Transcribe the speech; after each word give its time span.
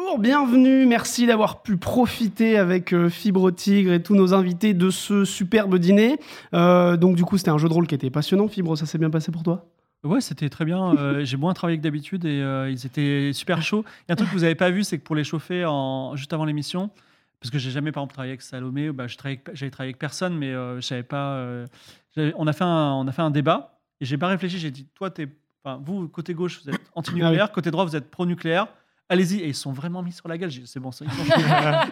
Bonjour, 0.00 0.20
bienvenue, 0.20 0.86
merci 0.86 1.26
d'avoir 1.26 1.60
pu 1.60 1.76
profiter 1.76 2.56
avec 2.56 2.92
euh, 2.92 3.08
Fibre 3.08 3.50
Tigre 3.50 3.92
et 3.92 4.00
tous 4.00 4.14
nos 4.14 4.32
invités 4.32 4.72
de 4.72 4.90
ce 4.90 5.24
superbe 5.24 5.76
dîner. 5.76 6.20
Euh, 6.54 6.96
donc 6.96 7.16
du 7.16 7.24
coup, 7.24 7.36
c'était 7.36 7.50
un 7.50 7.58
jeu 7.58 7.68
de 7.68 7.72
rôle 7.72 7.88
qui 7.88 7.96
était 7.96 8.08
passionnant. 8.08 8.46
Fibre, 8.46 8.76
ça 8.76 8.86
s'est 8.86 8.96
bien 8.96 9.10
passé 9.10 9.32
pour 9.32 9.42
toi? 9.42 9.66
Ouais, 10.04 10.20
c'était 10.20 10.48
très 10.50 10.64
bien. 10.64 10.96
Euh, 10.96 11.24
j'ai 11.24 11.36
moins 11.36 11.52
travaillé 11.52 11.78
que 11.78 11.82
d'habitude 11.82 12.26
et 12.26 12.40
euh, 12.40 12.70
ils 12.70 12.86
étaient 12.86 13.32
super 13.32 13.60
chauds. 13.60 13.84
Il 14.02 14.10
y 14.10 14.12
a 14.12 14.12
un 14.12 14.16
truc 14.16 14.28
que 14.28 14.34
vous 14.34 14.42
n'avez 14.42 14.54
pas 14.54 14.70
vu, 14.70 14.84
c'est 14.84 14.98
que 14.98 15.02
pour 15.02 15.16
les 15.16 15.24
chauffer 15.24 15.64
en, 15.64 16.14
juste 16.14 16.32
avant 16.32 16.44
l'émission, 16.44 16.90
parce 17.40 17.50
que 17.50 17.58
j'ai 17.58 17.72
jamais 17.72 17.90
par 17.90 18.02
exemple 18.02 18.14
travaillé 18.14 18.30
avec 18.30 18.42
Salomé, 18.42 18.92
bah, 18.92 19.06
j'avais 19.08 19.70
travaillé 19.70 19.90
avec 19.90 19.98
personne, 19.98 20.38
mais 20.38 20.52
je 20.52 20.80
savais 20.80 21.02
pas. 21.02 21.44
on 22.16 22.46
a 22.46 22.52
fait 22.52 22.64
un, 22.64 22.92
on 22.92 23.08
a 23.08 23.10
fait 23.10 23.22
un 23.22 23.32
débat 23.32 23.80
et 24.00 24.04
j'ai 24.04 24.16
pas 24.16 24.28
réfléchi. 24.28 24.60
J'ai 24.60 24.70
dit, 24.70 24.86
toi, 24.94 25.10
t'es, 25.10 25.26
enfin, 25.64 25.82
vous 25.84 26.06
côté 26.06 26.34
gauche, 26.34 26.62
vous 26.62 26.70
êtes 26.70 26.80
anti-nucléaire, 26.94 27.50
côté 27.50 27.72
droit, 27.72 27.84
vous 27.84 27.96
êtes 27.96 28.12
pro-nucléaire. 28.12 28.68
Allez-y, 29.10 29.40
ils 29.42 29.54
sont 29.54 29.72
vraiment 29.72 30.02
mis 30.02 30.12
sur 30.12 30.28
la 30.28 30.36
gueule. 30.36 30.50
C'est 30.66 30.80
bon, 30.80 30.92
ça, 30.92 31.06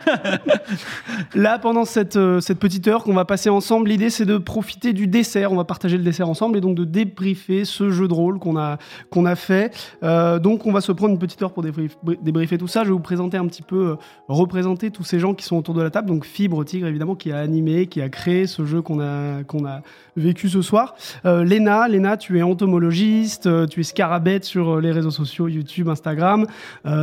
Là, 1.34 1.58
pendant 1.58 1.86
cette, 1.86 2.16
euh, 2.16 2.40
cette 2.40 2.58
petite 2.58 2.86
heure 2.88 3.04
qu'on 3.04 3.14
va 3.14 3.24
passer 3.24 3.48
ensemble, 3.48 3.88
l'idée 3.88 4.10
c'est 4.10 4.26
de 4.26 4.36
profiter 4.36 4.92
du 4.92 5.06
dessert. 5.06 5.50
On 5.50 5.56
va 5.56 5.64
partager 5.64 5.96
le 5.96 6.04
dessert 6.04 6.28
ensemble 6.28 6.58
et 6.58 6.60
donc 6.60 6.74
de 6.76 6.84
débriefer 6.84 7.64
ce 7.64 7.88
jeu 7.90 8.06
de 8.06 8.12
rôle 8.12 8.38
qu'on 8.38 8.58
a, 8.58 8.76
a 9.24 9.34
fait. 9.34 9.74
Euh, 10.02 10.38
donc, 10.38 10.66
on 10.66 10.72
va 10.72 10.82
se 10.82 10.92
prendre 10.92 11.12
une 11.14 11.18
petite 11.18 11.40
heure 11.42 11.52
pour 11.52 11.64
débrief- 11.64 11.96
débriefer 12.22 12.58
tout 12.58 12.68
ça. 12.68 12.82
Je 12.82 12.88
vais 12.88 12.92
vous 12.92 13.00
présenter 13.00 13.38
un 13.38 13.46
petit 13.46 13.62
peu, 13.62 13.92
euh, 13.92 13.96
représenter 14.28 14.90
tous 14.90 15.04
ces 15.04 15.18
gens 15.18 15.32
qui 15.32 15.44
sont 15.46 15.56
autour 15.56 15.72
de 15.74 15.82
la 15.82 15.88
table. 15.90 16.08
Donc, 16.08 16.26
Fibre 16.26 16.64
Tigre, 16.64 16.86
évidemment, 16.86 17.14
qui 17.14 17.32
a 17.32 17.38
animé, 17.38 17.86
qui 17.86 18.02
a 18.02 18.10
créé 18.10 18.46
ce 18.46 18.66
jeu 18.66 18.82
qu'on 18.82 19.00
a, 19.00 19.38
a 19.40 19.82
vécu 20.16 20.50
ce 20.50 20.60
soir. 20.60 20.94
Léna, 21.24 21.88
Léna, 21.88 22.16
tu 22.18 22.38
es 22.38 22.42
entomologiste, 22.42 23.48
tu 23.68 23.80
es 23.80 23.82
scarabette 23.82 24.44
sur 24.44 24.80
les 24.80 24.92
réseaux 24.92 25.10
sociaux, 25.10 25.48
YouTube, 25.48 25.88
Instagram. 25.88 26.46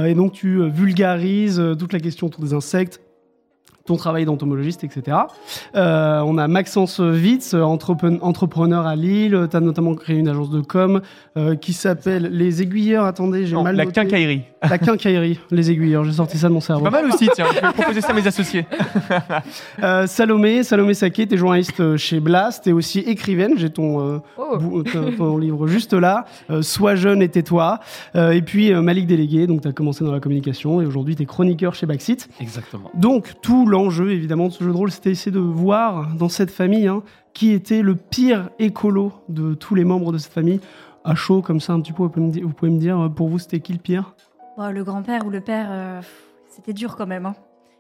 Et 0.06 0.16
donc, 0.16 0.34
tu 0.34 0.62
euh, 0.62 0.68
vulgarises 0.68 1.60
euh, 1.60 1.76
toute 1.76 1.94
la 1.94 2.00
question 2.00 2.28
autour 2.28 2.44
des 2.44 2.54
insectes 2.54 3.02
ton 3.86 3.98
travail 3.98 4.24
d'entomologiste, 4.26 4.84
etc. 4.86 5.18
Euh, 5.76 6.22
on 6.22 6.38
a 6.38 6.48
Maxence 6.48 7.00
Witz, 7.00 7.54
euh, 7.54 7.62
entrepre- 7.62 8.20
entrepreneur 8.22 8.86
à 8.88 8.96
Lille. 8.96 9.48
Tu 9.52 9.58
as 9.58 9.60
notamment 9.60 9.94
créé 9.96 10.18
une 10.18 10.30
agence 10.30 10.50
de 10.50 10.62
com 10.62 11.02
euh, 11.36 11.56
qui 11.56 11.74
s'appelle 11.74 12.30
Les 12.32 12.62
Aiguilleurs. 12.62 13.04
Attendez, 13.06 13.46
j'ai 13.46 13.62
mal 13.62 13.76
la 13.76 13.84
noté. 13.86 13.96
quincaillerie. 14.02 14.44
La 14.62 14.78
quincaillerie, 14.78 15.38
Les 15.52 15.70
Aiguilleurs. 15.70 16.06
J'ai 16.06 16.14
sorti 16.14 16.38
ça 16.38 16.48
de 16.48 16.54
mon 16.54 16.62
cerveau. 16.62 16.86
Pas 16.86 16.92
mal 16.92 17.08
aussi, 17.08 17.28
tiens. 17.36 17.46
Je 17.54 17.60
vais 17.60 17.74
proposer 17.74 18.00
ça 18.02 18.12
à 18.12 18.14
mes 18.14 18.26
associés. 18.28 18.66
Euh, 19.82 20.08
Salomé, 20.08 20.64
Salomé 20.64 20.94
Saké, 20.94 21.26
t'es 21.28 21.38
journaliste 21.38 21.80
euh, 21.80 21.98
chez 21.98 22.20
Blast, 22.20 22.64
t'es 22.64 22.72
aussi 22.72 23.00
écrivaine, 23.00 23.54
j'ai 23.58 23.70
ton, 23.70 24.00
euh, 24.02 24.18
Oh. 24.38 24.58
bou- 24.60 24.84
ton, 24.84 25.38
livre 25.38 25.68
juste 25.68 25.94
là, 25.94 26.26
euh, 26.50 26.62
Sois 26.62 26.96
jeune 26.96 27.22
et 27.22 27.30
tais-toi. 27.30 27.80
Euh, 28.16 28.32
et 28.32 28.42
puis 28.42 28.72
euh, 28.72 28.82
Malik 28.82 29.08
Délégué, 29.08 29.48
donc 29.48 29.62
t'as 29.62 29.72
commencé 29.72 30.04
dans 30.04 30.12
la 30.12 30.20
communication 30.20 30.82
et 30.82 30.86
aujourd'hui 30.86 31.16
t'es 31.16 31.26
chroniqueur 31.26 31.74
chez 31.76 31.86
Backseat. 31.86 32.30
Exactement. 32.40 32.92
Donc 32.94 33.34
tout 33.42 33.66
l'enjeu 33.74 34.12
évidemment 34.12 34.48
de 34.48 34.54
ce 34.54 34.64
jeu 34.64 34.72
de 34.72 34.76
rôle, 34.78 34.92
c'était 34.92 35.12
essayer 35.12 35.32
de 35.32 35.40
voir 35.40 36.16
dans 36.16 36.30
cette 36.30 36.52
famille 36.52 36.88
hein, 36.88 37.04
qui 37.34 37.52
était 37.52 37.82
le 37.82 37.96
pire 37.96 38.50
écolo 38.60 39.12
de 39.30 39.54
tous 39.56 39.76
les 39.76 39.84
membres 39.84 40.12
de 40.14 40.18
cette 40.18 40.32
famille. 40.34 40.60
À 41.04 41.16
chaud 41.16 41.42
comme 41.42 41.60
ça 41.60 41.74
un 41.74 41.82
petit 41.82 41.92
peu, 41.92 42.04
vous 42.04 42.10
pouvez 42.10 42.26
me 42.26 42.32
dire, 42.32 42.44
vous 42.48 42.54
pouvez 42.54 42.72
me 42.72 42.80
dire 42.80 42.98
euh, 43.00 43.10
pour 43.10 43.28
vous 43.28 43.40
c'était 43.40 43.60
qui 43.60 43.74
le 43.74 43.80
pire? 43.80 44.16
Bon, 44.58 44.72
le 44.72 44.84
grand-père 44.84 45.26
ou 45.26 45.30
le 45.30 45.42
père, 45.42 45.68
euh, 45.70 46.02
c'était 46.50 46.74
dur 46.74 46.96
quand 46.96 47.08
même. 47.08 47.26
hein. 47.26 47.36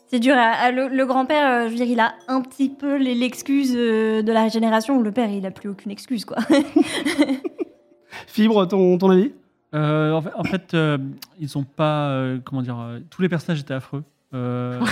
C'est 0.07 0.19
dur. 0.19 0.35
à- 0.35 0.51
à- 0.65 0.71
le 0.71 0.89
le 0.89 1.05
grand-père, 1.05 1.47
euh, 1.49 1.65
je 1.67 1.69
veux 1.71 1.77
dire, 1.77 1.85
il 1.87 1.99
a 1.99 2.13
un 2.27 2.41
petit 2.41 2.69
peu 2.69 2.97
l'excuse 2.97 3.73
euh, 3.75 4.21
de 4.21 4.31
la 4.31 4.47
génération. 4.49 5.01
Le 5.01 5.11
père, 5.11 5.29
il 5.31 5.45
a 5.45 5.51
plus 5.51 5.69
aucune 5.69 5.91
excuse, 5.91 6.25
quoi. 6.25 6.37
Fibre, 8.27 8.65
ton, 8.67 8.97
ton 8.97 9.09
avis? 9.09 9.31
Euh, 9.73 10.11
en 10.13 10.21
fait, 10.21 10.29
en 10.35 10.43
fait, 10.43 10.73
euh, 10.73 10.97
ils 11.39 11.57
ont 11.57 11.63
pas. 11.63 12.09
euh, 12.09 12.39
comment 12.43 12.61
dire 12.61 12.79
euh, 12.79 12.99
Tous 13.09 13.21
les 13.21 13.29
personnages 13.29 13.59
étaient 13.61 13.73
affreux. 13.73 14.03
Euh, 14.33 14.83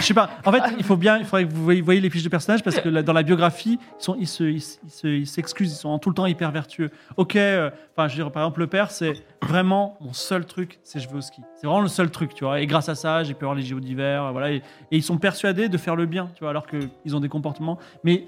Je 0.00 0.02
sais 0.04 0.14
pas. 0.14 0.30
En 0.44 0.52
fait, 0.52 0.62
il 0.78 0.84
faut 0.84 0.96
bien. 0.96 1.18
Il 1.18 1.24
faudrait 1.24 1.46
que 1.46 1.52
vous 1.52 1.64
voyez, 1.64 1.80
voyez 1.80 2.00
les 2.00 2.10
fiches 2.10 2.22
de 2.24 2.28
personnages 2.28 2.62
parce 2.62 2.78
que 2.80 2.88
là, 2.88 3.02
dans 3.02 3.12
la 3.14 3.22
biographie, 3.22 3.78
ils 3.98 4.02
sont, 4.04 4.16
ils 4.18 4.26
se, 4.26 4.44
ils, 4.44 4.60
se- 4.60 4.78
ils 4.84 4.90
se- 4.90 5.06
ils 5.06 5.26
s'excusent. 5.26 5.72
Ils 5.72 5.76
sont 5.76 5.98
tout 5.98 6.08
le 6.10 6.14
temps 6.14 6.26
hyper 6.26 6.50
vertueux. 6.50 6.90
Ok. 7.16 7.36
euh, 7.36 7.70
Enfin, 7.96 8.08
je 8.08 8.16
veux 8.16 8.22
dire, 8.24 8.32
par 8.32 8.42
exemple, 8.42 8.60
le 8.60 8.66
père, 8.66 8.90
c'est 8.90 9.12
vraiment 9.42 9.96
mon 10.00 10.12
seul 10.12 10.44
truc, 10.46 10.78
c'est 10.82 10.98
je 11.00 11.08
vais 11.08 11.16
au 11.16 11.20
ski. 11.20 11.42
C'est 11.54 11.66
vraiment 11.66 11.82
le 11.82 11.88
seul 11.88 12.10
truc, 12.10 12.34
tu 12.34 12.44
vois. 12.44 12.60
Et 12.60 12.66
grâce 12.66 12.88
à 12.88 12.94
ça, 12.94 13.22
j'ai 13.22 13.34
pu 13.34 13.44
avoir 13.44 13.54
les 13.54 13.62
JO 13.62 13.80
d'hiver, 13.80 14.30
voilà. 14.32 14.50
Et, 14.52 14.56
et 14.56 14.62
ils 14.96 15.02
sont 15.02 15.18
persuadés 15.18 15.68
de 15.68 15.76
faire 15.78 15.96
le 15.96 16.06
bien, 16.06 16.30
tu 16.34 16.40
vois, 16.40 16.50
alors 16.50 16.66
qu'ils 16.66 17.16
ont 17.16 17.20
des 17.20 17.28
comportements. 17.28 17.78
Mais 18.04 18.24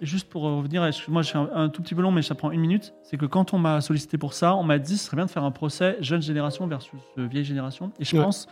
juste 0.00 0.28
pour 0.30 0.42
revenir, 0.42 0.88
moi, 1.08 1.22
je 1.22 1.26
suis 1.28 1.38
un, 1.38 1.48
un 1.54 1.68
tout 1.68 1.82
petit 1.82 1.94
peu 1.94 2.02
long, 2.02 2.10
mais 2.10 2.22
ça 2.22 2.34
prend 2.34 2.50
une 2.50 2.60
minute. 2.60 2.94
C'est 3.02 3.16
que 3.16 3.26
quand 3.26 3.52
on 3.54 3.58
m'a 3.58 3.80
sollicité 3.80 4.16
pour 4.18 4.32
ça, 4.32 4.54
on 4.56 4.62
m'a 4.62 4.78
dit 4.78 4.96
ce 4.96 5.06
serait 5.06 5.16
bien 5.16 5.26
de 5.26 5.30
faire 5.30 5.44
un 5.44 5.50
procès 5.50 5.96
jeune 6.00 6.22
génération 6.22 6.66
versus 6.66 7.00
euh, 7.18 7.26
vieille 7.26 7.44
génération. 7.44 7.92
Et 8.00 8.04
je 8.04 8.16
Ouais. 8.16 8.22
pense, 8.22 8.48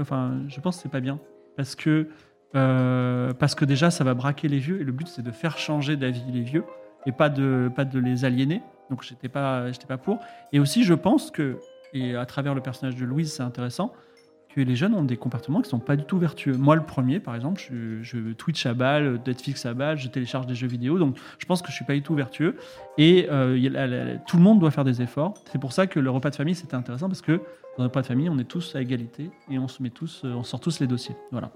enfin, 0.00 0.42
je 0.48 0.60
pense 0.60 0.76
que 0.76 0.82
c'est 0.82 0.88
pas 0.88 1.00
bien 1.00 1.18
parce 1.56 1.74
que 1.74 2.08
euh, 2.54 3.34
parce 3.34 3.54
que 3.54 3.64
déjà, 3.64 3.90
ça 3.90 4.04
va 4.04 4.14
braquer 4.14 4.48
les 4.48 4.58
vieux. 4.58 4.80
Et 4.80 4.84
le 4.84 4.92
but, 4.92 5.06
c'est 5.08 5.22
de 5.22 5.30
faire 5.30 5.58
changer 5.58 5.96
d'avis 5.96 6.24
les 6.32 6.42
vieux 6.42 6.64
et 7.06 7.12
pas 7.12 7.28
de 7.28 7.70
pas 7.74 7.84
de 7.84 7.98
les 7.98 8.24
aliéner. 8.24 8.62
Donc, 8.90 9.02
j'étais 9.02 9.28
pas 9.28 9.66
pas 9.86 9.98
pour. 9.98 10.18
Et 10.52 10.60
aussi, 10.60 10.84
je 10.84 10.94
pense 10.94 11.30
que 11.30 11.58
et 11.92 12.16
à 12.16 12.26
travers 12.26 12.54
le 12.54 12.60
personnage 12.60 12.96
de 12.96 13.04
Louise, 13.04 13.32
c'est 13.32 13.42
intéressant 13.42 13.92
que 14.54 14.60
les 14.60 14.76
jeunes 14.76 14.94
ont 14.94 15.04
des 15.04 15.16
comportements 15.16 15.60
qui 15.60 15.68
sont 15.68 15.78
pas 15.78 15.96
du 15.96 16.04
tout 16.04 16.18
vertueux. 16.18 16.56
Moi, 16.56 16.74
le 16.74 16.82
premier, 16.82 17.20
par 17.20 17.34
exemple, 17.34 17.60
je, 17.60 18.32
Twitch 18.32 18.64
à 18.66 18.74
balle, 18.74 19.20
Netflix 19.26 19.66
à 19.66 19.74
balle, 19.74 19.98
je 19.98 20.08
télécharge 20.08 20.46
des 20.46 20.54
jeux 20.54 20.66
vidéo, 20.66 20.98
donc 20.98 21.16
je 21.38 21.46
pense 21.46 21.62
que 21.62 21.68
je 21.68 21.74
suis 21.74 21.84
pas 21.84 21.94
du 21.94 22.02
tout 22.02 22.14
vertueux. 22.14 22.56
Et 22.96 23.26
euh, 23.30 24.16
tout 24.26 24.36
le 24.36 24.42
monde 24.42 24.58
doit 24.58 24.70
faire 24.70 24.84
des 24.84 25.02
efforts. 25.02 25.34
C'est 25.50 25.60
pour 25.60 25.72
ça 25.72 25.86
que 25.86 26.00
le 26.00 26.10
repas 26.10 26.30
de 26.30 26.36
famille, 26.36 26.54
c'était 26.54 26.74
intéressant, 26.74 27.08
parce 27.08 27.22
que 27.22 27.40
dans 27.76 27.84
le 27.84 27.88
repas 27.88 28.02
de 28.02 28.06
famille, 28.06 28.28
on 28.28 28.38
est 28.38 28.48
tous 28.48 28.74
à 28.74 28.80
égalité 28.80 29.30
et 29.50 29.58
on 29.58 29.68
se 29.68 29.82
met 29.82 29.90
tous, 29.90 30.22
euh, 30.24 30.32
on 30.34 30.42
sort 30.42 30.60
tous 30.60 30.80
les 30.80 30.86
dossiers. 30.86 31.14
Voilà. 31.30 31.52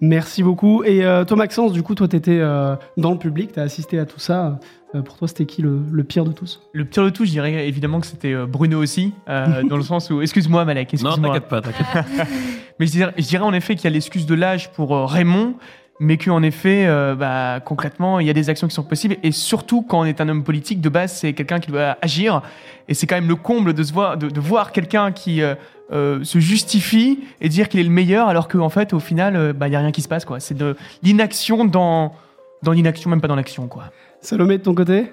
Merci 0.00 0.42
beaucoup. 0.42 0.82
Et 0.84 1.04
euh, 1.04 1.24
toi 1.24 1.36
Maxence, 1.36 1.72
du 1.72 1.82
coup 1.82 1.94
toi 1.94 2.08
t'étais 2.08 2.38
euh, 2.38 2.76
dans 2.96 3.12
le 3.12 3.18
public, 3.18 3.52
t'as 3.52 3.62
assisté 3.62 3.98
à 3.98 4.04
tout 4.06 4.20
ça. 4.20 4.58
Euh, 4.94 5.02
pour 5.02 5.16
toi 5.16 5.26
c'était 5.26 5.46
qui 5.46 5.62
le, 5.62 5.80
le 5.90 6.04
pire 6.04 6.24
de 6.24 6.32
tous? 6.32 6.62
Le 6.72 6.84
pire 6.84 7.04
de 7.04 7.10
tout, 7.10 7.24
je 7.24 7.30
dirais 7.30 7.66
évidemment 7.66 8.00
que 8.00 8.06
c'était 8.06 8.32
euh, 8.32 8.46
Bruno 8.46 8.80
aussi, 8.80 9.12
euh, 9.28 9.62
dans 9.68 9.76
le 9.76 9.82
sens 9.82 10.10
où. 10.10 10.20
Excuse-moi, 10.22 10.64
Malek, 10.64 10.92
Non, 11.02 11.10
excuse-moi. 11.10 11.28
t'inquiète 11.28 11.48
pas, 11.48 11.60
t'inquiète 11.60 11.86
pas. 11.92 12.04
Mais 12.78 12.86
je 12.86 12.92
dirais, 12.92 13.14
je 13.16 13.26
dirais 13.26 13.44
en 13.44 13.52
effet 13.52 13.74
qu'il 13.74 13.84
y 13.84 13.86
a 13.88 13.90
l'excuse 13.90 14.26
de 14.26 14.34
l'âge 14.34 14.70
pour 14.72 14.90
Raymond, 15.10 15.54
mais 16.00 16.16
qu'en 16.18 16.42
effet, 16.42 16.86
euh, 16.86 17.14
bah, 17.14 17.60
concrètement, 17.64 18.18
il 18.18 18.26
y 18.26 18.30
a 18.30 18.32
des 18.32 18.50
actions 18.50 18.66
qui 18.66 18.74
sont 18.74 18.82
possibles. 18.82 19.16
Et 19.22 19.30
surtout, 19.30 19.82
quand 19.82 20.00
on 20.00 20.04
est 20.04 20.20
un 20.20 20.28
homme 20.28 20.42
politique, 20.42 20.80
de 20.80 20.88
base, 20.88 21.12
c'est 21.12 21.32
quelqu'un 21.32 21.60
qui 21.60 21.70
doit 21.70 21.96
agir. 22.02 22.42
Et 22.88 22.94
c'est 22.94 23.06
quand 23.06 23.14
même 23.14 23.28
le 23.28 23.36
comble 23.36 23.74
de, 23.74 23.82
se 23.82 23.92
voir, 23.92 24.16
de, 24.16 24.28
de 24.28 24.40
voir 24.40 24.72
quelqu'un 24.72 25.12
qui 25.12 25.40
euh, 25.42 25.54
euh, 25.92 26.24
se 26.24 26.38
justifie 26.38 27.20
et 27.40 27.48
dire 27.48 27.68
qu'il 27.68 27.78
est 27.78 27.84
le 27.84 27.90
meilleur, 27.90 28.28
alors 28.28 28.48
qu'en 28.48 28.70
fait, 28.70 28.92
au 28.92 29.00
final, 29.00 29.36
euh, 29.36 29.52
bah, 29.52 29.68
il 29.68 29.70
n'y 29.70 29.76
a 29.76 29.80
rien 29.80 29.92
qui 29.92 30.02
se 30.02 30.08
passe. 30.08 30.24
quoi. 30.24 30.40
C'est 30.40 30.56
de 30.56 30.76
l'inaction 31.02 31.64
dans, 31.64 32.14
dans 32.62 32.72
l'inaction, 32.72 33.10
même 33.10 33.20
pas 33.20 33.28
dans 33.28 33.36
l'action. 33.36 33.68
quoi. 33.68 33.84
Salomé 34.20 34.58
de 34.58 34.62
ton 34.62 34.74
côté? 34.74 35.12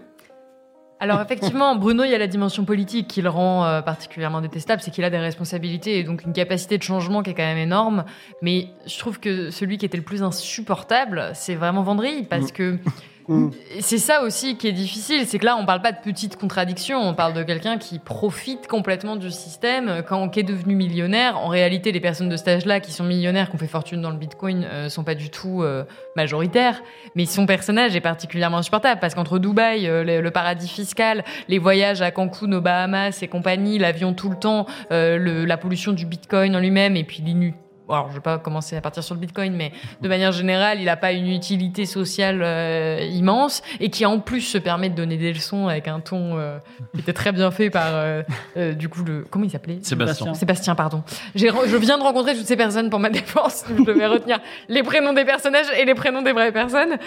Alors 1.01 1.19
effectivement, 1.19 1.75
Bruno, 1.75 2.03
il 2.03 2.11
y 2.11 2.15
a 2.15 2.19
la 2.19 2.27
dimension 2.27 2.63
politique 2.63 3.07
qui 3.07 3.23
le 3.23 3.29
rend 3.29 3.65
euh, 3.65 3.81
particulièrement 3.81 4.39
détestable, 4.39 4.83
c'est 4.83 4.91
qu'il 4.91 5.03
a 5.03 5.09
des 5.09 5.17
responsabilités 5.17 5.97
et 5.97 6.03
donc 6.03 6.23
une 6.25 6.31
capacité 6.31 6.77
de 6.77 6.83
changement 6.83 7.23
qui 7.23 7.31
est 7.31 7.33
quand 7.33 7.41
même 7.41 7.57
énorme. 7.57 8.05
Mais 8.43 8.67
je 8.85 8.99
trouve 8.99 9.19
que 9.19 9.49
celui 9.49 9.79
qui 9.79 9.85
était 9.87 9.97
le 9.97 10.03
plus 10.03 10.21
insupportable, 10.21 11.31
c'est 11.33 11.55
vraiment 11.55 11.81
Vendry, 11.81 12.21
parce 12.21 12.51
que 12.51 12.77
C'est 13.79 13.97
ça 13.97 14.23
aussi 14.23 14.57
qui 14.57 14.67
est 14.67 14.73
difficile, 14.73 15.25
c'est 15.25 15.39
que 15.39 15.45
là, 15.45 15.57
on 15.57 15.65
parle 15.65 15.81
pas 15.81 15.91
de 15.91 15.97
petites 16.03 16.37
contradictions, 16.37 16.99
on 16.99 17.13
parle 17.13 17.33
de 17.33 17.43
quelqu'un 17.43 17.77
qui 17.77 17.99
profite 17.99 18.67
complètement 18.67 19.15
du 19.15 19.31
système, 19.31 20.03
quand 20.07 20.29
qui 20.29 20.39
est 20.39 20.43
devenu 20.43 20.75
millionnaire. 20.75 21.37
En 21.37 21.47
réalité, 21.47 21.91
les 21.91 21.99
personnes 21.99 22.29
de 22.29 22.37
cet 22.37 22.47
âge-là 22.47 22.79
qui 22.79 22.91
sont 22.91 23.03
millionnaires, 23.03 23.49
qui 23.49 23.55
ont 23.55 23.59
fait 23.59 23.67
fortune 23.67 24.01
dans 24.01 24.11
le 24.11 24.17
Bitcoin, 24.17 24.65
euh, 24.71 24.89
sont 24.89 25.03
pas 25.03 25.15
du 25.15 25.29
tout 25.29 25.63
euh, 25.63 25.83
majoritaires. 26.15 26.81
Mais 27.15 27.25
son 27.25 27.45
personnage 27.45 27.95
est 27.95 28.01
particulièrement 28.01 28.57
insupportable 28.57 28.99
parce 28.99 29.15
qu'entre 29.15 29.39
Dubaï, 29.39 29.87
euh, 29.87 30.21
le, 30.21 30.31
paradis 30.31 30.67
fiscal, 30.67 31.23
les 31.47 31.57
voyages 31.57 32.01
à 32.01 32.11
Cancun, 32.11 32.51
aux 32.53 32.61
Bahamas 32.61 33.21
et 33.21 33.27
compagnie, 33.27 33.77
l'avion 33.77 34.13
tout 34.13 34.29
le 34.29 34.37
temps, 34.37 34.65
euh, 34.91 35.45
la 35.45 35.57
pollution 35.57 35.91
du 35.91 36.05
Bitcoin 36.05 36.55
en 36.55 36.59
lui-même 36.59 36.95
et 36.95 37.03
puis 37.03 37.21
l'inu- 37.23 37.55
alors 37.93 38.09
je 38.09 38.15
vais 38.15 38.19
pas 38.21 38.37
commencer 38.37 38.75
à 38.75 38.81
partir 38.81 39.03
sur 39.03 39.15
le 39.15 39.21
Bitcoin, 39.21 39.53
mais 39.53 39.71
de 40.01 40.07
manière 40.07 40.31
générale, 40.31 40.79
il 40.79 40.85
n'a 40.85 40.97
pas 40.97 41.11
une 41.11 41.27
utilité 41.29 41.85
sociale 41.85 42.41
euh, 42.43 42.99
immense 43.11 43.61
et 43.79 43.89
qui 43.89 44.05
en 44.05 44.19
plus 44.19 44.41
se 44.41 44.57
permet 44.57 44.89
de 44.89 44.95
donner 44.95 45.17
des 45.17 45.33
leçons 45.33 45.67
avec 45.67 45.87
un 45.87 45.99
ton 45.99 46.37
euh, 46.37 46.57
qui 46.93 47.01
était 47.01 47.13
très 47.13 47.31
bien 47.31 47.51
fait 47.51 47.69
par 47.69 47.87
euh, 47.89 48.23
euh, 48.57 48.73
du 48.73 48.89
coup 48.89 49.03
le 49.03 49.25
comment 49.29 49.45
il 49.45 49.51
s'appelait? 49.51 49.79
Sébastien. 49.81 50.33
Sébastien, 50.33 50.75
pardon. 50.75 51.03
J'ai 51.35 51.49
re- 51.49 51.67
je 51.67 51.77
viens 51.77 51.97
de 51.97 52.03
rencontrer 52.03 52.35
toutes 52.35 52.47
ces 52.47 52.57
personnes 52.57 52.89
pour 52.89 52.99
ma 52.99 53.09
défense. 53.09 53.63
Je 53.77 53.83
devais 53.83 54.07
retenir 54.07 54.39
les 54.69 54.83
prénoms 54.83 55.13
des 55.13 55.25
personnages 55.25 55.65
et 55.79 55.85
les 55.85 55.93
prénoms 55.95 56.21
des 56.21 56.31
vraies 56.33 56.51
personnes. 56.51 56.97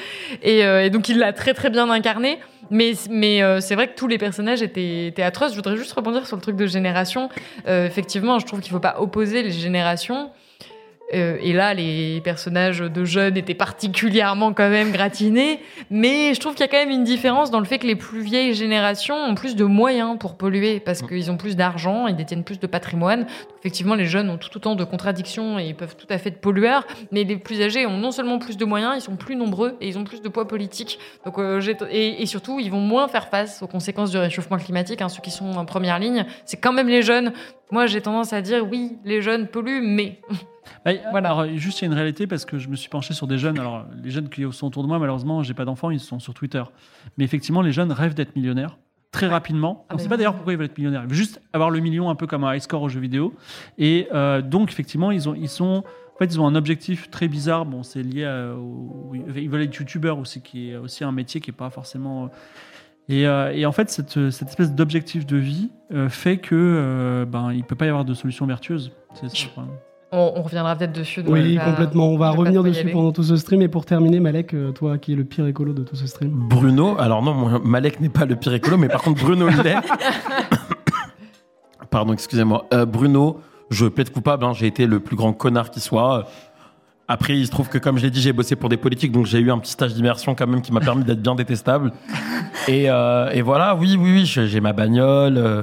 Et, 0.43 0.65
euh, 0.65 0.85
et 0.85 0.91
donc, 0.91 1.09
il 1.09 1.19
l'a 1.19 1.33
très 1.33 1.55
très 1.55 1.71
bien 1.71 1.89
incarné. 1.91 2.39
Mais, 2.71 2.93
mais 3.11 3.43
euh, 3.43 3.61
c'est 3.61 3.75
vrai 3.75 3.89
que 3.89 3.95
tous 3.95 4.07
les 4.09 4.17
personnages 4.19 4.63
étaient, 4.63 5.07
étaient 5.09 5.23
atroces. 5.23 5.51
Je 5.51 5.57
voudrais 5.57 5.77
juste 5.77 5.93
rebondir 5.93 6.27
sur 6.27 6.37
le 6.37 6.43
truc 6.43 6.57
de 6.57 6.67
génération. 6.67 7.29
Euh, 7.69 7.87
effectivement, 7.87 8.39
je 8.39 8.47
trouve 8.47 8.61
qu'il 8.61 8.73
faut 8.73 8.81
pas 8.81 8.97
opposer 9.01 9.43
les 9.43 9.51
générations. 9.53 10.31
Euh, 11.13 11.37
et 11.43 11.53
là, 11.53 11.75
les 11.75 12.21
personnages 12.23 12.79
de 12.79 13.05
jeunes 13.05 13.37
étaient 13.37 13.55
particulièrement 13.55 14.53
quand 14.55 14.71
même 14.71 14.91
gratinés. 14.91 15.61
Mais 15.91 16.33
je 16.35 16.41
trouve 16.41 16.55
qu'il 16.55 16.63
y 16.65 16.69
a 16.69 16.69
quand 16.69 16.79
même 16.79 16.91
une 16.91 17.05
différence 17.05 17.51
dans 17.51 17.59
le 17.61 17.67
fait 17.67 17.79
que 17.79 17.87
les 17.87 17.97
plus 17.97 18.23
vieilles 18.23 18.55
générations 18.55 19.17
ont 19.17 19.35
plus 19.35 19.55
de 19.55 19.65
moyens 19.65 20.19
pour 20.19 20.37
polluer 20.37 20.81
parce 20.81 21.03
qu'ils 21.03 21.31
ont 21.31 21.37
plus 21.37 21.57
d'argent, 21.57 22.07
ils 22.07 22.17
détiennent 22.17 22.45
plus 22.45 22.59
de 22.59 22.67
patrimoine. 22.67 23.21
Donc, 23.21 23.59
effectivement, 23.59 23.95
les 23.95 24.07
jeunes 24.07 24.31
ont 24.31 24.39
tout 24.39 24.57
autant 24.57 24.75
de 24.75 24.85
contradictions 24.85 25.59
et 25.59 25.67
ils 25.67 25.75
peuvent 25.75 25.97
tout 25.97 26.07
à 26.09 26.19
fait 26.19 26.31
être 26.31 26.41
pollueurs. 26.41 26.87
Mais 27.13 27.25
les 27.25 27.37
plus 27.37 27.61
âgés 27.61 27.87
ont 27.87 27.99
non 27.99 28.11
seulement 28.11 28.39
plus 28.39 28.57
de 28.57 28.65
moyens, 28.65 28.95
ils 28.97 29.03
sont 29.03 29.17
plus 29.17 29.37
nombreux 29.37 29.77
et 29.81 29.89
ils 29.89 29.99
ont 29.99 30.05
plus 30.05 30.23
de 30.23 30.29
poids 30.29 30.49
politique. 30.49 30.99
Donc, 31.25 31.39
euh, 31.39 31.61
et 31.91 32.25
surtout, 32.27 32.61
ils 32.61 32.71
vont 32.71 32.81
moins 32.81 33.09
faire 33.09 33.29
face 33.29 33.63
aux 33.63 33.67
conséquences 33.67 34.11
du 34.11 34.19
réchauffement 34.19 34.57
climatique. 34.57 35.03
hein. 35.03 35.09
Ceux 35.09 35.23
qui 35.23 35.31
sont 35.31 35.53
en 35.53 35.65
première 35.65 35.99
ligne, 35.99 36.25
c'est 36.45 36.57
quand 36.57 36.73
même 36.73 36.89
les 36.89 37.03
jeunes. 37.03 37.33
Moi, 37.71 37.87
j'ai 37.87 38.01
tendance 38.01 38.33
à 38.33 38.41
dire 38.41 38.67
oui, 38.71 38.99
les 39.05 39.23
jeunes 39.23 39.49
polluent, 39.49 39.83
mais 39.83 40.21
Bah, 40.85 40.93
Voilà. 41.11 41.31
Alors, 41.31 41.47
juste, 41.57 41.81
il 41.81 41.83
y 41.83 41.85
a 41.87 41.89
une 41.89 41.95
réalité 41.95 42.27
parce 42.27 42.45
que 42.45 42.59
je 42.59 42.69
me 42.69 42.77
suis 42.77 42.89
penché 42.89 43.15
sur 43.15 43.27
des 43.27 43.39
jeunes. 43.39 43.59
Alors, 43.59 43.87
les 44.03 44.11
jeunes 44.11 44.29
qui 44.29 44.45
sont 44.53 44.67
autour 44.67 44.83
de 44.83 44.89
moi, 44.89 44.99
malheureusement, 44.99 45.43
j'ai 45.43 45.55
pas 45.55 45.65
d'enfants, 45.65 45.91
ils 45.91 46.01
sont 46.01 46.19
sur 46.21 46.35
Twitter. 46.35 46.63
Mais 47.19 47.25
effectivement, 47.25 47.63
les 47.63 47.73
jeunes 47.73 47.93
rêvent 47.93 48.15
d'être 48.15 48.37
millionnaires 48.37 48.79
très 49.13 49.29
rapidement. 49.29 49.87
On 49.91 49.95
ne 49.95 49.99
sait 50.01 50.09
pas 50.09 50.17
d'ailleurs 50.17 50.35
pourquoi 50.35 50.53
ils 50.55 50.57
veulent 50.57 50.67
être 50.67 50.77
millionnaires. 50.77 51.03
Ils 51.05 51.09
veulent 51.09 51.17
juste 51.17 51.41
avoir 51.53 51.71
le 51.71 51.79
million 51.79 52.11
un 52.11 52.17
peu 52.17 52.27
comme 52.27 52.43
un 52.43 52.53
high 52.55 52.61
score 52.61 52.83
aux 52.83 52.89
jeux 52.89 52.99
vidéo. 53.01 53.33
Et 53.79 54.09
euh, 54.13 54.43
donc, 54.43 54.71
effectivement, 54.73 55.11
ils, 55.13 55.29
ont, 55.29 55.35
ils 55.37 55.49
sont. 55.49 55.85
En 56.15 56.19
fait, 56.19 56.27
ils 56.27 56.41
ont 56.41 56.47
un 56.47 56.55
objectif 56.57 57.11
très 57.11 57.29
bizarre. 57.29 57.65
Bon, 57.65 57.83
c'est 57.85 58.03
lié 58.03 58.25
à, 58.25 58.55
au- 58.55 59.13
Ils 59.15 59.49
veulent 59.49 59.63
être 59.63 59.75
youtubeurs 59.77 60.19
aussi, 60.19 60.43
qui 60.43 60.71
est 60.71 60.77
aussi 60.77 61.05
un 61.05 61.13
métier 61.13 61.41
qui 61.41 61.51
est 61.51 61.55
pas 61.55 61.71
forcément. 61.71 62.29
Et, 63.09 63.27
euh, 63.27 63.53
et 63.55 63.67
en 63.67 63.73
fait, 63.73 63.91
cette, 63.91 64.31
cette 64.31 64.49
espèce 64.49 64.73
d'objectif 64.75 65.27
de 65.27 65.37
vie 65.37 65.71
euh, 65.93 66.09
fait 66.09 66.39
que 66.39 66.55
euh, 66.57 67.25
ben, 67.25 67.53
il 67.53 67.63
peut 67.65 67.75
pas 67.77 67.87
y 67.87 67.89
avoir 67.91 68.05
de 68.05 68.15
solution 68.15 68.47
vertueuse. 68.47 68.91
C'est 69.15 69.29
ça. 69.29 69.37
On, 70.15 70.33
on 70.37 70.43
reviendra 70.43 70.77
peut-être 70.77 70.93
dessus. 70.93 71.23
Oui, 71.27 71.59
complètement. 71.63 72.09
On 72.09 72.17
va 72.17 72.31
revenir 72.31 72.63
dessus 72.63 72.89
pendant 72.91 73.13
tout 73.13 73.23
ce 73.23 73.37
stream. 73.37 73.63
Et 73.63 73.69
pour 73.69 73.85
terminer, 73.85 74.21
Malek, 74.21 74.55
euh, 74.55 74.73
toi 74.73 74.99
qui 74.99 75.13
es 75.13 75.17
le 75.17 75.25
pire 75.25 75.47
écolo 75.47 75.73
de 75.73 75.83
tout 75.83 75.97
ce 75.97 76.07
stream. 76.07 76.31
Bruno, 76.33 76.97
alors 76.99 77.23
non, 77.23 77.35
moi, 77.35 77.61
Malek 77.65 78.01
n'est 78.01 78.09
pas 78.09 78.25
le 78.25 78.37
pire 78.37 78.55
écolo, 78.55 78.77
mais 78.77 78.89
par 78.89 79.03
contre 79.03 79.23
Bruno 79.23 79.49
l'est. 79.49 79.75
Pardon, 81.91 82.13
excusez-moi. 82.13 82.67
Euh, 82.73 82.87
Bruno, 82.87 83.41
je 83.71 83.87
plaide 83.87 84.11
coupable, 84.11 84.45
hein, 84.45 84.53
j'ai 84.53 84.67
été 84.67 84.87
le 84.87 85.01
plus 85.01 85.17
grand 85.17 85.33
connard 85.33 85.71
qui 85.71 85.81
soit. 85.81 86.27
Après, 87.07 87.37
il 87.37 87.47
se 87.47 87.51
trouve 87.51 87.69
que, 87.69 87.77
comme 87.77 87.99
je 87.99 88.05
l'ai 88.05 88.11
dit, 88.11 88.21
j'ai 88.21 88.33
bossé 88.33 88.57
pour 88.57 88.71
des 88.71 88.79
politiques, 88.79 89.13
donc 89.13 89.27
j'ai 89.27 89.39
eu 89.39 89.51
un 89.51 89.59
petit 89.59 89.73
stage 89.73 89.95
d'immersion 89.95 90.35
quand 90.35 90.47
même 90.47 90.63
qui 90.63 90.73
m'a 90.73 90.81
permis 90.81 91.05
d'être 91.05 91.21
bien 91.21 91.35
détestable. 91.35 91.93
Et, 92.67 92.89
euh, 92.89 93.29
et 93.31 93.43
voilà, 93.43 93.75
oui, 93.75 93.97
oui, 94.01 94.13
oui, 94.13 94.25
j'ai 94.25 94.47
j'ai 94.47 94.61
ma 94.61 94.73
bagnole, 94.73 95.37
euh, 95.37 95.63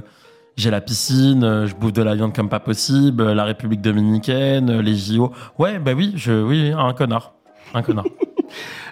j'ai 0.57 0.71
la 0.71 0.81
piscine, 0.81 1.43
euh, 1.43 1.67
je 1.67 1.75
bouffe 1.75 1.93
de 1.93 2.01
la 2.01 2.15
viande 2.15 2.33
comme 2.33 2.49
pas 2.49 2.59
possible, 2.59 3.23
euh, 3.23 3.33
la 3.33 3.45
République 3.45 3.81
dominicaine, 3.81 4.69
euh, 4.69 4.81
les 4.81 4.95
JO. 4.95 5.31
Ouais, 5.57 5.79
bah 5.79 5.93
oui, 5.95 6.13
je, 6.15 6.43
oui, 6.43 6.71
un 6.77 6.93
connard. 6.93 7.33
Un 7.73 7.81
connard. 7.81 8.05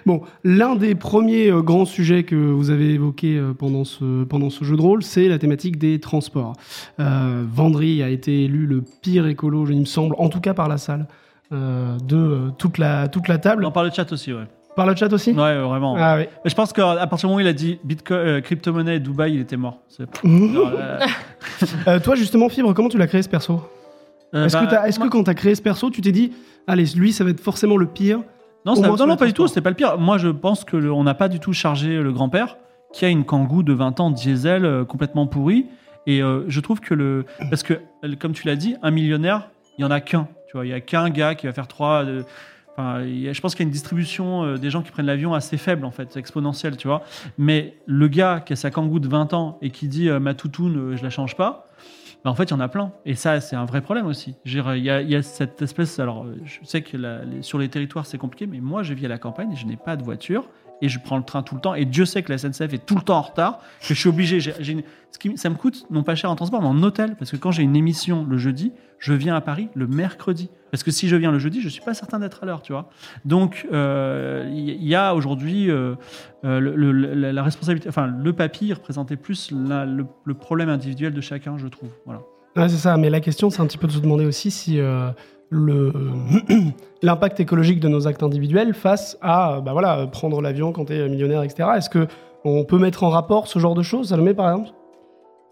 Bon, 0.06 0.22
l'un 0.44 0.76
des 0.76 0.94
premiers 0.94 1.50
euh, 1.50 1.62
grands 1.62 1.84
sujets 1.84 2.24
que 2.24 2.34
vous 2.34 2.70
avez 2.70 2.94
évoqué 2.94 3.36
euh, 3.36 3.52
pendant, 3.52 3.84
ce, 3.84 4.24
pendant 4.24 4.50
ce 4.50 4.64
jeu 4.64 4.76
de 4.76 4.80
rôle, 4.80 5.02
c'est 5.02 5.28
la 5.28 5.38
thématique 5.38 5.78
des 5.78 6.00
transports. 6.00 6.54
Euh, 6.98 7.44
Vendry 7.46 8.02
a 8.02 8.08
été 8.08 8.44
élu 8.44 8.66
le 8.66 8.82
pire 9.02 9.26
écolo, 9.26 9.66
il 9.68 9.80
me 9.80 9.84
semble, 9.84 10.14
en 10.18 10.28
tout 10.28 10.40
cas 10.40 10.54
par 10.54 10.68
la 10.68 10.78
salle, 10.78 11.06
euh, 11.52 11.98
de 11.98 12.16
euh, 12.16 12.50
toute, 12.56 12.78
la, 12.78 13.08
toute 13.08 13.28
la 13.28 13.38
table. 13.38 13.64
On 13.64 13.72
parle 13.72 13.90
de 13.90 13.94
chat 13.94 14.10
aussi, 14.12 14.32
ouais. 14.32 14.46
Par 14.76 14.86
le 14.86 14.94
chat 14.94 15.12
aussi 15.12 15.32
Ouais, 15.32 15.58
vraiment. 15.60 15.96
Ah 15.98 16.16
oui. 16.16 16.24
Mais 16.44 16.50
je 16.50 16.54
pense 16.54 16.72
qu'à 16.72 17.06
partir 17.06 17.26
du 17.28 17.32
moment 17.32 17.36
où 17.38 17.40
il 17.40 17.46
a 17.48 17.52
dit 17.52 17.78
Bitcoin, 17.84 18.18
euh, 18.18 18.40
crypto-monnaie 18.40 18.96
et 18.96 19.00
Dubaï, 19.00 19.34
il 19.34 19.40
était 19.40 19.56
mort. 19.56 19.78
C'est-. 19.88 20.04
Genre, 20.24 20.72
euh, 20.78 20.98
Euh, 21.88 21.98
toi, 22.00 22.14
justement, 22.14 22.48
Fibre, 22.48 22.72
comment 22.72 22.88
tu 22.88 22.96
l'as 22.98 23.06
créé 23.06 23.22
ce 23.22 23.28
perso? 23.28 23.60
Euh, 24.34 24.46
Est-ce 24.46 24.56
bah, 24.56 24.64
que, 24.66 24.70
t'as- 24.70 24.86
est-ce 24.88 24.98
que 24.98 25.04
moi- 25.04 25.10
quand 25.10 25.24
tu 25.24 25.30
as 25.30 25.34
créé 25.34 25.54
ce 25.54 25.60
perso, 25.62 25.90
tu 25.90 26.00
t'es 26.00 26.12
dit, 26.12 26.32
allez, 26.66 26.84
lui, 26.94 27.12
ça 27.12 27.24
va 27.24 27.30
être 27.30 27.40
forcément 27.40 27.76
le 27.76 27.86
pire 27.86 28.20
Non, 28.64 28.72
Au 28.72 28.74
ça- 28.76 28.80
moins 28.82 28.90
non, 28.90 28.96
sur 28.96 29.06
non, 29.08 29.16
pas 29.16 29.26
du 29.26 29.32
tout, 29.32 29.42
transports. 29.42 29.48
c'était 29.48 29.60
pas 29.60 29.70
le 29.70 29.76
pire. 29.76 29.98
Moi, 29.98 30.18
je 30.18 30.28
pense 30.28 30.64
que 30.64 30.76
le- 30.76 30.92
on 30.92 31.02
n'a 31.02 31.14
pas 31.14 31.28
du 31.28 31.40
tout 31.40 31.52
chargé 31.52 31.98
le 32.00 32.12
grand-père, 32.12 32.56
qui 32.92 33.04
a 33.04 33.08
une 33.08 33.24
Kangoo 33.24 33.62
de 33.64 33.72
20 33.72 33.98
ans 34.00 34.10
diesel 34.10 34.64
euh, 34.64 34.84
complètement 34.84 35.26
pourrie. 35.26 35.66
Et 36.06 36.22
euh, 36.22 36.44
je 36.48 36.60
trouve 36.60 36.80
que 36.80 36.94
le. 36.94 37.24
Parce 37.50 37.62
que, 37.62 37.74
euh, 38.04 38.14
comme 38.18 38.32
tu 38.32 38.46
l'as 38.46 38.56
dit, 38.56 38.76
un 38.82 38.90
millionnaire, 38.90 39.48
il 39.78 39.82
y 39.82 39.84
en 39.84 39.90
a 39.90 40.00
qu'un. 40.00 40.28
Tu 40.48 40.56
vois, 40.56 40.64
il 40.64 40.70
y 40.70 40.74
a 40.74 40.80
qu'un 40.80 41.10
gars 41.10 41.34
qui 41.34 41.46
va 41.46 41.52
faire 41.52 41.68
trois. 41.68 42.04
euh, 42.04 42.22
Je 43.02 43.40
pense 43.40 43.54
qu'il 43.54 43.64
y 43.64 43.66
a 43.66 43.68
une 43.68 43.72
distribution 43.72 44.44
euh, 44.44 44.56
des 44.56 44.70
gens 44.70 44.82
qui 44.82 44.90
prennent 44.90 45.06
l'avion 45.06 45.34
assez 45.34 45.56
faible, 45.56 45.84
en 45.84 45.90
fait, 45.90 46.16
exponentielle, 46.16 46.76
tu 46.76 46.88
vois. 46.88 47.02
Mais 47.38 47.74
le 47.86 48.08
gars 48.08 48.42
qui 48.44 48.52
a 48.52 48.56
sa 48.56 48.70
Kangoo 48.70 48.98
de 48.98 49.08
20 49.08 49.32
ans 49.34 49.58
et 49.62 49.70
qui 49.70 49.88
dit 49.88 50.08
euh, 50.08 50.20
ma 50.20 50.34
toutoune, 50.34 50.76
euh, 50.76 50.96
je 50.96 51.02
la 51.02 51.10
change 51.10 51.36
pas, 51.36 51.68
bah, 52.24 52.30
en 52.30 52.34
fait, 52.34 52.44
il 52.44 52.50
y 52.50 52.54
en 52.54 52.60
a 52.60 52.68
plein. 52.68 52.92
Et 53.06 53.14
ça, 53.14 53.40
c'est 53.40 53.56
un 53.56 53.64
vrai 53.64 53.80
problème 53.80 54.06
aussi. 54.06 54.34
Il 54.44 54.52
y, 54.52 54.90
a, 54.90 55.22
cette 55.22 55.62
espèce. 55.62 55.98
Alors, 55.98 56.26
je 56.44 56.58
sais 56.64 56.82
que 56.82 56.96
sur 57.40 57.58
les 57.58 57.68
territoires, 57.68 58.04
c'est 58.04 58.18
compliqué, 58.18 58.46
mais 58.46 58.60
moi, 58.60 58.82
je 58.82 58.92
vis 58.92 59.06
à 59.06 59.08
la 59.08 59.18
campagne 59.18 59.52
et 59.52 59.56
je 59.56 59.66
n'ai 59.66 59.76
pas 59.76 59.96
de 59.96 60.02
voiture. 60.02 60.44
Et 60.82 60.88
je 60.88 60.98
prends 60.98 61.18
le 61.18 61.24
train 61.24 61.42
tout 61.42 61.54
le 61.54 61.60
temps. 61.60 61.74
Et 61.74 61.84
Dieu 61.84 62.04
sait 62.04 62.22
que 62.22 62.32
la 62.32 62.38
SNCF 62.38 62.72
est 62.72 62.86
tout 62.86 62.94
le 62.94 63.02
temps 63.02 63.18
en 63.18 63.22
retard. 63.22 63.58
Que 63.80 63.94
je 63.94 64.00
suis 64.00 64.08
obligé. 64.08 64.38
une- 64.66 64.82
ce 65.10 65.18
qui, 65.18 65.36
ça 65.36 65.50
me 65.50 65.56
coûte 65.56 65.86
non 65.90 66.02
pas 66.04 66.14
cher 66.14 66.30
en 66.30 66.36
transport, 66.36 66.62
mais 66.62 66.68
en 66.68 66.82
hôtel. 66.82 67.16
Parce 67.16 67.30
que 67.30 67.36
quand 67.36 67.50
j'ai 67.50 67.62
une 67.62 67.76
émission 67.76 68.24
le 68.28 68.38
jeudi, 68.38 68.72
je 68.98 69.12
viens 69.12 69.34
à 69.34 69.40
Paris 69.40 69.68
le 69.74 69.86
mercredi. 69.86 70.50
Parce 70.70 70.82
que 70.84 70.90
si 70.90 71.08
je 71.08 71.16
viens 71.16 71.32
le 71.32 71.38
jeudi, 71.38 71.60
je 71.60 71.68
suis 71.68 71.82
pas 71.82 71.94
certain 71.94 72.20
d'être 72.20 72.44
à 72.44 72.46
l'heure, 72.46 72.62
tu 72.62 72.72
vois. 72.72 72.90
Donc, 73.24 73.66
euh, 73.72 74.48
il 74.52 74.70
y, 74.70 74.88
y 74.88 74.94
a 74.94 75.14
aujourd'hui 75.14 75.70
euh, 75.70 75.96
euh, 76.44 77.32
la, 77.32 77.42
responsabilité. 77.42 77.88
Enfin, 77.88 78.06
le 78.06 78.32
papier 78.32 78.72
représentait 78.72 79.16
plus 79.16 79.50
le, 79.50 80.34
problème 80.34 80.68
individuel 80.68 81.12
de 81.12 81.20
chacun, 81.20 81.58
je 81.58 81.66
trouve. 81.66 81.90
Voilà. 82.06 82.22
Ouais, 82.56 82.68
c'est 82.68 82.76
ça, 82.76 82.96
mais 82.96 83.10
la 83.10 83.20
question, 83.20 83.50
c'est 83.50 83.60
un 83.60 83.66
petit 83.66 83.78
peu 83.78 83.86
de 83.86 83.92
se 83.92 83.98
demander 84.00 84.26
aussi 84.26 84.50
si 84.50 84.78
euh, 84.78 85.10
l'impact 87.02 87.40
écologique 87.40 87.80
de 87.80 87.88
nos 87.88 88.06
actes 88.06 88.22
individuels 88.22 88.74
face 88.74 89.18
à 89.20 89.60
bah 89.60 89.72
voilà, 89.72 90.06
prendre 90.06 90.40
l'avion 90.40 90.72
quand 90.72 90.86
tu 90.86 90.94
es 90.94 91.08
millionnaire, 91.08 91.42
etc. 91.42 91.68
Est-ce 91.76 91.90
que 91.90 92.06
on 92.44 92.64
peut 92.64 92.78
mettre 92.78 93.04
en 93.04 93.10
rapport 93.10 93.48
ce 93.48 93.58
genre 93.58 93.74
de 93.74 93.82
choses, 93.82 94.08
Salomé, 94.08 94.32
par 94.34 94.50
exemple? 94.50 94.70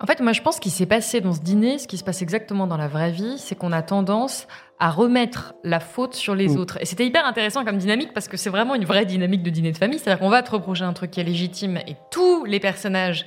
En 0.00 0.06
fait, 0.06 0.20
moi, 0.20 0.32
je 0.32 0.40
pense 0.42 0.60
qu'il 0.60 0.70
s'est 0.70 0.86
passé 0.86 1.20
dans 1.20 1.32
ce 1.32 1.40
dîner, 1.40 1.78
ce 1.78 1.88
qui 1.88 1.98
se 1.98 2.04
passe 2.04 2.22
exactement 2.22 2.68
dans 2.68 2.76
la 2.76 2.86
vraie 2.86 3.10
vie, 3.10 3.34
c'est 3.36 3.56
qu'on 3.56 3.72
a 3.72 3.82
tendance 3.82 4.46
à 4.78 4.90
remettre 4.90 5.54
la 5.64 5.80
faute 5.80 6.14
sur 6.14 6.36
les 6.36 6.50
Mm. 6.50 6.56
autres. 6.58 6.78
Et 6.80 6.84
c'était 6.84 7.04
hyper 7.04 7.26
intéressant 7.26 7.64
comme 7.64 7.78
dynamique 7.78 8.12
parce 8.14 8.28
que 8.28 8.36
c'est 8.36 8.48
vraiment 8.48 8.76
une 8.76 8.84
vraie 8.84 9.06
dynamique 9.06 9.42
de 9.42 9.50
dîner 9.50 9.72
de 9.72 9.76
famille. 9.76 9.98
C'est-à-dire 9.98 10.20
qu'on 10.20 10.30
va 10.30 10.42
te 10.44 10.52
reprocher 10.52 10.84
un 10.84 10.92
truc 10.92 11.10
qui 11.10 11.18
est 11.20 11.24
légitime 11.24 11.78
et 11.88 11.96
tous 12.12 12.44
les 12.44 12.60
personnages 12.60 13.26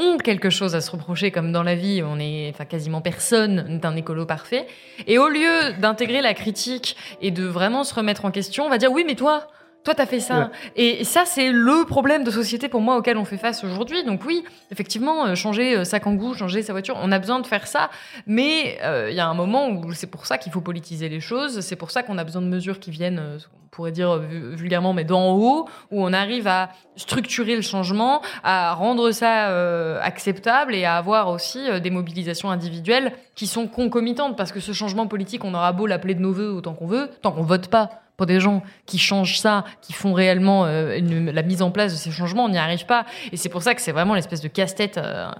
ont 0.00 0.18
quelque 0.18 0.50
chose 0.50 0.74
à 0.74 0.80
se 0.80 0.90
reprocher, 0.90 1.30
comme 1.30 1.52
dans 1.52 1.62
la 1.62 1.74
vie, 1.74 2.02
on 2.02 2.18
est, 2.18 2.50
enfin, 2.52 2.64
quasiment 2.64 3.00
personne 3.00 3.66
n'est 3.68 3.86
un 3.86 3.94
écolo 3.96 4.26
parfait. 4.26 4.66
Et 5.06 5.18
au 5.18 5.28
lieu 5.28 5.72
d'intégrer 5.78 6.22
la 6.22 6.34
critique 6.34 6.96
et 7.20 7.30
de 7.30 7.44
vraiment 7.44 7.84
se 7.84 7.94
remettre 7.94 8.24
en 8.24 8.30
question, 8.30 8.64
on 8.64 8.70
va 8.70 8.78
dire 8.78 8.90
oui, 8.90 9.04
mais 9.06 9.14
toi, 9.14 9.48
toi, 9.84 9.94
t'as 9.94 10.06
fait 10.06 10.20
ça. 10.20 10.38
Ouais. 10.38 10.46
Et 10.76 11.04
ça, 11.04 11.24
c'est 11.24 11.50
le 11.50 11.84
problème 11.86 12.22
de 12.22 12.30
société 12.30 12.68
pour 12.68 12.80
moi 12.82 12.96
auquel 12.96 13.16
on 13.16 13.24
fait 13.24 13.38
face 13.38 13.64
aujourd'hui. 13.64 14.04
Donc 14.04 14.24
oui, 14.26 14.44
effectivement, 14.70 15.26
euh, 15.26 15.34
changer 15.34 15.76
euh, 15.78 15.84
sa 15.84 16.00
kangou, 16.00 16.34
changer 16.34 16.62
sa 16.62 16.72
voiture, 16.72 16.96
on 17.02 17.10
a 17.12 17.18
besoin 17.18 17.40
de 17.40 17.46
faire 17.46 17.66
ça. 17.66 17.88
Mais 18.26 18.78
euh, 18.82 19.08
il 19.10 19.16
y 19.16 19.20
a 19.20 19.26
un 19.26 19.34
moment 19.34 19.68
où 19.68 19.92
c'est 19.92 20.06
pour 20.06 20.26
ça 20.26 20.36
qu'il 20.36 20.52
faut 20.52 20.60
politiser 20.60 21.08
les 21.08 21.20
choses. 21.20 21.60
C'est 21.60 21.76
pour 21.76 21.90
ça 21.90 22.02
qu'on 22.02 22.18
a 22.18 22.24
besoin 22.24 22.42
de 22.42 22.46
mesures 22.46 22.78
qui 22.78 22.90
viennent, 22.90 23.20
on 23.20 23.68
pourrait 23.70 23.92
dire 23.92 24.18
vu- 24.18 24.54
vulgairement, 24.54 24.92
mais 24.92 25.04
d'en 25.04 25.32
haut, 25.32 25.66
où 25.90 26.04
on 26.04 26.12
arrive 26.12 26.46
à 26.46 26.70
structurer 26.96 27.56
le 27.56 27.62
changement, 27.62 28.20
à 28.44 28.74
rendre 28.74 29.12
ça 29.12 29.48
euh, 29.48 29.98
acceptable 30.02 30.74
et 30.74 30.84
à 30.84 30.96
avoir 30.96 31.30
aussi 31.30 31.70
euh, 31.70 31.80
des 31.80 31.90
mobilisations 31.90 32.50
individuelles 32.50 33.12
qui 33.34 33.46
sont 33.46 33.66
concomitantes. 33.66 34.36
Parce 34.36 34.52
que 34.52 34.60
ce 34.60 34.72
changement 34.72 35.06
politique, 35.06 35.42
on 35.44 35.54
aura 35.54 35.72
beau 35.72 35.86
l'appeler 35.86 36.14
de 36.14 36.20
nos 36.20 36.32
voeux 36.32 36.50
autant 36.50 36.74
qu'on 36.74 36.86
veut, 36.86 37.08
tant 37.22 37.32
qu'on 37.32 37.44
vote 37.44 37.68
pas 37.68 37.90
des 38.26 38.40
gens 38.40 38.62
qui 38.86 38.98
changent 38.98 39.38
ça, 39.38 39.64
qui 39.80 39.92
font 39.92 40.12
réellement 40.12 40.64
euh, 40.66 40.98
la 41.00 41.42
mise 41.42 41.62
en 41.62 41.70
place 41.70 41.92
de 41.92 41.98
ces 41.98 42.10
changements, 42.10 42.44
on 42.44 42.48
n'y 42.48 42.58
arrive 42.58 42.86
pas. 42.86 43.06
Et 43.32 43.36
c'est 43.36 43.48
pour 43.48 43.62
ça 43.62 43.74
que 43.74 43.80
c'est 43.80 43.92
vraiment 43.92 44.14
l'espèce 44.14 44.40
de 44.40 44.48
casse-tête, 44.48 44.98
euh, 44.98 45.30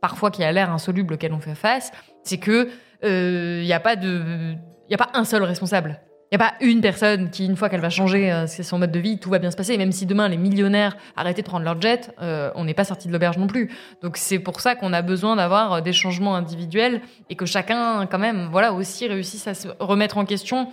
parfois 0.00 0.30
qui 0.30 0.44
a 0.44 0.52
l'air 0.52 0.70
insoluble 0.70 1.14
auquel 1.14 1.32
on 1.32 1.40
fait 1.40 1.54
face, 1.54 1.92
c'est 2.24 2.38
que 2.38 2.70
il 3.04 3.64
n'y 3.64 3.72
a 3.72 3.80
pas 3.80 3.94
a 3.96 4.96
pas 4.96 5.10
un 5.14 5.24
seul 5.24 5.42
responsable. 5.42 6.00
Il 6.32 6.38
n'y 6.38 6.44
a 6.44 6.48
pas 6.48 6.54
une 6.62 6.80
personne 6.80 7.28
qui, 7.28 7.44
une 7.44 7.56
fois 7.56 7.68
qu'elle 7.68 7.82
va 7.82 7.90
changer 7.90 8.32
euh, 8.32 8.46
son 8.46 8.78
mode 8.78 8.90
de 8.90 8.98
vie, 8.98 9.18
tout 9.18 9.28
va 9.28 9.38
bien 9.38 9.50
se 9.50 9.56
passer. 9.56 9.74
Et 9.74 9.76
même 9.76 9.92
si 9.92 10.06
demain 10.06 10.28
les 10.28 10.38
millionnaires 10.38 10.96
arrêtaient 11.14 11.42
de 11.42 11.46
prendre 11.46 11.66
leur 11.66 11.78
jet, 11.78 12.14
euh, 12.22 12.50
on 12.54 12.64
n'est 12.64 12.72
pas 12.72 12.84
sorti 12.84 13.06
de 13.06 13.12
l'auberge 13.12 13.36
non 13.36 13.46
plus. 13.46 13.70
Donc 14.00 14.16
c'est 14.16 14.38
pour 14.38 14.60
ça 14.60 14.74
qu'on 14.74 14.94
a 14.94 15.02
besoin 15.02 15.36
d'avoir 15.36 15.74
euh, 15.74 15.80
des 15.82 15.92
changements 15.92 16.34
individuels 16.34 17.02
et 17.28 17.36
que 17.36 17.44
chacun, 17.44 18.06
quand 18.06 18.18
même, 18.18 18.48
voilà, 18.50 18.72
aussi 18.72 19.06
réussisse 19.06 19.46
à 19.46 19.52
se 19.52 19.68
remettre 19.78 20.16
en 20.16 20.24
question 20.24 20.68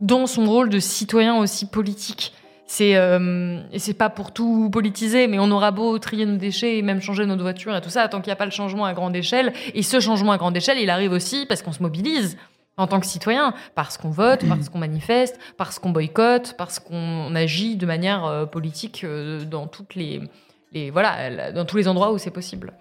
dans 0.00 0.26
son 0.26 0.46
rôle 0.46 0.68
de 0.68 0.78
citoyen 0.78 1.38
aussi 1.38 1.66
politique. 1.66 2.32
C'est 2.66 2.94
euh, 2.94 3.60
et 3.72 3.80
c'est 3.80 3.94
pas 3.94 4.10
pour 4.10 4.32
tout 4.32 4.70
politiser, 4.70 5.26
mais 5.26 5.40
on 5.40 5.50
aura 5.50 5.72
beau 5.72 5.98
trier 5.98 6.24
nos 6.24 6.36
déchets 6.36 6.78
et 6.78 6.82
même 6.82 7.02
changer 7.02 7.26
notre 7.26 7.42
voiture 7.42 7.74
et 7.74 7.80
tout 7.80 7.90
ça, 7.90 8.06
tant 8.08 8.20
qu'il 8.20 8.28
n'y 8.28 8.34
a 8.34 8.36
pas 8.36 8.44
le 8.44 8.52
changement 8.52 8.84
à 8.84 8.94
grande 8.94 9.16
échelle. 9.16 9.52
Et 9.74 9.82
ce 9.82 9.98
changement 9.98 10.30
à 10.30 10.38
grande 10.38 10.56
échelle, 10.56 10.78
il 10.78 10.88
arrive 10.88 11.10
aussi 11.10 11.46
parce 11.46 11.62
qu'on 11.62 11.72
se 11.72 11.82
mobilise 11.82 12.36
en 12.76 12.86
tant 12.86 13.00
que 13.00 13.06
citoyen, 13.06 13.54
parce 13.74 13.98
qu'on 13.98 14.10
vote, 14.10 14.46
parce 14.48 14.68
qu'on 14.68 14.78
manifeste, 14.78 15.38
parce 15.56 15.78
qu'on 15.80 15.90
boycotte, 15.90 16.54
parce 16.56 16.78
qu'on 16.78 17.34
agit 17.34 17.76
de 17.76 17.86
manière 17.86 18.24
euh, 18.24 18.46
politique 18.46 19.02
euh, 19.02 19.44
dans 19.44 19.66
toutes 19.66 19.96
les, 19.96 20.22
les 20.72 20.90
voilà, 20.90 21.52
dans 21.52 21.64
tous 21.64 21.76
les 21.76 21.88
endroits 21.88 22.12
où 22.12 22.18
c'est 22.18 22.30
possible. 22.30 22.72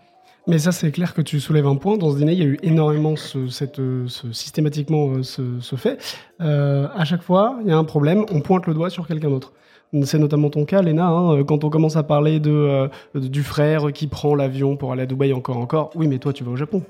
Mais 0.49 0.57
ça, 0.57 0.71
c'est 0.71 0.89
clair 0.89 1.13
que 1.13 1.21
tu 1.21 1.39
soulèves 1.39 1.67
un 1.67 1.75
point. 1.75 1.95
Dans 1.95 2.09
ce 2.09 2.17
dîner, 2.17 2.31
il 2.31 2.39
y 2.39 2.41
a 2.41 2.45
eu 2.45 2.57
énormément 2.63 3.13
systématiquement 3.15 5.09
euh, 5.09 5.21
ce, 5.21 5.75
fait. 5.75 5.99
Euh, 6.41 6.87
à 6.95 7.05
chaque 7.05 7.21
fois, 7.21 7.59
il 7.61 7.67
y 7.67 7.71
a 7.71 7.77
un 7.77 7.83
problème, 7.83 8.25
on 8.31 8.41
pointe 8.41 8.65
le 8.65 8.73
doigt 8.73 8.89
sur 8.89 9.07
quelqu'un 9.07 9.29
d'autre. 9.29 9.53
C'est 10.05 10.17
notamment 10.17 10.49
ton 10.49 10.65
cas, 10.65 10.81
Léna, 10.81 11.05
hein, 11.05 11.43
quand 11.43 11.63
on 11.63 11.69
commence 11.69 11.97
à 11.97 12.03
parler 12.03 12.39
de, 12.39 12.49
euh, 12.49 12.87
du 13.13 13.43
frère 13.43 13.93
qui 13.93 14.07
prend 14.07 14.33
l'avion 14.33 14.75
pour 14.75 14.91
aller 14.91 15.03
à 15.03 15.05
Dubaï 15.05 15.33
encore 15.33 15.57
encore. 15.57 15.91
Oui, 15.93 16.07
mais 16.07 16.17
toi, 16.17 16.33
tu 16.33 16.43
vas 16.43 16.49
au 16.49 16.55
Japon. 16.55 16.81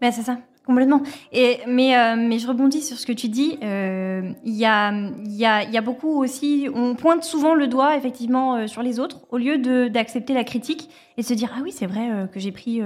Ben, 0.00 0.12
c'est 0.12 0.22
ça, 0.22 0.38
complètement. 0.66 1.02
Euh, 1.34 1.54
mais 1.66 2.38
je 2.38 2.46
rebondis 2.46 2.82
sur 2.82 2.98
ce 2.98 3.06
que 3.06 3.12
tu 3.12 3.28
dis. 3.28 3.58
Euh, 3.62 4.32
Il 4.44 4.54
y, 4.54 4.64
a, 4.66 5.80
beaucoup 5.82 6.22
aussi. 6.22 6.68
On 6.74 6.94
pointe 6.94 7.24
souvent 7.24 7.54
le 7.54 7.66
doigt, 7.66 7.96
effectivement, 7.96 8.54
euh, 8.54 8.66
sur 8.66 8.82
les 8.82 9.00
autres, 9.00 9.20
au 9.30 9.38
lieu 9.38 9.58
de- 9.58 9.88
d'accepter 9.88 10.34
la 10.34 10.44
critique 10.44 10.90
et 11.16 11.22
se 11.22 11.34
dire 11.34 11.50
Ah 11.56 11.60
oui, 11.62 11.72
c'est 11.72 11.86
vrai 11.86 12.28
que 12.32 12.40
j'ai 12.40 12.52
pris 12.52 12.80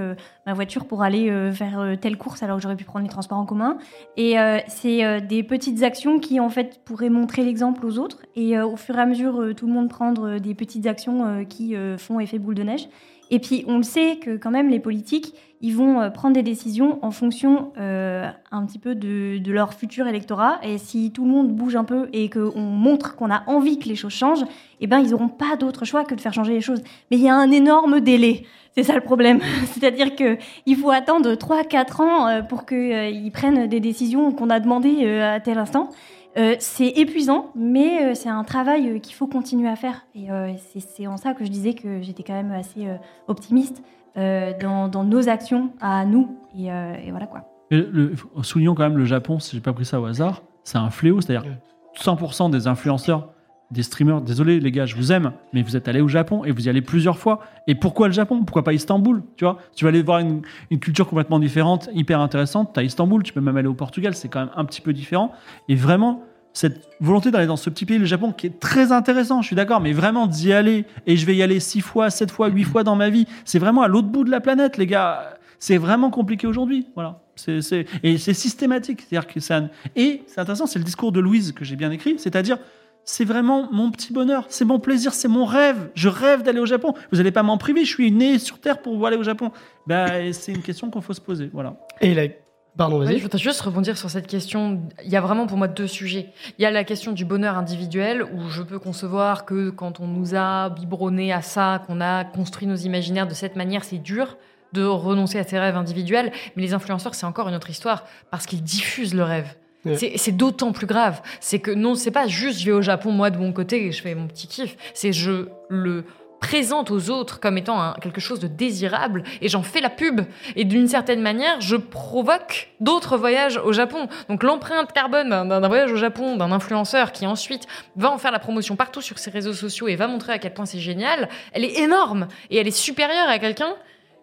ma 0.46 0.54
voiture 0.54 0.86
pour 0.86 1.02
aller 1.02 1.52
faire 1.52 1.96
telle 2.00 2.16
course 2.16 2.42
alors 2.42 2.56
que 2.56 2.62
j'aurais 2.62 2.74
pu 2.74 2.84
prendre 2.84 3.04
les 3.04 3.10
transports 3.10 3.38
en 3.38 3.44
commun. 3.44 3.78
Et 4.16 4.34
c'est 4.66 5.20
des 5.20 5.44
petites 5.44 5.84
actions 5.84 6.18
qui, 6.18 6.40
en 6.40 6.48
fait, 6.48 6.80
pourraient 6.84 7.10
montrer 7.10 7.44
l'exemple 7.44 7.86
aux 7.86 7.98
autres. 7.98 8.22
Et 8.34 8.58
au 8.58 8.76
fur 8.76 8.96
et 8.96 9.00
à 9.00 9.06
mesure, 9.06 9.54
tout 9.56 9.66
le 9.68 9.72
monde 9.72 9.88
prendre 9.88 10.38
des 10.38 10.54
petites 10.54 10.86
actions 10.86 11.44
qui 11.48 11.76
font 11.98 12.18
effet 12.18 12.40
boule 12.40 12.56
de 12.56 12.64
neige. 12.64 12.88
Et 13.30 13.38
puis, 13.38 13.64
on 13.66 13.78
le 13.78 13.82
sait 13.82 14.16
que 14.16 14.36
quand 14.36 14.50
même, 14.50 14.68
les 14.68 14.80
politiques, 14.80 15.34
ils 15.60 15.74
vont 15.74 16.00
euh, 16.00 16.10
prendre 16.10 16.34
des 16.34 16.42
décisions 16.42 16.98
en 17.02 17.10
fonction 17.10 17.72
euh, 17.78 18.28
un 18.52 18.66
petit 18.66 18.78
peu 18.78 18.94
de, 18.94 19.40
leur 19.50 19.72
futur 19.72 20.06
électorat. 20.06 20.58
Et 20.62 20.76
si 20.76 21.10
tout 21.10 21.24
le 21.24 21.30
monde 21.30 21.52
bouge 21.52 21.74
un 21.74 21.84
peu 21.84 22.10
et 22.12 22.28
qu'on 22.28 22.60
montre 22.60 23.16
qu'on 23.16 23.30
a 23.30 23.44
envie 23.46 23.78
que 23.78 23.88
les 23.88 23.96
choses 23.96 24.12
changent, 24.12 24.44
eh 24.82 24.86
ben, 24.86 24.98
ils 24.98 25.12
n'auront 25.12 25.28
pas 25.28 25.56
d'autre 25.56 25.86
choix 25.86 26.04
que 26.04 26.14
de 26.14 26.20
faire 26.20 26.34
changer 26.34 26.52
les 26.52 26.60
choses. 26.60 26.82
Mais 27.10 27.16
il 27.16 27.22
y 27.22 27.30
a 27.30 27.34
un 27.34 27.50
énorme 27.50 28.00
délai. 28.00 28.44
C'est 28.74 28.82
ça 28.82 28.94
le 28.94 29.00
problème. 29.00 29.40
C'est-à-dire 29.72 30.14
que 30.16 30.36
il 30.66 30.76
faut 30.76 30.90
attendre 30.90 31.32
3-4 31.32 32.02
ans 32.02 32.28
euh, 32.28 32.42
pour 32.42 32.66
qu'ils 32.66 33.32
prennent 33.32 33.66
des 33.66 33.80
décisions 33.80 34.32
qu'on 34.32 34.50
a 34.50 34.60
demandées 34.60 35.08
à 35.08 35.40
tel 35.40 35.56
instant. 35.56 35.88
Euh, 36.36 36.56
c'est 36.58 36.88
épuisant, 36.88 37.50
mais 37.54 38.02
euh, 38.10 38.14
c'est 38.14 38.28
un 38.28 38.42
travail 38.44 38.88
euh, 38.88 38.98
qu'il 38.98 39.14
faut 39.14 39.26
continuer 39.28 39.68
à 39.68 39.76
faire. 39.76 40.06
Et 40.14 40.30
euh, 40.30 40.52
c'est- 40.80 41.06
en 41.06 41.16
ça 41.16 41.32
que 41.34 41.44
je 41.44 41.50
disais 41.50 41.74
que 41.74 42.02
j'étais 42.02 42.22
quand 42.24 42.32
même 42.32 42.50
assez 42.52 42.86
euh, 42.88 42.96
optimiste 43.28 43.82
euh, 44.16 44.52
dans, 44.60 44.88
dans 44.88 45.04
nos 45.04 45.28
actions 45.28 45.70
à 45.80 46.04
nous. 46.04 46.36
Et, 46.58 46.72
euh, 46.72 46.94
et 47.04 47.10
voilà 47.10 47.26
quoi. 47.26 47.42
Le- 47.70 48.14
soulignons 48.42 48.74
quand 48.74 48.82
même 48.84 48.98
le 48.98 49.04
Japon, 49.04 49.38
si 49.38 49.54
j'ai 49.56 49.62
pas 49.62 49.72
pris 49.72 49.84
ça 49.84 50.00
au 50.00 50.04
hasard, 50.06 50.42
c'est 50.64 50.78
un 50.78 50.90
fléau, 50.90 51.20
c'est-à-dire 51.20 51.56
100% 51.96 52.50
des 52.50 52.66
influenceurs, 52.66 53.28
des 53.74 53.82
streamers, 53.82 54.22
désolé 54.22 54.60
les 54.60 54.70
gars, 54.70 54.86
je 54.86 54.96
vous 54.96 55.12
aime, 55.12 55.32
mais 55.52 55.62
vous 55.62 55.76
êtes 55.76 55.88
allés 55.88 56.00
au 56.00 56.08
Japon 56.08 56.44
et 56.44 56.52
vous 56.52 56.66
y 56.66 56.70
allez 56.70 56.80
plusieurs 56.80 57.18
fois. 57.18 57.40
Et 57.66 57.74
pourquoi 57.74 58.06
le 58.06 58.14
Japon? 58.14 58.44
Pourquoi 58.44 58.64
pas 58.64 58.72
Istanbul 58.72 59.22
Tu 59.36 59.44
vois, 59.44 59.58
tu 59.74 59.84
vas 59.84 59.90
aller 59.90 60.02
voir 60.02 60.20
une, 60.20 60.42
culture 60.80 61.06
complètement 61.06 61.38
différente, 61.38 61.90
hyper 61.92 62.20
intéressante. 62.20 62.70
Tu 62.72 62.80
as 62.80 62.84
Istanbul, 62.84 63.22
tu 63.22 63.32
peux 63.32 63.40
même 63.40 63.56
aller 63.56 63.68
au 63.68 63.74
Portugal, 63.74 64.14
c'est 64.14 64.28
quand 64.28 64.40
même 64.40 64.50
un 64.56 64.64
petit 64.64 64.80
peu 64.80 64.92
différent. 64.92 65.32
Et 65.68 65.74
vraiment, 65.74 66.22
cette 66.52 66.88
volonté 67.00 67.30
d'aller 67.30 67.46
dans 67.46 67.56
ce 67.56 67.68
petit 67.68 67.84
pays, 67.84 67.98
le 67.98 68.04
Japon, 68.04 68.32
qui 68.32 68.46
est 68.46 68.60
très 68.60 68.92
intéressant, 68.92 69.42
je 69.42 69.48
suis 69.48 69.56
d'accord, 69.56 69.80
mais 69.80 69.92
vraiment 69.92 70.26
d'y 70.26 70.52
aller, 70.52 70.84
et 71.06 71.16
je 71.16 71.26
vais 71.26 71.34
y 71.34 71.42
aller 71.42 71.58
six 71.58 71.80
fois, 71.80 72.10
sept 72.10 72.30
fois, 72.30 72.48
huit 72.48 72.64
fois 72.64 72.84
dans 72.84 72.96
ma 72.96 73.10
vie, 73.10 73.26
c'est 73.44 73.58
vraiment 73.58 73.82
à 73.82 73.88
l'autre 73.88 74.08
bout 74.08 74.24
de 74.24 74.30
la 74.30 74.40
planète, 74.40 74.76
les 74.78 74.86
gars. 74.86 75.36
C'est 75.58 75.78
vraiment 75.78 76.10
compliqué 76.10 76.46
aujourd'hui. 76.46 76.86
Voilà. 76.94 77.20
C'est- 77.36 77.86
et 78.02 78.18
c'est 78.18 78.34
systématique. 78.34 79.00
C'est-à-dire 79.00 79.26
que 79.26 79.40
ça, 79.40 79.62
et 79.96 80.22
c'est 80.26 80.40
intéressant, 80.40 80.66
c'est 80.66 80.78
le 80.78 80.84
discours 80.84 81.10
de 81.10 81.20
Louise 81.20 81.52
que 81.52 81.64
j'ai 81.64 81.74
bien 81.74 81.90
écrit, 81.90 82.14
c'est-à-dire 82.18 82.58
c'est 83.04 83.24
vraiment 83.24 83.68
mon 83.70 83.90
petit 83.90 84.12
bonheur, 84.12 84.46
c'est 84.48 84.64
mon 84.64 84.78
plaisir, 84.78 85.12
c'est 85.12 85.28
mon 85.28 85.44
rêve. 85.44 85.90
Je 85.94 86.08
rêve 86.08 86.42
d'aller 86.42 86.60
au 86.60 86.66
Japon. 86.66 86.94
Vous 87.10 87.18
n'allez 87.18 87.32
pas 87.32 87.42
m'en 87.42 87.58
priver, 87.58 87.84
je 87.84 87.90
suis 87.90 88.10
né 88.10 88.38
sur 88.38 88.58
Terre 88.60 88.80
pour 88.80 89.06
aller 89.06 89.16
au 89.16 89.22
Japon. 89.22 89.50
Ben, 89.86 90.32
c'est 90.32 90.52
une 90.52 90.62
question 90.62 90.90
qu'il 90.90 91.02
faut 91.02 91.12
se 91.12 91.20
poser. 91.20 91.50
Voilà. 91.52 91.76
Et 92.00 92.14
la... 92.14 92.28
Pardon, 92.76 92.98
vas-y. 92.98 93.08
Oui, 93.08 93.18
je 93.18 93.22
voudrais 93.22 93.38
juste 93.38 93.60
rebondir 93.60 93.96
sur 93.96 94.10
cette 94.10 94.26
question. 94.26 94.82
Il 95.04 95.10
y 95.10 95.16
a 95.16 95.20
vraiment 95.20 95.46
pour 95.46 95.56
moi 95.56 95.68
deux 95.68 95.86
sujets. 95.86 96.32
Il 96.58 96.62
y 96.62 96.64
a 96.64 96.72
la 96.72 96.82
question 96.82 97.12
du 97.12 97.24
bonheur 97.24 97.56
individuel, 97.56 98.24
où 98.24 98.48
je 98.48 98.62
peux 98.62 98.80
concevoir 98.80 99.44
que 99.44 99.70
quand 99.70 100.00
on 100.00 100.08
nous 100.08 100.34
a 100.34 100.70
biberonné 100.70 101.32
à 101.32 101.40
ça, 101.40 101.84
qu'on 101.86 102.00
a 102.00 102.24
construit 102.24 102.66
nos 102.66 102.74
imaginaires 102.74 103.28
de 103.28 103.34
cette 103.34 103.54
manière, 103.54 103.84
c'est 103.84 103.98
dur 103.98 104.38
de 104.72 104.82
renoncer 104.82 105.38
à 105.38 105.44
ses 105.44 105.56
rêves 105.58 105.76
individuels. 105.76 106.32
Mais 106.56 106.62
les 106.62 106.74
influenceurs, 106.74 107.14
c'est 107.14 107.26
encore 107.26 107.48
une 107.48 107.54
autre 107.54 107.70
histoire, 107.70 108.06
parce 108.32 108.44
qu'ils 108.44 108.62
diffusent 108.62 109.14
le 109.14 109.22
rêve. 109.22 109.54
C'est- 109.96 110.32
d'autant 110.32 110.72
plus 110.72 110.86
grave. 110.86 111.20
C'est 111.40 111.58
que 111.58 111.70
non, 111.70 111.94
c'est 111.94 112.10
pas 112.10 112.26
juste 112.26 112.60
je 112.60 112.66
vais 112.66 112.72
au 112.72 112.82
Japon, 112.82 113.12
moi, 113.12 113.30
de 113.30 113.38
mon 113.38 113.52
côté, 113.52 113.86
et 113.86 113.92
je 113.92 114.00
fais 114.02 114.14
mon 114.14 114.26
petit 114.26 114.46
kiff. 114.48 114.76
C'est 114.94 115.12
je 115.12 115.46
le 115.68 116.04
présente 116.40 116.90
aux 116.90 117.08
autres 117.08 117.40
comme 117.40 117.56
étant 117.56 117.94
quelque 118.02 118.20
chose 118.20 118.38
de 118.38 118.46
désirable 118.48 119.22
et 119.40 119.48
j'en 119.48 119.62
fais 119.62 119.80
la 119.80 119.88
pub. 119.88 120.20
Et 120.56 120.64
d'une 120.66 120.86
certaine 120.88 121.22
manière, 121.22 121.58
je 121.62 121.74
provoque 121.76 122.68
d'autres 122.80 123.16
voyages 123.16 123.56
au 123.64 123.72
Japon. 123.72 124.08
Donc 124.28 124.42
l'empreinte 124.42 124.92
carbone 124.92 125.30
d'un 125.30 125.68
voyage 125.68 125.90
au 125.90 125.96
Japon, 125.96 126.36
d'un 126.36 126.52
influenceur 126.52 127.12
qui 127.12 127.26
ensuite 127.26 127.66
va 127.96 128.10
en 128.10 128.18
faire 128.18 128.30
la 128.30 128.40
promotion 128.40 128.76
partout 128.76 129.00
sur 129.00 129.18
ses 129.18 129.30
réseaux 129.30 129.54
sociaux 129.54 129.88
et 129.88 129.96
va 129.96 130.06
montrer 130.06 130.34
à 130.34 130.38
quel 130.38 130.52
point 130.52 130.66
c'est 130.66 130.80
génial, 130.80 131.30
elle 131.52 131.64
est 131.64 131.78
énorme 131.80 132.28
et 132.50 132.58
elle 132.58 132.68
est 132.68 132.76
supérieure 132.76 133.28
à 133.28 133.38
quelqu'un 133.38 133.74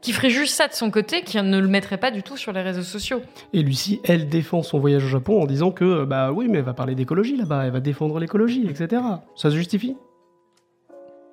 qui 0.01 0.11
ferait 0.13 0.29
juste 0.29 0.55
ça 0.55 0.67
de 0.67 0.73
son 0.73 0.89
côté, 0.91 1.21
qui 1.21 1.41
ne 1.41 1.59
le 1.59 1.67
mettrait 1.67 1.97
pas 1.97 2.09
du 2.11 2.23
tout 2.23 2.35
sur 2.37 2.51
les 2.53 2.61
réseaux 2.61 2.81
sociaux. 2.83 3.21
Et 3.53 3.61
Lucie, 3.61 3.99
elle 4.03 4.27
défend 4.29 4.63
son 4.63 4.79
voyage 4.79 5.05
au 5.05 5.07
Japon 5.07 5.41
en 5.41 5.45
disant 5.45 5.71
que, 5.71 6.05
bah 6.05 6.31
oui, 6.31 6.47
mais 6.49 6.57
elle 6.59 6.63
va 6.63 6.73
parler 6.73 6.95
d'écologie 6.95 7.37
là-bas, 7.37 7.65
elle 7.65 7.71
va 7.71 7.79
défendre 7.79 8.19
l'écologie, 8.19 8.65
etc. 8.67 9.01
Ça 9.35 9.51
se 9.51 9.55
justifie? 9.55 9.95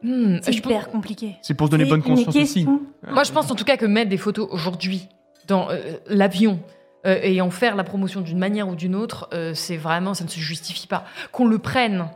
Hmm, 0.03 0.37
C'est 0.43 0.53
je 0.53 0.63
pense- 0.63 0.71
hyper 0.73 0.89
compliqué. 0.91 1.35
C'est 1.43 1.55
pour 1.55 1.67
se 1.67 1.73
donner 1.73 1.85
bonne 1.87 2.03
conscience 2.03 2.37
aussi. 2.37 2.67
Moi, 3.11 3.25
je 3.25 3.33
pense 3.33 3.51
en 3.51 3.55
tout 3.55 3.65
cas 3.65 3.77
que 3.77 3.87
mettre 3.87 4.11
des 4.11 4.17
photos 4.17 4.49
aujourd'hui 4.51 5.09
dans 5.49 5.71
euh, 5.71 5.77
l'avion 6.07 6.61
euh, 7.07 7.19
et 7.23 7.41
en 7.41 7.51
faire 7.51 7.75
la 7.75 7.85
promotion 7.85 8.21
d'une 8.21 8.39
manière 8.39 8.69
ou 8.69 8.77
d'une 8.77 8.95
autre, 8.95 9.29
euh, 9.33 9.55
c'est 9.55 9.77
vraiment, 9.77 10.15
ça 10.15 10.25
ne 10.25 10.29
se 10.29 10.39
justifie 10.41 10.87
pas. 10.87 11.05
Qu'on 11.33 11.47
le 11.47 11.59
prenne 11.59 12.07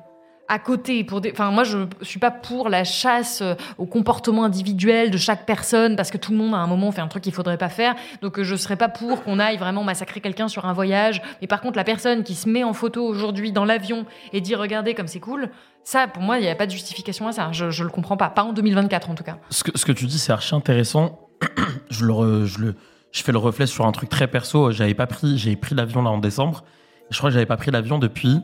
à 0.49 0.59
côté 0.59 1.05
pour. 1.05 1.21
Enfin, 1.31 1.51
moi, 1.51 1.65
je 1.65 1.87
suis 2.03 2.19
pas 2.19 2.31
pour 2.31 2.69
la 2.69 2.85
chasse 2.85 3.41
euh, 3.43 3.55
au 3.79 3.87
comportement 3.87 4.45
individuel 4.45 5.11
de 5.11 5.17
chaque 5.17 5.47
personne 5.47 5.97
parce 5.97 6.11
que 6.11 6.19
tout 6.19 6.33
le 6.33 6.39
monde 6.39 6.55
à 6.55 6.59
un 6.59 6.67
moment 6.67 6.91
fait 6.93 7.01
un 7.01 7.09
truc 7.09 7.23
qu'il 7.23 7.33
faudrait 7.33 7.59
pas 7.59 7.69
faire. 7.69 7.95
Donc, 8.21 8.39
euh, 8.39 8.45
je 8.45 8.57
serais 8.57 8.77
pas 8.77 8.89
pour 8.89 9.23
qu'on 9.23 9.39
aille 9.39 9.57
vraiment 9.57 9.85
massacrer 9.85 10.21
quelqu'un 10.21 10.49
sur 10.49 10.67
un 10.67 10.73
voyage. 10.73 11.23
Mais 11.41 11.47
par 11.47 11.61
contre, 11.61 11.77
la 11.77 11.85
personne 11.85 12.23
qui 12.23 12.35
se 12.35 12.49
met 12.49 12.65
en 12.65 12.73
photo 12.73 13.05
aujourd'hui 13.05 13.53
dans 13.53 13.65
l'avion 13.65 14.05
et 14.33 14.41
dit 14.41 14.55
regardez 14.55 14.95
comme 14.95 15.09
c'est 15.09 15.21
cool, 15.21 15.49
ça, 15.85 16.07
pour 16.07 16.23
moi, 16.23 16.39
il 16.39 16.43
n'y 16.43 16.49
a 16.49 16.55
pas 16.55 16.67
de 16.67 16.71
justification 16.71 17.27
à 17.29 17.33
ça. 17.33 17.51
Je, 17.53 17.71
je 17.71 17.83
le 17.83 17.91
comprends 17.91 18.17
pas. 18.17 18.29
Pas 18.29 18.45
en 18.45 18.53
2024 18.53 19.11
en 19.11 19.15
tout 19.15 19.25
cas. 19.25 19.39
Ce 19.51 19.63
que, 19.63 19.93
tu 19.93 20.07
dis, 20.07 20.19
c'est 20.19 20.33
archi 20.33 20.55
intéressant. 20.55 21.29
je, 21.91 22.05
je, 22.47 22.59
le, 22.59 22.75
je 23.11 23.23
fais 23.23 23.33
le 23.33 23.39
reflet 23.39 23.67
sur 23.67 23.87
un 23.87 23.93
truc 23.93 24.09
très 24.09 24.27
perso. 24.27 24.71
J'avais 24.71 24.95
pas 24.95 25.07
pris, 25.07 25.39
j'ai 25.39 25.57
pris 25.57 25.75
l'avion 25.75 26.03
là 26.03 26.11
en 26.11 26.19
décembre. 26.19 26.65
Je 27.11 27.19
crois 27.19 27.31
que 27.31 27.35
j'avais 27.35 27.47
pas 27.47 27.57
pris 27.57 27.71
l'avion 27.71 27.99
depuis 27.99 28.41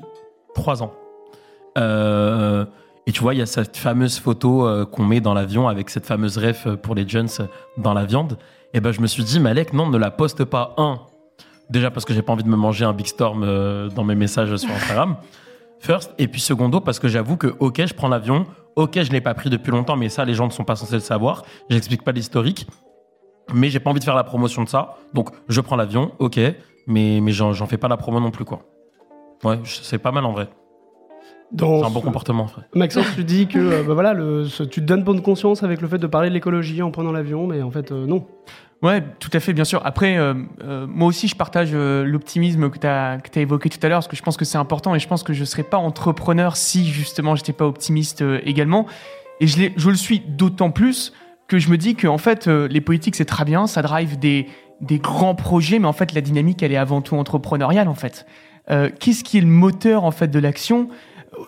trois 0.54 0.82
ans. 0.82 0.92
Euh, 1.78 2.64
et 3.06 3.12
tu 3.12 3.20
vois, 3.22 3.34
il 3.34 3.38
y 3.38 3.42
a 3.42 3.46
cette 3.46 3.76
fameuse 3.76 4.18
photo 4.18 4.66
euh, 4.66 4.84
qu'on 4.84 5.04
met 5.04 5.20
dans 5.20 5.32
l'avion 5.32 5.68
avec 5.68 5.88
cette 5.88 6.04
fameuse 6.04 6.36
ref 6.36 6.68
pour 6.82 6.94
les 6.94 7.08
jeunes 7.08 7.28
dans 7.78 7.94
la 7.94 8.04
viande. 8.04 8.36
Et 8.74 8.80
ben, 8.80 8.92
je 8.92 9.00
me 9.00 9.06
suis 9.06 9.24
dit, 9.24 9.40
Malek, 9.40 9.72
non, 9.72 9.88
ne 9.88 9.96
la 9.96 10.10
poste 10.10 10.44
pas. 10.44 10.74
Un, 10.76 11.00
déjà 11.70 11.90
parce 11.90 12.04
que 12.04 12.12
j'ai 12.12 12.22
pas 12.22 12.32
envie 12.32 12.44
de 12.44 12.48
me 12.48 12.56
manger 12.56 12.84
un 12.84 12.92
big 12.92 13.06
storm 13.06 13.42
euh, 13.44 13.88
dans 13.88 14.04
mes 14.04 14.14
messages 14.14 14.54
sur 14.56 14.70
Instagram. 14.70 15.16
First, 15.80 16.12
et 16.18 16.26
puis 16.26 16.40
secondo, 16.40 16.80
parce 16.80 16.98
que 16.98 17.06
j'avoue 17.06 17.36
que, 17.36 17.54
ok, 17.60 17.86
je 17.86 17.94
prends 17.94 18.08
l'avion, 18.08 18.46
ok, 18.74 19.00
je 19.00 19.12
l'ai 19.12 19.20
pas 19.20 19.34
pris 19.34 19.48
depuis 19.48 19.70
longtemps, 19.70 19.96
mais 19.96 20.08
ça, 20.08 20.24
les 20.24 20.34
gens 20.34 20.46
ne 20.46 20.52
sont 20.52 20.64
pas 20.64 20.74
censés 20.74 20.94
le 20.94 21.00
savoir. 21.00 21.44
J'explique 21.70 22.02
pas 22.02 22.10
l'historique, 22.10 22.66
mais 23.54 23.70
j'ai 23.70 23.78
pas 23.78 23.90
envie 23.90 24.00
de 24.00 24.04
faire 24.04 24.16
la 24.16 24.24
promotion 24.24 24.64
de 24.64 24.68
ça. 24.68 24.96
Donc, 25.14 25.30
je 25.48 25.60
prends 25.60 25.76
l'avion, 25.76 26.10
ok, 26.18 26.40
mais, 26.88 27.20
mais 27.22 27.30
j'en 27.30 27.66
fais 27.66 27.76
pas 27.76 27.86
la 27.86 27.96
promo 27.96 28.18
non 28.18 28.32
plus, 28.32 28.44
quoi. 28.44 28.62
Ouais, 29.44 29.60
c'est 29.64 29.98
pas 29.98 30.10
mal 30.10 30.24
en 30.24 30.32
vrai. 30.32 30.48
Dans 31.50 31.80
C'est 31.80 31.86
un 31.86 31.90
bon 31.90 32.00
comportement, 32.02 32.44
en 32.44 32.48
fait. 32.48 32.60
Maxence, 32.74 33.06
tu 33.14 33.24
dis 33.24 33.46
que 33.46 33.58
euh, 33.58 33.82
bah 33.82 33.94
voilà, 33.94 34.12
le, 34.12 34.44
ce- 34.44 34.62
tu 34.62 34.80
te 34.80 34.86
donnes 34.86 35.02
bonne 35.02 35.22
conscience 35.22 35.62
avec 35.62 35.80
le 35.80 35.88
fait 35.88 35.98
de 35.98 36.06
parler 36.06 36.28
de 36.28 36.34
l'écologie 36.34 36.82
en 36.82 36.90
prenant 36.90 37.10
l'avion, 37.12 37.46
mais 37.46 37.62
en 37.62 37.70
fait, 37.70 37.90
euh, 37.90 38.06
non. 38.06 38.26
Ouais, 38.82 39.02
tout 39.18 39.30
à 39.32 39.40
fait, 39.40 39.52
bien 39.54 39.64
sûr. 39.64 39.80
Après, 39.84 40.18
euh, 40.18 40.34
euh, 40.62 40.86
moi 40.86 41.08
aussi, 41.08 41.26
je 41.26 41.34
partage 41.34 41.74
l'optimisme 41.74 42.70
que 42.70 42.78
tu 42.78 42.86
as, 42.86 43.18
évoqué 43.36 43.70
tout 43.70 43.78
à 43.82 43.88
l'heure, 43.88 43.98
parce 43.98 44.08
que 44.08 44.16
je 44.16 44.22
pense 44.22 44.36
que 44.36 44.44
c'est 44.44 44.58
important 44.58 44.94
et 44.94 44.98
je 44.98 45.08
pense 45.08 45.22
que 45.22 45.32
je 45.32 45.40
ne 45.40 45.44
serais 45.46 45.62
pas 45.64 45.78
entrepreneur 45.78 46.56
si 46.56 46.86
justement 46.86 47.34
j'étais 47.34 47.52
pas 47.54 47.66
optimiste 47.66 48.22
également. 48.44 48.86
Et 49.40 49.46
je, 49.46 49.70
je 49.76 49.90
le 49.90 49.96
suis 49.96 50.20
d'autant 50.20 50.70
plus 50.70 51.12
que 51.48 51.58
je 51.58 51.70
me 51.70 51.76
dis 51.78 51.94
que 51.96 52.06
en 52.06 52.18
fait, 52.18 52.46
les 52.46 52.80
politiques, 52.80 53.16
c'est 53.16 53.24
très 53.24 53.44
bien, 53.44 53.66
ça 53.66 53.82
drive 53.82 54.18
des, 54.18 54.46
des 54.80 54.98
grands 54.98 55.34
projets, 55.34 55.78
mais 55.80 55.88
en 55.88 55.92
fait, 55.92 56.12
la 56.12 56.20
dynamique, 56.20 56.62
elle 56.62 56.72
est 56.72 56.76
avant 56.76 57.00
tout 57.00 57.16
entrepreneuriale, 57.16 57.88
en 57.88 57.94
fait. 57.96 58.26
qu'est-ce 58.68 59.24
qui 59.24 59.38
est 59.38 59.40
le 59.40 59.46
moteur 59.48 60.04
en 60.04 60.10
fait 60.12 60.28
de 60.28 60.38
l'action? 60.38 60.88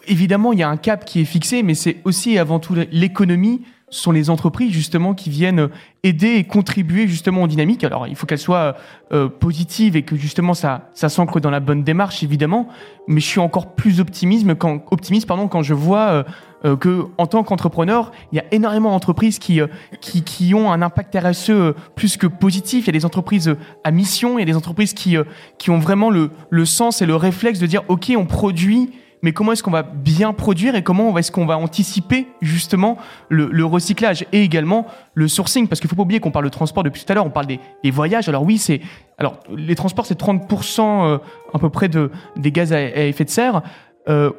Évidemment, 0.07 0.53
il 0.53 0.59
y 0.59 0.63
a 0.63 0.69
un 0.69 0.77
cap 0.77 1.05
qui 1.05 1.21
est 1.21 1.25
fixé, 1.25 1.63
mais 1.63 1.75
c'est 1.75 1.97
aussi 2.05 2.33
et 2.33 2.39
avant 2.39 2.59
tout 2.59 2.75
l'économie 2.93 3.63
ce 3.91 4.01
sont 4.01 4.13
les 4.13 4.31
entreprises 4.31 4.73
justement 4.73 5.15
qui 5.15 5.31
viennent 5.31 5.69
aider 6.05 6.37
et 6.37 6.45
contribuer 6.45 7.09
justement 7.09 7.43
aux 7.43 7.49
dynamiques. 7.49 7.85
Alors 7.85 8.07
il 8.07 8.15
faut 8.15 8.25
qu'elles 8.25 8.39
soient 8.39 8.77
euh, 9.13 9.29
positives 9.29 9.97
et 9.97 10.03
que 10.03 10.17
justement 10.17 10.55
ça, 10.55 10.89
ça 10.95 11.09
s'ancre 11.09 11.41
dans 11.41 11.51
la 11.51 11.61
bonne 11.61 11.83
démarche 11.83 12.23
évidemment, 12.23 12.69
mais 13.09 13.21
je 13.21 13.27
suis 13.27 13.41
encore 13.41 13.75
plus 13.75 14.01
optimiste 14.01 14.47
quand, 14.55 14.85
optimiste, 14.93 15.27
pardon, 15.27 15.49
quand 15.49 15.63
je 15.63 15.75
vois 15.75 16.09
euh, 16.09 16.23
euh, 16.65 16.77
que 16.77 17.07
en 17.19 17.27
tant 17.27 17.43
qu'entrepreneur, 17.43 18.13
il 18.33 18.37
y 18.37 18.39
a 18.39 18.45
énormément 18.53 18.91
d'entreprises 18.91 19.39
qui, 19.41 19.61
qui, 20.01 20.23
qui, 20.23 20.55
ont 20.55 20.71
un 20.71 20.83
impact 20.83 21.17
RSE 21.21 21.75
plus 21.97 22.17
que 22.17 22.27
positif. 22.29 22.85
Il 22.85 22.89
y 22.89 22.91
a 22.91 22.99
des 22.99 23.07
entreprises 23.07 23.57
à 23.83 23.91
mission, 23.91 24.39
il 24.39 24.43
y 24.43 24.45
a 24.45 24.47
des 24.47 24.57
entreprises 24.57 24.95
qui, 24.95 25.17
qui 25.59 25.71
ont 25.71 25.79
vraiment 25.79 26.11
le, 26.11 26.31
le 26.49 26.65
sens 26.65 27.03
et 27.03 27.07
le 27.07 27.17
réflexe 27.17 27.59
de 27.59 27.67
dire 27.67 27.83
ok 27.89 28.13
on 28.17 28.27
produit 28.27 28.91
mais 29.23 29.33
comment 29.33 29.53
est-ce 29.53 29.63
qu'on 29.63 29.71
va 29.71 29.83
bien 29.83 30.33
produire 30.33 30.75
et 30.75 30.83
comment 30.83 31.17
est-ce 31.19 31.31
qu'on 31.31 31.47
va 31.47 31.59
anticiper 31.59 32.27
justement 32.41 32.97
le, 33.29 33.65
recyclage 33.65 34.25
et 34.33 34.43
également 34.43 34.87
le 35.15 35.29
sourcing? 35.29 35.69
Parce 35.69 35.81
qu'il 35.81 35.91
faut 35.91 35.97
pas 35.97 36.03
oublier 36.03 36.21
qu'on 36.21 36.31
parle 36.31 36.47
de 36.47 36.51
transport 36.51 36.83
depuis 36.83 37.05
tout 37.05 37.13
à 37.13 37.15
l'heure, 37.15 37.27
on 37.27 37.31
parle 37.31 37.47
des, 37.47 37.91
voyages. 37.91 38.29
Alors 38.29 38.43
oui, 38.43 38.59
c'est 38.59 38.81
alors 39.19 39.41
les 39.55 39.75
transports 39.75 40.07
c'est 40.07 40.19
30% 40.19 40.81
euh, 40.81 41.19
à 41.53 41.59
peu 41.59 41.69
près 41.69 41.89
de 41.89 42.11
des 42.37 42.53
gaz 42.53 42.73
à, 42.73 42.81
effet 42.81 43.25
de 43.25 43.31
serre. 43.31 43.63
Euh, 44.09 44.31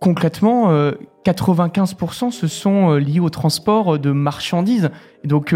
concrètement, 0.00 0.72
95% 1.24 2.26
euh, 2.26 2.30
se 2.30 2.46
sont 2.48 2.94
liés 2.94 3.20
au 3.20 3.30
transport 3.30 3.98
de 3.98 4.10
marchandises. 4.10 4.90
donc 5.24 5.54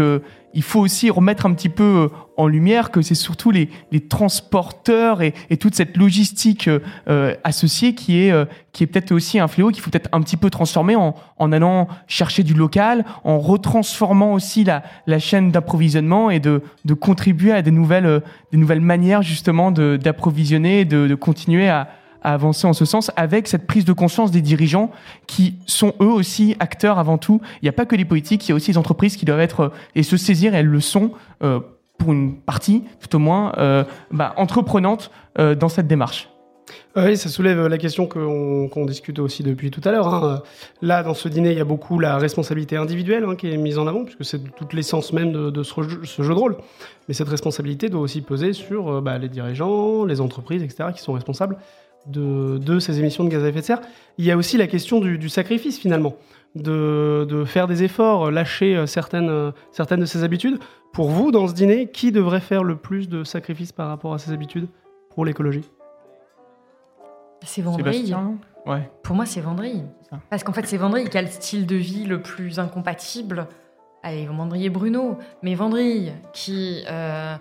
il 0.55 0.63
faut 0.63 0.79
aussi 0.79 1.09
remettre 1.09 1.45
un 1.45 1.53
petit 1.53 1.69
peu 1.69 1.83
euh, 1.83 2.07
en 2.37 2.47
lumière 2.47 2.89
que 2.89 3.01
c'est 3.01 3.13
surtout 3.13 3.51
les, 3.51 3.69
les 3.91 3.99
transporteurs 4.07 5.21
et, 5.21 5.33
et, 5.49 5.57
toute 5.57 5.75
cette 5.75 5.97
logistique 5.97 6.69
euh, 6.69 6.79
euh, 7.09 7.35
associée 7.43 7.93
qui 7.93 8.19
est, 8.19 8.33
qui 8.71 8.83
est 8.83 8.87
peut-être 8.87 9.11
aussi 9.11 9.37
un 9.37 9.47
fléau 9.47 9.69
qu'il 9.69 9.83
faut 9.83 9.91
peut-être 9.91 10.09
un 10.13 10.21
petit 10.21 10.37
peu 10.37 10.49
transformer 10.49 10.95
en, 10.95 11.13
en 11.37 11.51
allant 11.51 11.87
chercher 12.07 12.43
du 12.43 12.53
local, 12.53 13.05
en 13.25 13.37
retransformant 13.37 14.33
aussi 14.33 14.63
la, 14.63 14.81
la 15.05 15.19
chaîne 15.19 15.51
d'approvisionnement 15.51 16.31
et 16.31 16.39
de, 16.39 16.63
de 16.85 16.93
contribuer 16.93 17.51
à 17.51 17.61
des 17.61 17.71
nouvelles, 17.71 18.21
des 18.51 18.57
nouvelles 18.57 18.81
manières 18.81 19.21
justement 19.21 19.71
d'approvisionner 19.71 20.81
et 20.81 20.85
de, 20.85 21.07
de 21.07 21.15
continuer 21.15 21.67
à, 21.67 21.89
à 22.25 22.33
avancer 22.33 22.65
en 22.65 22.73
ce 22.73 22.85
sens 22.85 23.11
avec 23.15 23.47
cette 23.47 23.67
prise 23.67 23.85
de 23.85 23.93
conscience 23.93 24.31
des 24.31 24.41
dirigeants 24.41 24.89
qui 25.27 25.55
sont 25.67 25.93
eux 26.01 26.09
aussi 26.09 26.55
acteurs 26.59 26.97
avant 26.97 27.19
tout. 27.19 27.39
Il 27.61 27.65
n'y 27.65 27.69
a 27.69 27.73
pas 27.73 27.85
que 27.85 27.95
les 27.95 28.03
politiques, 28.03 28.47
il 28.47 28.49
y 28.49 28.51
a 28.51 28.55
aussi 28.55 28.71
les 28.71 28.77
entreprises 28.79 29.15
qui 29.15 29.25
doivent 29.25 29.39
être 29.39 29.59
euh, 29.61 29.69
et 29.93 30.01
se 30.01 30.17
saisir, 30.17 30.55
elles 30.55 30.65
le 30.65 30.79
sont 30.79 31.11
euh, 31.43 31.59
pour 31.99 32.11
une 32.11 32.35
partie, 32.35 32.83
tout 32.99 33.15
au 33.15 33.19
moins, 33.19 33.53
euh, 33.57 33.83
bah, 34.11 34.33
entreprenantes 34.37 35.11
dans 35.37 35.67
cette 35.67 35.87
démarche. 35.87 36.29
Oui, 36.95 37.17
ça 37.17 37.27
soulève 37.27 37.67
la 37.67 37.77
question 37.77 38.07
qu'on 38.07 38.85
discute 38.85 39.19
aussi 39.19 39.43
depuis 39.43 39.69
tout 39.69 39.81
à 39.83 39.91
l'heure. 39.91 40.07
Hein. 40.07 40.43
Là, 40.81 41.03
dans 41.03 41.13
ce 41.13 41.27
dîner, 41.27 41.51
il 41.51 41.57
y 41.57 41.61
a 41.61 41.65
beaucoup 41.65 41.99
la 41.99 42.17
responsabilité 42.17 42.77
individuelle 42.77 43.25
hein, 43.25 43.35
qui 43.35 43.51
est 43.51 43.57
mise 43.57 43.77
en 43.77 43.85
avant, 43.85 44.05
puisque 44.05 44.23
c'est 44.23 44.39
toute 44.55 44.71
l'essence 44.71 45.11
même 45.11 45.33
de, 45.33 45.63
ce, 45.63 45.81
jeu, 45.81 45.99
de 45.99 46.39
rôle. 46.39 46.55
Mais 47.09 47.13
cette 47.13 47.27
responsabilité 47.27 47.89
doit 47.89 47.99
aussi 47.99 48.21
peser 48.21 48.53
sur 48.53 49.01
bah, 49.01 49.17
les 49.17 49.27
dirigeants, 49.27 50.05
les 50.05 50.21
entreprises, 50.21 50.63
etc., 50.63 50.89
qui 50.95 51.01
sont 51.01 51.13
responsables 51.13 51.57
de, 52.07 52.79
ces 52.79 52.99
émissions 52.99 53.23
de 53.23 53.29
gaz 53.29 53.43
à 53.43 53.49
effet 53.49 53.61
de 53.61 53.65
serre. 53.65 53.81
Il 54.17 54.25
y 54.25 54.31
a 54.31 54.37
aussi 54.37 54.57
la 54.57 54.67
question 54.67 54.99
du, 54.99 55.29
sacrifice 55.29 55.79
finalement, 55.79 56.15
de, 56.55 57.43
faire 57.45 57.67
des 57.67 57.83
efforts, 57.83 58.31
lâcher 58.31 58.75
euh, 58.75 58.85
certaines, 58.85 59.29
euh, 59.29 59.51
certaines 59.71 59.99
de 59.99 60.05
ses 60.05 60.23
habitudes. 60.23 60.59
Pour 60.93 61.09
vous, 61.09 61.31
dans 61.31 61.47
ce 61.47 61.53
dîner, 61.53 61.89
qui 61.91 62.11
devrait 62.11 62.39
faire 62.39 62.63
le 62.63 62.77
plus 62.77 63.09
de 63.09 63.23
sacrifices 63.23 63.71
par 63.71 63.89
rapport 63.89 64.13
à 64.13 64.17
ses 64.17 64.31
habitudes 64.31 64.67
pour 65.13 65.25
l'écologie? 65.25 65.69
C'est 67.43 67.61
Vendrille. 67.61 68.15
Ouais. 68.65 68.89
Pour 69.03 69.15
moi, 69.15 69.25
c'est 69.25 69.41
Vendrille. 69.41 69.83
Parce 70.29 70.43
qu'en 70.43 70.53
fait, 70.53 70.65
c'est 70.65 70.77
Vendrille 70.77 71.09
qui 71.09 71.17
a 71.17 71.21
le 71.21 71.27
style 71.27 71.65
de 71.65 71.75
vie 71.75 72.05
le 72.05 72.21
plus 72.21 72.59
incompatible. 72.59 73.47
Allez, 74.01 74.25
Vendrille 74.25 74.65
et 74.65 74.69
Bruno. 74.69 75.17
Mais 75.43 75.55
Vendrille, 75.55 76.13
qui... 76.33 76.83
Euh, 76.89 77.35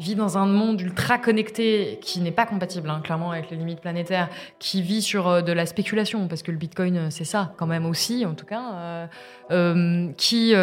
vit 0.00 0.14
dans 0.14 0.38
un 0.38 0.46
monde 0.46 0.80
ultra 0.80 1.18
connecté 1.18 1.98
qui 2.02 2.20
n'est 2.20 2.32
pas 2.32 2.46
compatible, 2.46 2.88
hein, 2.90 3.00
clairement, 3.02 3.32
avec 3.32 3.50
les 3.50 3.56
limites 3.56 3.80
planétaires, 3.80 4.28
qui 4.58 4.82
vit 4.82 5.02
sur 5.02 5.28
euh, 5.28 5.42
de 5.42 5.52
la 5.52 5.66
spéculation, 5.66 6.28
parce 6.28 6.42
que 6.42 6.50
le 6.50 6.58
Bitcoin, 6.58 6.96
euh, 6.96 7.06
c'est 7.10 7.24
ça, 7.24 7.52
quand 7.56 7.66
même 7.66 7.86
aussi, 7.86 8.24
en 8.26 8.34
tout 8.34 8.46
cas, 8.46 9.08
euh, 9.50 10.08
qui 10.16 10.54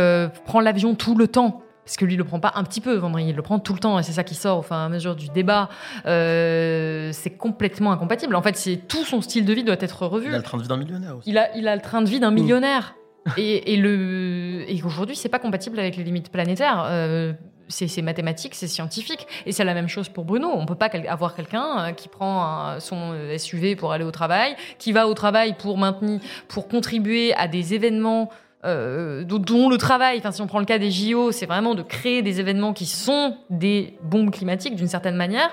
prend 0.45 0.60
l'avion 0.60 0.95
tout 0.95 1.15
le 1.15 1.27
temps. 1.27 1.62
Parce 1.83 1.97
que 1.97 2.05
lui, 2.05 2.15
il 2.15 2.17
le 2.17 2.23
prend 2.23 2.39
pas 2.39 2.53
un 2.55 2.63
petit 2.63 2.81
peu, 2.81 2.95
Vendredi, 2.95 3.29
il 3.29 3.36
le 3.36 3.41
prend 3.43 3.60
tout 3.60 3.73
le 3.73 3.79
temps, 3.79 3.99
et 3.99 4.03
c'est 4.03 4.12
ça 4.12 4.23
qui 4.23 4.33
sort 4.33 4.57
au 4.57 4.62
fur 4.63 4.75
et 4.75 4.79
à 4.79 4.89
mesure 4.89 5.15
du 5.15 5.29
débat. 5.29 5.69
c'est 6.03 7.38
complètement 7.38 7.91
incompatible. 7.91 8.36
En 8.36 8.41
fait, 8.41 8.55
c'est 8.55 8.77
tout 8.88 9.03
son 9.03 9.21
style 9.21 9.45
de 9.45 9.53
vie 9.53 9.63
doit 9.63 9.75
être 9.79 10.07
revu. 10.07 10.29
Il 10.29 10.33
a 10.33 10.38
le 10.38 10.43
train 10.43 10.57
de 10.57 10.63
vie 10.63 10.67
d'un 10.67 10.77
millionnaire 10.77 11.17
aussi. 11.17 11.29
Il 11.29 11.38
a, 11.38 11.55
il 11.55 11.67
a 11.67 11.75
le 11.75 11.81
train 11.81 12.01
de 12.01 12.10
vie 12.10 12.19
d'un 12.19 12.31
millionnaire. 12.31 12.95
et, 13.38 13.73
et, 13.73 13.77
le, 13.77 14.65
et 14.67 14.81
aujourd'hui, 14.83 15.15
c'est 15.15 15.29
pas 15.29 15.39
compatible 15.39 15.79
avec 15.79 15.95
les 15.95 16.03
limites 16.03 16.31
planétaires 16.31 17.36
c'est 17.67 18.01
mathématique, 18.01 18.56
c'est 18.56 18.67
scientifique. 18.67 19.28
Et 19.45 19.51
c'est 19.51 19.63
la 19.63 19.73
même 19.73 19.88
chose 19.88 20.10
pour 20.10 20.25
Bruno. 20.25 20.49
On 20.54 20.62
ne 20.62 20.67
peut 20.67 20.75
pas 20.75 20.89
avoir 21.08 21.36
quelqu'un 21.36 21.80
euh, 21.80 21.91
qui 21.91 22.08
prend 22.08 22.80
son 22.80 23.13
euh, 23.13 23.38
SUV 23.38 23.75
pour 23.75 23.91
aller 23.91 24.04
au 24.04 24.12
travail, 24.12 24.56
qui 24.80 24.91
va 24.91 25.08
au 25.08 25.13
travail 25.13 25.56
pour 25.58 25.78
maintenir, 25.78 26.19
pour 26.47 26.67
contribuer 26.67 27.34
à 27.36 27.47
des 27.47 27.73
événements 27.73 28.30
euh, 28.65 29.23
dont 29.23 29.69
le 29.69 29.78
travail, 29.78 30.17
enfin 30.17 30.32
si 30.32 30.41
on 30.41 30.47
prend 30.47 30.60
le 30.60 30.65
cas 30.65 30.80
des 30.80 30.89
JO, 30.89 31.32
c'est 31.32 31.45
vraiment 31.45 31.75
de 31.75 31.84
créer 31.84 32.23
des 32.23 32.39
événements 32.39 32.73
qui 32.73 32.88
sont 32.88 33.38
des 33.51 33.95
bombes 34.01 34.32
climatiques 34.32 34.75
d'une 34.75 34.88
certaine 34.88 35.15
manière 35.15 35.51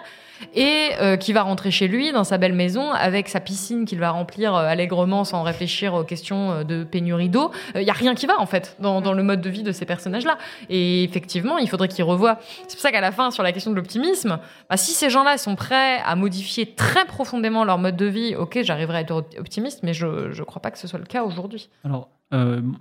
et 0.55 0.90
euh, 1.00 1.16
qui 1.16 1.33
va 1.33 1.42
rentrer 1.42 1.70
chez 1.70 1.88
lui 1.88 2.12
dans 2.12 2.24
sa 2.24 2.38
belle 2.38 2.52
maison 2.52 2.90
avec 2.92 3.28
sa 3.28 3.40
piscine 3.40 3.85
qu'il 3.85 3.98
va 3.98 4.11
remplir 4.11 4.55
euh, 4.55 4.66
allègrement 4.66 5.24
sans 5.24 5.42
réfléchir 5.42 5.94
aux 5.94 6.05
questions 6.05 6.52
euh, 6.52 6.64
de 6.64 6.85
pénurie 6.85 7.28
d'eau. 7.28 7.50
Il 7.74 7.83
y 7.83 7.90
a 7.90 7.94
rien 7.94 8.14
qui 8.14 8.26
va 8.26 8.38
en 8.40 8.46
fait 8.46 8.76
dans, 8.81 9.00
dans 9.00 9.12
le 9.12 9.22
mode 9.22 9.40
de 9.40 9.50
vie 9.50 9.62
de 9.62 9.72
ces 9.72 9.85
personnages-là. 9.85 10.38
Et 10.68 11.05
effectivement, 11.05 11.59
il 11.59 11.68
faudrait 11.68 11.88
qu'ils 11.88 12.05
revoient. 12.05 12.38
C'est 12.68 12.76
pour 12.76 12.83
ça 12.83 12.92
qu'à 12.92 13.00
la 13.00 13.12
fin, 13.12 13.31
sur 13.31 13.42
la 13.42 13.52
question 13.52 13.70
de 13.70 13.76
l'optimisme, 13.76 14.38
bah, 14.68 14.76
si 14.76 14.92
ces 14.92 15.11
gens-là 15.11 15.38
sont 15.38 15.57
prêts 15.57 15.98
à 16.05 16.16
modifier 16.16 16.74
très 16.74 17.05
profondément 17.05 17.64
leur 17.64 17.78
mode 17.78 17.96
de 17.96 18.07
vie, 18.07 18.35
ok, 18.37 18.61
j'arriverai 18.62 18.98
à 18.98 19.00
être 19.00 19.24
optimiste, 19.38 19.81
mais 19.83 19.94
je 19.94 20.07
ne 20.07 20.44
crois 20.44 20.62
pas 20.62 20.70
que 20.70 20.78
ce 20.78 20.87
soit 20.87 20.98
le 20.98 21.07
cas 21.07 21.22
aujourd'hui. 21.24 21.68
Alors, 21.85 22.09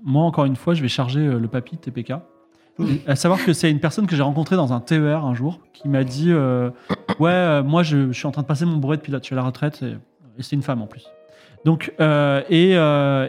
moi, 0.03 0.23
encore 0.23 0.45
une 0.45 0.55
fois, 0.55 0.73
je 0.73 0.81
vais 0.81 0.87
charger 0.87 1.19
le 1.19 1.47
papy 1.47 1.77
TPK 1.77 2.13
à 3.07 3.15
savoir 3.15 3.43
que 3.43 3.53
c'est 3.53 3.69
une 3.69 3.79
personne 3.79 4.07
que 4.07 4.15
j'ai 4.15 4.23
rencontrée 4.23 4.55
dans 4.55 4.73
un 4.73 4.79
TER 4.79 5.25
un 5.25 5.33
jour 5.33 5.59
qui 5.73 5.87
m'a 5.87 6.03
dit 6.03 6.31
euh, 6.31 6.69
Ouais, 7.21 7.29
euh, 7.29 7.61
moi 7.61 7.83
je, 7.83 8.11
suis 8.11 8.25
en 8.25 8.31
train 8.31 8.41
de 8.41 8.47
passer 8.47 8.65
mon 8.65 8.77
brevet 8.77 8.97
de 8.97 9.03
pilote, 9.03 9.21
je 9.21 9.27
suis 9.27 9.35
à 9.35 9.37
la 9.37 9.43
retraite 9.43 9.83
et, 9.83 9.95
c'est 10.39 10.55
une 10.55 10.63
femme 10.63 10.81
en 10.81 10.87
plus. 10.87 11.05
Donc, 11.65 11.93
euh, 11.99 12.41
et, 12.49 12.71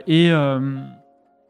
et, 0.06 0.32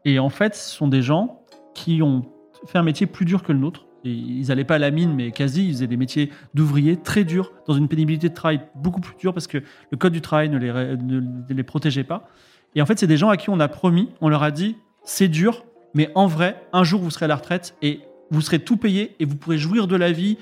et 0.03 0.19
en 0.19 0.29
fait, 0.29 0.55
ce 0.55 0.75
sont 0.75 0.89
des 0.89 1.01
gens 1.01 1.39
qui 1.73 2.01
ont 2.01 2.25
fait 2.65 2.77
un 2.77 2.83
métier 2.83 3.07
plus 3.07 3.23
dur 3.23 3.43
que 3.43 3.53
le 3.53 3.59
nôtre. 3.59 3.85
Ils 4.03 4.47
n'allaient 4.47 4.65
pas 4.65 4.75
à 4.75 4.79
la 4.79 4.91
mine, 4.91 5.13
mais 5.13 5.31
quasi, 5.31 5.65
ils 5.67 5.73
faisaient 5.73 5.87
des 5.87 5.95
métiers 5.95 6.31
d'ouvriers 6.53 6.97
très 6.97 7.23
durs, 7.23 7.53
dans 7.65 7.75
une 7.75 7.87
pénibilité 7.87 8.27
de 8.27 8.33
travail 8.33 8.59
beaucoup 8.75 8.99
plus 8.99 9.15
dure 9.15 9.33
parce 9.33 9.47
que 9.47 9.59
le 9.91 9.97
code 9.97 10.11
du 10.11 10.19
travail 10.19 10.49
ne 10.49 10.57
les, 10.57 10.71
ne 10.97 11.53
les 11.53 11.63
protégeait 11.63 12.03
pas. 12.03 12.27
Et 12.75 12.81
en 12.81 12.85
fait, 12.85 12.99
c'est 12.99 13.07
des 13.07 13.15
gens 13.15 13.29
à 13.29 13.37
qui 13.37 13.49
on 13.51 13.61
a 13.61 13.69
promis, 13.69 14.09
on 14.19 14.27
leur 14.27 14.43
a 14.43 14.51
dit 14.51 14.75
c'est 15.05 15.29
dur, 15.29 15.63
mais 15.93 16.09
en 16.15 16.27
vrai, 16.27 16.61
un 16.73 16.83
jour, 16.83 16.99
vous 16.99 17.11
serez 17.11 17.25
à 17.25 17.27
la 17.29 17.35
retraite 17.37 17.77
et 17.81 18.01
vous 18.31 18.41
serez 18.41 18.59
tout 18.59 18.77
payé 18.77 19.15
et 19.19 19.25
vous 19.25 19.35
pourrez 19.35 19.57
jouir 19.57 19.87
de 19.87 19.95
la 19.95 20.11
vie 20.11 20.37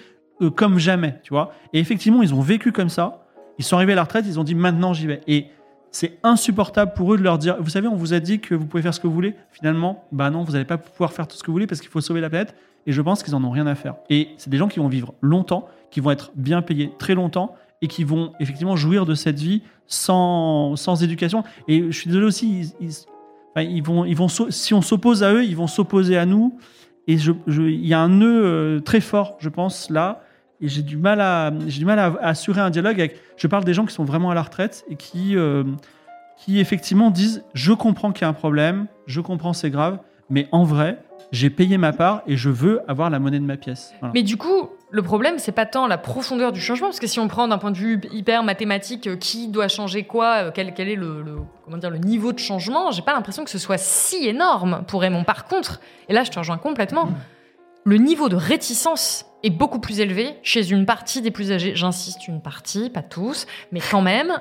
comme 0.49 0.79
jamais, 0.79 1.19
tu 1.23 1.33
vois. 1.33 1.53
Et 1.73 1.79
effectivement, 1.79 2.21
ils 2.21 2.33
ont 2.33 2.41
vécu 2.41 2.71
comme 2.71 2.89
ça. 2.89 3.25
Ils 3.57 3.63
sont 3.63 3.75
arrivés 3.75 3.93
à 3.93 3.95
la 3.95 4.03
retraite, 4.03 4.25
ils 4.27 4.39
ont 4.39 4.43
dit 4.43 4.55
maintenant 4.55 4.93
j'y 4.93 5.07
vais. 5.07 5.21
Et 5.27 5.47
c'est 5.91 6.17
insupportable 6.23 6.93
pour 6.93 7.13
eux 7.13 7.17
de 7.17 7.23
leur 7.23 7.37
dire, 7.37 7.57
vous 7.59 7.69
savez, 7.69 7.87
on 7.87 7.95
vous 7.95 8.13
a 8.13 8.19
dit 8.19 8.39
que 8.39 8.55
vous 8.55 8.65
pouvez 8.65 8.81
faire 8.81 8.93
ce 8.93 8.99
que 8.99 9.07
vous 9.07 9.13
voulez. 9.13 9.35
Finalement, 9.51 10.05
bah 10.11 10.29
non, 10.29 10.43
vous 10.43 10.53
n'allez 10.53 10.65
pas 10.65 10.77
pouvoir 10.77 11.11
faire 11.11 11.27
tout 11.27 11.35
ce 11.35 11.43
que 11.43 11.47
vous 11.47 11.53
voulez 11.53 11.67
parce 11.67 11.81
qu'il 11.81 11.89
faut 11.89 12.01
sauver 12.01 12.21
la 12.21 12.29
planète. 12.29 12.55
Et 12.87 12.91
je 12.91 13.01
pense 13.01 13.21
qu'ils 13.23 13.35
en 13.35 13.43
ont 13.43 13.51
rien 13.51 13.67
à 13.67 13.75
faire. 13.75 13.95
Et 14.09 14.29
c'est 14.37 14.49
des 14.49 14.57
gens 14.57 14.67
qui 14.67 14.79
vont 14.79 14.87
vivre 14.87 15.13
longtemps, 15.21 15.67
qui 15.91 15.99
vont 15.99 16.11
être 16.11 16.31
bien 16.35 16.61
payés 16.61 16.91
très 16.97 17.13
longtemps 17.13 17.55
et 17.81 17.87
qui 17.87 18.03
vont 18.03 18.33
effectivement 18.39 18.75
jouir 18.75 19.05
de 19.05 19.15
cette 19.15 19.39
vie 19.39 19.63
sans, 19.85 20.75
sans 20.75 21.03
éducation. 21.03 21.43
Et 21.67 21.91
je 21.91 21.97
suis 21.97 22.07
désolé 22.07 22.25
aussi, 22.25 22.73
ils, 22.79 23.83
vont, 23.83 24.05
ils 24.05 24.15
vont, 24.15 24.27
si 24.27 24.73
on 24.73 24.81
s'oppose 24.81 25.23
à 25.23 25.33
eux, 25.33 25.43
ils 25.43 25.55
vont 25.55 25.67
s'opposer 25.67 26.17
à 26.17 26.25
nous. 26.25 26.57
Et 27.07 27.15
il 27.15 27.85
y 27.85 27.93
a 27.93 27.99
un 27.99 28.09
nœud 28.09 28.45
euh, 28.45 28.79
très 28.79 29.01
fort, 29.01 29.35
je 29.39 29.49
pense, 29.49 29.89
là. 29.89 30.23
Et 30.61 30.67
j'ai 30.67 30.83
du 30.83 30.97
mal 30.97 31.21
à, 31.21 31.51
j'ai 31.67 31.79
du 31.79 31.85
mal 31.85 31.99
à, 31.99 32.13
assurer 32.21 32.61
un 32.61 32.69
dialogue 32.69 32.99
avec. 32.99 33.19
Je 33.37 33.47
parle 33.47 33.63
des 33.63 33.73
gens 33.73 33.85
qui 33.85 33.93
sont 33.93 34.05
vraiment 34.05 34.29
à 34.31 34.35
la 34.35 34.43
retraite 34.43 34.85
et 34.89 34.95
qui, 34.95 35.35
euh, 35.35 35.63
qui 36.37 36.59
effectivement 36.59 37.09
disent 37.09 37.43
Je 37.53 37.73
comprends 37.73 38.11
qu'il 38.11 38.23
y 38.23 38.25
a 38.25 38.29
un 38.29 38.33
problème, 38.33 38.87
je 39.07 39.21
comprends 39.21 39.53
c'est 39.53 39.71
grave, 39.71 39.99
mais 40.29 40.47
en 40.51 40.63
vrai, 40.63 40.99
j'ai 41.31 41.49
payé 41.49 41.77
ma 41.77 41.93
part 41.93 42.21
et 42.27 42.37
je 42.37 42.49
veux 42.49 42.81
avoir 42.89 43.09
la 43.09 43.19
monnaie 43.19 43.39
de 43.39 43.45
ma 43.45 43.57
pièce. 43.57 43.93
Mais 44.13 44.23
du 44.23 44.37
coup, 44.37 44.69
le 44.89 45.01
problème, 45.01 45.39
c'est 45.39 45.53
pas 45.53 45.65
tant 45.65 45.87
la 45.87 45.97
profondeur 45.97 46.51
du 46.51 46.59
changement, 46.59 46.87
parce 46.87 46.99
que 46.99 47.07
si 47.07 47.19
on 47.19 47.27
prend 47.27 47.47
d'un 47.47 47.57
point 47.57 47.71
de 47.71 47.77
vue 47.77 48.01
hyper 48.11 48.43
mathématique, 48.43 49.07
euh, 49.07 49.15
qui 49.15 49.47
doit 49.47 49.69
changer 49.69 50.03
quoi, 50.03 50.47
euh, 50.47 50.51
quel, 50.53 50.67
est 50.67 50.95
le, 50.95 51.23
comment 51.63 51.77
dire, 51.77 51.89
le 51.89 51.97
niveau 51.97 52.33
de 52.33 52.39
changement, 52.39 52.91
j'ai 52.91 53.01
pas 53.01 53.13
l'impression 53.13 53.43
que 53.45 53.49
ce 53.49 53.57
soit 53.57 53.77
si 53.77 54.27
énorme 54.27 54.83
pour 54.87 55.01
Raymond. 55.01 55.23
Par 55.23 55.45
contre, 55.45 55.79
et 56.09 56.13
là 56.13 56.23
je 56.23 56.31
te 56.31 56.37
rejoins 56.37 56.57
complètement, 56.57 57.09
le 57.85 57.97
niveau 57.97 58.29
de 58.29 58.35
réticence 58.35 59.25
est 59.43 59.49
beaucoup 59.49 59.79
plus 59.79 59.99
élevé 59.99 60.35
chez 60.43 60.69
une 60.71 60.85
partie 60.85 61.21
des 61.21 61.31
plus 61.31 61.51
âgés. 61.51 61.73
J'insiste, 61.75 62.27
une 62.27 62.41
partie, 62.41 62.89
pas 62.89 63.01
tous, 63.01 63.47
mais 63.71 63.79
quand 63.79 64.01
même. 64.01 64.31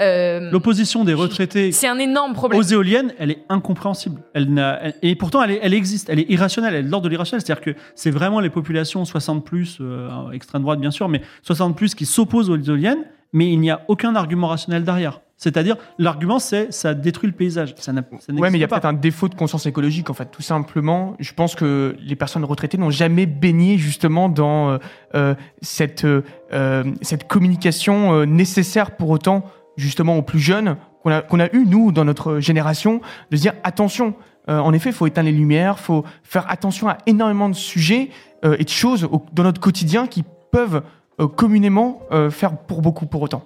Euh, 0.00 0.50
L'opposition 0.50 1.04
des 1.04 1.12
retraités 1.12 1.72
c'est 1.72 1.86
un 1.86 1.98
énorme 1.98 2.32
problème. 2.32 2.58
aux 2.58 2.62
éoliennes, 2.62 3.12
elle 3.18 3.30
est 3.32 3.42
incompréhensible. 3.50 4.22
Elle 4.32 4.52
n'a- 4.52 4.80
et 5.02 5.14
pourtant, 5.14 5.42
elle, 5.42 5.50
est- 5.50 5.60
elle 5.62 5.74
existe. 5.74 6.08
Elle 6.08 6.20
est 6.20 6.30
irrationnelle. 6.30 6.74
Elle 6.74 6.80
est 6.80 6.86
de 6.86 6.90
l'ordre 6.90 7.04
de 7.04 7.10
l'irrationnel. 7.10 7.42
C'est-à-dire 7.44 7.62
que 7.62 7.74
c'est 7.94 8.10
vraiment 8.10 8.40
les 8.40 8.48
populations 8.48 9.04
60 9.04 9.44
plus, 9.44 9.76
euh, 9.82 10.30
extrême 10.32 10.62
droite 10.62 10.80
bien 10.80 10.90
sûr, 10.90 11.08
mais 11.08 11.20
60 11.42 11.76
plus 11.76 11.94
qui 11.94 12.06
s'opposent 12.06 12.48
aux 12.48 12.56
éoliennes, 12.56 13.04
mais 13.34 13.50
il 13.52 13.58
n'y 13.60 13.70
a 13.70 13.82
aucun 13.88 14.14
argument 14.14 14.48
rationnel 14.48 14.84
derrière. 14.84 15.20
C'est-à-dire, 15.42 15.76
l'argument, 15.98 16.38
c'est 16.38 16.70
ça 16.70 16.92
détruit 16.92 17.26
le 17.30 17.34
paysage. 17.34 17.74
Ça 17.78 17.92
n'a- 17.94 18.02
ça 18.18 18.30
Ouais, 18.34 18.50
mais 18.50 18.58
il 18.58 18.60
y 18.60 18.64
a 18.64 18.68
peut-être 18.68 18.84
un 18.84 18.92
défaut 18.92 19.26
de 19.26 19.34
conscience 19.34 19.64
écologique, 19.64 20.10
en 20.10 20.14
fait, 20.14 20.26
tout 20.30 20.42
simplement. 20.42 21.14
Je 21.18 21.32
pense 21.32 21.54
que 21.54 21.96
les 21.98 22.14
personnes 22.14 22.44
retraitées 22.44 22.76
n'ont 22.76 22.90
jamais 22.90 23.24
baigné 23.24 23.78
justement 23.78 24.28
dans 24.28 24.68
euh, 24.68 24.78
euh, 25.14 25.34
cette, 25.62 26.04
euh, 26.04 26.84
cette 27.00 27.26
communication 27.26 28.12
euh, 28.12 28.26
nécessaire 28.26 28.96
pour 28.96 29.08
autant, 29.08 29.44
justement, 29.78 30.18
aux 30.18 30.22
plus 30.22 30.40
jeunes 30.40 30.76
qu'on 31.02 31.10
a, 31.10 31.22
qu'on 31.22 31.40
a 31.40 31.46
eu, 31.54 31.64
nous, 31.66 31.90
dans 31.90 32.04
notre 32.04 32.38
génération, 32.40 33.00
de 33.30 33.36
se 33.36 33.40
dire 33.42 33.54
attention. 33.64 34.14
en 34.46 34.72
effet, 34.74 34.90
il 34.90 34.94
faut 34.94 35.06
éteindre 35.06 35.28
les 35.30 35.34
lumières, 35.36 35.76
il 35.78 35.82
faut 35.82 36.04
faire 36.22 36.44
attention 36.50 36.88
à 36.88 36.98
énormément 37.06 37.48
de 37.48 37.54
sujets 37.54 38.10
et 38.42 38.64
de 38.64 38.68
choses 38.68 39.04
au- 39.04 39.24
dans 39.32 39.44
notre 39.44 39.60
quotidien 39.60 40.06
qui 40.06 40.24
peuvent 40.50 40.82
communément 41.36 42.00
faire 42.30 42.56
pour 42.56 42.82
beaucoup 42.82 43.06
pour 43.06 43.22
autant. 43.22 43.44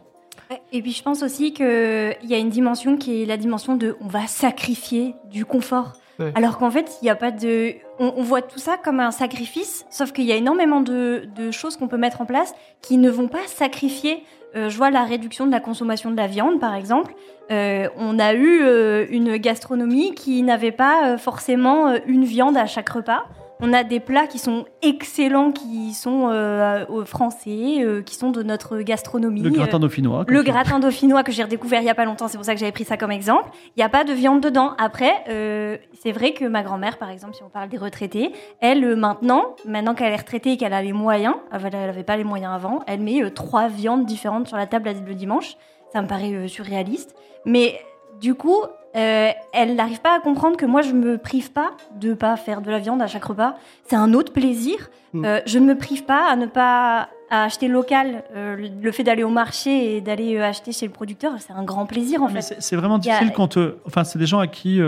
Et 0.73 0.83
puis 0.83 0.93
je 0.93 1.03
pense 1.03 1.23
aussi 1.23 1.53
qu'il 1.53 2.17
y 2.23 2.35
a 2.35 2.39
une 2.39 2.51
dimension 2.51 2.97
qui 2.97 3.23
est 3.23 3.27
la 3.27 3.37
dimension 3.37 3.77
de 3.77 3.97
on 4.01 4.07
va 4.07 4.27
sacrifier 4.27 5.15
du 5.31 5.45
confort. 5.45 5.95
Ouais. 6.19 6.33
Alors 6.37 6.59
qu'en 6.59 6.71
fait, 6.71 6.99
il 7.01 7.07
n'y 7.07 7.11
a 7.11 7.17
pas 7.17 7.33
de. 7.33 7.75
On, 7.99 8.15
on 8.17 8.23
voit 8.23 8.43
tout 8.43 8.59
ça 8.59 8.77
comme 8.77 9.01
un 9.01 9.11
sacrifice, 9.11 9.85
sauf 9.91 10.13
qu'il 10.13 10.25
y 10.25 10.33
a 10.33 10.37
énormément 10.37 10.81
de, 10.81 11.29
de 11.35 11.51
choses 11.51 11.77
qu'on 11.77 11.89
peut 11.89 11.97
mettre 11.97 12.21
en 12.21 12.25
place 12.25 12.55
qui 12.83 12.99
ne 12.99 13.11
vont 13.11 13.29
pas 13.29 13.47
sacrifier. 13.47 14.23
Euh, 14.55 14.69
je 14.69 14.77
vois 14.77 14.91
la 14.91 15.03
réduction 15.03 15.47
de 15.47 15.51
la 15.51 15.61
consommation 15.61 16.11
de 16.11 16.17
la 16.17 16.29
viande, 16.29 16.61
par 16.61 16.75
exemple. 16.75 17.15
Euh, 17.51 17.89
on 17.97 18.19
a 18.19 18.35
eu 18.35 18.61
euh, 18.63 19.07
une 19.11 19.37
gastronomie 19.37 20.15
qui 20.15 20.43
n'avait 20.43 20.73
pas 20.73 21.19
forcément 21.19 21.95
une 22.07 22.25
viande 22.25 22.57
à 22.57 22.67
chaque 22.67 22.89
repas. 22.89 23.25
On 23.61 23.73
a 23.73 23.85
des 23.85 24.01
plats 24.01 24.27
qui 24.27 24.39
sont 24.39 24.65
excellents, 24.83 25.53
qui 25.53 25.95
sont 25.95 26.29
euh, 26.31 26.85
français, 27.05 27.77
euh, 27.81 28.03
qui 28.03 28.17
sont 28.17 28.31
de 28.31 28.43
notre 28.43 28.79
gastronomie. 28.81 29.43
Le 29.43 29.51
gratin 29.51 29.77
Euh, 29.77 29.81
dauphinois. 29.81 30.25
le 30.27 30.43
gratin 30.43 30.81
dauphinois 30.81 31.23
que 31.23 31.31
j'ai 31.33 31.45
redécouvert 31.45 31.81
il 31.81 31.87
y 31.87 31.91
a 31.91 31.95
pas 31.95 32.05
longtemps, 32.05 32.27
c'est 32.29 32.37
pour 32.37 32.45
ça 32.45 32.55
que 32.55 32.61
j'avais 32.61 32.73
pris 32.73 32.85
ça 32.85 32.97
comme 32.97 33.13
exemple. 33.13 33.51
Il 33.77 33.81
n'y 33.81 33.85
a 33.85 33.89
pas 33.89 34.05
de 34.05 34.13
viande 34.13 34.41
dedans. 34.41 34.75
Après, 34.79 35.13
euh, 35.29 35.77
c'est 36.03 36.13
vrai 36.13 36.33
que 36.33 36.45
ma 36.45 36.63
grand-mère, 36.63 36.99
par 36.99 37.11
exemple, 37.11 37.35
si 37.35 37.43
on 37.43 37.49
parle 37.49 37.69
des 37.69 37.79
retraités, 37.79 38.33
elle 38.61 38.97
maintenant, 38.97 39.55
maintenant 39.67 39.95
qu'elle 39.95 40.13
est 40.13 40.17
retraitée 40.17 40.53
et 40.53 40.57
qu'elle 40.57 40.75
a 40.75 40.83
les 40.83 40.93
moyens, 40.93 41.35
elle 41.53 41.63
n'avait 41.73 42.03
pas 42.03 42.17
les 42.17 42.25
moyens 42.25 42.53
avant, 42.55 42.81
elle 42.87 43.01
met 43.01 43.31
trois 43.31 43.69
viandes 43.69 44.05
différentes 44.05 44.49
sur 44.49 44.57
la 44.57 44.67
table 44.67 44.91
le 45.07 45.15
dimanche. 45.15 45.57
Ça 45.93 46.03
me 46.03 46.09
paraît 46.09 46.49
surréaliste. 46.49 47.15
Mais 47.45 47.79
du 48.21 48.35
coup, 48.35 48.57
euh, 48.97 49.31
elle 49.53 49.75
n'arrive 49.75 50.01
pas 50.01 50.17
à 50.17 50.21
comprendre 50.21 50.57
que 50.57 50.67
moi, 50.67 50.83
je 50.83 50.93
me 50.93 51.19
prive 51.19 51.51
pas 51.53 51.73
de 52.01 52.15
pas 52.15 52.37
faire 52.37 52.61
de 52.61 52.71
la 52.71 52.79
viande 52.79 53.03
à 53.03 53.07
chaque 53.07 53.25
repas. 53.25 53.57
C'est 53.89 53.97
un 53.97 54.13
autre 54.15 54.33
plaisir. 54.33 54.77
Mm. 55.13 55.25
Euh, 55.25 55.41
je 55.47 55.59
ne 55.59 55.67
me 55.67 55.77
prive 55.77 56.05
pas 56.05 56.29
à 56.31 56.37
ne 56.37 56.47
pas 56.47 57.09
à 57.31 57.45
acheter 57.45 57.69
local. 57.69 58.23
Euh, 58.37 58.57
le- 58.81 58.93
fait 58.93 59.03
d'aller 59.03 59.25
au 59.25 59.31
marché 59.31 59.97
et 59.97 60.01
d'aller 60.01 60.39
acheter 60.39 60.71
chez 60.73 60.87
le 60.87 60.93
producteur, 60.93 61.33
c'est 61.39 61.53
un 61.53 61.65
grand 61.65 61.87
plaisir 61.87 62.23
en 62.23 62.29
Mais 62.31 62.43
fait. 62.43 62.57
c'est 62.61 62.77
vraiment 62.77 62.97
a- 62.97 62.99
difficile 62.99 63.33
quand. 63.35 63.59
enfin, 63.87 64.05
c'est 64.05 64.19
des 64.19 64.27
gens 64.27 64.39
à 64.39 64.47
qui, 64.47 64.81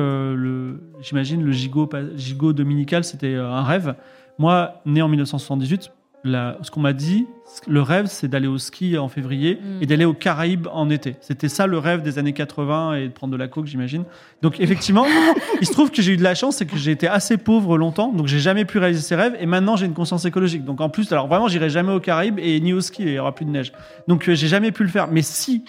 j'imagine, 1.00 1.42
le 1.42 1.52
gigot, 1.52 2.52
dominical, 2.52 3.04
c'était 3.04 3.34
un 3.34 3.62
rêve. 3.62 3.94
Moi, 4.38 4.74
né 4.84 5.00
en 5.02 5.08
1978, 5.08 5.90
la- 6.26 6.58
ce 6.62 6.70
qu'on 6.70 6.80
m'a 6.80 6.92
dit, 6.92 7.26
le 7.68 7.80
rêve, 7.80 8.06
c'est 8.06 8.28
d'aller 8.28 8.46
au 8.48 8.58
ski 8.58 8.98
en 8.98 9.08
février 9.08 9.54
Mm. 9.62 9.82
et 9.82 9.86
d'aller 9.86 10.04
aux 10.04 10.12
Caraïbes 10.14 10.66
en 10.72 10.90
été. 10.90 11.16
C'était 11.20 11.48
ça 11.48 11.66
le 11.66 11.78
rêve 11.78 12.02
des 12.02 12.18
années 12.18 12.32
80 12.32 12.94
et 12.94 13.04
de 13.08 13.12
prendre 13.12 13.32
de 13.32 13.36
la 13.38 13.48
coke, 13.48 13.66
j'imagine. 13.66 14.04
Donc, 14.42 14.60
effectivement, 14.60 15.06
il 15.60 15.66
se 15.66 15.72
trouve 15.72 15.90
que 15.90 16.02
j'ai 16.02 16.12
eu 16.12 16.16
de 16.16 16.22
la 16.22 16.34
chance, 16.34 16.56
c'est 16.56 16.66
que 16.66 16.76
j'ai 16.76 16.90
été 16.90 17.06
assez 17.08 17.36
pauvre 17.36 17.78
longtemps, 17.78 18.12
donc 18.12 18.26
j'ai 18.26 18.40
jamais 18.40 18.64
pu 18.64 18.78
réaliser 18.78 19.02
ces 19.02 19.14
rêves. 19.14 19.36
Et 19.40 19.46
maintenant, 19.46 19.76
j'ai 19.76 19.86
une 19.86 19.94
conscience 19.94 20.24
écologique. 20.24 20.64
Donc, 20.64 20.80
en 20.80 20.88
plus, 20.88 21.10
alors 21.12 21.28
vraiment, 21.28 21.48
j'irai 21.48 21.70
jamais 21.70 21.92
aux 21.92 22.00
Caraïbes 22.00 22.38
et 22.40 22.60
ni 22.60 22.72
au 22.72 22.80
ski, 22.80 23.02
il 23.04 23.10
y 23.12 23.18
aura 23.18 23.34
plus 23.34 23.44
de 23.44 23.50
neige. 23.50 23.72
Donc, 24.08 24.28
euh, 24.28 24.34
j'ai 24.34 24.48
jamais 24.48 24.72
pu 24.72 24.82
le 24.82 24.88
faire. 24.90 25.08
Mais 25.08 25.22
si 25.22 25.64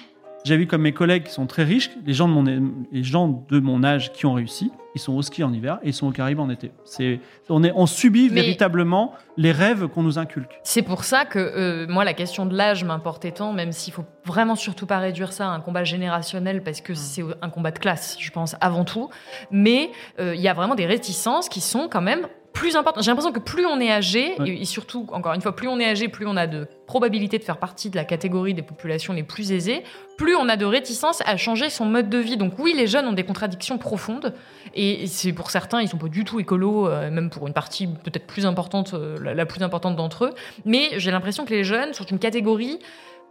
j'ai 0.48 0.58
vu 0.58 0.66
comme 0.66 0.82
mes 0.82 0.94
collègues 0.94 1.24
qui 1.24 1.32
sont 1.34 1.46
très 1.46 1.64
riches, 1.64 1.92
les 2.06 2.14
gens 2.14 2.28
de 2.28 2.34
mon, 2.34 2.44
les 2.92 3.04
gens 3.04 3.46
de 3.50 3.60
mon 3.60 3.84
âge 3.84 4.14
qui 4.14 4.26
ont 4.26 4.34
réussi, 4.34 4.72
ils 4.96 5.00
sont 5.00 5.14
au 5.14 5.22
ski 5.22 5.44
en 5.44 5.54
hiver 5.54 5.78
et 5.84 5.90
ils 5.90 5.94
sont 5.94 6.08
aux 6.08 6.12
Caraïbes 6.12 6.40
en 6.40 6.50
été. 6.50 6.72
C'est, 6.86 7.20
on, 7.50 7.64
est, 7.64 7.72
on 7.76 7.86
subit 7.86 8.30
Mais- 8.32 8.42
véritablement 8.42 9.14
les 9.36 9.52
rêves 9.52 9.88
qu'on 9.88 10.02
nous 10.04 10.18
inculque. 10.18 10.60
C'est 10.64 10.82
pour 10.82 11.04
ça 11.04 11.26
que 11.26 11.38
euh, 11.38 11.86
moi, 11.88 12.04
la 12.06 12.14
question 12.14 12.46
de 12.46 12.56
l'âge 12.56 12.84
m'importait 12.84 13.32
tant, 13.32 13.52
même 13.54 13.72
s'il 13.74 13.94
faut 13.94 14.06
vraiment 14.26 14.56
surtout 14.56 14.86
pas 14.88 14.98
réduire 15.00 15.34
ça 15.34 15.48
à 15.48 15.52
un 15.52 15.60
combat 15.60 15.84
générationnel, 15.84 16.64
parce 16.64 16.82
que 16.82 16.94
c'est 16.96 17.24
un 17.42 17.50
combat 17.50 17.72
de 17.72 17.80
classe, 17.80 18.18
je 18.20 18.32
pense, 18.32 18.56
avant 18.62 18.86
tout. 18.86 19.10
Mais 19.52 19.92
euh, 20.20 20.34
il 20.34 20.42
y 20.42 20.48
a 20.48 20.54
vraiment 20.54 20.76
des 20.76 20.86
réticences 20.86 21.50
qui 21.50 21.62
sont 21.62 21.90
quand 21.90 22.02
même 22.02 22.28
plus 22.58 22.76
importantes. 22.76 23.04
J'ai 23.04 23.12
l'impression 23.12 23.32
que 23.32 23.39
plus 23.39 23.65
on 23.65 23.80
est 23.80 23.91
âgé, 23.91 24.34
Ouais. 24.39 24.50
et, 24.62 24.65
surtout, 24.65 25.06
encore 25.12 25.34
une 25.34 25.41
fois, 25.41 25.56
plus 25.56 25.67
on 25.67 25.80
est 25.80 25.86
âgé, 25.89 26.08
plus 26.08 26.26
on 26.26 26.36
a 26.36 26.48
de 26.48 26.67
probabilité 26.88 27.38
de 27.38 27.43
faire 27.43 27.58
partie 27.58 27.89
de 27.89 27.96
la 27.96 28.04
catégorie 28.04 28.54
des 28.54 28.62
populations 28.62 29.13
les 29.13 29.24
plus 29.24 29.52
aisées, 29.52 29.84
plus 30.17 30.36
on 30.36 30.50
a 30.50 30.56
de 30.58 30.65
réticences 30.65 31.22
à 31.26 31.38
changer 31.38 31.70
son 31.70 31.86
mode 31.86 32.10
de 32.10 32.17
vie. 32.17 32.38
Donc 32.38 32.54
oui, 32.58 32.74
les 32.76 32.88
jeunes 32.88 33.06
ont 33.08 33.13
des 33.13 33.24
contradictions 33.26 33.78
profondes, 33.78 34.34
et 34.74 35.06
c'est 35.08 35.34
pour 35.34 35.52
certains, 35.52 35.82
ils 35.82 35.88
sont 35.88 35.98
pas 35.98 36.08
du 36.08 36.24
tout 36.26 36.39
écolos, 36.39 36.88
euh, 36.88 37.12
même 37.12 37.30
pour 37.30 37.46
une 37.48 37.54
partie 37.54 37.88
peut-être 37.88 38.26
plus 38.26 38.46
importante, 38.46 38.93
euh, 38.93 39.17
la, 39.22 39.34
la 39.34 39.46
plus 39.46 39.62
importante 39.63 39.96
d'entre 39.96 40.26
eux. 40.26 40.34
Mais 40.65 40.89
j'ai 40.98 41.12
l'impression 41.12 41.46
que 41.46 41.54
les 41.54 41.63
jeunes 41.63 41.93
sont 41.93 42.06
une 42.06 42.20
catégorie 42.20 42.80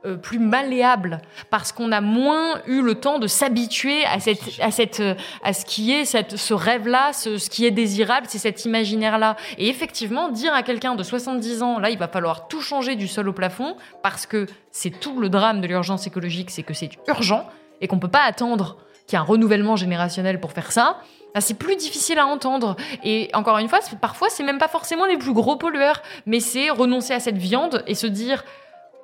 euh, 0.04 0.16
plus 0.16 0.38
malléable 0.38 1.20
parce 1.50 1.72
qu'on 1.72 1.90
a 1.90 2.00
moins 2.00 2.60
eu 2.66 2.82
le 2.82 2.94
temps 2.96 3.18
de 3.18 3.26
s'habituer 3.26 4.04
à 4.04 4.16
à 4.60 4.70
cette 4.70 5.00
euh, 5.00 5.14
à 5.42 5.52
ce 5.52 5.64
qui 5.64 5.92
est 5.92 6.04
cette 6.04 6.36
ce 6.36 6.54
rêve 6.54 6.86
là 6.86 7.12
ce, 7.12 7.38
ce 7.38 7.48
qui 7.48 7.64
est 7.64 7.70
désirable 7.70 8.26
c'est 8.28 8.38
cet 8.38 8.66
imaginaire 8.66 9.18
là 9.18 9.36
et 9.56 9.68
effectivement 9.68 10.28
dire 10.28 10.52
à 10.52 10.62
quelqu'un 10.62 10.94
de 10.96 11.02
70 11.02 11.62
ans 11.62 11.78
là 11.78 11.90
il 11.90 11.98
va 11.98 12.08
falloir 12.08 12.46
tout 12.46 12.60
changer 12.60 12.94
du 12.94 13.08
sol 13.08 13.28
au 13.28 13.32
plafond 13.32 13.76
parce 14.02 14.26
que 14.26 14.46
c'est 14.70 14.90
tout 14.90 15.18
le 15.18 15.28
drame 15.28 15.60
de 15.60 15.66
l'urgence 15.66 16.06
écologique 16.06 16.50
c'est 16.50 16.62
que 16.62 16.74
c'est 16.74 16.90
urgent 17.08 17.48
et 17.80 17.88
qu'on 17.88 17.98
peut 17.98 18.08
pas 18.08 18.22
attendre 18.22 18.76
qu'il 19.06 19.16
y 19.16 19.16
ait 19.16 19.22
un 19.22 19.26
renouvellement 19.26 19.76
générationnel 19.76 20.40
pour 20.40 20.52
faire 20.52 20.72
ça 20.72 20.98
c'est 21.40 21.58
plus 21.58 21.76
difficile 21.76 22.18
à 22.18 22.26
entendre. 22.26 22.76
Et 23.04 23.28
encore 23.34 23.58
une 23.58 23.68
fois, 23.68 23.80
parfois, 24.00 24.28
c'est 24.30 24.42
même 24.42 24.58
pas 24.58 24.68
forcément 24.68 25.06
les 25.06 25.18
plus 25.18 25.32
gros 25.32 25.56
pollueurs, 25.56 26.02
mais 26.24 26.40
c'est 26.40 26.70
renoncer 26.70 27.12
à 27.12 27.20
cette 27.20 27.36
viande 27.36 27.82
et 27.86 27.94
se 27.94 28.06
dire, 28.06 28.44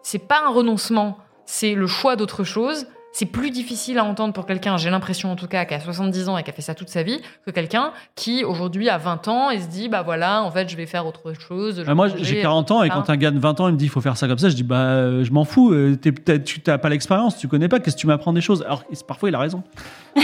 c'est 0.02 0.18
pas 0.18 0.42
un 0.44 0.50
renoncement, 0.50 1.18
c'est 1.46 1.74
le 1.74 1.86
choix 1.86 2.16
d'autre 2.16 2.44
chose. 2.44 2.86
C'est 3.12 3.26
plus 3.26 3.50
difficile 3.50 3.98
à 3.98 4.04
entendre 4.04 4.32
pour 4.32 4.46
quelqu'un, 4.46 4.76
j'ai 4.78 4.90
l'impression 4.90 5.30
en 5.30 5.36
tout 5.36 5.46
cas, 5.46 5.64
qui 5.64 5.74
a 5.74 5.80
70 5.80 6.28
ans 6.28 6.38
et 6.38 6.42
qui 6.42 6.50
a 6.50 6.52
fait 6.52 6.62
ça 6.62 6.74
toute 6.74 6.88
sa 6.88 7.02
vie, 7.02 7.20
que 7.44 7.50
quelqu'un 7.50 7.92
qui 8.16 8.42
aujourd'hui 8.42 8.88
a 8.88 8.96
20 8.96 9.28
ans 9.28 9.50
et 9.50 9.60
se 9.60 9.68
dit, 9.68 9.88
bah 9.88 10.02
voilà, 10.02 10.42
en 10.42 10.50
fait, 10.50 10.68
je 10.68 10.76
vais 10.76 10.86
faire 10.86 11.06
autre 11.06 11.34
chose. 11.38 11.82
Bah, 11.86 11.94
moi, 11.94 12.08
j'ai 12.08 12.16
manger, 12.16 12.40
40 12.40 12.70
ans 12.70 12.82
et 12.82 12.88
quand 12.88 13.10
un 13.10 13.16
gars 13.16 13.30
de 13.30 13.38
20 13.38 13.60
ans 13.60 13.68
il 13.68 13.74
me 13.74 13.78
dit 13.78 13.84
il 13.84 13.90
faut 13.90 14.00
faire 14.00 14.16
ça 14.16 14.26
comme 14.26 14.38
ça, 14.38 14.48
je 14.48 14.54
dis 14.54 14.62
bah 14.62 14.76
euh, 14.76 15.24
je 15.24 15.32
m'en 15.32 15.44
fous, 15.44 15.72
euh, 15.72 15.98
tu 16.02 16.62
n'as 16.66 16.78
pas 16.78 16.88
l'expérience, 16.88 17.38
tu 17.38 17.48
connais 17.48 17.68
pas, 17.68 17.80
qu'est-ce 17.80 17.96
que 17.96 18.00
tu 18.00 18.06
m'apprends 18.06 18.32
des 18.32 18.40
choses? 18.40 18.62
Alors 18.62 18.84
parfois 19.06 19.28
il 19.28 19.34
a 19.34 19.38
raison. 19.38 19.62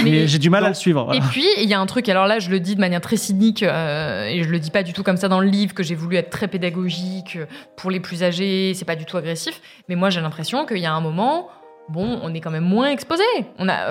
Mais, 0.05 0.27
j'ai 0.27 0.39
du 0.39 0.51
mal 0.51 0.65
à 0.65 0.69
le 0.69 0.75
suivre. 0.75 1.05
voilà. 1.05 1.19
Et 1.19 1.23
puis, 1.29 1.47
il 1.59 1.69
y 1.69 1.75
a 1.75 1.81
un 1.81 1.87
truc, 1.87 2.09
alors 2.09 2.27
là, 2.27 2.39
je 2.39 2.51
le 2.51 2.61
dis 2.61 2.75
de 2.75 2.81
manière 2.81 3.01
très 3.01 3.17
cynique, 3.17 3.63
euh, 3.63 4.27
et 4.27 4.43
je 4.43 4.49
le 4.49 4.59
dis 4.59 4.71
pas 4.71 4.83
du 4.83 4.93
tout 4.93 5.03
comme 5.03 5.17
ça 5.17 5.29
dans 5.29 5.41
le 5.41 5.49
livre, 5.49 5.75
que 5.75 5.83
j'ai 5.83 5.95
voulu 5.95 6.17
être 6.17 6.31
très 6.31 6.49
pédagogique 6.49 7.39
pour 7.77 7.91
les 7.91 8.01
plus 8.01 8.23
âgés, 8.23 8.73
c'est 8.75 8.85
pas 8.85 8.97
du 8.97 9.05
tout 9.05 9.17
agressif, 9.17 9.61
mais 9.89 9.95
moi 9.95 10.11
j'ai 10.11 10.21
l'impression 10.21 10.67
qu'il 10.67 10.79
y 10.79 10.87
a 10.87 10.93
un 10.93 11.01
moment, 11.01 11.49
bon, 11.89 12.21
on 12.23 12.35
est 12.35 12.41
quand 12.41 12.51
même 12.51 12.65
moins 12.65 12.91
exposé. 12.91 13.25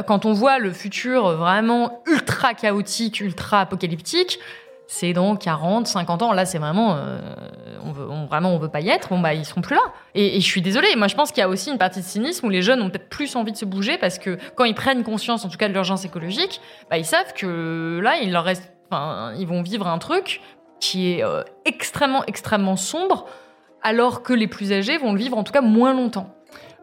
Quand 0.07 0.25
on 0.25 0.33
voit 0.33 0.59
le 0.59 0.71
futur 0.71 1.31
vraiment 1.35 2.01
ultra 2.05 2.53
chaotique, 2.53 3.19
ultra 3.19 3.61
apocalyptique, 3.61 4.39
c'est 4.87 5.11
dans 5.11 5.35
40, 5.35 5.85
50 5.85 6.21
ans. 6.21 6.33
Là, 6.33 6.45
c'est 6.45 6.57
vraiment, 6.57 6.95
euh, 6.95 7.19
on 7.83 7.91
veut, 7.91 8.09
on, 8.09 8.25
vraiment, 8.25 8.53
on 8.53 8.57
veut 8.57 8.69
pas 8.69 8.79
y 8.79 8.89
être. 8.89 9.09
Bon, 9.09 9.19
bah, 9.19 9.33
ils 9.33 9.45
seront 9.45 9.61
plus 9.61 9.75
là. 9.75 9.81
Et, 10.15 10.39
je 10.39 10.45
suis 10.45 10.61
désolée. 10.61 10.95
Moi, 10.95 11.07
je 11.07 11.15
pense 11.15 11.31
qu'il 11.31 11.41
y 11.41 11.43
a 11.43 11.49
aussi 11.49 11.69
une 11.69 11.77
partie 11.77 11.99
de 11.99 12.05
cynisme 12.05 12.45
où 12.47 12.49
les 12.49 12.61
jeunes 12.61 12.81
ont 12.81 12.89
peut-être 12.89 13.09
plus 13.09 13.35
envie 13.35 13.51
de 13.51 13.57
se 13.57 13.65
bouger 13.65 13.97
parce 13.97 14.17
que 14.17 14.37
quand 14.55 14.63
ils 14.63 14.75
prennent 14.75 15.03
conscience, 15.03 15.43
en 15.43 15.49
tout 15.49 15.57
cas, 15.57 15.67
de 15.67 15.73
l'urgence 15.73 16.05
écologique, 16.05 16.61
bah, 16.89 16.97
ils 16.97 17.05
savent 17.05 17.33
que 17.33 17.99
là, 18.01 18.17
il 18.21 18.35
reste, 18.37 18.71
ils 19.37 19.45
vont 19.45 19.61
vivre 19.61 19.87
un 19.87 19.97
truc 19.97 20.41
qui 20.79 21.11
est 21.11 21.23
euh, 21.23 21.43
extrêmement, 21.65 22.23
extrêmement 22.25 22.77
sombre, 22.77 23.25
alors 23.83 24.23
que 24.23 24.33
les 24.33 24.47
plus 24.47 24.71
âgés 24.71 24.97
vont 24.97 25.11
le 25.11 25.19
vivre 25.19 25.37
en 25.37 25.43
tout 25.43 25.51
cas 25.51 25.61
moins 25.61 25.93
longtemps. 25.93 26.36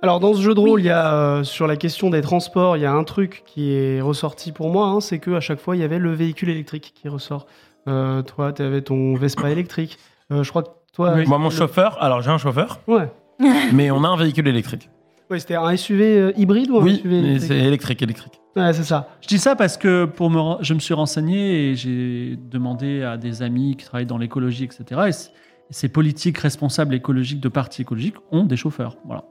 Alors 0.04 0.20
dans 0.20 0.34
ce 0.34 0.42
jeu 0.42 0.54
de 0.54 0.60
rôle, 0.60 0.80
il 0.80 0.86
y 0.86 0.90
a 0.90 1.14
euh, 1.14 1.44
sur 1.44 1.66
la 1.66 1.76
question 1.76 2.10
des 2.10 2.20
transports, 2.20 2.76
il 2.76 2.80
y 2.82 2.86
a 2.86 2.92
un 2.92 3.04
truc 3.04 3.42
qui 3.46 3.72
est 3.72 4.00
ressorti 4.02 4.52
pour 4.52 4.68
moi, 4.70 4.86
hein, 4.88 5.00
c'est 5.00 5.18
que 5.18 5.30
à 5.32 5.40
chaque 5.40 5.58
fois 5.60 5.76
il 5.76 5.80
y 5.80 5.82
avait 5.84 5.98
le 5.98 6.12
véhicule 6.12 6.50
électrique 6.50 6.92
qui 6.94 7.08
ressort. 7.08 7.46
Euh, 7.88 8.22
toi, 8.22 8.52
tu 8.52 8.62
avais 8.62 8.82
ton 8.82 9.14
Vespa 9.14 9.50
électrique. 9.50 9.98
Euh, 10.30 10.42
je 10.42 10.50
crois 10.50 10.62
que 10.62 10.68
toi, 10.94 11.16
Moi, 11.26 11.38
mon 11.38 11.48
le- 11.48 11.54
chauffeur, 11.54 11.96
alors 12.02 12.20
j'ai 12.22 12.30
un 12.30 12.38
chauffeur, 12.38 12.80
Ouais. 12.86 13.10
mais 13.72 13.90
on 13.90 14.04
a 14.04 14.08
un 14.08 14.16
véhicule 14.16 14.46
électrique. 14.48 14.88
Ouais, 15.30 15.38
c'était 15.40 15.54
un 15.56 15.74
SUV 15.74 16.04
euh, 16.18 16.32
hybride 16.36 16.70
ou 16.70 16.78
un 16.78 16.82
Oui, 16.82 16.96
SUV 17.02 17.18
électrique 17.18 17.48
c'est 17.48 17.58
électrique, 17.58 18.02
électrique. 18.02 18.40
Ouais, 18.56 18.72
c'est 18.74 18.84
ça. 18.84 19.08
Je 19.22 19.28
dis 19.28 19.38
ça 19.38 19.56
parce 19.56 19.76
que 19.78 20.04
pour 20.04 20.28
me, 20.30 20.62
je 20.62 20.74
me 20.74 20.78
suis 20.80 20.92
renseigné 20.94 21.70
et 21.70 21.74
j'ai 21.76 22.36
demandé 22.50 23.02
à 23.02 23.16
des 23.16 23.42
amis 23.42 23.74
qui 23.76 23.86
travaillent 23.86 24.04
dans 24.06 24.18
l'écologie, 24.18 24.64
etc. 24.64 25.00
Et 25.08 25.72
ces 25.72 25.88
politiques 25.88 26.38
responsables 26.38 26.94
écologiques 26.94 27.40
de 27.40 27.48
partis 27.48 27.82
écologiques 27.82 28.16
ont 28.32 28.44
des 28.44 28.56
chauffeurs. 28.56 28.96
Voilà. 29.06 29.24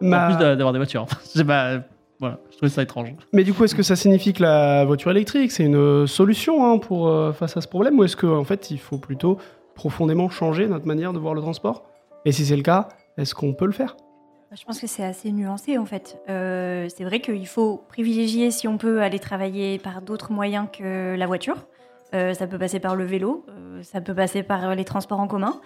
Ma- 0.00 0.24
En 0.26 0.30
plus 0.30 0.38
d'a- 0.38 0.56
d'avoir 0.56 0.72
des 0.72 0.78
voitures. 0.78 1.06
C'est 1.24 1.44
pas- 1.44 1.80
Voilà, 2.20 2.38
je 2.50 2.56
trouvais 2.56 2.70
ça 2.70 2.82
étrange. 2.82 3.12
Mais 3.32 3.42
du 3.44 3.52
coup, 3.52 3.64
est-ce 3.64 3.74
que 3.74 3.82
ça 3.82 3.96
signifie 3.96 4.32
que 4.32 4.42
la 4.42 4.84
voiture 4.84 5.10
électrique, 5.10 5.50
c'est 5.50 5.64
une 5.64 6.06
solution 6.06 6.64
hein, 6.72 6.78
pour, 6.78 7.08
euh, 7.08 7.32
face 7.32 7.56
à 7.56 7.60
ce 7.60 7.66
problème 7.68 7.98
Ou 7.98 8.04
est-ce 8.04 8.16
qu'en 8.16 8.36
en 8.38 8.44
fait, 8.44 8.70
il 8.70 8.78
faut 8.78 8.98
plutôt 8.98 9.38
profondément 9.74 10.28
changer 10.30 10.68
notre 10.68 10.86
manière 10.86 11.12
de 11.12 11.18
voir 11.18 11.34
le 11.34 11.40
transport? 11.40 11.84
Et 12.24 12.30
si 12.32 12.44
c'est 12.46 12.56
le 12.56 12.62
cas, 12.62 12.88
est-ce 13.18 13.34
qu'on 13.34 13.54
peut 13.54 13.66
le 13.66 13.72
faire? 13.72 13.96
Je 14.54 14.64
pense 14.64 14.78
que 14.80 14.86
c'est 14.86 15.02
assez 15.02 15.32
nuancé 15.32 15.78
en 15.78 15.86
fait. 15.86 16.18
Euh, 16.28 16.86
c'est 16.94 17.04
vrai 17.04 17.20
qu'il 17.20 17.46
faut 17.46 17.82
privilégier, 17.88 18.50
si 18.50 18.68
on 18.68 18.76
peut, 18.76 19.00
aller 19.02 19.18
travailler 19.18 19.78
par 19.78 20.02
d'autres 20.02 20.30
moyens 20.30 20.66
que 20.70 21.16
la 21.16 21.26
voiture. 21.26 21.56
Euh, 22.14 22.34
ça 22.34 22.46
peut 22.46 22.58
passer 22.58 22.78
par 22.78 22.94
le 22.94 23.04
vélo, 23.06 23.46
euh, 23.48 23.82
ça 23.82 24.02
peut 24.02 24.14
passer 24.14 24.42
par 24.42 24.68
euh, 24.68 24.74
les 24.74 24.84
transports 24.84 25.18
en 25.20 25.26
commun. 25.26 25.58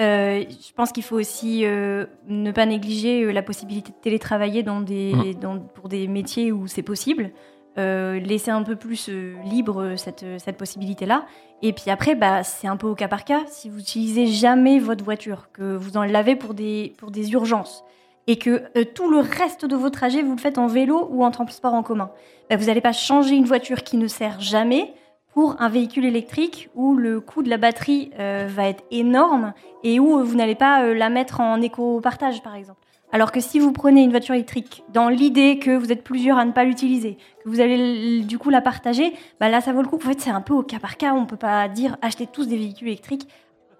Euh, 0.00 0.44
je 0.48 0.72
pense 0.74 0.92
qu'il 0.92 1.02
faut 1.02 1.16
aussi 1.16 1.64
euh, 1.64 2.06
ne 2.28 2.52
pas 2.52 2.66
négliger 2.66 3.24
euh, 3.24 3.32
la 3.32 3.42
possibilité 3.42 3.90
de 3.90 3.96
télétravailler 4.00 4.62
dans 4.62 4.80
des, 4.80 5.34
dans- 5.40 5.58
pour 5.58 5.88
des 5.88 6.06
métiers 6.06 6.52
où 6.52 6.66
c'est 6.68 6.82
possible. 6.82 7.30
Euh, 7.78 8.18
laisser 8.18 8.50
un 8.50 8.62
peu 8.64 8.74
plus 8.74 9.08
libre 9.44 9.94
cette, 9.96 10.24
cette 10.38 10.56
possibilité-là. 10.56 11.26
Et 11.62 11.72
puis 11.72 11.90
après, 11.90 12.16
bah, 12.16 12.42
c'est 12.42 12.66
un 12.66 12.76
peu 12.76 12.88
au 12.88 12.94
cas 12.96 13.06
par 13.06 13.24
cas. 13.24 13.42
Si 13.46 13.68
vous 13.68 13.78
utilisez 13.80 14.26
jamais 14.26 14.80
votre 14.80 15.04
voiture, 15.04 15.48
que 15.52 15.76
vous 15.76 15.96
en 15.96 16.02
l'avez 16.04 16.34
pour 16.34 16.54
des, 16.54 16.92
pour 16.98 17.10
des 17.12 17.32
urgences, 17.32 17.84
et 18.26 18.36
que 18.36 18.64
euh, 18.76 18.84
tout 18.84 19.08
le 19.10 19.18
reste 19.18 19.64
de 19.64 19.76
vos 19.76 19.90
trajets, 19.90 20.22
vous 20.22 20.32
le 20.34 20.40
faites 20.40 20.58
en 20.58 20.66
vélo 20.66 21.08
ou 21.10 21.24
en 21.24 21.30
transport 21.30 21.72
en 21.74 21.82
commun, 21.84 22.10
bah, 22.50 22.56
vous 22.56 22.66
n'allez 22.66 22.80
pas 22.80 22.92
changer 22.92 23.34
une 23.36 23.44
voiture 23.46 23.82
qui 23.84 23.96
ne 23.96 24.06
sert 24.08 24.40
jamais 24.40 24.92
pour 25.38 25.54
un 25.60 25.68
véhicule 25.68 26.04
électrique 26.04 26.68
où 26.74 26.96
le 26.96 27.20
coût 27.20 27.44
de 27.44 27.48
la 27.48 27.58
batterie 27.58 28.10
euh, 28.18 28.48
va 28.50 28.66
être 28.68 28.82
énorme 28.90 29.52
et 29.84 30.00
où 30.00 30.18
euh, 30.18 30.24
vous 30.24 30.34
n'allez 30.34 30.56
pas 30.56 30.82
euh, 30.82 30.94
la 30.94 31.10
mettre 31.10 31.38
en 31.38 31.62
éco-partage, 31.62 32.42
par 32.42 32.56
exemple. 32.56 32.80
Alors 33.12 33.30
que 33.30 33.38
si 33.38 33.60
vous 33.60 33.70
prenez 33.70 34.02
une 34.02 34.10
voiture 34.10 34.34
électrique 34.34 34.82
dans 34.92 35.08
l'idée 35.08 35.60
que 35.60 35.76
vous 35.76 35.92
êtes 35.92 36.02
plusieurs 36.02 36.38
à 36.38 36.44
ne 36.44 36.50
pas 36.50 36.64
l'utiliser, 36.64 37.18
que 37.44 37.48
vous 37.48 37.60
allez 37.60 38.22
du 38.22 38.36
coup 38.36 38.50
la 38.50 38.60
partager, 38.60 39.12
bah 39.38 39.48
là 39.48 39.60
ça 39.60 39.72
vaut 39.72 39.82
le 39.82 39.86
coup. 39.86 39.98
En 39.98 40.00
fait, 40.00 40.20
c'est 40.20 40.30
un 40.30 40.40
peu 40.40 40.54
au 40.54 40.64
cas 40.64 40.80
par 40.80 40.96
cas. 40.96 41.14
On 41.14 41.24
peut 41.24 41.36
pas 41.36 41.68
dire 41.68 41.96
achetez 42.02 42.26
tous 42.26 42.48
des 42.48 42.56
véhicules 42.56 42.88
électriques. 42.88 43.28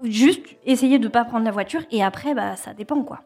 Juste 0.05 0.47
essayer 0.64 1.01
de 1.01 1.09
ne 1.09 1.09
pas 1.09 1.25
prendre 1.25 1.44
la 1.44 1.51
voiture 1.51 1.81
et 1.90 2.05
après, 2.05 2.35
bah 2.35 2.55
ça 2.55 2.73
dépend 2.73 3.03
quoi. 3.03 3.23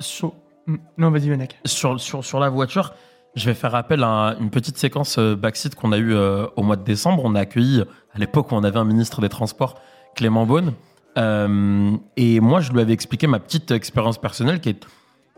Sur, 0.00 0.34
Mm. 0.70 0.76
Non, 0.98 1.10
vas-y, 1.10 1.26
Yonak. 1.26 1.58
sur, 1.64 2.00
sur, 2.00 2.24
sur 2.24 2.38
la 2.38 2.48
voiture, 2.48 2.94
je 3.34 3.46
vais 3.46 3.54
faire 3.54 3.74
appel 3.74 4.02
à 4.02 4.36
une 4.40 4.50
petite 4.50 4.76
séquence 4.76 5.18
euh, 5.18 5.36
backseat 5.36 5.74
qu'on 5.74 5.92
a 5.92 5.98
eue 5.98 6.14
euh, 6.14 6.46
au 6.56 6.62
mois 6.62 6.76
de 6.76 6.84
décembre. 6.84 7.22
On 7.24 7.34
a 7.34 7.40
accueilli, 7.40 7.84
à 8.12 8.18
l'époque 8.18 8.50
où 8.50 8.54
on 8.54 8.64
avait 8.64 8.78
un 8.78 8.84
ministre 8.84 9.20
des 9.20 9.28
Transports, 9.28 9.80
Clément 10.16 10.46
Beaune. 10.46 10.72
Euh, 11.18 11.92
et 12.16 12.40
moi, 12.40 12.60
je 12.60 12.72
lui 12.72 12.80
avais 12.80 12.92
expliqué 12.92 13.26
ma 13.26 13.38
petite 13.38 13.70
expérience 13.70 14.18
personnelle 14.18 14.60
qui 14.60 14.70
est. 14.70 14.86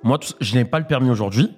Moi, 0.02 0.18
je 0.40 0.54
n'ai 0.54 0.64
pas 0.64 0.78
le 0.78 0.86
permis 0.86 1.10
aujourd'hui. 1.10 1.50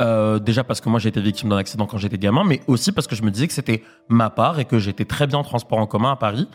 Déjà 0.00 0.62
parce 0.62 0.80
que 0.80 0.88
moi 0.88 1.00
j'ai 1.00 1.08
été 1.08 1.20
victime 1.20 1.48
d'un 1.48 1.56
accident 1.56 1.86
quand 1.86 1.98
j'étais 1.98 2.18
gamin, 2.18 2.44
mais 2.44 2.60
aussi 2.68 2.92
parce 2.92 3.08
que 3.08 3.16
je 3.16 3.24
me 3.24 3.32
disais 3.32 3.48
que 3.48 3.52
c'était 3.52 3.82
ma 4.08 4.30
part 4.30 4.60
et 4.60 4.64
que 4.64 4.78
j'étais 4.78 5.04
très 5.04 5.26
bien 5.26 5.40
en 5.40 5.42
transport 5.42 5.80
en 5.80 5.88
commun 5.88 6.12
à 6.12 6.16
Paris. 6.16 6.48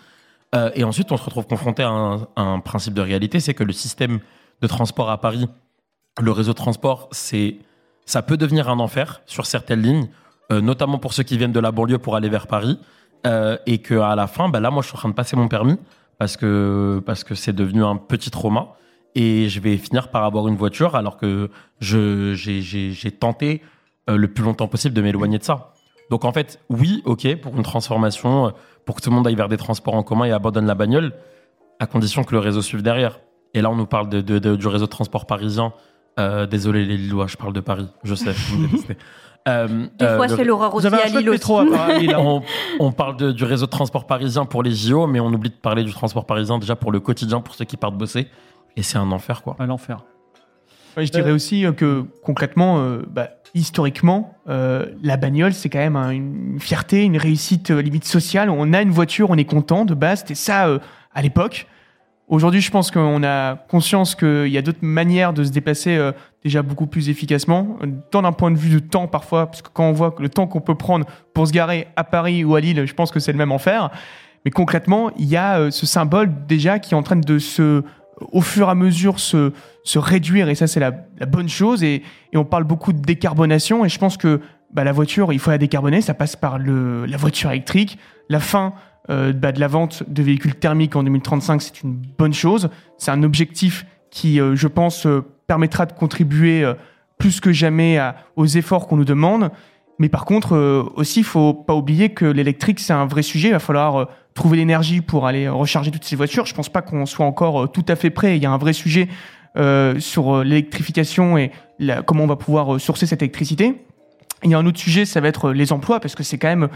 Et 0.76 0.86
ensuite, 0.86 1.12
on 1.12 1.18
se 1.18 1.26
retrouve 1.26 1.46
confronté 1.46 1.84
à 1.84 1.90
un 2.38 2.60
principe 2.62 2.94
de 2.94 3.02
réalité, 3.02 3.42
c'est 3.42 3.54
que 3.54 3.66
le 3.66 3.74
système 3.74 4.20
de 4.62 4.68
transport 4.68 5.10
à 5.10 5.20
Paris, 5.20 5.50
le 6.22 6.32
réseau 6.32 6.54
de 6.54 6.58
transport, 6.58 7.10
c'est 7.12 7.58
ça 8.06 8.22
peut 8.22 8.38
devenir 8.38 8.70
un 8.70 8.80
enfer 8.80 9.22
sur 9.26 9.46
certaines 9.46 9.82
lignes, 9.82 10.08
euh, 10.52 10.62
notamment 10.62 10.98
pour 10.98 11.14
ceux 11.14 11.24
qui 11.24 11.38
viennent 11.38 11.52
de 11.54 11.60
la 11.60 11.72
banlieue 11.72 11.98
pour 12.00 12.16
aller 12.16 12.30
vers 12.30 12.48
Paris, 12.48 12.80
euh, 13.26 13.58
et 13.66 13.78
que 13.80 13.96
à 13.96 14.16
la 14.16 14.28
fin, 14.28 14.50
bah 14.50 14.60
là, 14.60 14.70
moi, 14.72 14.82
je 14.82 14.88
suis 14.90 14.96
en 14.96 15.00
train 15.00 15.10
de 15.10 15.14
passer 15.16 15.36
mon 15.36 15.48
permis 15.48 15.78
parce 16.20 16.36
que 16.38 17.02
parce 17.06 17.24
que 17.24 17.36
c'est 17.36 17.54
devenu 17.54 17.84
un 17.84 17.96
petit 17.96 18.30
trauma 18.30 18.76
et 19.16 19.48
je 19.50 19.60
vais 19.60 19.78
finir 19.78 20.10
par 20.10 20.24
avoir 20.26 20.48
une 20.48 20.56
voiture 20.56 20.96
alors 20.96 21.18
que 21.18 21.50
je 21.80 22.34
j'ai 22.36 23.12
tenté 23.12 23.62
euh, 24.10 24.18
le 24.18 24.28
plus 24.28 24.44
longtemps 24.44 24.68
possible 24.68 24.94
de 24.94 25.02
m'éloigner 25.02 25.38
de 25.38 25.44
ça. 25.44 25.74
Donc 26.10 26.26
en 26.26 26.34
fait, 26.34 26.60
oui, 26.70 27.02
ok, 27.06 27.36
pour 27.38 27.56
une 27.56 27.64
transformation, 27.64 28.48
euh, 28.48 28.50
pour 28.86 28.96
que 28.96 29.02
tout 29.02 29.10
le 29.10 29.16
monde 29.16 29.26
aille 29.28 29.36
vers 29.36 29.48
des 29.48 29.58
transports 29.58 29.96
en 29.96 30.04
commun 30.04 30.26
et 30.26 30.32
abandonne 30.32 30.66
la 30.66 30.76
bagnole, 30.76 31.14
à 31.80 31.86
condition 31.86 32.24
que 32.26 32.34
le 32.34 32.40
réseau 32.40 32.62
suive 32.62 32.82
derrière. 32.84 33.20
Et 33.54 33.62
là, 33.62 33.70
on 33.70 33.76
nous 33.76 33.86
parle 33.86 34.10
de- 34.10 34.22
de- 34.22 34.56
du 34.58 34.68
réseau 34.68 34.86
de 34.86 34.90
transport 34.92 35.26
parisien. 35.26 35.72
Euh, 36.20 36.46
désolé 36.46 36.86
les 36.86 36.98
Lillois, 36.98 37.28
je 37.28 37.38
parle 37.38 37.54
de 37.54 37.60
Paris, 37.60 37.88
je 38.04 38.14
sais, 38.16 38.32
vous 38.32 38.60
me 38.60 38.68
détestez. 38.68 38.98
Euh, 39.46 39.88
Des 40.00 40.06
euh, 40.06 40.16
fois, 40.16 40.28
le- 40.28 40.36
c'est 40.38 40.46
l'horreur 40.46 40.74
aussi 40.74 40.88
un 40.88 40.94
à 40.94 41.06
Lille 41.08 41.30
aussi. 41.30 41.52
on, 42.16 42.42
on 42.80 42.92
parle 42.94 43.18
de- 43.18 43.34
du 43.34 43.44
réseau 43.44 43.66
de 43.66 43.72
transport 43.72 44.08
parisien 44.08 44.46
pour 44.46 44.64
les 44.64 44.72
JO, 44.72 45.06
mais 45.06 45.20
on 45.20 45.28
oublie 45.34 45.50
de 45.50 45.56
parler 45.56 45.84
du 45.84 45.92
transport 45.92 46.26
parisien 46.26 46.60
déjà 46.60 46.78
pour 46.78 46.94
le 46.94 47.02
quotidien, 47.02 47.42
pour 47.42 47.54
ceux 47.54 47.66
qui 47.66 47.76
partent 47.76 47.98
bosser. 47.98 48.28
Et 48.78 48.84
c'est 48.84 48.98
un 48.98 49.12
enfer, 49.12 49.42
quoi. 49.42 49.58
L'enfer. 49.60 49.98
Ouais, 50.96 51.06
je 51.06 51.12
dirais 51.12 51.32
aussi 51.32 51.66
euh, 51.66 51.74
que 51.74 52.06
concrètement, 52.24 52.80
euh, 52.80 53.02
bah, 53.06 53.32
historiquement, 53.54 54.34
euh, 54.48 54.86
la 55.02 55.18
bagnole, 55.18 55.54
c'est 55.54 55.68
quand 55.68 55.80
même 55.80 55.98
un- 55.98 56.12
une 56.12 56.58
fierté, 56.62 57.04
une 57.04 57.18
réussite 57.18 57.70
euh, 57.72 57.82
limite 57.82 58.06
sociale. 58.06 58.50
On 58.50 58.72
a 58.72 58.82
une 58.82 58.92
voiture, 58.92 59.30
on 59.30 59.36
est 59.36 59.44
content 59.44 59.84
de 59.84 59.94
base. 59.94 60.20
C'était 60.20 60.36
ça 60.36 60.68
euh, 60.70 60.80
à 61.14 61.22
l'époque. 61.22 61.68
Aujourd'hui, 62.30 62.62
je 62.62 62.72
pense 62.72 62.90
qu'on 62.90 63.24
a 63.24 63.56
conscience 63.56 64.16
qu'il 64.16 64.48
y 64.48 64.58
a 64.58 64.62
d'autres 64.62 64.80
manières 64.82 65.34
de 65.34 65.44
se 65.44 65.52
déplacer 65.52 65.98
euh, 65.98 66.14
déjà 66.44 66.62
beaucoup 66.62 66.88
plus 66.88 67.10
efficacement, 67.10 67.78
tant 68.12 68.22
d'un 68.22 68.32
point 68.32 68.50
de 68.50 68.58
vue 68.58 68.70
de 68.70 68.80
temps 68.80 69.08
parfois, 69.08 69.48
parce 69.48 69.62
que 69.62 69.70
quand 69.72 69.90
on 69.90 69.92
voit 69.92 70.16
le 70.20 70.30
temps 70.30 70.48
qu'on 70.48 70.62
peut 70.62 70.76
prendre 70.76 71.06
pour 71.34 71.48
se 71.48 71.52
garer 71.52 71.88
à 71.98 72.04
Paris 72.04 72.46
ou 72.46 72.56
à 72.56 72.62
Lille, 72.62 72.86
je 72.86 72.94
pense 72.94 73.12
que 73.12 73.20
c'est 73.20 73.34
le 73.34 73.38
même 73.38 73.52
enfer. 73.52 73.92
Mais 74.46 74.52
concrètement, 74.52 75.12
il 75.18 75.26
y 75.26 75.36
a 75.36 75.60
euh, 75.60 75.72
ce 75.72 75.86
symbole 75.86 76.32
déjà 76.48 76.80
qui 76.80 76.94
est 76.94 76.98
en 76.98 77.04
train 77.04 77.18
de 77.18 77.40
se, 77.40 77.84
au 78.32 78.42
fur 78.42 78.68
et 78.68 78.72
à 78.72 78.76
mesure, 78.76 79.20
se, 79.20 79.52
se 79.84 80.00
réduire, 80.00 80.48
et 80.48 80.56
ça 80.56 80.68
c'est 80.68 80.80
la, 80.80 80.92
bonne 80.92 81.50
chose. 81.50 81.84
Et, 81.84 82.04
on 82.34 82.46
parle 82.46 82.64
beaucoup 82.64 82.94
de 82.94 83.02
décarbonation, 83.02 83.84
et 83.84 83.90
je 83.90 84.00
pense 84.00 84.16
que 84.16 84.40
bah, 84.72 84.86
la 84.86 84.94
voiture, 84.94 85.34
il 85.34 85.40
faut 85.40 85.52
la 85.52 85.58
décarboner, 85.58 86.02
ça 86.02 86.14
passe 86.14 86.36
par 86.36 86.58
la 86.58 87.18
voiture 87.18 87.52
électrique. 87.52 87.98
La 88.30 88.40
fin 88.40 88.74
euh, 89.10 89.34
bah, 89.34 89.52
de 89.52 89.60
la 89.60 89.68
vente 89.68 90.04
de 90.08 90.24
véhicules 90.24 90.56
thermiques 90.56 90.96
en 90.96 91.04
2035, 91.04 91.62
c'est 91.62 91.84
une 91.84 91.94
bonne 91.94 92.34
chose. 92.34 92.70
C'est 92.98 93.12
un 93.12 93.24
objectif 93.24 93.86
qui, 94.10 94.40
euh, 94.40 94.56
je 94.56 94.68
pense, 94.68 95.06
euh, 95.06 95.26
permettra 95.48 95.86
de 95.86 95.92
contribuer 95.92 96.66
plus 97.18 97.42
que 97.42 97.52
jamais 97.52 98.00
aux 98.38 98.46
efforts 98.46 98.88
qu'on 98.88 98.96
nous 98.96 99.06
demande. 99.06 99.52
Mais 100.00 100.08
par 100.08 100.24
contre, 100.24 100.58
aussi, 100.96 101.20
il 101.20 101.26
faut 101.26 101.54
pas 101.54 101.76
oublier 101.76 102.10
que 102.10 102.24
l'électrique, 102.24 102.80
c'est 102.80 102.94
un 102.94 103.06
vrai 103.06 103.22
sujet. 103.24 103.50
Il 103.50 103.52
va 103.52 103.60
falloir 103.60 104.08
trouver 104.34 104.56
l'énergie 104.56 105.02
pour 105.02 105.28
aller 105.28 105.50
recharger 105.50 105.92
toutes 105.92 106.06
ces 106.06 106.16
voitures. 106.16 106.46
Je 106.46 106.54
pense 106.56 106.70
pas 106.70 106.82
qu'on 106.82 107.06
soit 107.06 107.26
encore 107.26 107.72
tout 107.74 107.86
à 107.90 107.98
fait 107.98 108.10
prêt. 108.10 108.38
Il 108.38 108.42
y 108.42 108.46
a 108.46 108.52
un 108.52 108.58
vrai 108.58 108.72
sujet 108.72 109.10
sur 110.00 110.44
l'électrification 110.46 111.38
et 111.38 111.52
comment 112.06 112.24
on 112.24 112.28
va 112.28 112.38
pouvoir 112.38 112.80
sourcer 112.80 113.06
cette 113.06 113.22
électricité. 113.22 113.84
Il 114.44 114.52
y 114.52 114.54
a 114.54 114.58
un 114.58 114.66
autre 114.66 114.80
sujet, 114.80 115.06
ça 115.06 115.22
va 115.22 115.28
être 115.28 115.52
les 115.52 115.72
emplois, 115.72 116.00
parce 116.00 116.16
que 116.16 116.24
c'est 116.24 116.38
quand 116.38 116.50
même, 116.50 116.70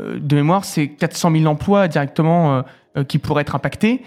de 0.00 0.36
mémoire, 0.36 0.64
c'est 0.64 0.88
400 0.88 1.32
000 1.32 1.46
emplois 1.46 1.88
directement 1.88 2.56
euh, 2.56 2.62
euh, 2.96 3.04
qui 3.04 3.18
pourraient 3.18 3.42
être 3.42 3.54
impactés. 3.54 4.02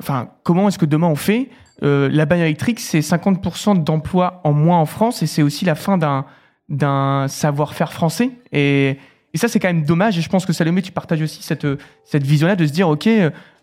Enfin, 0.00 0.28
comment 0.42 0.68
est-ce 0.68 0.78
que 0.78 0.84
demain 0.84 1.08
on 1.08 1.16
fait? 1.16 1.48
Euh, 1.82 2.08
La 2.10 2.26
bagnole 2.26 2.46
électrique, 2.46 2.80
c'est 2.80 3.00
50% 3.00 3.82
d'emplois 3.82 4.40
en 4.44 4.52
moins 4.52 4.78
en 4.78 4.86
France 4.86 5.22
et 5.22 5.26
c'est 5.26 5.42
aussi 5.42 5.64
la 5.64 5.74
fin 5.74 5.98
d'un 5.98 6.24
d'un 6.68 7.28
savoir-faire 7.28 7.92
français. 7.92 8.30
Et, 8.50 8.98
et 9.32 9.38
ça, 9.38 9.46
c'est 9.46 9.60
quand 9.60 9.68
même 9.68 9.84
dommage. 9.84 10.18
Et 10.18 10.20
je 10.20 10.28
pense 10.28 10.44
que 10.44 10.52
Salomé, 10.52 10.82
tu 10.82 10.90
partages 10.90 11.22
aussi 11.22 11.42
cette, 11.42 11.66
cette 12.04 12.24
vision-là 12.24 12.56
de 12.56 12.66
se 12.66 12.72
dire, 12.72 12.88
OK, 12.88 13.08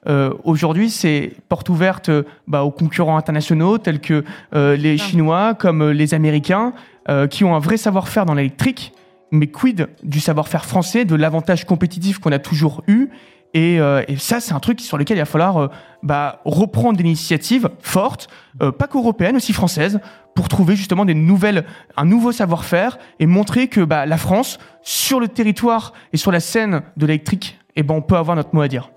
euh, 0.07 0.33
aujourd'hui, 0.43 0.89
c'est 0.89 1.33
porte 1.49 1.69
ouverte 1.69 2.09
euh, 2.09 2.23
bah, 2.47 2.63
aux 2.63 2.71
concurrents 2.71 3.17
internationaux 3.17 3.77
tels 3.77 3.99
que 3.99 4.23
euh, 4.53 4.75
les 4.75 4.97
Chinois, 4.97 5.53
comme 5.53 5.81
euh, 5.81 5.93
les 5.93 6.13
Américains, 6.13 6.73
euh, 7.09 7.27
qui 7.27 7.43
ont 7.43 7.55
un 7.55 7.59
vrai 7.59 7.77
savoir-faire 7.77 8.25
dans 8.25 8.33
l'électrique. 8.33 8.93
Mais 9.33 9.47
quid 9.47 9.87
du 10.03 10.19
savoir-faire 10.19 10.63
français, 10.65 11.05
de 11.05 11.15
l'avantage 11.15 11.65
compétitif 11.65 12.19
qu'on 12.19 12.31
a 12.31 12.37
toujours 12.39 12.83
eu 12.87 13.09
et, 13.55 13.79
euh, 13.79 14.03
et 14.07 14.15
ça, 14.17 14.39
c'est 14.39 14.53
un 14.53 14.59
truc 14.59 14.79
sur 14.79 14.97
lequel 14.97 15.17
il 15.17 15.21
va 15.21 15.25
falloir 15.25 15.57
euh, 15.57 15.67
bah, 16.03 16.41
reprendre 16.45 16.97
des 16.97 17.03
initiatives 17.03 17.69
fortes, 17.81 18.27
euh, 18.61 18.71
pas 18.71 18.87
qu'européennes, 18.87 19.35
aussi 19.35 19.53
françaises, 19.53 19.99
pour 20.35 20.47
trouver 20.49 20.75
justement 20.75 21.03
des 21.05 21.13
nouvelles, 21.13 21.63
un 21.97 22.05
nouveau 22.05 22.31
savoir-faire 22.31 22.97
et 23.19 23.27
montrer 23.27 23.67
que 23.67 23.81
bah, 23.81 24.05
la 24.07 24.17
France, 24.17 24.57
sur 24.81 25.19
le 25.19 25.27
territoire 25.27 25.93
et 26.13 26.17
sur 26.17 26.31
la 26.31 26.39
scène 26.39 26.81
de 26.97 27.05
l'électrique, 27.05 27.59
eh 27.75 27.83
ben, 27.83 27.93
on 27.95 28.01
peut 28.01 28.15
avoir 28.17 28.35
notre 28.35 28.53
mot 28.55 28.61
à 28.61 28.67
dire. 28.67 28.89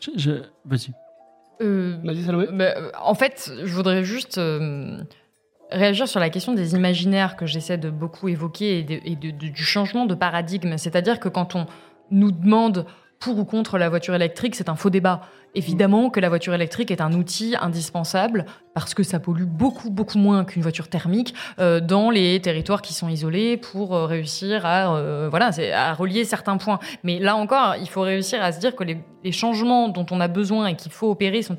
Je- 0.00 0.10
je- 0.16 0.42
Vas-y. 0.64 0.92
Euh, 1.60 1.96
Vas-y, 2.04 2.22
Salomé. 2.24 2.46
bah, 2.52 2.74
en 3.02 3.14
fait, 3.14 3.50
je 3.64 3.72
voudrais 3.74 4.04
juste 4.04 4.38
euh, 4.38 4.98
réagir 5.74 6.08
sur 6.08 6.20
la 6.20 6.30
question 6.30 6.54
des 6.54 6.74
imaginaires 6.74 7.36
que 7.36 7.46
j'essaie 7.46 7.78
de 7.78 7.90
beaucoup 7.90 8.28
évoquer 8.28 8.78
et, 8.78 9.16
de- 9.16 9.30
du 9.30 9.62
changement 9.64 10.06
de 10.06 10.14
paradigme. 10.14 10.76
C'est-à-dire 10.78 11.20
que 11.20 11.28
quand 11.28 11.54
on 11.54 11.66
nous 12.10 12.32
demande 12.32 12.86
pour 13.18 13.38
ou 13.38 13.44
contre 13.44 13.78
la 13.78 13.88
voiture 13.88 14.14
électrique, 14.14 14.54
c'est 14.54 14.68
un 14.68 14.76
faux 14.76 14.90
débat. 14.90 15.22
Évidemment 15.56 16.10
que 16.10 16.18
la 16.18 16.28
voiture 16.28 16.52
électrique 16.52 16.90
est 16.90 17.00
un 17.00 17.12
outil 17.12 17.54
indispensable 17.60 18.44
parce 18.74 18.92
que 18.92 19.04
ça 19.04 19.20
pollue 19.20 19.44
beaucoup, 19.44 19.88
beaucoup 19.88 20.18
moins 20.18 20.44
qu'une 20.44 20.62
voiture 20.62 20.88
thermique 20.88 21.32
euh, 21.60 21.78
dans 21.78 22.10
les 22.10 22.40
territoires 22.40 22.82
qui 22.82 22.92
sont 22.92 23.08
isolés 23.08 23.56
pour 23.56 23.94
euh, 23.94 24.06
réussir 24.06 24.66
à, 24.66 24.96
euh, 24.96 25.28
voilà, 25.30 25.50
à 25.74 25.94
relier 25.94 26.24
certains 26.24 26.56
points. 26.56 26.80
Mais 27.04 27.20
là 27.20 27.36
encore, 27.36 27.76
il 27.80 27.88
faut 27.88 28.00
réussir 28.00 28.42
à 28.42 28.50
se 28.50 28.58
dire 28.58 28.74
que 28.74 28.82
les, 28.82 28.98
changements 29.30 29.88
dont 29.88 30.04
on 30.10 30.20
a 30.20 30.28
besoin 30.28 30.66
et 30.66 30.76
qu'il 30.76 30.92
faut 30.92 31.10
opérer 31.10 31.40
sont, 31.40 31.56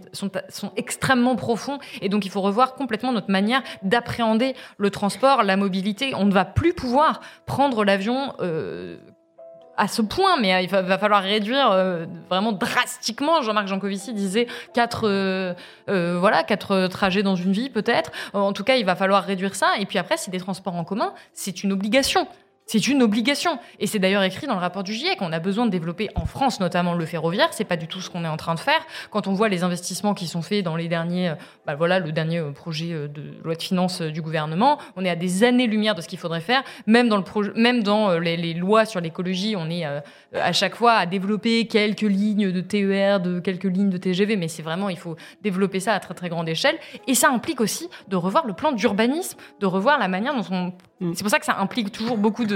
extrêmement 0.75 1.35
profonds 1.35 1.79
et 1.99 2.09
donc 2.09 2.23
il 2.23 2.29
faut 2.29 2.41
revoir 2.41 2.75
complètement 2.75 3.11
notre 3.11 3.31
manière 3.31 3.63
d'appréhender 3.81 4.53
le 4.77 4.91
transport, 4.91 5.41
la 5.41 5.57
mobilité. 5.57 6.13
On 6.13 6.25
ne 6.25 6.31
va 6.31 6.45
plus 6.45 6.73
pouvoir 6.73 7.21
prendre 7.47 7.83
l'avion 7.83 8.33
à 9.77 9.87
ce 9.87 10.01
point, 10.01 10.37
mais 10.39 10.53
euh, 10.53 10.61
il 10.61 10.69
va, 10.69 10.97
falloir 10.97 11.23
réduire 11.23 11.71
euh, 11.71 12.05
vraiment 12.29 12.51
drastiquement. 12.51 13.41
Jean-Marc 13.41 13.67
Jancovici 13.67 14.13
disait 14.13 14.47
quatre, 14.73 15.07
euh, 15.07 15.53
voilà, 15.87 16.43
quatre 16.43 16.87
trajets 16.87 17.23
dans 17.23 17.35
une 17.35 17.51
vie 17.51 17.69
peut-être. 17.69 18.11
En 18.33 18.53
tout 18.53 18.63
cas, 18.63 18.75
il 18.75 18.85
va 18.85 18.95
falloir 18.95 19.23
réduire 19.23 19.55
ça. 19.55 19.73
Et 19.79 19.85
puis 19.85 19.97
après, 19.97 20.17
c'est 20.17 20.31
des 20.31 20.39
transports 20.39 20.75
en 20.75 20.83
commun, 20.83 21.13
c'est 21.33 21.63
une 21.63 21.71
obligation. 21.71 22.27
C'est 22.67 22.87
une 22.87 23.03
obligation. 23.03 23.59
Et 23.79 23.85
c'est 23.85 23.99
d'ailleurs 23.99 24.23
écrit 24.23 24.47
dans 24.47 24.55
le 24.55 24.59
rapport 24.59 24.83
du 24.83 24.93
GIEC. 24.93 25.21
On 25.21 25.31
a 25.31 25.39
besoin 25.39 25.67
de 25.67 25.71
développer 25.71 26.09
en 26.15 26.25
France, 26.25 26.59
notamment 26.59 26.95
le 26.95 27.05
ferroviaire. 27.05 27.49
C'est 27.51 27.63
pas 27.63 27.77
du 27.77 27.87
tout 27.87 28.01
ce 28.01 28.09
qu'on 28.09 28.25
est 28.25 28.27
en 28.27 28.37
train 28.37 28.55
de 28.55 28.59
faire. 28.59 28.79
Quand 29.11 29.27
on 29.27 29.33
voit 29.33 29.49
les 29.49 29.63
investissements 29.63 30.15
qui 30.15 30.25
sont 30.25 30.41
faits 30.41 30.65
dans 30.65 30.75
les 30.75 30.87
derniers, 30.87 31.29
euh, 31.29 31.35
bah 31.67 31.75
voilà, 31.75 31.99
le 31.99 32.11
dernier 32.11 32.39
euh, 32.39 32.51
projet 32.51 32.91
euh, 32.91 33.07
de 33.07 33.21
loi 33.43 33.53
de 33.53 33.61
finances 33.61 34.01
du 34.01 34.23
gouvernement, 34.23 34.79
on 34.95 35.05
est 35.05 35.09
à 35.11 35.15
des 35.15 35.43
années-lumière 35.43 35.93
de 35.93 36.01
ce 36.01 36.07
qu'il 36.07 36.17
faudrait 36.17 36.41
faire. 36.41 36.63
Même 36.87 37.07
dans 37.07 37.17
le 37.17 37.23
projet, 37.23 37.51
même 37.55 37.83
dans 37.83 38.17
les, 38.17 38.35
les 38.35 38.55
lois 38.55 38.85
sur 38.85 38.99
l'écologie, 38.99 39.55
on 39.55 39.69
est 39.69 39.85
à 40.33 40.51
chaque 40.51 40.75
fois 40.75 40.93
à 40.93 41.05
développer 41.05 41.67
quelques 41.67 42.01
lignes 42.01 42.51
de 42.51 42.61
TER, 42.61 43.19
de 43.19 43.39
quelques 43.39 43.65
lignes 43.65 43.91
de 43.91 43.97
TGV. 43.97 44.37
Mais 44.37 44.47
c'est 44.47 44.63
vraiment, 44.63 44.89
il 44.89 44.97
faut 44.97 45.15
développer 45.43 45.79
ça 45.79 45.93
à 45.93 45.99
très 45.99 46.15
très 46.15 46.29
grande 46.29 46.49
échelle. 46.49 46.77
Et 47.07 47.13
ça 47.13 47.29
implique 47.29 47.61
aussi 47.61 47.89
de 48.07 48.15
revoir 48.15 48.47
le 48.47 48.53
plan 48.53 48.71
d'urbanisme, 48.71 49.37
de 49.59 49.65
revoir 49.67 49.99
la 49.99 50.07
manière 50.07 50.33
dont 50.35 50.45
on. 50.49 50.73
Mm. 50.99 51.13
C'est 51.13 51.23
pour 51.23 51.29
ça 51.29 51.39
que 51.39 51.45
ça 51.45 51.57
implique 51.59 51.91
toujours 51.91 52.17
beaucoup 52.17 52.45
de 52.45 52.54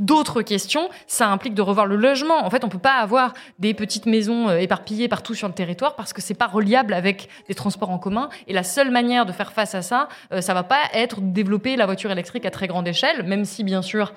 d'autres 0.00 0.42
questions. 0.42 0.88
Ça 1.06 1.28
implique 1.28 1.54
de 1.54 1.62
revoir 1.62 1.86
le 1.86 1.94
logement. 1.94 2.44
En 2.44 2.50
fait, 2.50 2.64
on 2.64 2.68
peut 2.68 2.78
pas 2.78 2.94
avoir 2.94 3.34
des 3.58 3.74
petites 3.74 4.06
maisons 4.06 4.48
euh, 4.48 4.56
éparpillées 4.56 5.08
partout 5.08 5.34
sur 5.34 5.46
le 5.46 5.54
territoire 5.54 5.94
parce 5.94 6.12
que 6.12 6.20
c'est 6.20 6.34
pas 6.34 6.48
reliable 6.48 6.94
avec 6.94 7.28
des 7.46 7.54
transports 7.54 7.90
en 7.90 7.98
commun. 7.98 8.30
Et 8.48 8.52
la 8.52 8.64
seule 8.64 8.90
manière 8.90 9.26
de 9.26 9.32
faire 9.32 9.52
face 9.52 9.74
à 9.74 9.82
ça, 9.82 10.08
euh, 10.32 10.40
ça 10.40 10.54
va 10.54 10.64
pas 10.64 10.80
être 10.94 11.20
de 11.20 11.32
développer 11.32 11.76
la 11.76 11.86
voiture 11.86 12.10
électrique 12.10 12.46
à 12.46 12.50
très 12.50 12.66
grande 12.66 12.88
échelle, 12.88 13.22
même 13.22 13.44
si 13.44 13.62
bien 13.62 13.82
sûr. 13.82 14.14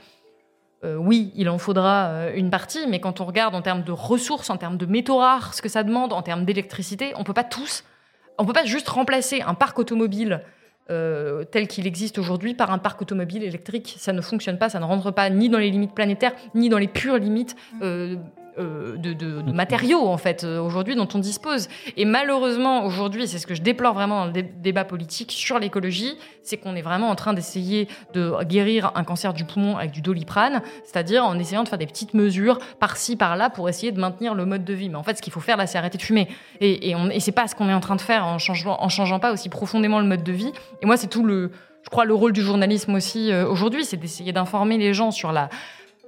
euh, 0.83 0.95
oui, 0.95 1.31
il 1.35 1.49
en 1.49 1.57
faudra 1.57 2.29
une 2.35 2.49
partie, 2.49 2.87
mais 2.87 2.99
quand 2.99 3.21
on 3.21 3.25
regarde 3.25 3.55
en 3.55 3.61
termes 3.61 3.83
de 3.83 3.91
ressources, 3.91 4.49
en 4.49 4.57
termes 4.57 4.77
de 4.77 4.85
métaux 4.85 5.17
rares, 5.17 5.53
ce 5.53 5.61
que 5.61 5.69
ça 5.69 5.83
demande, 5.83 6.11
en 6.11 6.21
termes 6.21 6.43
d'électricité, 6.43 7.13
on 7.17 7.23
peut 7.23 7.33
pas 7.33 7.45
tous, 7.45 7.83
on 8.37 8.45
peut 8.45 8.53
pas 8.53 8.65
juste 8.65 8.89
remplacer 8.89 9.41
un 9.41 9.53
parc 9.53 9.79
automobile 9.79 10.41
euh, 10.89 11.45
tel 11.45 11.67
qu'il 11.67 11.87
existe 11.87 12.17
aujourd'hui 12.17 12.53
par 12.53 12.71
un 12.71 12.77
parc 12.77 13.01
automobile 13.01 13.43
électrique. 13.43 13.95
Ça 13.97 14.11
ne 14.11 14.19
fonctionne 14.21 14.57
pas, 14.57 14.67
ça 14.67 14.79
ne 14.79 14.85
rentre 14.85 15.11
pas 15.11 15.29
ni 15.29 15.47
dans 15.47 15.59
les 15.59 15.71
limites 15.71 15.93
planétaires, 15.93 16.33
ni 16.55 16.67
dans 16.67 16.77
les 16.77 16.89
pures 16.89 17.17
limites 17.17 17.55
euh, 17.81 17.93
euh, 18.03 18.15
de, 18.57 19.13
de- 19.13 19.51
matériaux, 19.51 20.07
en 20.07 20.17
fait, 20.17 20.43
euh, 20.43 20.59
aujourd'hui, 20.59 20.95
dont 20.95 21.07
on 21.13 21.19
dispose. 21.19 21.67
Et 21.97 22.05
malheureusement, 22.05 22.85
aujourd'hui, 22.85 23.27
c'est 23.27 23.37
ce 23.39 23.47
que 23.47 23.55
je 23.55 23.61
déplore 23.61 23.93
vraiment 23.93 24.21
dans 24.21 24.25
le 24.27 24.31
dé- 24.31 24.41
débat 24.43 24.83
politique 24.85 25.31
sur 25.31 25.59
l'écologie, 25.59 26.13
c'est 26.41 26.57
qu'on 26.57 26.75
est 26.75 26.81
vraiment 26.81 27.09
en 27.09 27.15
train 27.15 27.33
d'essayer 27.33 27.87
de 28.13 28.43
guérir 28.43 28.91
un 28.95 29.03
cancer 29.03 29.33
du 29.33 29.45
poumon 29.45 29.77
avec 29.77 29.91
du 29.91 30.01
doliprane, 30.01 30.61
c'est-à-dire 30.83 31.23
en 31.25 31.37
essayant 31.39 31.63
de 31.63 31.69
faire 31.69 31.77
des 31.79 31.87
petites 31.87 32.13
mesures 32.13 32.57
par-ci, 32.79 33.15
par-là, 33.15 33.49
pour 33.49 33.69
essayer 33.69 33.91
de 33.91 33.99
maintenir 33.99 34.33
le 34.35 34.45
mode 34.45 34.63
de 34.63 34.73
vie. 34.73 34.89
Mais 34.89 34.97
en 34.97 35.03
fait, 35.03 35.17
ce 35.17 35.21
qu'il 35.21 35.33
faut 35.33 35.39
faire, 35.39 35.57
là, 35.57 35.67
c'est 35.67 35.77
arrêter 35.77 35.97
de 35.97 36.03
fumer. 36.03 36.27
Et, 36.59 36.89
et, 36.89 36.95
et 37.11 37.19
c'est 37.19 37.31
pas 37.31 37.47
ce 37.47 37.55
qu'on 37.55 37.69
est 37.69 37.73
en 37.73 37.79
train 37.79 37.95
de 37.95 38.01
faire 38.01 38.25
en 38.25 38.39
changeant, 38.39 38.77
en 38.79 38.89
changeant 38.89 39.19
pas 39.19 39.31
aussi 39.33 39.49
profondément 39.49 39.99
le 39.99 40.05
mode 40.07 40.23
de 40.23 40.31
vie. 40.33 40.51
Et 40.81 40.85
moi, 40.85 40.97
c'est 40.97 41.07
tout 41.07 41.23
le, 41.23 41.51
je 41.83 41.89
crois, 41.89 42.05
le 42.05 42.13
rôle 42.13 42.33
du 42.33 42.41
journalisme 42.41 42.93
aussi 42.95 43.31
euh, 43.31 43.47
aujourd'hui, 43.47 43.85
c'est 43.85 43.97
d'essayer 43.97 44.31
d'informer 44.31 44.77
les 44.77 44.93
gens 44.93 45.11
sur 45.11 45.31
la 45.31 45.49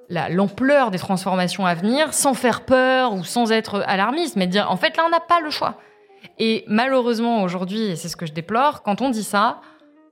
la- 0.10 0.30
l'ampleur 0.30 0.92
des 0.92 1.00
transformations 1.00 1.66
à 1.66 1.74
venir, 1.76 2.14
sans 2.14 2.34
faire 2.34 2.66
peur 2.66 3.14
ou 3.14 3.24
sans 3.24 3.52
être 3.52 3.84
alarmiste, 3.88 4.36
mais 4.36 4.48
de 4.48 4.52
dire 4.52 4.70
en 4.72 4.78
fait 4.78 4.96
là 4.98 5.04
on 5.06 5.10
n'a 5.10 5.20
pas 5.20 5.40
le 5.42 5.50
choix. 5.50 5.76
Et 6.40 6.64
malheureusement 6.68 7.44
aujourd'hui, 7.44 7.82
et 7.82 7.96
c'est 7.96 8.10
ce 8.10 8.16
que 8.16 8.26
je 8.26 8.34
déplore, 8.34 8.84
quand 8.84 9.02
on 9.02 9.10
dit 9.10 9.24
ça, 9.24 9.62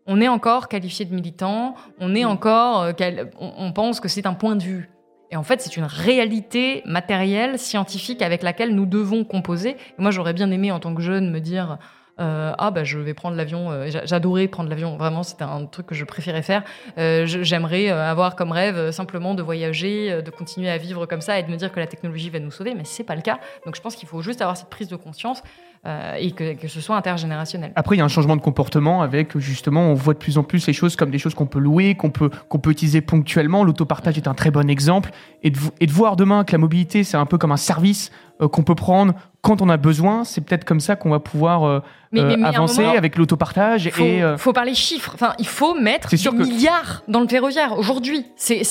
on 0.06 0.20
est 0.22 0.28
encore 0.28 0.68
qualifié 0.68 1.06
de 1.06 1.14
militant, 1.16 1.76
on 2.00 2.14
est 2.14 2.26
encore, 2.26 2.82
euh, 2.82 2.92
on 3.40 3.72
pense 3.72 4.00
que 4.00 4.08
c'est 4.08 4.26
un 4.26 4.34
point 4.34 4.56
de 4.56 4.64
vue. 4.64 4.90
Et 5.32 5.36
en 5.38 5.44
fait, 5.44 5.62
c'est 5.62 5.78
une 5.78 5.86
réalité 5.86 6.84
matérielle, 6.86 7.58
scientifique 7.58 8.22
avec 8.22 8.44
laquelle 8.44 8.76
nous 8.76 8.86
devons 8.86 9.24
composer. 9.24 9.72
Et 9.72 10.02
moi, 10.02 10.12
j'aurais 10.12 10.34
bien 10.34 10.52
aimé 10.52 10.72
en 10.72 10.80
tant 10.80 10.94
que 10.94 11.02
jeune 11.02 11.32
me 11.32 11.40
dire 11.40 11.80
euh, 12.20 12.54
ah 12.58 12.70
bah 12.72 12.84
je 12.84 13.00
vais 13.00 13.14
prendre 13.14 13.36
l'avion. 13.36 13.72
euh, 13.72 13.90
j'a- 13.90 14.06
J'adorais 14.06 14.48
prendre 14.48 14.70
l'avion. 14.70 14.98
Vraiment, 14.98 15.24
c'était 15.24 15.44
un 15.44 15.66
truc 15.66 15.88
que 15.88 15.96
je 15.96 16.06
préférais 16.06 16.44
faire. 16.44 16.64
Euh, 16.98 17.26
J'aimerais 17.26 17.90
avoir 17.90 18.36
comme 18.36 18.52
rêve 18.52 18.92
simplement 18.92 19.34
de 19.34 19.42
voyager, 19.42 20.22
de 20.22 20.30
continuer 20.30 20.70
à 20.70 20.78
vivre 20.78 21.06
comme 21.08 21.22
ça 21.22 21.40
et 21.40 21.44
de 21.44 21.50
me 21.52 21.56
dire 21.56 21.72
que 21.72 21.80
la 21.80 21.88
technologie 21.88 22.30
va 22.30 22.40
nous 22.40 22.52
sauver, 22.52 22.76
mais 22.76 22.84
c'est 22.86 23.04
pas 23.04 23.16
le 23.16 23.22
cas. 23.22 23.40
Donc 23.66 23.76
je 23.76 23.82
pense 23.82 23.96
qu'il 23.96 24.08
faut 24.08 24.22
juste 24.22 24.42
avoir 24.42 24.58
cette 24.58 24.70
prise 24.70 24.88
de 24.88 24.96
conscience 24.96 25.42
euh, 25.86 26.16
et 26.20 26.32
que, 26.32 26.54
que 26.54 26.68
ce 26.68 26.80
soit 26.82 26.96
intergénérationnel. 26.96 27.72
Après, 27.76 27.96
il 27.96 28.00
y 28.00 28.02
a 28.02 28.06
un 28.06 28.10
changement 28.10 28.36
de 28.36 28.42
comportement 28.42 29.02
avec 29.02 29.38
justement, 29.38 29.82
on 29.90 29.94
voit 29.94 30.14
de 30.14 30.20
plus 30.20 30.38
en 30.38 30.44
plus 30.44 30.66
les 30.68 30.74
choses 30.74 30.96
comme 30.96 31.12
des 31.12 31.20
choses 31.20 31.34
qu'on 31.34 31.46
peut 31.46 31.60
louer, 31.60 31.96
qu'on 31.96 32.10
peut, 32.10 32.30
qu'on 32.50 32.60
peut 32.60 32.72
utiliser 32.72 33.02
ponctuellement. 33.02 33.64
L'autopartage 33.64 34.18
est 34.18 34.28
un 34.28 34.34
très 34.34 34.52
bon 34.52 34.70
exemple. 34.70 35.12
Et 35.44 35.50
de, 35.50 35.58
vo- 35.60 35.72
et 35.82 35.88
de 35.88 35.92
voir 35.92 36.16
demain 36.16 36.44
que 36.46 36.52
la 36.54 36.58
mobilité, 36.58 37.04
c'est 37.04 37.18
un 37.18 37.26
peu 37.26 37.38
comme 37.38 37.52
un 37.52 37.58
service 37.58 38.12
euh, 38.42 38.48
qu'on 38.48 38.64
peut 38.64 38.76
prendre 38.76 39.14
quand 39.42 39.62
on 39.62 39.68
a 39.68 39.76
besoin. 39.76 40.24
C'est 40.24 40.40
peut-être 40.40 40.64
comme 40.64 40.80
ça 40.80 40.96
qu'on 40.96 41.10
va 41.10 41.20
pouvoir 41.20 41.64
euh, 41.66 41.80
Mais- 42.14 42.22
mais- 42.24 42.38
mais 42.38 42.44
à 42.46 42.48
un 42.48 42.54
avancer 42.54 42.82
moment, 42.84 42.98
avec 42.98 43.18
l'autopartage. 43.18 43.90
Il 43.98 44.04
Et 44.06 44.24
euh, 44.24 44.38
faut 44.38 44.54
parler 44.54 44.74
chiffres. 44.74 45.12
Enfin, 45.16 45.34
il 45.38 45.46
faut 45.48 45.76
mettre 45.76 46.10
des 46.10 46.18
que- 46.18 46.30
milliards 46.34 47.04
dans 47.10 47.20
le 47.20 47.28
ferroviaire 47.28 47.78
aujourd'hui. 47.78 48.26
C'est 48.38 48.62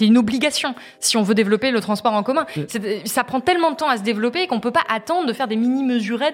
une, 0.00 0.16
obligation 0.16 0.74
si 1.00 1.16
on 1.16 1.22
veut 1.22 1.34
développer 1.34 1.70
le 1.72 1.80
transport 1.80 2.12
en 2.14 2.22
commun. 2.22 2.46
Ça 3.04 3.24
prend 3.24 3.40
tellement 3.40 3.72
de 3.72 3.76
temps 3.76 3.88
à 3.88 3.96
se 3.96 4.02
développer 4.02 4.46
qu'on 4.46 4.60
peut 4.60 4.70
pas 4.70 4.84
attendre 4.88 5.26
de 5.26 5.32
faire 5.32 5.48
des 5.48 5.56
mini 5.56 5.82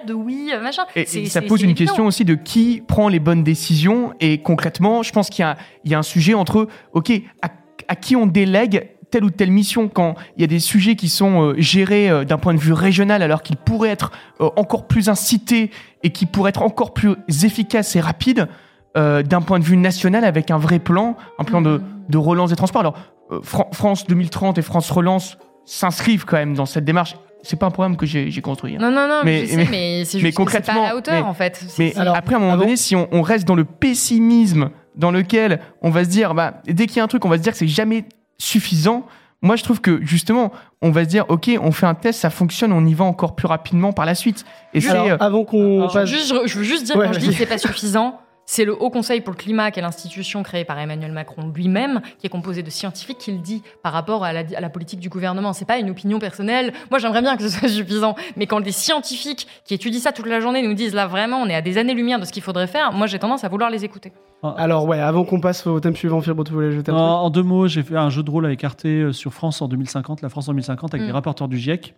de 0.05 0.13
oui 0.13 0.51
euh, 0.53 0.61
machin. 0.61 0.83
Et, 0.95 1.05
ça 1.05 1.41
pose 1.41 1.61
une 1.61 1.69
évident. 1.71 1.85
question 1.85 2.05
aussi 2.05 2.25
de 2.25 2.35
qui 2.35 2.83
prend 2.87 3.07
les 3.07 3.19
bonnes 3.19 3.43
décisions. 3.43 4.13
Et 4.19 4.39
concrètement, 4.39 5.03
je 5.03 5.11
pense 5.11 5.29
qu'il 5.29 5.43
y 5.43 5.45
a, 5.45 5.57
il 5.85 5.91
y 5.91 5.95
a 5.95 5.99
un 5.99 6.03
sujet 6.03 6.33
entre, 6.33 6.67
OK, 6.93 7.11
à, 7.41 7.49
à 7.87 7.95
qui 7.95 8.15
on 8.15 8.25
délègue 8.27 8.89
telle 9.09 9.23
ou 9.23 9.29
telle 9.29 9.51
mission 9.51 9.87
quand 9.87 10.15
il 10.35 10.41
y 10.41 10.43
a 10.43 10.47
des 10.47 10.59
sujets 10.59 10.95
qui 10.97 11.07
sont 11.07 11.41
euh, 11.41 11.55
gérés 11.57 12.09
euh, 12.09 12.25
d'un 12.25 12.37
point 12.37 12.53
de 12.53 12.59
vue 12.59 12.73
régional 12.73 13.21
alors 13.23 13.41
qu'ils 13.41 13.55
pourraient 13.55 13.87
être 13.89 14.11
euh, 14.41 14.49
encore 14.57 14.85
plus 14.85 15.07
incités 15.07 15.71
et 16.03 16.09
qui 16.09 16.25
pourraient 16.25 16.49
être 16.49 16.61
encore 16.61 16.93
plus 16.93 17.15
efficaces 17.43 17.95
et 17.95 18.01
rapides 18.01 18.47
d'un 18.95 19.41
point 19.41 19.59
de 19.59 19.63
vue 19.63 19.77
national 19.77 20.25
avec 20.25 20.49
un 20.49 20.57
vrai 20.57 20.79
plan, 20.79 21.17
un 21.37 21.43
plan 21.43 21.61
de, 21.61 21.81
de 22.09 22.17
relance 22.17 22.49
des 22.49 22.55
transports. 22.55 22.79
Alors, 22.81 22.95
Fran- 23.43 23.69
France 23.71 24.07
2030 24.07 24.57
et 24.57 24.63
France 24.63 24.89
Relance 24.89 25.37
s'inscrivent 25.67 26.25
quand 26.25 26.37
même 26.37 26.55
dans 26.55 26.65
cette 26.65 26.85
démarche. 26.85 27.15
C'est 27.43 27.59
pas 27.59 27.67
un 27.67 27.71
programme 27.71 27.95
que 27.97 28.05
j'ai 28.07 28.31
j'ai 28.31 28.41
construit. 28.41 28.75
hein. 28.75 28.79
Non, 28.81 28.89
non, 28.89 29.07
non, 29.07 29.21
Mais- 29.23 29.41
mais, 29.41 29.45
je 29.45 29.49
sais, 29.51 29.55
mais- 29.57 29.63
mais 29.69 30.05
c'est 30.05 30.17
mais 30.17 30.31
juste 30.31 30.37
que 30.37 30.51
c'est 30.51 30.59
pas 30.65 30.71
à 30.71 30.75
concrètement, 30.75 30.83
la 30.87 30.95
hauteur, 30.95 31.13
mais- 31.13 31.21
en 31.21 31.33
fait. 31.33 31.55
C'est- 31.67 31.83
Mais 31.83 31.91
c'est- 31.93 31.99
Alors, 31.99 32.15
après, 32.15 32.33
à 32.33 32.37
un 32.37 32.41
moment 32.41 32.53
avant- 32.53 32.63
donné, 32.63 32.75
si 32.77 32.95
on, 32.95 33.07
on 33.11 33.21
reste 33.21 33.47
dans 33.47 33.53
le 33.55 33.63
pessimisme 33.65 34.69
dans 34.95 35.11
lequel 35.11 35.59
on 35.83 35.89
va 35.91 36.03
se 36.03 36.09
dire, 36.09 36.33
bah, 36.33 36.61
dès 36.65 36.87
qu'il 36.87 36.97
y 36.97 36.99
a 36.99 37.03
un 37.03 37.07
truc, 37.07 37.23
on 37.25 37.29
va 37.29 37.37
se 37.37 37.43
dire 37.43 37.51
que 37.51 37.57
c'est 37.59 37.67
jamais 37.67 38.05
suffisant. 38.39 39.05
Moi, 39.43 39.55
je 39.55 39.63
trouve 39.63 39.81
que 39.81 39.99
justement, 40.03 40.51
on 40.81 40.89
va 40.89 41.03
se 41.03 41.09
dire, 41.09 41.25
ok, 41.29 41.51
on 41.61 41.71
fait 41.71 41.85
un 41.85 41.93
test, 41.93 42.19
ça 42.21 42.29
fonctionne, 42.31 42.73
on 42.73 42.83
y 42.85 42.93
va 42.95 43.05
encore 43.05 43.35
plus 43.35 43.45
rapidement 43.47 43.93
par 43.93 44.05
la 44.05 44.15
suite. 44.15 44.45
Et 44.73 44.81
c'est 44.81 44.89
Alors, 44.89 45.05
euh, 45.07 45.17
avant 45.19 45.43
qu'on 45.45 45.81
Alors, 45.81 45.93
passe. 45.93 46.09
juste, 46.09 46.27
je, 46.33 46.47
je 46.47 46.57
veux 46.57 46.63
juste 46.63 46.85
dire, 46.85 46.95
Ouais, 46.95 47.05
quand 47.05 47.13
je 47.13 47.19
dis 47.19 47.25
vas-y. 47.27 47.35
que 47.35 47.39
c'est 47.39 47.45
pas 47.45 47.57
suffisant, 47.59 48.19
c'est 48.49 48.63
le 48.65 48.73
Haut 48.81 48.89
Conseil 48.89 49.19
pour 49.21 49.33
le 49.33 49.37
climat, 49.37 49.71
qui 49.71 49.79
est 49.79 49.81
l'institution 49.83 50.41
créée 50.41 50.63
par 50.63 50.79
Emmanuel 50.79 51.11
Macron 51.11 51.51
lui-même, 51.53 51.99
qui 52.17 52.25
est 52.27 52.29
composé 52.29 52.63
de 52.63 52.69
scientifiques, 52.69 53.17
qui 53.17 53.33
le 53.33 53.39
dit 53.39 53.61
par 53.83 53.91
rapport 53.91 54.23
à 54.23 54.31
la, 54.31 54.39
à 54.55 54.61
la 54.61 54.69
politique 54.69 55.01
du 55.01 55.09
gouvernement. 55.09 55.51
C'est 55.51 55.65
pas 55.65 55.77
une 55.79 55.89
opinion 55.89 56.17
personnelle. 56.17 56.71
Moi, 56.89 56.97
j'aimerais 56.99 57.21
bien 57.21 57.35
que 57.35 57.43
ce 57.43 57.49
soit 57.49 57.67
suffisant, 57.67 58.15
mais 58.37 58.47
quand 58.47 58.61
des 58.61 58.71
scientifiques 58.71 59.47
qui 59.65 59.73
étudient 59.73 59.99
ça 59.99 60.13
toute 60.13 60.25
la 60.27 60.39
journée 60.39 60.61
nous 60.65 60.73
disent 60.73 60.93
là 60.95 61.07
vraiment, 61.07 61.37
on 61.37 61.47
est 61.47 61.55
à 61.55 61.61
des 61.61 61.77
années-lumière 61.77 62.19
de 62.19 62.25
ce 62.25 62.31
qu'il 62.31 62.41
faudrait 62.41 62.67
faire, 62.67 62.93
moi, 62.93 63.05
j'ai 63.05 63.19
tendance 63.19 63.43
à 63.43 63.49
vouloir 63.49 63.69
les 63.69 63.83
écouter. 63.83 64.13
Alors, 64.55 64.85
ouais, 64.87 64.99
avant 64.99 65.25
qu'on 65.25 65.41
passe 65.41 65.67
au 65.67 65.79
thème 65.81 65.95
suivant, 65.95 66.21
Fibre, 66.21 66.43
tu 66.45 66.53
voulais 66.53 66.71
jeter 66.71 66.91
un 66.91 66.95
En, 66.95 66.99
truc 66.99 67.25
en 67.25 67.29
deux 67.31 67.43
mots, 67.43 67.67
j'ai 67.67 67.83
fait 67.83 67.97
un 67.97 68.09
jeu 68.09 68.23
de 68.23 68.31
rôle 68.31 68.45
avec 68.45 68.63
Arte 68.63 68.85
euh, 68.85 69.11
sur 69.11 69.33
France 69.33 69.61
en 69.61 69.67
2050, 69.67 70.21
la 70.21 70.29
France 70.29 70.47
en 70.47 70.51
2050, 70.53 70.93
avec 70.93 71.03
Mm. 71.03 71.07
des 71.07 71.11
rapporteurs 71.11 71.47
du 71.49 71.57
GIEC. 71.57 71.95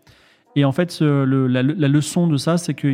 Et 0.56 0.66
en 0.66 0.72
fait, 0.72 1.00
le- 1.02 1.46
la, 1.48 1.62
la 1.62 1.88
leçon 1.88 2.26
de 2.28 2.38
ça, 2.38 2.58
c'est 2.58 2.74
que 2.74 2.88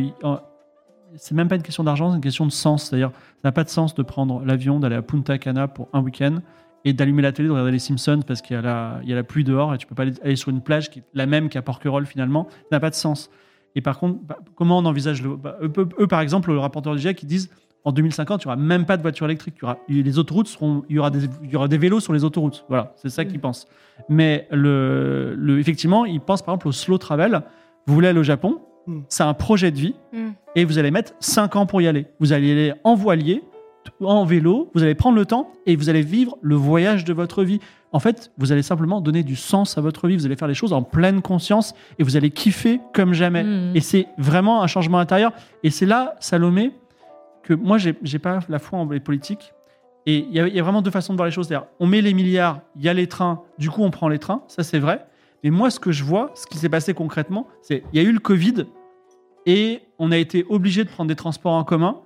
c'est 1.16 1.34
même 1.34 1.48
pas 1.48 1.56
une 1.56 1.62
question 1.62 1.84
d'argent, 1.84 2.10
c'est 2.10 2.16
une 2.16 2.22
question 2.22 2.46
de 2.46 2.52
sens. 2.52 2.84
C'est-à-dire, 2.84 3.10
ça 3.10 3.48
n'a 3.48 3.52
pas 3.52 3.64
de 3.64 3.68
sens 3.68 3.94
de 3.94 4.02
prendre 4.02 4.44
l'avion, 4.44 4.80
d'aller 4.80 4.96
à 4.96 5.02
Punta 5.02 5.38
Cana 5.38 5.68
pour 5.68 5.88
un 5.92 6.00
week-end 6.00 6.38
et 6.84 6.92
d'allumer 6.92 7.22
la 7.22 7.32
télé, 7.32 7.48
de 7.48 7.52
regarder 7.52 7.72
les 7.72 7.78
Simpsons 7.78 8.20
parce 8.26 8.42
qu'il 8.42 8.54
y, 8.54 8.58
a 8.58 8.62
la- 9.02 9.22
pluie 9.24 9.44
dehors 9.44 9.74
et 9.74 9.78
tu 9.78 9.86
peux 9.86 9.94
pas 9.94 10.04
aller, 10.22 10.36
sur 10.36 10.50
une 10.50 10.60
plage 10.60 10.90
qui 10.90 11.00
est 11.00 11.04
la 11.14 11.26
même 11.26 11.48
qu'à 11.48 11.62
Porquerolles 11.62 12.06
finalement. 12.06 12.46
Ça 12.50 12.76
n'a 12.76 12.80
pas 12.80 12.90
de 12.90 12.94
sens. 12.94 13.30
Et 13.74 13.80
par 13.80 13.98
contre, 13.98 14.20
bah, 14.22 14.38
comment 14.54 14.78
on 14.78 14.84
envisage 14.84 15.22
le. 15.22 15.36
bah, 15.36 15.58
eux, 15.62 16.06
par 16.06 16.20
exemple, 16.20 16.50
le 16.50 16.58
rapporteur 16.58 16.94
du 16.94 17.00
GIEC, 17.00 17.22
ils 17.22 17.26
disent 17.26 17.50
en 17.84 17.92
2050, 17.92 18.42
il 18.42 18.48
n'y 18.48 18.52
aura 18.52 18.56
même 18.56 18.84
pas 18.84 18.96
de 18.96 19.02
voitures 19.02 19.26
électriques. 19.26 19.54
Il 19.58 19.62
y 19.62 19.64
aura, 19.64 19.78
les 19.88 20.18
autoroutes 20.18 20.58
y 20.88 21.68
des, 21.68 21.78
vélos 21.78 22.00
sur 22.00 22.12
les 22.12 22.24
autoroutes. 22.24 22.64
Voilà, 22.68 22.92
c'est 22.96 23.10
ça 23.10 23.24
qu'ils 23.24 23.38
pensent. 23.38 23.68
Mais 24.08 24.48
effectivement, 25.58 26.04
ils 26.04 26.20
pensent 26.20 26.42
par 26.42 26.54
exemple 26.54 26.68
au 26.68 26.72
slow 26.72 26.98
travel. 26.98 27.42
Vous 27.86 27.94
voulez 27.94 28.08
aller 28.08 28.18
au 28.18 28.24
Japon, 28.24 28.60
Mm. 28.86 29.00
c'est 29.08 29.22
un 29.24 29.34
projet 29.34 29.70
de 29.70 29.76
vie 29.78 29.94
Mm. 30.12 30.28
et 30.54 30.64
vous 30.64 30.78
allez 30.78 30.90
mettre 30.90 31.12
5 31.20 31.56
ans 31.56 31.66
pour 31.66 31.80
y 31.80 31.88
aller. 31.88 32.06
Vous 32.20 32.32
allez 32.32 32.52
aller 32.52 32.74
en 32.84 32.94
voilier, 32.94 33.42
en 34.00 34.24
vélo, 34.24 34.70
vous 34.74 34.82
allez 34.82 34.94
prendre 34.94 35.16
le 35.16 35.26
temps 35.26 35.50
et 35.66 35.76
vous 35.76 35.88
allez 35.88 36.02
vivre 36.02 36.36
le 36.42 36.54
voyage 36.56 37.04
de 37.04 37.12
votre 37.12 37.44
vie. 37.44 37.60
En 37.92 38.00
fait, 38.00 38.32
vous 38.36 38.50
allez 38.52 38.62
simplement 38.62 39.00
donner 39.00 39.22
du 39.22 39.36
sens 39.36 39.78
à 39.78 39.80
votre 39.80 40.08
vie. 40.08 40.16
Vous 40.16 40.26
allez 40.26 40.36
faire 40.36 40.48
les 40.48 40.54
choses 40.54 40.72
en 40.72 40.82
pleine 40.82 41.22
conscience 41.22 41.72
et 41.98 42.02
vous 42.02 42.16
allez 42.16 42.30
kiffer 42.30 42.80
comme 42.92 43.12
jamais. 43.14 43.44
Mhm. 43.44 43.76
Et 43.76 43.80
c'est 43.80 44.06
vraiment 44.18 44.62
un 44.62 44.66
changement 44.66 44.98
intérieur. 44.98 45.32
Et 45.62 45.70
c'est 45.70 45.86
là, 45.86 46.14
Salomé, 46.20 46.72
que 47.44 47.54
moi, 47.54 47.78
j'ai 47.78 48.18
pas 48.18 48.40
la 48.48 48.58
foi 48.58 48.78
en 48.80 48.88
les 48.90 49.00
politiques. 49.00 49.52
Et 50.04 50.18
il 50.18 50.32
y, 50.32 50.54
y 50.56 50.60
a 50.60 50.62
vraiment 50.62 50.82
deux 50.82 50.90
façons 50.90 51.12
de 51.12 51.16
voir 51.16 51.26
les 51.26 51.32
choses. 51.32 51.48
On 51.80 51.86
met 51.86 52.00
les 52.02 52.12
milliards, 52.14 52.60
il 52.76 52.82
y 52.84 52.88
a 52.88 52.94
les 52.94 53.06
trains, 53.08 53.42
du 53.58 53.70
coup, 53.70 53.82
on 53.82 53.90
prend 53.90 54.08
les 54.08 54.18
trains. 54.18 54.42
Ça, 54.48 54.62
c'est 54.62 54.78
vrai. 54.78 55.04
Mais 55.44 55.50
moi, 55.50 55.70
ce 55.70 55.80
que 55.80 55.92
je 55.92 56.04
vois, 56.04 56.32
ce 56.34 56.46
qui 56.46 56.58
s'est 56.58 56.68
passé 56.68 56.94
concrètement, 56.94 57.46
c'est 57.62 57.82
il 57.92 58.02
y 58.02 58.04
a 58.04 58.08
eu 58.08 58.12
le 58.12 58.18
Covid 58.18 58.66
et 59.46 59.80
on 59.98 60.10
a 60.10 60.16
été 60.16 60.44
obligé 60.48 60.84
de 60.84 60.88
prendre 60.88 61.08
des 61.08 61.16
transports 61.16 61.52
en 61.52 61.64
commun. 61.64 62.00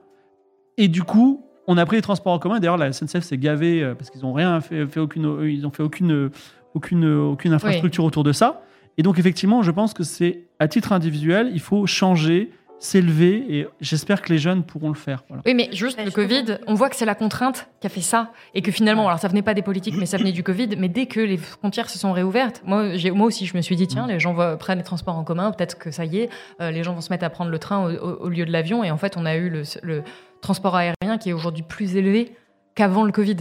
Et 0.77 0.89
du 0.89 1.03
coup, 1.03 1.45
on 1.67 1.79
a 1.79 1.87
pris 1.87 1.97
les 1.97 2.03
transports 2.03 2.33
en 2.33 2.39
commun. 2.39 2.59
D'ailleurs, 2.59 2.77
la 2.77 2.93
SNCF 2.93 3.23
s'est 3.23 3.39
gavée 3.39 3.83
euh, 3.83 3.95
parce 3.95 4.11
qu'ils 4.11 4.23
n'ont 4.23 4.33
rien 4.33 4.61
fait, 4.61 4.87
fait 4.87 5.01
aucune, 5.01 5.39
ils 5.45 5.67
ont 5.67 5.71
fait 5.71 5.83
aucune, 5.83 6.31
aucune, 6.75 7.05
aucune 7.07 7.53
infrastructure 7.53 8.05
autour 8.05 8.25
de 8.25 8.33
ça. 8.33 8.63
Et 8.99 9.03
donc, 9.03 9.19
effectivement, 9.19 9.63
je 9.63 9.71
pense 9.71 9.95
que 9.95 10.03
c'est 10.03 10.49
à 10.59 10.69
titre 10.69 10.93
individuel, 10.93 11.51
il 11.55 11.61
faut 11.61 11.87
changer, 11.87 12.51
s'élever, 12.81 13.45
et 13.49 13.67
j'espère 13.81 14.23
que 14.23 14.33
les 14.33 14.39
jeunes 14.39 14.65
pourront 14.65 14.89
le 14.89 14.95
faire. 14.95 15.23
Voilà. 15.29 15.43
Oui, 15.47 15.55
mais 15.55 15.69
juste 15.73 15.99
Ouais, 15.99 16.05
le. 16.07 16.11
Covid, 16.11 16.59
on 16.67 16.75
voit 16.75 16.89
que 16.89 16.97
c'est 16.97 17.05
la 17.05 17.15
contrainte 17.15 17.69
qui 17.81 17.87
a 17.87 17.91
fait 17.91 18.01
ça. 18.01 18.33
Et 18.55 18.63
que 18.63 18.73
finalement, 18.73 19.07
alors 19.07 19.21
ça 19.21 19.29
venait 19.29 19.43
pas 19.43 19.55
des 19.55 19.63
politiques, 19.63 19.95
mais 19.99 20.07
ça 20.07 20.17
venait 20.17 20.33
du 20.33 20.43
Covid. 20.43 20.71
Mais 20.79 20.89
dès 20.89 21.07
que 21.07 21.21
les 21.21 21.37
frontières 21.37 21.91
se 21.91 21.99
sont 21.99 22.13
réouvertes, 22.13 22.63
moi, 22.65 22.97
j'ai- 22.97 23.11
moi 23.11 23.27
aussi, 23.27 23.45
je 23.47 23.55
me 23.57 23.61
suis 23.63 23.77
dit, 23.77 23.87
tiens, 23.87 24.07
les 24.07 24.19
gens 24.19 24.35
prennent 24.57 24.79
les 24.79 24.85
transports 24.85 25.17
en 25.17 25.25
commun, 25.25 25.53
peut-être 25.53 25.79
que 25.79 25.91
ça 25.91 26.05
y 26.07 26.19
est, 26.21 26.31
euh, 26.61 26.71
les 26.71 26.83
gens 26.83 26.95
vont 26.95 27.01
se 27.03 27.11
mettre 27.13 27.25
à 27.25 27.31
prendre 27.31 27.51
le 27.51 27.59
train 27.59 27.85
au, 27.87 27.91
au- 27.93 28.25
au 28.25 28.29
lieu 28.31 28.45
de 28.47 28.51
l'avion. 28.51 28.83
Et 28.83 28.91
en 28.91 28.97
fait, 28.97 29.17
on 29.19 29.27
a 29.27 29.37
eu 29.37 29.51
le, 29.51 29.63
le 29.83 30.03
transport 30.41 30.75
aérien 30.75 31.19
qui 31.21 31.29
est 31.29 31.33
aujourd'hui 31.35 31.63
plus 31.63 31.97
élevé 31.97 32.35
qu'avant 32.75 33.05
le 33.05 33.13
Covid. 33.13 33.37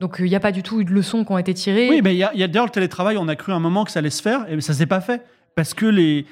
Donc, 0.00 0.16
il 0.20 0.26
n'y 0.26 0.36
a 0.36 0.40
pas 0.40 0.52
du 0.52 0.62
tout 0.62 0.80
eu 0.80 0.84
de 0.84 0.92
leçons 0.92 1.24
qui 1.24 1.32
ont 1.32 1.38
été 1.38 1.52
tirées. 1.52 1.88
Oui, 1.90 2.00
mais 2.02 2.14
il 2.14 2.18
y 2.18 2.22
a, 2.22 2.28
a 2.30 2.46
d'ailleurs 2.46 2.66
le 2.66 2.70
télétravail, 2.70 3.16
on 3.18 3.26
a 3.26 3.34
cru 3.34 3.52
un 3.52 3.58
moment 3.58 3.84
que 3.84 3.90
ça 3.90 3.98
allait 3.98 4.10
se 4.10 4.22
faire, 4.22 4.46
et 4.48 4.60
ça 4.60 4.72
s'est 4.72 4.86
pas 4.86 5.00
fait. 5.00 5.24
Parce 5.56 5.74
que 5.74 5.86
les... 5.86 6.24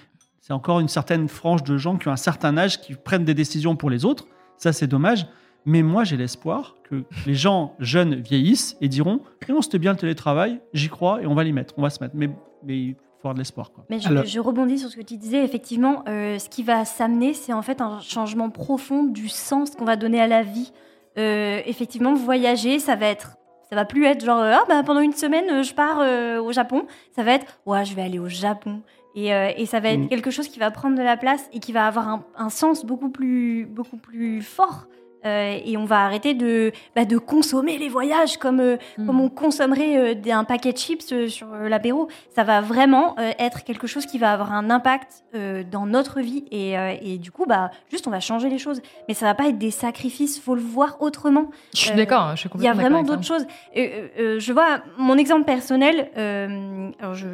c'est 0.47 0.53
encore 0.53 0.79
une 0.79 0.87
certaine 0.87 1.27
frange 1.27 1.65
de 1.65 1.77
gens 1.77 1.97
qui 1.97 2.07
ont 2.07 2.13
un 2.13 2.17
certain 2.17 2.57
âge 2.57 2.81
qui 2.81 2.95
prennent 2.95 3.25
des 3.25 3.35
décisions 3.35 3.75
pour 3.75 3.91
les 3.91 4.05
autres. 4.05 4.29
Ça, 4.59 4.73
c'est 4.73 4.87
dommage. 4.87 5.27
Mais 5.65 5.83
moi, 5.83 6.05
j'ai 6.05 6.17
l'espoir 6.17 6.77
que 6.89 7.03
les 7.27 7.35
gens 7.35 7.75
jeunes 7.81 8.15
vieillissent 8.15 8.77
et 8.81 8.87
diront 8.87 9.23
Eh 9.49 9.53
non, 9.53 9.61
c'était 9.61 9.81
bien 9.81 9.91
le 9.91 9.99
télétravail, 9.99 10.61
j'y 10.73 10.89
crois, 10.89 11.21
et 11.21 11.27
on 11.27 11.35
va 11.35 11.43
l'y 11.43 11.53
mettre, 11.53 11.75
on 11.77 11.83
va 11.83 11.91
se 11.91 12.01
mettre. 12.01 12.15
Mais, 12.15 12.31
mais 12.65 12.79
il 12.79 12.95
faut 12.95 13.23
avoir 13.23 13.35
de 13.35 13.41
l'espoir. 13.41 13.73
quoi. 13.73 13.87
Mais 13.91 13.99
je, 13.99 14.07
Alors- 14.07 14.25
je 14.25 14.39
rebondis 14.39 14.79
sur 14.79 14.89
ce 14.89 14.95
que 14.97 15.03
tu 15.03 15.17
disais. 15.17 15.43
Effectivement, 15.45 16.05
euh, 16.07 16.39
ce 16.39 16.49
qui 16.49 16.63
va 16.63 16.85
s'amener, 16.85 17.35
c'est 17.35 17.53
en 17.53 17.63
fait 17.63 17.81
un 17.81 17.99
changement 17.99 18.49
profond 18.49 19.03
du 19.03 19.29
sens 19.29 19.73
qu'on 19.73 19.85
va 19.85 19.97
donner 19.97 20.21
à 20.21 20.29
la 20.29 20.45
vie. 20.45 20.73
Euh, 21.19 21.61
effectivement, 21.67 22.15
voyager, 22.15 22.79
ça 22.79 22.95
va 22.95 23.07
être, 23.07 23.37
ça 23.69 23.75
va 23.75 23.85
plus 23.85 24.05
être 24.05 24.25
genre 24.25 24.39
euh, 24.39 24.53
ah 24.55 24.63
bah 24.69 24.85
pendant 24.85 25.01
une 25.01 25.15
semaine 25.15 25.65
je 25.65 25.75
pars 25.75 25.99
euh, 25.99 26.41
au 26.41 26.53
Japon. 26.53 26.85
Ça 27.17 27.25
va 27.25 27.33
être 27.33 27.59
ouais 27.67 27.85
je 27.85 27.97
vais 27.97 28.03
aller 28.03 28.21
au 28.21 28.29
Japon. 28.29 28.83
Et, 29.17 29.35
euh, 29.35 29.51
et 29.57 29.67
ça 29.67 29.81
va 29.81 29.89
être 29.89 30.01
Mm. 30.01 30.09
quelque 30.09 30.31
chose 30.31 30.47
qui 30.49 30.59
va 30.61 30.71
prendre 30.71 30.97
de 30.97 31.03
la 31.03 31.17
place 31.17 31.49
et 31.53 31.59
qui 31.59 31.73
va 31.73 31.87
avoir 31.87 32.09
un, 32.09 32.25
un 32.37 32.51
sens 32.51 32.85
beaucoup 32.85 33.09
plus, 33.09 33.65
beaucoup 33.67 33.97
plus 33.97 34.43
fort. 34.43 34.87
Euh, 35.25 35.59
et 35.65 35.77
on 35.77 35.85
va 35.85 36.05
arrêter 36.05 36.35
de, 36.35 36.73
bah, 36.95 37.05
de 37.05 37.19
consommer 37.19 37.79
les 37.79 37.89
voyages 37.89 38.37
comme, 38.37 38.61
euh, 38.61 38.77
Mm. 38.99 39.07
comme 39.07 39.21
on 39.21 39.29
consommerait 39.29 40.15
euh, 40.15 40.33
un 40.33 40.45
paquet 40.45 40.73
de 40.73 40.79
chips 40.79 41.15
sur 41.29 41.49
l'apéro. 41.49 42.09
Ça 42.35 42.45
va 42.45 42.61
vraiment 42.61 43.17
être 43.39 43.65
quelque 43.65 43.87
chose 43.87 44.07
qui 44.07 44.19
va 44.19 44.33
avoir 44.33 44.53
un 44.53 44.71
impact 44.71 45.25
dans 45.71 45.87
notre 45.87 46.21
vie 46.21 46.45
et, 46.51 46.75
et 47.03 47.19
du 47.19 47.31
coup, 47.31 47.45
bah, 47.47 47.71
juste 47.91 48.07
on 48.07 48.11
va 48.11 48.21
changer 48.21 48.49
les 48.49 48.59
choses. 48.59 48.81
Mais 49.09 49.15
ça 49.15 49.27
va 49.27 49.35
pas 49.35 49.49
être 49.49 49.59
des 49.59 49.71
sacrifices, 49.71 50.39
faut 50.39 50.55
le 50.55 50.61
voir 50.61 50.97
autrement. 51.01 51.47
Je 51.75 51.81
suis 51.81 51.95
d'accord, 51.95 52.33
je 52.35 52.41
suis 52.41 52.51
Il 52.57 52.63
y 52.63 52.69
a 52.69 52.73
vraiment 52.75 53.03
d'autres 53.03 53.25
choses. 53.25 53.47
Je 53.75 54.53
vois 54.53 54.81
mon 54.99 55.17
exemple 55.17 55.45
personnel. 55.45 56.11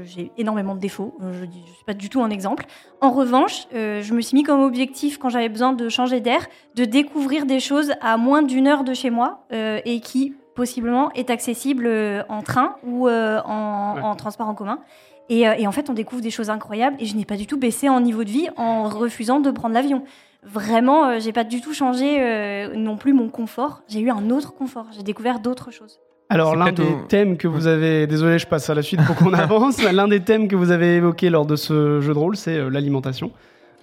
j'ai 0.04 0.30
énormément 0.38 0.74
de 0.74 0.80
défauts. 0.80 1.16
Je 1.20 1.44
ne 1.44 1.50
suis 1.50 1.84
pas 1.86 1.94
du 1.94 2.08
tout 2.08 2.22
un 2.22 2.30
exemple. 2.30 2.66
En 3.00 3.10
revanche, 3.10 3.66
je 3.72 4.12
me 4.14 4.20
suis 4.20 4.36
mis 4.36 4.42
comme 4.44 4.62
objectif 4.62 5.18
quand 5.18 5.28
j'avais 5.28 5.48
besoin 5.48 5.72
de 5.72 5.88
changer 5.88 6.20
d'air, 6.20 6.46
de 6.76 6.84
découvrir 6.84 7.46
des 7.46 7.60
choses 7.60 7.71
à 8.00 8.16
moins 8.16 8.42
d'une 8.42 8.66
heure 8.66 8.84
de 8.84 8.94
chez 8.94 9.10
moi 9.10 9.44
euh, 9.52 9.80
et 9.84 10.00
qui 10.00 10.34
possiblement 10.54 11.10
est 11.14 11.30
accessible 11.30 11.86
euh, 11.86 12.22
en 12.28 12.42
train 12.42 12.76
ou 12.86 13.08
euh, 13.08 13.40
en, 13.44 13.94
Ouais. 13.96 14.02
en 14.02 14.14
transport 14.16 14.48
en 14.48 14.54
commun. 14.54 14.78
Et, 15.28 15.48
euh, 15.48 15.54
et 15.56 15.66
en 15.66 15.72
fait, 15.72 15.88
on 15.88 15.94
découvre 15.94 16.20
des 16.20 16.30
choses 16.30 16.50
incroyables. 16.50 16.96
Et 16.98 17.06
je 17.06 17.16
n'ai 17.16 17.24
pas 17.24 17.36
du 17.36 17.46
tout 17.46 17.58
baissé 17.58 17.88
en 17.88 18.00
niveau 18.00 18.24
de 18.24 18.28
vie 18.30 18.48
en 18.56 18.84
refusant 18.84 19.40
de 19.40 19.50
prendre 19.50 19.74
l'avion. 19.74 20.02
Vraiment, 20.44 21.06
euh, 21.06 21.18
j'ai 21.20 21.32
pas 21.32 21.44
du 21.44 21.60
tout 21.60 21.72
changé 21.72 22.18
euh, 22.20 22.74
non 22.74 22.96
plus 22.96 23.12
mon 23.12 23.28
confort. 23.28 23.82
J'ai 23.88 24.00
eu 24.00 24.10
un 24.10 24.28
autre 24.30 24.52
confort. 24.54 24.86
J'ai 24.94 25.02
découvert 25.04 25.38
d'autres 25.40 25.70
choses. 25.70 26.00
Alors 26.28 26.56
l'un 26.56 26.72
des 26.72 26.82
au- 26.82 27.06
thèmes 27.08 27.36
que 27.36 27.46
vous 27.46 27.66
avez, 27.66 28.06
désolé 28.06 28.38
je 28.38 28.46
passe 28.46 28.68
à 28.70 28.74
la 28.74 28.82
suite 28.82 29.00
pour 29.06 29.14
qu'on 29.16 29.32
avance, 29.46 29.82
l'un 29.82 30.08
des 30.08 30.20
thèmes 30.20 30.48
que 30.48 30.56
vous 30.56 30.70
avez 30.70 30.96
évoqué 30.96 31.28
lors 31.30 31.44
de 31.46 31.56
ce 31.56 32.00
jeu 32.00 32.14
de 32.14 32.18
rôle 32.18 32.36
c'est 32.36 32.56
euh, 32.56 32.70
l'alimentation. 32.70 33.30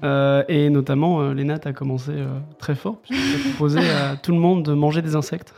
Euh, 0.04 0.44
et 0.48 0.70
notamment, 0.70 1.22
euh, 1.22 1.34
Léna, 1.34 1.60
tu 1.60 1.68
as 1.68 1.74
commencé 1.74 2.12
euh, 2.12 2.28
très 2.58 2.76
fort, 2.76 2.98
puisque 3.02 3.22
tu 3.22 3.36
as 3.36 3.50
proposé 3.50 3.80
à 3.80 4.16
tout 4.22 4.32
le 4.32 4.38
monde 4.40 4.64
de 4.64 4.74
manger 4.74 5.02
des 5.02 5.16
insectes. 5.16 5.54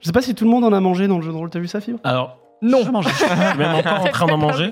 je 0.00 0.06
sais 0.06 0.12
pas 0.12 0.22
si 0.22 0.34
tout 0.34 0.44
le 0.44 0.50
monde 0.50 0.64
en 0.64 0.72
a 0.72 0.80
mangé 0.80 1.08
dans 1.08 1.16
le 1.16 1.22
jeu 1.22 1.32
de 1.32 1.36
rôle, 1.36 1.48
t'as 1.50 1.58
vu 1.58 1.66
ça, 1.68 1.80
Fibre? 1.80 1.98
Alors, 2.04 2.38
Non, 2.60 2.82
je 2.84 2.90
mange. 2.90 3.08
je 3.08 3.14
suis 3.14 3.58
même 3.58 3.74
encore 3.76 4.00
en 4.02 4.08
train 4.08 4.26
d'en 4.26 4.36
manger. 4.38 4.70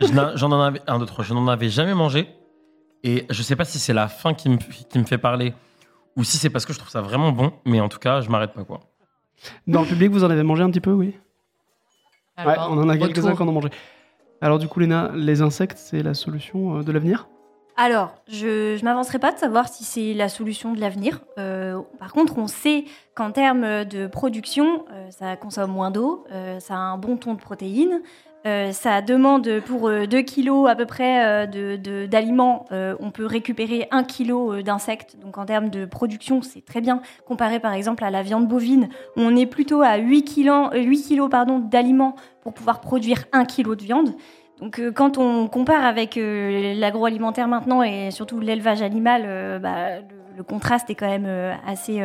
Je 0.00 0.06
J'en 0.36 0.52
en 0.52 0.60
avais 0.60 0.80
un, 0.86 0.98
deux, 0.98 1.06
trois. 1.06 1.24
Je 1.24 1.34
n'en 1.34 1.48
avais 1.48 1.68
jamais 1.68 1.94
mangé. 1.94 2.28
Et 3.02 3.26
je 3.30 3.42
sais 3.42 3.56
pas 3.56 3.64
si 3.64 3.78
c'est 3.78 3.92
la 3.92 4.08
faim 4.08 4.32
qui 4.32 4.48
me, 4.48 4.56
qui 4.56 4.98
me 4.98 5.04
fait 5.04 5.18
parler 5.18 5.52
ou 6.16 6.24
si 6.24 6.38
c'est 6.38 6.48
parce 6.50 6.64
que 6.64 6.72
je 6.72 6.78
trouve 6.78 6.90
ça 6.90 7.00
vraiment 7.02 7.32
bon. 7.32 7.52
Mais 7.66 7.80
en 7.80 7.88
tout 7.88 7.98
cas, 7.98 8.20
je 8.20 8.30
m'arrête 8.30 8.52
pas 8.52 8.64
quoi. 8.64 8.80
Dans 9.66 9.82
le 9.82 9.86
public, 9.86 10.10
vous 10.10 10.24
en 10.24 10.30
avez 10.30 10.42
mangé 10.42 10.62
un 10.62 10.70
petit 10.70 10.80
peu, 10.80 10.92
oui? 10.92 11.14
Ouais, 12.38 12.44
Alors, 12.52 12.68
on 12.70 12.78
en 12.78 12.88
a 12.88 12.96
quelques-uns 12.96 13.22
retour. 13.32 13.36
qui 13.36 13.42
en 13.42 13.48
ont 13.48 13.52
mangé. 13.52 13.68
Alors 14.40 14.58
du 14.58 14.68
coup, 14.68 14.80
Léna, 14.80 15.10
les 15.14 15.42
insectes, 15.42 15.76
c'est 15.78 16.02
la 16.02 16.14
solution 16.14 16.78
euh, 16.78 16.82
de 16.82 16.92
l'avenir? 16.92 17.28
Alors, 17.76 18.14
je 18.28 18.78
ne 18.78 18.84
m'avancerai 18.84 19.18
pas 19.18 19.32
de 19.32 19.38
savoir 19.38 19.68
si 19.68 19.82
c'est 19.82 20.14
la 20.14 20.28
solution 20.28 20.72
de 20.72 20.80
l'avenir. 20.80 21.20
Euh, 21.38 21.80
par 21.98 22.12
contre, 22.12 22.38
on 22.38 22.46
sait 22.46 22.84
qu'en 23.16 23.32
termes 23.32 23.84
de 23.84 24.06
production, 24.06 24.84
euh, 24.92 25.10
ça 25.10 25.34
consomme 25.34 25.72
moins 25.72 25.90
d'eau, 25.90 26.24
euh, 26.30 26.60
ça 26.60 26.74
a 26.74 26.78
un 26.78 26.98
bon 26.98 27.16
ton 27.16 27.34
de 27.34 27.40
protéines, 27.40 28.00
ça 28.72 29.00
demande 29.00 29.60
pour 29.60 29.90
2 29.90 30.06
kilos 30.20 30.68
à 30.68 30.76
peu 30.76 30.84
près 30.84 31.46
d'aliments, 31.46 32.66
on 32.70 33.10
peut 33.10 33.24
récupérer 33.24 33.88
1 33.90 34.04
kilo 34.04 34.60
d'insectes. 34.60 35.16
Donc 35.18 35.38
en 35.38 35.46
termes 35.46 35.70
de 35.70 35.86
production, 35.86 36.42
c'est 36.42 36.62
très 36.62 36.82
bien. 36.82 37.00
Comparé 37.26 37.58
par 37.58 37.72
exemple 37.72 38.04
à 38.04 38.10
la 38.10 38.22
viande 38.22 38.46
bovine, 38.46 38.90
on 39.16 39.34
est 39.34 39.46
plutôt 39.46 39.80
à 39.80 39.96
8 39.96 40.24
kilos, 40.24 40.68
8 40.74 41.02
kilos 41.04 41.30
pardon, 41.30 41.58
d'aliments 41.58 42.16
pour 42.42 42.52
pouvoir 42.52 42.82
produire 42.82 43.24
1 43.32 43.46
kilo 43.46 43.76
de 43.76 43.82
viande. 43.82 44.14
Donc 44.60 44.78
euh, 44.78 44.92
quand 44.92 45.18
on 45.18 45.48
compare 45.48 45.84
avec 45.84 46.16
euh, 46.16 46.74
l'agroalimentaire 46.74 47.48
maintenant 47.48 47.82
et 47.82 48.10
surtout 48.10 48.40
l'élevage 48.40 48.82
animal, 48.82 49.22
euh, 49.26 49.58
bah, 49.58 50.00
le, 50.00 50.36
le 50.36 50.42
contraste 50.42 50.90
est 50.90 50.94
quand 50.94 51.08
même 51.08 51.28
assez, 51.66 52.00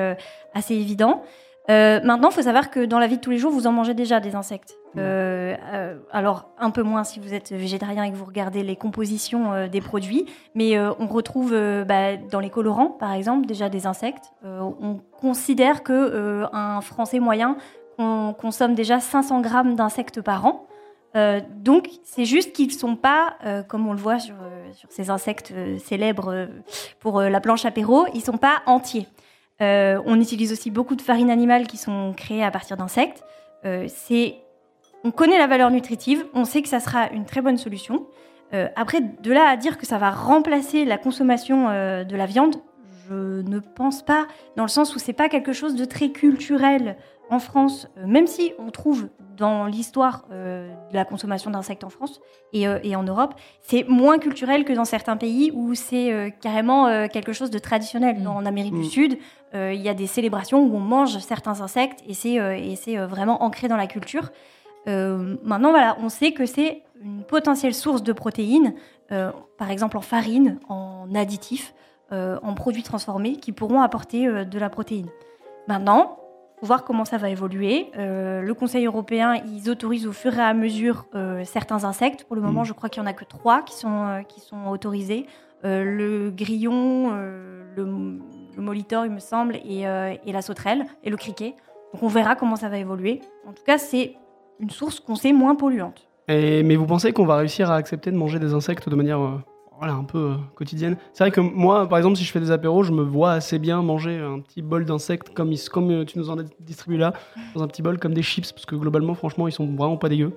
assez 0.54 0.76
évident. 0.76 1.24
Euh, 1.70 2.00
maintenant, 2.04 2.30
il 2.30 2.34
faut 2.34 2.42
savoir 2.42 2.72
que 2.72 2.84
dans 2.84 2.98
la 2.98 3.06
vie 3.06 3.18
de 3.18 3.22
tous 3.22 3.30
les 3.30 3.38
jours, 3.38 3.52
vous 3.52 3.68
en 3.68 3.72
mangez 3.72 3.94
déjà 3.94 4.20
des 4.20 4.36
insectes. 4.36 4.76
Euh, 4.98 5.56
euh, 5.72 5.98
alors, 6.12 6.50
un 6.58 6.72
peu 6.72 6.82
moins 6.82 7.04
si 7.04 7.20
vous 7.20 7.34
êtes 7.36 7.52
végétarien 7.52 8.04
et 8.06 8.12
que 8.12 8.16
vous 8.16 8.26
regardez 8.26 8.64
les 8.64 8.76
compositions 8.76 9.68
des 9.68 9.82
produits, 9.82 10.26
mais 10.56 10.80
on 10.80 11.08
retrouve 11.08 11.52
bah, 11.88 12.18
dans 12.18 12.40
les 12.40 12.50
colorants, 12.50 12.88
par 12.90 13.14
exemple, 13.14 13.46
déjà 13.46 13.70
des 13.70 13.86
insectes. 13.86 14.32
On 14.44 15.00
considère 15.12 15.84
que 15.84 15.94
euh, 15.94 16.48
un 16.54 16.82
Français 16.82 17.20
moyen 17.20 17.58
on 18.02 18.34
consomme 18.34 18.76
déjà 18.76 19.02
500 19.02 19.42
grammes 19.42 19.76
d'insectes 19.76 20.22
par 20.22 20.46
an. 20.46 20.66
Euh, 21.16 21.42
donc, 21.58 21.90
c'est 22.04 22.26
juste 22.26 22.54
qu'ils 22.54 22.68
ne 22.68 22.74
sont 22.74 22.96
pas, 22.96 23.36
euh, 23.46 23.64
comme 23.64 23.88
on 23.88 23.94
le 23.94 24.00
voit 24.00 24.20
sur, 24.20 24.36
euh, 24.36 24.70
ces 24.90 25.10
insectes 25.10 25.54
célèbres 25.80 26.48
pour 27.00 27.22
la 27.22 27.42
planche 27.42 27.66
apéro, 27.66 28.06
ils 28.14 28.20
ne 28.20 28.24
sont 28.24 28.38
pas 28.38 28.62
entiers. 28.66 29.08
On 29.62 30.20
utilise 30.22 30.54
aussi 30.54 30.72
beaucoup 30.72 30.96
de 30.96 31.02
farines 31.02 31.30
animales 31.30 31.68
qui 31.68 31.78
sont 31.78 32.14
créées 32.16 32.44
à 32.44 32.52
partir 32.52 32.78
d'insectes. 32.78 33.24
On 35.04 35.12
connaît 35.12 35.38
la 35.38 35.48
valeur 35.48 35.72
nutritive, 35.72 36.26
on 36.34 36.46
sait 36.46 36.62
que 36.62 36.70
ça 36.70 36.80
sera 36.80 37.10
une 37.10 37.26
très 37.26 37.42
bonne 37.42 37.58
solution. 37.58 38.06
Après, 38.76 39.02
de 39.02 39.32
là 39.34 39.50
à 39.50 39.58
dire 39.58 39.78
que 39.78 39.86
ça 39.86 39.98
va 39.98 40.12
remplacer 40.12 40.86
la 40.86 40.98
consommation 40.98 41.68
de 41.68 42.16
la 42.16 42.26
viande, 42.26 42.56
je 43.10 43.42
ne 43.42 43.60
pense 43.60 44.02
pas, 44.02 44.28
dans 44.56 44.64
le 44.64 44.70
sens 44.70 44.96
où 44.96 45.00
c'est 45.00 45.14
pas 45.14 45.28
quelque 45.28 45.52
chose 45.52 45.76
de 45.76 45.84
très 45.84 46.10
culturel 46.10 46.96
en 47.30 47.40
France, 47.40 47.88
euh, 47.98 48.06
même 48.08 48.28
si 48.28 48.54
on 48.60 48.72
trouve 48.72 49.10
dans 49.38 49.66
l'histoire 49.66 50.26
euh, 50.32 50.70
de 50.90 50.96
la 50.96 51.06
consommation 51.06 51.50
d'insectes 51.50 51.84
en 51.86 51.90
France 51.90 52.20
et, 52.52 52.68
euh, 52.68 52.80
et 52.84 52.96
en 52.96 53.04
Europe, 53.04 53.36
c'est 53.62 53.86
moins 53.88 54.18
culturel 54.18 54.66
que 54.66 54.74
dans 54.74 54.86
certains 54.86 55.16
pays 55.16 55.52
où 55.54 55.76
c'est 55.76 56.12
euh, 56.12 56.30
carrément 56.30 56.88
euh, 56.88 57.08
quelque 57.08 57.32
chose 57.32 57.50
de 57.50 57.60
traditionnel. 57.60 58.20
Mm. 58.20 58.28
En 58.28 58.46
Amérique 58.46 58.74
Mm. 58.74 58.82
du 58.82 58.90
Sud, 58.90 59.18
euh, 59.56 59.74
il 59.74 59.82
y 59.82 59.90
a 59.90 59.94
des 59.94 60.08
célébrations 60.08 60.62
où 60.64 60.76
on 60.76 60.80
mange 60.80 61.18
certains 61.20 61.62
insectes 61.62 62.04
et 62.08 62.14
c'est 62.14 62.40
euh, 62.40 62.58
euh, 62.90 63.08
vraiment 63.08 63.44
ancré 63.44 63.68
dans 63.68 63.78
la 63.78 63.88
culture. 63.88 64.32
Euh, 64.88 65.38
maintenant, 65.44 65.72
voilà, 65.72 65.98
on 66.02 66.10
sait 66.10 66.32
que 66.32 66.46
c'est 66.46 66.84
une 67.02 67.24
potentielle 67.24 67.74
source 67.74 68.04
de 68.04 68.12
protéines, 68.14 68.74
euh, 69.12 69.32
par 69.58 69.72
exemple 69.72 69.98
en 69.98 70.02
farine, 70.02 70.60
en 70.68 71.08
additifs, 71.16 71.74
euh, 72.12 72.40
en 72.44 72.54
produits 72.56 72.84
transformés, 72.84 73.38
qui 73.38 73.52
pourront 73.52 73.82
apporter 73.82 74.28
euh, 74.28 74.44
de 74.44 74.60
la 74.60 74.70
protéine. 74.70 75.08
Maintenant, 75.68 76.18
voir 76.62 76.84
comment 76.84 77.06
ça 77.06 77.18
va 77.18 77.30
évoluer. 77.30 77.88
Euh, 77.98 78.42
le 78.42 78.54
Conseil 78.54 78.86
européen, 78.86 79.36
ils 79.54 79.70
autorisent 79.70 80.08
au 80.08 80.12
fur 80.12 80.38
et 80.38 80.42
à 80.42 80.54
mesure 80.54 81.06
euh, 81.16 81.44
certains 81.46 81.84
insectes. 81.86 82.24
Pour 82.26 82.36
le 82.36 82.42
moment, 82.42 82.62
Mm. 82.62 82.66
je 82.66 82.74
crois 82.74 82.90
qu'il 82.90 83.02
y 83.02 83.06
en 83.06 83.10
a 83.10 83.14
que 83.14 83.26
trois 83.26 83.62
qui 83.62 83.76
sont, 83.76 84.06
euh, 84.08 84.22
qui 84.24 84.40
sont 84.42 84.68
autorisés. 84.68 85.26
Le 85.64 86.30
grillon, 86.30 87.12
le, 87.12 88.18
le 88.56 88.62
molitor, 88.62 89.06
il 89.06 89.12
me 89.12 89.20
semble, 89.20 89.58
et, 89.58 89.82
et 89.82 90.32
la 90.32 90.42
sauterelle, 90.42 90.86
et 91.04 91.10
le 91.10 91.18
criquet. 91.18 91.54
Donc 91.94 92.02
on 92.04 92.08
verra 92.08 92.36
comment 92.38 92.56
ça 92.56 92.70
va 92.70 92.78
évoluer. 92.78 93.20
En 93.46 93.52
tout 93.52 93.64
cas, 93.66 93.78
c'est 93.78 94.16
une 94.62 94.70
source 94.70 95.02
qu'on 95.02 95.16
sait 95.16 95.34
moins 95.34 95.56
polluante. 95.56 96.08
Et- 96.30 96.64
mais 96.64 96.78
vous 96.78 96.86
pensez 96.86 97.12
qu'on 97.12 97.26
va 97.26 97.36
réussir 97.36 97.70
à 97.72 97.76
accepter 97.76 98.10
de 98.10 98.16
manger 98.16 98.40
des 98.40 98.54
insectes 98.54 98.88
de 98.88 98.96
manière 98.96 99.20
voilà, 99.80 99.94
un 99.96 100.04
peu 100.04 100.18
euh, 100.18 100.36
quotidienne 100.56 100.98
C'est 101.14 101.24
vrai 101.24 101.32
que 101.32 101.42
moi, 101.42 101.88
par 101.90 101.98
exemple, 101.98 102.18
si 102.18 102.24
je 102.24 102.32
fais 102.32 102.40
des 102.40 102.52
apéros, 102.52 102.84
je 102.84 102.92
me 102.92 103.02
vois 103.02 103.32
assez 103.32 103.58
bien 103.60 103.82
manger 103.82 104.18
un 104.20 104.40
petit 104.42 104.62
bol 104.62 104.86
d'insectes 104.86 105.34
comme, 105.34 105.52
ils- 105.52 105.70
comme 105.70 105.90
euh, 105.90 106.06
tu 106.06 106.20
nous 106.20 106.30
en 106.30 106.38
as 106.38 106.44
distribué 106.60 106.98
là, 106.98 107.14
dans 107.56 107.64
un 107.64 107.68
petit 107.68 107.82
bol 107.82 107.98
comme 107.98 108.14
des 108.14 108.22
chips, 108.22 108.52
parce 108.52 108.66
que 108.66 108.76
globalement, 108.76 109.16
franchement, 109.16 109.48
ils 109.48 109.52
sont 109.54 109.66
vraiment 109.66 109.98
pas 109.98 110.10
dégueux. 110.10 110.34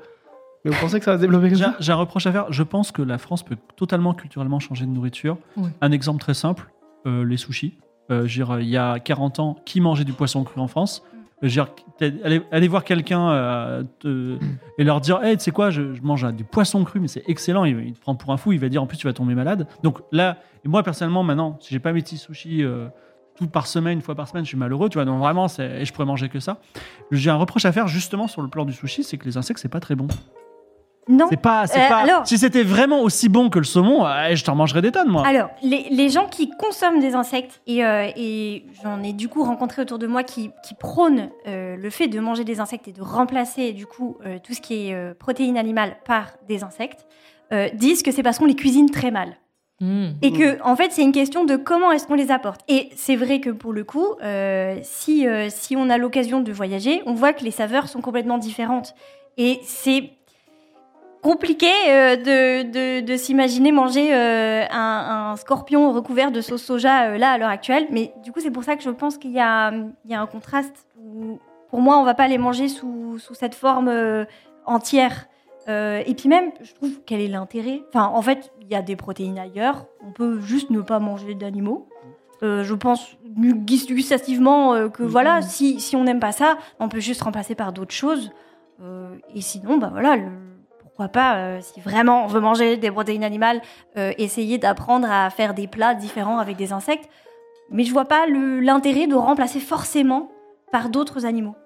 Mais 0.64 0.70
vous 0.70 0.78
pensez 0.80 0.98
que 1.00 1.04
ça 1.04 1.10
va 1.10 1.16
se 1.16 1.20
développer 1.22 1.48
comme 1.48 1.58
J'ai 1.58 1.64
ça? 1.64 1.74
j'ai 1.80 1.90
un 1.92 1.96
reproche 1.96 2.24
à 2.26 2.32
faire. 2.32 2.46
Je 2.52 2.62
pense 2.62 2.92
que 2.92 3.02
la 3.02 3.18
France 3.18 3.42
peut 3.42 3.56
totalement 3.76 4.14
culturellement 4.14 4.60
changer 4.60 4.86
de 4.86 4.90
nourriture. 4.90 5.36
Oui. 5.56 5.68
Un 5.80 5.90
exemple 5.90 6.20
très 6.20 6.34
simple, 6.34 6.70
euh, 7.06 7.24
les 7.24 7.36
sushis. 7.36 7.78
Euh, 8.10 8.26
je 8.28 8.40
veux 8.40 8.46
dire, 8.46 8.60
il 8.60 8.68
y 8.68 8.76
a 8.76 9.00
40 9.00 9.40
ans, 9.40 9.56
qui 9.64 9.80
mangeait 9.80 10.04
du 10.04 10.12
poisson 10.12 10.44
cru 10.44 10.60
en 10.60 10.68
France? 10.68 11.02
Dire, 11.48 11.68
allez 12.50 12.68
voir 12.68 12.84
quelqu'un 12.84 13.30
euh, 13.30 13.82
te- 14.00 14.38
et 14.78 14.84
leur 14.84 15.00
dire 15.00 15.22
Hey, 15.22 15.36
tu 15.36 15.44
sais 15.44 15.50
quoi, 15.50 15.70
je, 15.70 15.94
je 15.94 16.02
mange 16.02 16.26
du 16.34 16.44
poisson 16.44 16.82
cru, 16.84 17.00
mais 17.00 17.08
c'est 17.08 17.24
excellent. 17.28 17.64
Il, 17.64 17.78
il 17.80 17.92
te 17.94 18.00
prend 18.00 18.14
pour 18.14 18.32
un 18.32 18.36
fou, 18.36 18.52
il 18.52 18.58
va 18.60 18.68
dire 18.68 18.82
en 18.82 18.86
plus, 18.86 18.96
tu 18.98 19.06
vas 19.06 19.12
tomber 19.12 19.34
malade. 19.34 19.66
Donc 19.82 19.98
là, 20.12 20.38
et 20.64 20.68
moi 20.68 20.82
personnellement, 20.82 21.22
maintenant, 21.22 21.56
si 21.60 21.70
j'ai 21.72 21.80
pas 21.80 21.92
mes 21.92 22.02
petits 22.02 22.18
sushis 22.18 22.62
euh, 22.62 22.88
tout 23.36 23.46
par 23.48 23.66
semaine, 23.66 23.94
une 23.98 24.02
fois 24.02 24.14
par 24.14 24.28
semaine, 24.28 24.44
je 24.44 24.48
suis 24.48 24.58
malheureux. 24.58 24.88
Tu 24.88 24.98
vois, 24.98 25.04
donc 25.04 25.18
vraiment, 25.18 25.46
et 25.58 25.84
je 25.84 25.92
pourrais 25.92 26.06
manger 26.06 26.28
que 26.28 26.38
ça. 26.40 26.60
J'ai 27.10 27.30
un 27.30 27.36
reproche 27.36 27.64
à 27.64 27.72
faire 27.72 27.88
justement 27.88 28.28
sur 28.28 28.42
le 28.42 28.48
plan 28.48 28.64
du 28.64 28.72
sushi, 28.72 29.02
c'est 29.04 29.16
que 29.18 29.24
les 29.24 29.36
insectes, 29.36 29.58
c'est 29.60 29.68
pas 29.68 29.80
très 29.80 29.94
bon. 29.94 30.06
Non. 31.08 31.26
C'est 31.30 31.36
pas, 31.40 31.66
c'est 31.66 31.84
Euh, 31.84 31.88
pas. 31.88 31.96
alors- 31.96 32.26
Si 32.26 32.38
c'était 32.38 32.62
vraiment 32.62 33.00
aussi 33.00 33.28
bon 33.28 33.50
que 33.50 33.58
le 33.58 33.64
saumon, 33.64 34.06
euh, 34.06 34.34
je 34.36 34.44
t'en 34.44 34.54
mangerais 34.54 34.82
des 34.82 34.92
tonnes, 34.92 35.08
moi. 35.08 35.26
Alors, 35.26 35.48
les, 35.62 35.88
les 35.90 36.08
gens 36.10 36.26
qui 36.26 36.48
consomment 36.50 37.00
des 37.00 37.14
insectes, 37.16 37.60
et, 37.66 37.84
euh, 37.84 38.08
et 38.16 38.64
j'en 38.84 39.02
ai 39.02 39.12
du 39.12 39.28
coup 39.28 39.42
rencontré 39.42 39.82
autour 39.82 39.98
de 39.98 40.06
moi 40.06 40.22
qui, 40.22 40.50
qui 40.64 40.74
prônent 40.74 41.30
euh, 41.48 41.76
le 41.76 41.90
fait 41.90 42.06
de 42.06 42.20
manger 42.20 42.44
des 42.44 42.60
insectes 42.60 42.86
et 42.86 42.92
de 42.92 43.02
remplacer 43.02 43.72
du 43.72 43.84
coup 43.86 44.16
euh, 44.24 44.38
tout 44.42 44.54
ce 44.54 44.60
qui 44.60 44.88
est 44.90 44.94
euh, 44.94 45.12
protéines 45.12 45.58
animales 45.58 45.96
par 46.04 46.26
des 46.48 46.62
insectes, 46.62 47.04
euh, 47.52 47.68
disent 47.74 48.02
que 48.04 48.12
c'est 48.12 48.22
parce 48.22 48.38
qu'on 48.38 48.46
les 48.46 48.54
cuisine 48.54 48.88
très 48.88 49.10
mal. 49.10 49.36
Mm. 49.80 50.10
Et 50.22 50.32
que, 50.32 50.62
en 50.62 50.76
fait, 50.76 50.92
c'est 50.92 51.02
une 51.02 51.10
question 51.10 51.44
de 51.44 51.56
comment 51.56 51.90
est-ce 51.90 52.06
qu'on 52.06 52.14
les 52.14 52.30
apporte. 52.30 52.60
Et 52.68 52.90
c'est 52.94 53.16
vrai 53.16 53.40
que 53.40 53.50
pour 53.50 53.72
le 53.72 53.82
coup, 53.82 54.06
euh, 54.22 54.76
si, 54.84 55.26
euh, 55.26 55.48
si 55.50 55.74
on 55.74 55.90
a 55.90 55.98
l'occasion 55.98 56.38
de 56.40 56.52
voyager, 56.52 57.02
on 57.06 57.14
voit 57.14 57.32
que 57.32 57.42
les 57.42 57.50
saveurs 57.50 57.88
sont 57.88 58.00
complètement 58.00 58.38
différentes. 58.38 58.94
Et 59.36 59.58
c'est 59.64 60.10
compliqué 61.22 61.70
euh, 61.88 62.16
de, 62.16 62.62
de, 62.70 63.00
de 63.06 63.16
s'imaginer 63.16 63.72
manger 63.72 64.12
euh, 64.12 64.64
un, 64.70 65.30
un 65.32 65.36
scorpion 65.36 65.92
recouvert 65.92 66.32
de 66.32 66.40
sauce 66.40 66.62
soja 66.62 67.04
euh, 67.10 67.18
là 67.18 67.30
à 67.30 67.38
l'heure 67.38 67.48
actuelle. 67.48 67.86
Mais 67.90 68.12
du 68.24 68.32
coup, 68.32 68.40
c'est 68.40 68.50
pour 68.50 68.64
ça 68.64 68.76
que 68.76 68.82
je 68.82 68.90
pense 68.90 69.16
qu'il 69.18 69.30
y 69.30 69.34
y 69.34 69.40
a 69.40 69.70
un 69.70 70.26
contraste. 70.26 70.86
Où, 70.98 71.38
pour 71.70 71.80
moi, 71.80 71.98
on 71.98 72.04
va 72.04 72.14
pas 72.14 72.28
les 72.28 72.38
manger 72.38 72.68
sous, 72.68 73.18
sous 73.18 73.34
cette 73.34 73.54
forme 73.54 73.90
entière. 74.66 75.26
Et 75.68 76.14
puis 76.14 76.28
même, 76.28 76.50
je 76.60 76.74
trouve 76.74 77.00
quel 77.06 77.20
est 77.22 77.28
l'intérêt? 77.28 77.80
Enfin, 77.88 78.10
en 78.12 78.20
fait, 78.20 78.52
il 78.60 78.68
y 78.68 78.74
a 78.74 78.82
des 78.82 78.94
protéines 78.94 79.38
ailleurs. 79.38 79.86
On 80.06 80.12
peut 80.12 80.38
juste 80.40 80.68
ne 80.70 80.82
pas 80.82 80.98
manger 80.98 81.34
d'animaux. 81.34 81.88
Euh, 82.42 82.62
je 82.64 82.74
pense 82.74 83.16
gu- 83.24 83.54
gustativement 83.94 84.74
euh, 84.74 84.88
que 84.88 85.02
voilà, 85.04 85.40
si, 85.42 85.80
si 85.80 85.94
on 85.96 86.02
n'aime 86.04 86.20
pas 86.20 86.32
ça, 86.32 86.58
on 86.80 86.88
peut 86.88 87.00
juste 87.00 87.22
remplacer 87.22 87.54
par 87.54 87.72
d'autres 87.72 87.94
choses. 87.94 88.32
Euh, 88.82 89.14
et 89.34 89.40
sinon, 89.40 89.78
bah 89.78 89.90
voilà, 89.92 90.16
le- 90.16 90.28
pourquoi 91.02 91.20
pas, 91.20 91.36
euh, 91.36 91.58
si 91.60 91.80
vraiment 91.80 92.24
on 92.24 92.26
veut 92.28 92.40
manger 92.40 92.76
des 92.76 92.90
protéines 92.90 93.24
animales, 93.24 93.60
euh, 93.96 94.12
essayer 94.18 94.58
d'apprendre 94.58 95.08
à 95.10 95.30
faire 95.30 95.52
des 95.54 95.66
plats 95.66 95.94
différents 95.94 96.38
avec 96.38 96.56
des 96.56 96.72
insectes. 96.72 97.08
Mais 97.70 97.84
je 97.84 97.92
vois 97.92 98.04
pas 98.04 98.26
l'intérêt 98.28 99.06
de 99.06 99.14
remplacer 99.14 99.58
forcément 99.58 100.30
par 100.70 100.90
d'autres 100.90 101.26
animaux. 101.26 101.56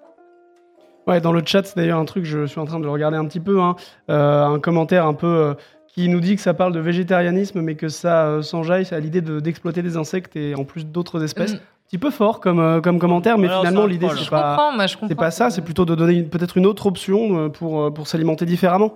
Ouais, 1.05 1.21
dans 1.21 1.31
le 1.31 1.41
chat, 1.45 1.63
c'est 1.65 1.75
d'ailleurs 1.77 1.99
un 1.99 2.05
truc, 2.05 2.25
je 2.25 2.45
suis 2.47 2.59
en 2.59 2.65
train 2.65 2.79
de 2.79 2.85
le 2.85 2.89
regarder 2.89 3.17
un 3.17 3.25
petit 3.25 3.39
peu, 3.39 3.61
hein, 3.61 3.75
euh, 4.09 4.45
un 4.45 4.59
commentaire 4.59 5.05
un 5.05 5.13
peu 5.13 5.27
euh, 5.27 5.53
qui 5.87 6.09
nous 6.09 6.19
dit 6.19 6.35
que 6.35 6.41
ça 6.41 6.53
parle 6.53 6.73
de 6.73 6.79
végétarianisme, 6.79 7.61
mais 7.61 7.75
que 7.75 7.87
ça 7.89 8.25
euh, 8.25 8.41
s'enjaille 8.41 8.87
à 8.91 8.99
l'idée 8.99 9.21
de- 9.21 9.39
d'exploiter 9.39 9.81
des 9.83 9.97
insectes 9.97 10.35
et 10.35 10.55
en 10.55 10.63
plus 10.63 10.85
d'autres 10.85 11.23
espèces. 11.23 11.53
Mm. 11.53 11.57
Un 11.57 11.89
petit 11.89 11.97
peu 11.99 12.09
fort 12.09 12.39
comme, 12.41 12.59
euh, 12.59 12.81
comme 12.81 12.99
commentaire, 12.99 13.37
mais 13.37 13.47
Alors, 13.47 13.59
finalement, 13.59 13.85
l'idée, 13.85 14.09
c'est 14.09 14.23
Je 14.25 14.29
pas, 14.29 14.71
moi 14.75 14.87
je 14.87 14.95
comprends. 14.95 15.07
c'est 15.07 15.15
pas 15.15 15.31
ça, 15.31 15.49
c'est 15.49 15.61
plutôt 15.61 15.85
de 15.85 15.95
donner 15.95 16.23
peut-être 16.23 16.57
une 16.57 16.65
autre 16.65 16.85
option 16.87 17.49
pour, 17.49 17.93
pour 17.93 18.07
s'alimenter 18.07 18.45
différemment. 18.45 18.93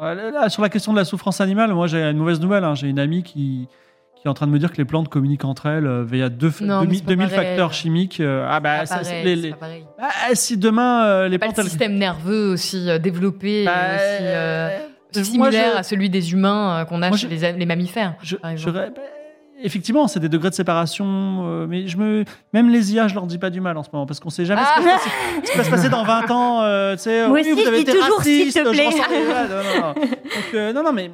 Là, 0.00 0.48
sur 0.48 0.62
la 0.62 0.68
question 0.68 0.92
de 0.92 0.98
la 0.98 1.04
souffrance 1.04 1.40
animale, 1.40 1.72
moi 1.74 1.86
j'ai 1.86 2.02
une 2.02 2.16
mauvaise 2.16 2.40
nouvelle. 2.40 2.64
hein. 2.64 2.74
J'ai 2.74 2.88
une 2.88 2.98
amie 2.98 3.22
qui, 3.22 3.68
qui 4.16 4.26
est 4.26 4.28
en 4.28 4.34
train 4.34 4.46
de 4.46 4.52
me 4.52 4.58
dire 4.58 4.72
que 4.72 4.76
les 4.78 4.84
plantes 4.84 5.08
communiquent 5.08 5.44
entre 5.44 5.66
elles 5.66 5.86
euh, 5.86 6.04
via 6.04 6.28
deux, 6.28 6.52
Non, 6.62 6.80
mais 6.80 6.86
demi- 6.86 6.96
c'est 6.98 7.04
pas 7.04 7.08
2000 7.10 7.28
pareil. 7.28 7.46
facteurs 7.46 7.72
chimiques. 7.72 8.20
euh, 8.20 8.46
ah 8.48 8.60
bah, 8.60 8.78
Pas 8.80 8.86
ça, 8.86 8.96
pareil, 9.00 9.24
les- 9.24 9.36
les- 9.36 9.50
pas. 9.52 9.66
Ah, 9.98 10.34
si 10.34 10.56
demain 10.56 11.04
euh, 11.04 11.28
les 11.28 11.38
Pas 11.38 11.46
plantes. 11.46 11.58
le 11.58 11.62
elles- 11.64 11.68
système 11.70 11.94
nerveux 11.96 12.52
aussi 12.52 12.86
développé, 13.00 13.64
Bah, 13.66 13.72
aussi, 15.14 15.36
moi, 15.38 15.48
similaire 15.50 15.72
je- 15.74 15.78
à 15.78 15.82
celui 15.82 16.08
des 16.10 16.32
humains 16.32 16.84
qu'on 16.88 17.02
a 17.02 17.08
Moi, 17.08 17.16
chez 17.18 17.28
je- 17.28 17.56
les, 17.58 17.66
mammifères. 17.66 18.14
Je, 18.22 18.36
par 18.36 18.50
effectivement, 19.62 20.08
c'est 20.08 20.20
des 20.20 20.28
degrés 20.28 20.50
de 20.50 20.54
séparation, 20.54 21.06
euh, 21.46 21.66
mais 21.68 21.86
je 21.88 21.96
me, 21.96 22.24
même 22.52 22.70
les 22.70 22.92
IA, 22.94 23.08
je 23.08 23.14
leur 23.14 23.26
dis 23.26 23.38
pas 23.38 23.50
du 23.50 23.60
mal 23.60 23.76
en 23.76 23.82
ce 23.82 23.90
moment 23.92 24.06
parce 24.06 24.20
qu'on 24.20 24.30
sait 24.30 24.44
jamais 24.44 24.62
ce, 24.64 24.80
qui 24.80 24.84
va 24.86 24.98
se 24.98 25.04
passer- 25.04 25.10
ce 25.46 25.50
qui 25.52 25.58
va 25.58 25.64
se 25.64 25.70
passer 25.70 25.88
dans 25.88 26.04
20 26.04 26.30
ans. 26.30 26.62
euh, 26.62 26.94
tu 26.96 27.02
sais, 27.02 27.26
Moi 27.26 27.34
oui, 27.34 27.40
aussi, 27.42 27.52
vous 27.52 27.60
je 27.62 27.68
avez 27.68 27.76
dis 27.76 27.82
été 27.90 27.92
toujours, 27.92 28.22
s'il 28.22 28.38
raciste, 28.46 28.62
te 28.64 28.68
je 28.68 28.72
plaît. 28.72 28.86
ressens 28.86 29.10
non, 29.10 29.80
non, 29.82 29.86
non. 29.88 29.94
Donc, 30.00 30.54
euh, 30.54 30.72
non, 30.72 30.82
non, 30.82 30.92
mais 30.92 31.10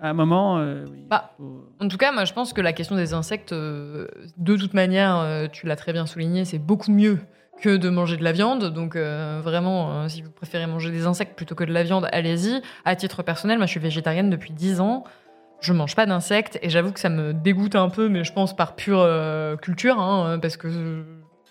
à 0.00 0.10
un 0.10 0.12
moment. 0.14 0.58
euh, 0.58 0.84
oui, 0.90 1.04
Bah, 1.08 1.30
faut- 1.36 1.64
En 1.80 1.88
tout 1.88 1.96
cas, 1.98 2.12
moi, 2.12 2.24
je 2.24 2.32
pense 2.32 2.52
que 2.52 2.60
la 2.60 2.72
question 2.72 2.96
des 2.96 3.14
insectes, 3.14 3.52
euh, 3.52 4.08
de 4.36 4.56
toute 4.56 4.74
manière, 4.74 5.16
euh, 5.18 5.46
tu 5.50 5.66
l'as 5.66 5.76
très 5.76 5.92
bien 5.92 6.06
souligné, 6.06 6.44
c'est 6.44 6.58
beaucoup 6.58 6.90
mieux 6.90 7.18
que 7.60 7.76
de 7.76 7.88
manger 7.90 8.16
de 8.16 8.24
la 8.24 8.32
viande. 8.32 8.72
Donc, 8.74 8.96
euh, 8.96 9.40
vraiment, 9.44 9.92
euh, 9.92 10.08
si 10.08 10.22
vous 10.22 10.30
préférez 10.32 10.66
manger 10.66 10.90
des 10.90 11.06
insectes 11.06 11.36
plutôt 11.36 11.54
que 11.54 11.62
de 11.62 11.72
la 11.72 11.84
viande, 11.84 12.08
allez-y. 12.10 12.60
À 12.84 12.96
titre 12.96 13.22
personnel, 13.22 13.58
moi, 13.58 13.66
je 13.66 13.70
suis 13.70 13.78
végétarienne 13.80 14.30
depuis 14.30 14.52
10 14.52 14.80
ans. 14.80 15.04
Je 15.62 15.72
mange 15.72 15.94
pas 15.96 16.04
d'insectes 16.06 16.58
et 16.60 16.68
j'avoue 16.68 16.92
que 16.92 17.00
ça 17.00 17.08
me 17.08 17.32
dégoûte 17.32 17.74
un 17.76 17.88
peu, 17.88 18.08
mais 18.08 18.24
je 18.24 18.32
pense 18.32 18.54
par 18.54 18.74
pure 18.74 19.00
euh, 19.00 19.56
culture, 19.56 19.98
hein, 19.98 20.38
parce 20.42 20.56
que 20.56 21.04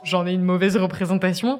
j'en 0.04 0.28
ai 0.28 0.34
une 0.34 0.44
mauvaise 0.44 0.78
représentation. 0.78 1.60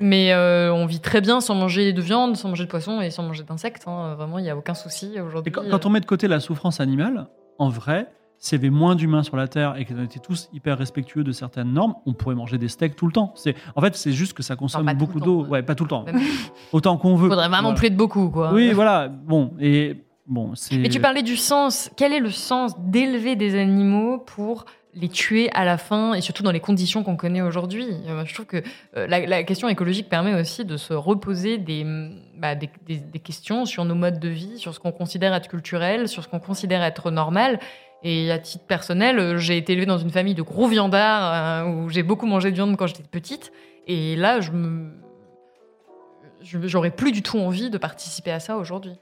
Mais 0.00 0.32
euh, 0.32 0.74
on 0.74 0.86
vit 0.86 0.98
très 1.00 1.20
bien 1.20 1.40
sans 1.40 1.54
manger 1.54 1.92
de 1.92 2.02
viande, 2.02 2.36
sans 2.36 2.48
manger 2.48 2.64
de 2.64 2.68
poisson 2.68 3.00
et 3.00 3.10
sans 3.10 3.22
manger 3.22 3.44
d'insectes. 3.44 3.84
hein. 3.86 4.14
Vraiment, 4.16 4.38
il 4.40 4.42
n'y 4.42 4.50
a 4.50 4.56
aucun 4.56 4.74
souci 4.74 5.20
aujourd'hui. 5.20 5.52
quand, 5.52 5.62
quand 5.70 5.86
on 5.86 5.90
met 5.90 6.00
de 6.00 6.06
côté 6.06 6.26
la 6.26 6.40
souffrance 6.40 6.80
animale, 6.80 7.28
en 7.60 7.68
vrai, 7.68 8.08
s'il 8.38 8.58
y 8.58 8.60
avait 8.60 8.70
moins 8.70 8.96
d'humains 8.96 9.22
sur 9.22 9.36
la 9.36 9.46
Terre 9.46 9.76
et 9.78 9.84
qu'on 9.84 10.02
était 10.02 10.18
tous 10.18 10.48
hyper 10.52 10.76
respectueux 10.78 11.22
de 11.22 11.30
certaines 11.30 11.72
normes, 11.72 11.94
on 12.06 12.12
pourrait 12.12 12.34
manger 12.34 12.58
des 12.58 12.66
steaks 12.66 12.96
tout 12.96 13.06
le 13.06 13.12
temps. 13.12 13.32
C'est, 13.36 13.54
en 13.76 13.80
fait, 13.80 13.94
c'est 13.94 14.10
juste 14.10 14.32
que 14.32 14.42
ça 14.42 14.56
consomme 14.56 14.92
beaucoup 14.94 15.20
d'eau. 15.20 15.44
ouais. 15.46 15.62
Pas 15.62 15.76
tout 15.76 15.84
le 15.84 15.90
temps. 15.90 16.04
Autant 16.72 16.96
qu'on 16.96 17.14
veut. 17.14 17.28
faudrait 17.28 17.46
vraiment 17.48 17.68
Voilà. 17.68 17.78
plus 17.78 17.90
de 17.90 17.96
beaucoup, 17.96 18.30
quoi. 18.30 18.52
Oui, 18.52 18.72
voilà. 18.72 19.06
Bon, 19.06 19.52
et 19.60 20.02
bon. 20.26 20.52
Mais 20.72 20.88
tu 20.88 21.00
parlais 21.00 21.22
du 21.22 21.36
sens. 21.36 21.90
Quel 21.96 22.12
est 22.12 22.20
le 22.20 22.30
sens 22.30 22.72
d'élever 22.78 23.36
des 23.36 23.58
animaux 23.58 24.18
pour 24.18 24.66
les 24.96 25.08
tuer 25.08 25.50
à 25.52 25.64
la 25.64 25.76
fin 25.76 26.14
et 26.14 26.20
surtout 26.20 26.42
dans 26.42 26.52
les 26.52 26.60
conditions 26.60 27.02
qu'on 27.02 27.16
connaît 27.16 27.42
aujourd'hui? 27.42 27.86
Euh, 28.06 28.24
Je 28.24 28.34
trouve 28.34 28.46
que 28.46 28.62
euh, 28.96 29.06
la, 29.06 29.42
question 29.44 29.68
écologique 29.68 30.08
permet 30.08 30.34
aussi 30.34 30.64
de 30.64 30.76
se 30.76 30.92
reposer 30.94 31.58
des, 31.58 31.84
bah, 32.36 32.54
des, 32.54 32.68
questions 33.18 33.64
sur 33.64 33.84
nos 33.84 33.94
modes 33.94 34.20
de 34.20 34.28
vie, 34.28 34.58
sur 34.58 34.74
ce 34.74 34.80
qu'on 34.80 34.92
considère 34.92 35.34
être 35.34 35.48
culturel, 35.48 36.08
sur 36.08 36.22
ce 36.22 36.28
qu'on 36.28 36.40
considère 36.40 36.82
être 36.82 37.10
normal. 37.10 37.58
Et 38.02 38.30
à 38.30 38.38
titre 38.38 38.64
personnel, 38.66 39.18
euh, 39.18 39.38
j'ai 39.38 39.56
été 39.56 39.72
élevée 39.72 39.86
dans 39.86 39.98
une 39.98 40.10
famille 40.10 40.34
de 40.34 40.42
gros 40.42 40.68
viandards 40.68 41.68
où 41.68 41.88
j'ai 41.88 42.02
beaucoup 42.02 42.26
mangé 42.26 42.50
de 42.50 42.56
viande 42.56 42.76
quand 42.76 42.86
j'étais 42.86 43.02
petite. 43.02 43.52
Et 43.86 44.16
là, 44.16 44.40
je 44.40 44.50
me. 44.52 44.92
J'aurais 46.42 46.90
plus 46.90 47.12
du 47.12 47.22
tout 47.22 47.38
envie 47.38 47.70
de 47.70 47.78
participer 47.78 48.30
à 48.30 48.38
ça 48.38 48.58
aujourd'hui. 48.58 48.98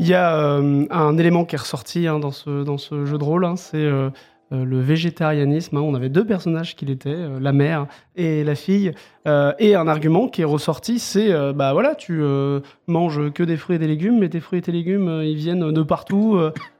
Il 0.00 0.08
y 0.08 0.14
a 0.14 0.36
euh, 0.36 0.84
un 0.90 1.16
élément 1.18 1.44
qui 1.44 1.54
est 1.54 1.58
ressorti 1.58 2.06
hein, 2.08 2.18
dans, 2.18 2.30
ce, 2.32 2.64
dans 2.64 2.78
ce 2.78 3.04
jeu 3.04 3.18
de 3.18 3.24
rôle, 3.24 3.44
hein, 3.44 3.56
c'est 3.56 3.76
euh, 3.76 4.10
euh, 4.52 4.64
le 4.64 4.80
végétarianisme. 4.80 5.76
hein. 5.76 5.80
On 5.82 5.94
avait 5.94 6.08
deux 6.08 6.24
personnages 6.26 6.74
qui 6.74 6.86
l'étaient, 6.86 7.10
euh, 7.10 7.38
la 7.40 7.52
mère 7.52 7.86
et 8.16 8.42
la 8.42 8.54
fille. 8.54 8.92
Euh, 9.28 9.52
et 9.58 9.74
un 9.76 9.86
argument 9.86 10.28
qui 10.28 10.42
est 10.42 10.46
ressorti, 10.46 10.98
c'est 10.98 11.30
euh, 11.32 11.52
bah 11.52 11.72
voilà, 11.72 11.94
tu 11.94 12.20
euh, 12.20 12.60
manges 12.88 13.30
que 13.32 13.42
des 13.44 13.56
fruits 13.56 13.76
et 13.76 13.78
des 13.78 13.86
légumes, 13.86 14.18
mais 14.18 14.28
tes 14.28 14.40
fruits 14.40 14.58
et 14.58 14.62
tes 14.62 14.72
légumes, 14.72 15.20
ils 15.22 15.36
viennent 15.36 15.70
de 15.72 15.82
partout. 15.82 16.38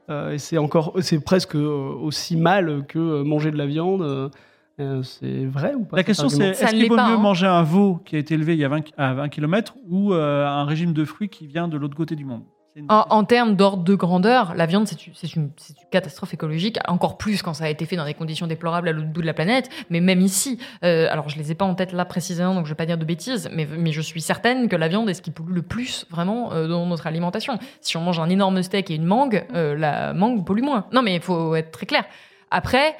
et 0.09 0.37
c'est 0.37 0.57
encore, 0.57 0.93
c'est 0.99 1.23
presque 1.23 1.55
aussi 1.55 2.35
mal 2.35 2.83
que 2.87 3.21
manger 3.23 3.51
de 3.51 3.57
la 3.57 3.65
viande. 3.67 4.31
euh, 4.79 5.01
c'est 5.03 5.45
vrai 5.45 5.75
ou 5.75 5.85
pas 5.85 5.97
La 5.97 6.03
question, 6.03 6.27
c'est 6.29 6.49
est-ce 6.49 6.65
qu'il 6.71 6.89
vaut 6.89 6.95
mieux 6.95 7.01
hein. 7.01 7.17
manger 7.17 7.45
un 7.47 7.63
veau 7.63 8.01
qui 8.03 8.15
a 8.15 8.19
été 8.19 8.33
élevé 8.33 8.53
il 8.53 8.59
y 8.59 8.65
a 8.65 8.69
20, 8.69 8.81
à 8.97 9.13
20 9.13 9.29
km 9.29 9.75
ou 9.87 10.13
euh, 10.13 10.45
un 10.45 10.65
régime 10.65 10.93
de 10.93 11.05
fruits 11.05 11.29
qui 11.29 11.45
vient 11.47 11.67
de 11.67 11.77
l'autre 11.77 11.95
côté 11.95 12.15
du 12.15 12.25
monde? 12.25 12.41
En, 12.89 13.05
en 13.09 13.23
termes 13.23 13.55
d'ordre 13.55 13.83
de 13.83 13.93
grandeur, 13.93 14.55
la 14.55 14.65
viande, 14.65 14.87
c'est 14.87 15.35
une, 15.35 15.51
catastrophe 15.91 16.33
écologique, 16.33 16.79
encore 16.87 17.17
plus 17.17 17.43
quand 17.43 17.53
ça 17.53 17.65
a 17.65 17.69
été 17.69 17.85
fait 17.85 17.95
dans 17.95 18.05
des 18.05 18.15
conditions 18.15 18.47
déplorables 18.47 18.87
à 18.87 18.91
l'autre 18.91 19.09
bout 19.09 19.21
de 19.21 19.27
la 19.27 19.35
planète, 19.35 19.69
mais 19.91 20.01
même 20.01 20.21
ici. 20.21 20.57
euh, 20.83 21.07
alors, 21.11 21.29
je 21.29 21.37
les 21.37 21.51
ai 21.51 21.55
pas 21.55 21.65
en 21.65 21.75
tête 21.75 21.91
là 21.91 22.03
précisément, 22.03 22.55
donc 22.55 22.65
je 22.65 22.71
vais 22.71 22.75
pas 22.75 22.87
dire 22.87 22.97
de 22.97 23.05
bêtises, 23.05 23.47
mais, 23.53 23.67
mais 23.77 23.91
je 23.91 24.01
suis 24.01 24.21
certaine 24.21 24.69
que 24.69 24.75
la 24.75 24.87
viande 24.87 25.07
est 25.07 25.13
ce 25.13 25.21
qui 25.21 25.29
pollue 25.29 25.53
le 25.53 25.61
plus 25.61 26.07
vraiment 26.09 26.51
euh, 26.51 26.67
dans 26.67 26.85
notre 26.87 27.05
alimentation. 27.05 27.59
Si 27.81 27.95
on 27.95 28.01
mange 28.01 28.19
un 28.19 28.29
énorme 28.29 28.63
steak 28.63 28.89
et 28.89 28.95
une 28.95 29.05
mangue, 29.05 29.45
euh, 29.53 29.77
la 29.77 30.13
mangue 30.13 30.43
pollue 30.43 30.63
moins. 30.63 30.85
Non, 30.91 31.03
mais 31.03 31.15
il 31.15 31.21
faut 31.21 31.55
être 31.55 31.71
très 31.71 31.85
clair. 31.85 32.05
Après, 32.49 32.95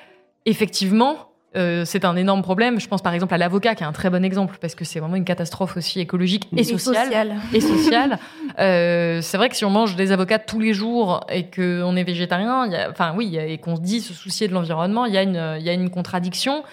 effectivement, 0.45 1.32
euh, 1.55 1.85
c'est 1.85 2.05
un 2.05 2.15
énorme 2.15 2.41
problème. 2.41 2.79
Je 2.79 2.87
pense 2.87 3.01
par 3.01 3.13
exemple 3.13 3.33
à 3.33 3.37
l'avocat, 3.37 3.75
qui 3.75 3.83
est 3.83 3.85
un 3.85 3.91
très 3.91 4.09
bon 4.09 4.23
exemple, 4.25 4.57
parce 4.59 4.75
que 4.75 4.85
c'est 4.85 4.99
vraiment 4.99 5.15
une 5.15 5.25
catastrophe 5.25 5.77
aussi 5.77 5.99
écologique 5.99 6.47
et 6.61 6.63
sociale 6.79 7.09
et 7.53 7.59
sociale. 7.61 8.19
Euh, 8.59 9.21
c'est 9.21 9.37
vrai 9.37 9.49
que 9.49 9.55
si 9.55 9.65
on 9.65 9.69
mange 9.69 9.95
des 9.95 10.11
avocats 10.11 10.39
tous 10.39 10.59
les 10.59 10.73
jours 10.73 11.21
et 11.29 11.49
qu'on 11.49 11.95
est 11.95 12.03
végétarien, 12.03 12.67
y 12.67 12.75
a- 12.75 12.89
enfin 12.89 13.13
oui, 13.15 13.37
et 13.37 13.57
qu'on 13.57 13.75
se 13.75 13.81
dit 13.81 14.01
se 14.01 14.13
soucier 14.13 14.47
de 14.47 14.53
l'environnement, 14.53 15.05
il 15.05 15.13
y, 15.13 15.17
a 15.17 15.23
une- 15.23 15.55
il 15.59 15.63
y 15.65 15.69
a 15.69 15.73
une 15.73 15.89
contradiction. 15.89 16.63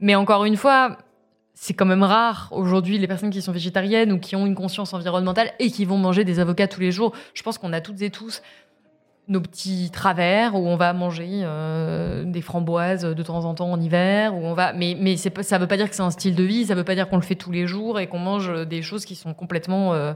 Mais 0.00 0.14
encore 0.14 0.44
une 0.44 0.56
fois, 0.56 0.96
c'est 1.54 1.74
quand 1.74 1.86
même 1.86 2.02
rare 2.02 2.48
aujourd'hui 2.50 2.98
les 2.98 3.06
personnes 3.06 3.30
qui 3.30 3.40
sont 3.40 3.52
végétariennes 3.52 4.12
ou 4.12 4.18
qui 4.18 4.34
ont 4.34 4.44
une 4.46 4.54
conscience 4.56 4.92
environnementale 4.92 5.52
et 5.60 5.70
qui 5.70 5.84
vont 5.84 5.96
manger 5.98 6.24
des 6.24 6.40
avocats 6.40 6.66
tous 6.66 6.80
les 6.80 6.90
jours. 6.90 7.12
Je 7.34 7.42
pense 7.42 7.58
qu'on 7.58 7.72
a 7.72 7.80
toutes 7.80 8.02
et 8.02 8.10
tous 8.10 8.42
nos 9.28 9.40
petits 9.40 9.90
travers 9.90 10.54
où 10.54 10.66
on 10.66 10.76
va 10.76 10.92
manger 10.92 11.40
euh, 11.42 12.24
des 12.24 12.42
framboises 12.42 13.02
de 13.02 13.22
temps 13.22 13.44
en 13.44 13.54
temps 13.54 13.72
en 13.72 13.80
hiver 13.80 14.34
où 14.34 14.44
on 14.44 14.52
va 14.52 14.72
mais 14.74 14.96
mais 15.00 15.16
c'est 15.16 15.42
ça 15.42 15.58
veut 15.58 15.66
pas 15.66 15.78
dire 15.78 15.88
que 15.88 15.96
c'est 15.96 16.02
un 16.02 16.10
style 16.10 16.34
de 16.34 16.44
vie 16.44 16.66
ça 16.66 16.74
veut 16.74 16.84
pas 16.84 16.94
dire 16.94 17.08
qu'on 17.08 17.16
le 17.16 17.22
fait 17.22 17.34
tous 17.34 17.50
les 17.50 17.66
jours 17.66 17.98
et 17.98 18.06
qu'on 18.06 18.18
mange 18.18 18.66
des 18.66 18.82
choses 18.82 19.04
qui 19.04 19.14
sont 19.14 19.32
complètement 19.32 19.94
euh, 19.94 20.12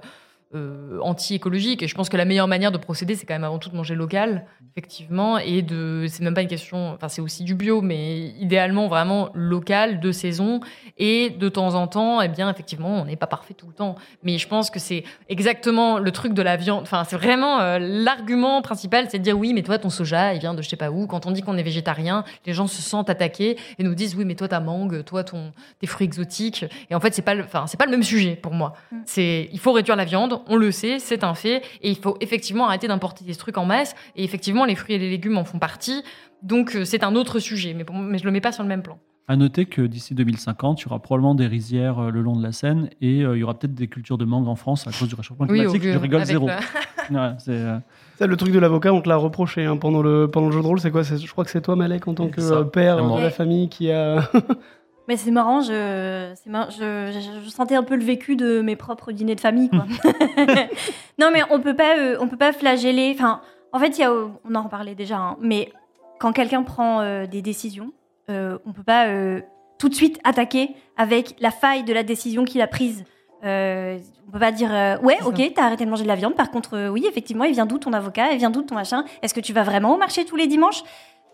euh, 0.55 0.99
anti-écologiques 1.03 1.83
et 1.83 1.89
je 1.89 1.95
pense 1.95 2.09
que 2.09 2.17
la 2.17 2.25
meilleure 2.25 2.49
manière 2.49 2.73
de 2.73 2.79
procéder 2.79 3.15
c'est 3.15 3.27
quand 3.27 3.35
même 3.35 3.45
avant 3.45 3.59
tout 3.59 3.69
de 3.69 3.77
manger 3.77 3.95
local 3.95 4.47
effectivement 4.73 5.39
et 5.39 5.63
de 5.63 6.07
c'est 6.09 6.23
même 6.23 6.35
pas 6.35 6.43
une 6.43 6.49
question 6.49 6.93
enfin 6.95 7.09
c'est 7.09 7.21
aussi 7.21 7.45
du 7.45 7.55
bio 7.55 7.83
mais 7.83 8.19
idéalement 8.41 8.89
vraiment 8.89 9.29
local 9.35 10.01
de 10.01 10.11
saison 10.13 10.61
et 10.97 11.31
de 11.31 11.49
temps 11.49 11.75
en 11.75 11.87
temps 11.87 12.23
eh 12.23 12.29
bien 12.29 12.49
effectivement 12.51 13.01
on 13.01 13.05
n'est 13.05 13.17
pas 13.17 13.27
parfait 13.27 13.55
tout 13.55 13.67
le 13.67 13.75
temps 13.75 13.97
mais 14.23 14.39
je 14.39 14.49
pense 14.49 14.71
que 14.71 14.79
c'est 14.79 15.05
exactement 15.29 15.99
le 15.99 16.11
truc 16.11 16.33
de 16.35 16.43
la 16.43 16.57
viande. 16.57 16.83
Enfin, 16.83 17.05
c'est 17.05 17.17
vraiment 17.17 17.61
euh, 17.61 17.79
l'argument 17.79 18.63
principal, 18.63 19.07
c'est 19.11 19.19
de 19.19 19.23
dire 19.23 19.39
oui, 19.39 19.53
mais 19.53 19.63
toi, 19.63 19.79
ton 19.79 19.91
soja, 19.91 20.35
il 20.35 20.41
vient 20.41 20.55
de 20.55 20.63
je 20.63 20.69
sais 20.69 20.77
pas 20.77 20.91
où. 20.91 21.07
Quand 21.07 21.27
on 21.27 21.31
dit 21.31 21.43
qu'on 21.43 21.57
est 21.57 21.63
végétarien, 21.63 22.25
les 22.47 22.53
gens 22.53 22.67
se 22.67 22.83
sentent 22.83 23.11
attaqués 23.11 23.57
et 23.79 23.83
nous 23.83 23.95
disent 23.95 24.15
oui, 24.17 24.25
mais 24.25 24.35
toi, 24.35 24.49
ta 24.49 24.61
mangue, 24.61 25.05
toi, 25.05 25.25
ton 25.25 25.53
tes 25.81 25.87
fruits 25.87 26.07
exotiques. 26.07 26.65
Et 26.91 26.95
en 26.95 27.01
fait, 27.01 27.15
c'est 27.15 27.23
pas, 27.23 27.35
le- 27.35 27.45
enfin, 27.45 27.67
c'est 27.67 27.77
pas 27.77 27.85
le 27.85 27.91
même 27.91 28.03
sujet 28.03 28.37
pour 28.37 28.53
moi. 28.53 28.75
Mm. 28.91 28.97
C'est, 29.07 29.49
il 29.53 29.59
faut 29.59 29.73
réduire 29.73 29.97
la 29.97 30.05
viande, 30.05 30.38
on 30.47 30.57
le 30.57 30.71
sait, 30.71 30.99
c'est 30.99 31.25
un 31.25 31.35
fait, 31.35 31.63
et 31.83 31.91
il 31.91 31.97
faut 31.97 32.17
effectivement 32.21 32.67
arrêter 32.67 32.89
d'importer 32.89 33.25
des 33.25 33.35
trucs 33.35 33.59
en 33.59 33.65
masse. 33.65 33.95
Et 34.17 34.25
effectivement, 34.25 34.65
les 34.65 34.75
fruits 34.75 34.95
et 34.95 34.99
les 34.99 35.11
légumes 35.11 35.39
en 35.39 35.45
font 35.45 35.59
partie. 35.59 36.03
Donc, 36.43 36.75
euh, 36.77 36.85
c'est 36.85 37.03
un 37.05 37.15
autre 37.17 37.39
sujet, 37.41 37.75
mais, 37.75 37.85
mais 37.93 38.19
je 38.19 38.25
le 38.25 38.31
mets 38.31 38.41
pas 38.41 38.53
sur 38.53 38.63
le 38.63 38.69
même 38.69 38.83
plan. 38.83 38.99
À 39.31 39.37
noter 39.37 39.67
que 39.67 39.83
d'ici 39.83 40.15
2050, 40.15 40.81
il 40.81 40.85
y 40.85 40.87
aura 40.89 41.01
probablement 41.01 41.35
des 41.35 41.47
rizières 41.47 41.99
euh, 41.99 42.11
le 42.11 42.23
long 42.23 42.35
de 42.35 42.43
la 42.43 42.51
Seine 42.53 42.89
et 43.03 43.23
euh, 43.23 43.37
il 43.37 43.41
y 43.41 43.43
aura 43.43 43.53
peut-être 43.59 43.75
des 43.75 43.87
cultures 43.87 44.17
de 44.17 44.25
mangue 44.25 44.49
en 44.49 44.55
France 44.57 44.87
à 44.87 44.91
cause 44.91 45.07
du 45.09 45.15
réchauffement 45.15 45.47
climatique. 45.47 45.83
je 45.83 45.99
rigole 45.99 46.25
zéro. 46.25 46.47
le- 46.49 46.55
Ouais, 47.15 47.33
c'est, 47.39 47.51
euh, 47.53 47.79
le 48.27 48.37
truc 48.39 48.53
de 48.53 48.59
l'avocat, 48.59 48.93
on 48.95 49.01
te 49.03 49.09
l'a 49.09 49.17
reproché 49.17 49.65
hein, 49.67 49.77
pendant, 49.77 50.01
le, 50.01 50.31
pendant 50.31 50.47
le 50.47 50.53
jeu 50.53 50.63
de 50.63 50.67
rôle. 50.67 50.81
C'est 50.81 50.91
quoi? 50.91 51.05
C'est- 51.05 51.19
Je 51.19 51.31
crois 51.31 51.45
que 51.45 51.51
c'est 51.51 51.61
toi, 51.61 51.77
Malek, 51.77 52.09
en 52.09 52.15
tant 52.15 52.29
que 52.29 52.41
Ça, 52.41 52.55
euh, 52.55 52.65
père 52.65 52.97
de 53.07 53.21
la 53.23 53.31
famille, 53.31 53.69
qui 53.69 53.91
a. 53.93 54.31
Mais 55.09 55.17
c'est 55.17 55.31
marrant, 55.31 55.61
je, 55.63 56.33
je, 56.47 57.11
je- 57.13 57.45
je 57.45 57.49
sentais 57.49 57.75
un 57.75 57.83
peu 57.83 57.97
le 57.97 58.05
vécu 58.05 58.37
de 58.37 58.61
mes 58.61 58.77
propres 58.77 59.11
dîners 59.11 59.35
de 59.35 59.41
famille, 59.41 59.71
quoi. 59.71 59.87
non, 61.19 61.31
mais 61.33 61.41
on 61.51 61.61
peut 61.61 61.75
pas, 61.75 61.97
euh, 61.99 62.17
on 62.21 62.29
peut 62.29 62.37
pas 62.37 62.53
flageller. 62.53 63.13
Enfin, 63.15 63.41
en 63.73 63.79
fait, 63.79 63.99
y 63.99 64.03
a, 64.05 64.13
on 64.13 64.55
en 64.55 64.63
reparlait 64.63 64.95
déjà, 64.95 65.17
hein, 65.17 65.37
mais 65.41 65.73
quand 66.21 66.33
quelqu'un 66.33 66.63
prend 66.63 67.01
euh, 67.01 67.27
des 67.27 67.43
décisions, 67.43 67.93
euh, 68.31 68.59
on 68.67 68.73
peut 68.73 68.83
pas 68.83 69.07
euh, 69.07 69.41
tout 69.79 69.89
de 69.89 69.95
suite 69.95 70.19
attaquer 70.25 70.75
avec 70.97 71.37
la 71.41 71.51
faille 71.51 71.85
de 71.85 71.93
la 71.95 72.03
décision 72.03 72.45
qu'il 72.45 72.61
a 72.61 72.67
prise. 72.67 73.05
Euh, 73.45 73.97
on 74.27 74.33
peut 74.33 74.41
pas 74.41 74.51
dire 74.53 74.71
euh, 74.75 74.99
ouais, 74.99 75.17
ok, 75.25 75.41
t'as 75.55 75.65
arrêté 75.65 75.85
de 75.85 75.91
manger 75.91 76.03
de 76.03 76.09
la 76.09 76.17
viande. 76.17 76.35
Par 76.35 76.51
contre, 76.51 76.77
euh, 76.77 76.89
oui, 76.89 77.07
effectivement, 77.09 77.45
il 77.45 77.53
vient 77.53 77.67
d'où 77.67 77.79
ton 77.79 77.93
avocat 77.93 78.33
Il 78.33 78.39
vient 78.39 78.51
d'où 78.51 78.63
ton 78.63 78.75
machin 78.75 79.05
Est-ce 79.23 79.33
que 79.33 79.41
tu 79.41 79.53
vas 79.53 79.63
vraiment 79.63 79.95
au 79.95 79.97
marché 79.97 80.25
tous 80.25 80.37
les 80.37 80.49
dimanches? 80.49 80.83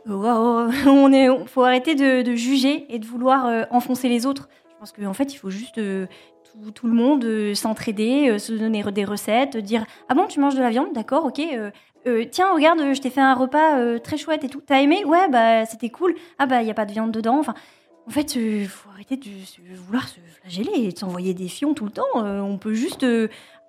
Wow, 0.07 0.70
on 0.86 1.12
est, 1.12 1.28
faut 1.46 1.62
arrêter 1.62 1.94
de, 1.94 2.34
juger 2.34 2.86
et 2.94 2.98
de 2.98 3.07
vouloir 3.07 3.46
euh, 3.46 3.64
enfoncer 3.70 4.09
les 4.09 4.26
autres. 4.26 4.48
Je 4.68 4.74
pense 4.78 4.92
qu'en 4.92 5.14
fait, 5.14 5.32
il 5.32 5.36
faut 5.36 5.50
juste 5.50 5.78
euh, 5.78 6.07
tout, 6.74 6.86
le 6.86 6.92
monde 6.92 7.24
euh, 7.24 7.55
s'entraider, 7.55 8.38
se 8.38 8.52
donner 8.52 8.82
des 8.92 9.05
recettes, 9.05 9.57
dire 9.57 9.86
ah 10.09 10.14
bon, 10.14 10.26
tu 10.26 10.40
manges 10.40 10.57
de 10.57 10.61
la 10.61 10.70
viande, 10.70 10.92
d'accord, 10.92 11.24
ok. 11.24 11.40
tiens, 12.30 12.55
regarde, 12.55 12.80
je 12.94 13.00
t'ai 13.00 13.11
fait 13.11 13.22
un 13.22 13.34
repas 13.34 13.98
très 14.00 14.18
chouette 14.18 14.44
et 14.44 14.48
tout. 14.48 14.61
T'as 14.64 14.82
aimé? 14.82 15.05
Ouais, 15.07 15.28
bah 15.28 15.64
c'était 15.64 15.88
cool. 15.88 16.14
Ah 16.38 16.46
bah 16.46 16.61
il 16.61 16.68
y 16.68 16.70
a 16.70 16.74
pas 16.74 16.84
de 16.84 16.92
viande 16.92 17.11
dedans. 17.11 17.38
Enfin, 17.38 17.55
en 18.07 18.11
fait, 18.11 18.36
il 18.36 18.68
faut 18.68 18.90
arrêter 18.90 19.16
de 19.16 19.30
vouloir 19.86 20.07
se 20.07 20.20
flageller 20.42 20.84
et 20.84 20.92
de 20.92 20.98
s'envoyer 20.98 21.32
des 21.32 21.48
fions 21.48 21.72
tout 21.72 21.86
le 21.86 21.90
temps. 21.90 22.05
On 22.14 22.59
peut 22.59 22.74
juste 22.74 23.07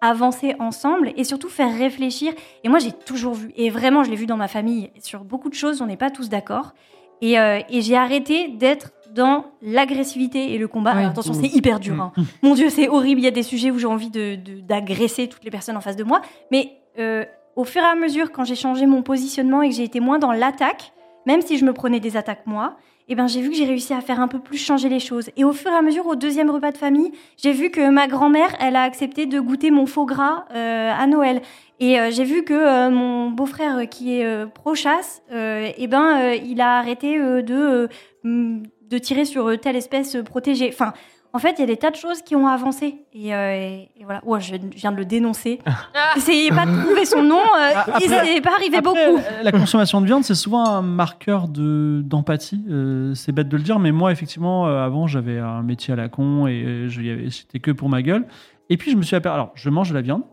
avancer 0.07 0.55
ensemble 0.59 1.11
et 1.17 1.23
surtout 1.23 1.49
faire 1.49 1.75
réfléchir. 1.77 2.33
Et 2.63 2.69
moi, 2.69 2.79
j'ai 2.79 2.91
toujours 2.91 3.33
vu, 3.33 3.51
et 3.55 3.69
vraiment, 3.69 4.03
je 4.03 4.09
l'ai 4.09 4.15
vu 4.15 4.25
dans 4.25 4.37
ma 4.37 4.47
famille, 4.47 4.91
sur 5.01 5.23
beaucoup 5.23 5.49
de 5.49 5.53
choses, 5.55 5.81
on 5.81 5.85
n'est 5.87 5.97
pas 5.97 6.11
tous 6.11 6.29
d'accord. 6.29 6.73
Et, 7.21 7.39
euh, 7.39 7.59
et 7.69 7.81
j'ai 7.81 7.95
arrêté 7.95 8.49
d'être 8.49 8.91
dans 9.13 9.45
l'agressivité 9.61 10.53
et 10.53 10.57
le 10.57 10.67
combat. 10.67 10.91
Alors, 10.91 11.11
attention, 11.11 11.33
c'est 11.33 11.47
hyper 11.55 11.79
dur. 11.79 11.93
hein. 12.01 12.11
Mon 12.41 12.53
Dieu, 12.55 12.69
c'est 12.69 12.89
horrible. 12.89 13.21
Il 13.21 13.23
y 13.23 13.27
a 13.27 13.31
des 13.31 13.43
sujets 13.43 13.71
où 13.71 13.79
j'ai 13.79 13.87
envie 13.87 14.09
de- 14.09 14.35
de- 14.35 14.59
d'agresser 14.59 15.27
toutes 15.29 15.43
les 15.45 15.51
personnes 15.51 15.77
en 15.77 15.81
face 15.81 15.95
de 15.95 16.03
moi. 16.03 16.21
Mais 16.51 16.73
euh, 16.99 17.23
au 17.55 17.63
fur 17.63 17.81
et 17.81 17.85
à 17.85 17.95
mesure, 17.95 18.31
quand 18.33 18.43
j'ai 18.43 18.55
changé 18.55 18.85
mon 18.85 19.01
positionnement 19.03 19.61
et 19.61 19.69
que 19.69 19.75
j'ai 19.75 19.83
été 19.83 20.01
moins 20.01 20.19
dans 20.19 20.33
l'attaque, 20.33 20.91
même 21.25 21.41
si 21.41 21.57
je 21.57 21.63
me 21.65 21.71
prenais 21.71 22.01
des 22.01 22.17
attaques 22.17 22.45
moi, 22.45 22.75
eh 23.07 23.15
ben, 23.15 23.27
j'ai 23.27 23.41
vu 23.41 23.49
que 23.49 23.55
j'ai 23.55 23.65
réussi 23.65 23.93
à 23.93 24.01
faire 24.01 24.19
un 24.19 24.27
peu 24.27 24.39
plus 24.39 24.57
changer 24.57 24.89
les 24.89 24.99
choses. 24.99 25.29
Et 25.37 25.43
au 25.43 25.53
fur 25.53 25.71
et 25.71 25.75
à 25.75 25.81
mesure, 25.81 26.07
au 26.07 26.15
deuxième 26.15 26.49
repas 26.49 26.71
de 26.71 26.77
famille, 26.77 27.11
j'ai 27.37 27.51
vu 27.51 27.69
que 27.69 27.89
ma 27.89 28.07
grand-mère, 28.07 28.55
elle 28.59 28.75
a 28.75 28.81
accepté 28.81 29.25
de 29.25 29.39
goûter 29.39 29.69
mon 29.69 29.85
faux 29.85 30.05
gras 30.05 30.45
euh, 30.55 30.91
à 30.91 31.05
Noël. 31.05 31.41
Et 31.79 31.99
euh, 31.99 32.09
j'ai 32.09 32.23
vu 32.23 32.43
que 32.43 32.53
euh, 32.53 32.89
mon 32.89 33.29
beau-frère, 33.29 33.77
euh, 33.77 33.85
qui 33.85 34.19
est 34.19 34.25
euh, 34.25 34.45
pro-chasse, 34.47 35.21
euh, 35.31 35.69
eh 35.77 35.87
ben, 35.87 36.33
il 36.43 36.61
a 36.61 36.79
arrêté 36.79 37.17
de, 37.19 37.89
de 38.23 38.97
tirer 38.97 39.25
sur 39.25 39.59
telle 39.59 39.75
espèce 39.75 40.17
protégée. 40.25 40.69
Enfin, 40.71 40.93
en 41.35 41.39
fait, 41.39 41.55
il 41.57 41.59
y 41.59 41.63
a 41.63 41.67
des 41.67 41.77
tas 41.77 41.91
de 41.91 41.95
choses 41.95 42.21
qui 42.21 42.35
ont 42.35 42.47
avancé. 42.47 42.95
Et, 43.13 43.35
euh, 43.35 43.53
et- 43.53 43.89
et 43.97 44.03
voilà. 44.05 44.21
Je 44.39 44.55
viens 44.75 44.91
de 44.91 44.97
le 44.97 45.05
dénoncer. 45.05 45.59
Essayez 46.15 46.49
pas 46.49 46.65
de 46.65 46.81
trouver 46.83 47.05
son 47.05 47.21
nom. 47.21 47.37
euh, 47.39 47.71
Après- 47.75 47.99
il 48.03 48.09
s'est 48.09 48.41
pas 48.41 48.53
arrivé 48.57 48.77
Après, 48.77 48.81
beaucoup. 48.81 49.17
euh, 49.19 49.43
La 49.43 49.51
consommation 49.51 49.99
de 50.01 50.05
viande, 50.05 50.23
c'est 50.23 50.33
souvent 50.35 50.65
un 50.65 50.81
marqueur 50.81 51.47
de 51.47 52.01
d'empathie. 52.05 52.63
Euh, 52.69 53.13
c'est 53.13 53.31
bête 53.31 53.49
de 53.49 53.57
le 53.57 53.63
dire, 53.63 53.79
mais 53.79 53.91
moi, 53.91 54.11
effectivement, 54.11 54.67
euh, 54.67 54.83
avant, 54.85 55.07
j'avais 55.07 55.37
un 55.39 55.61
métier 55.61 55.93
à 55.93 55.97
la 55.97 56.07
con 56.09 56.47
et 56.47 56.63
euh, 56.63 56.87
je 56.87 57.29
c'était 57.29 57.59
que 57.59 57.71
pour 57.71 57.89
ma 57.89 58.01
gueule. 58.01 58.25
Et 58.69 58.77
puis, 58.77 58.91
je 58.91 58.97
me 58.97 59.03
suis 59.03 59.15
aperçu. 59.15 59.33
Alors, 59.35 59.51
je 59.55 59.69
mange 59.69 59.89
de 59.89 59.93
la 59.95 60.01
viande, 60.01 60.23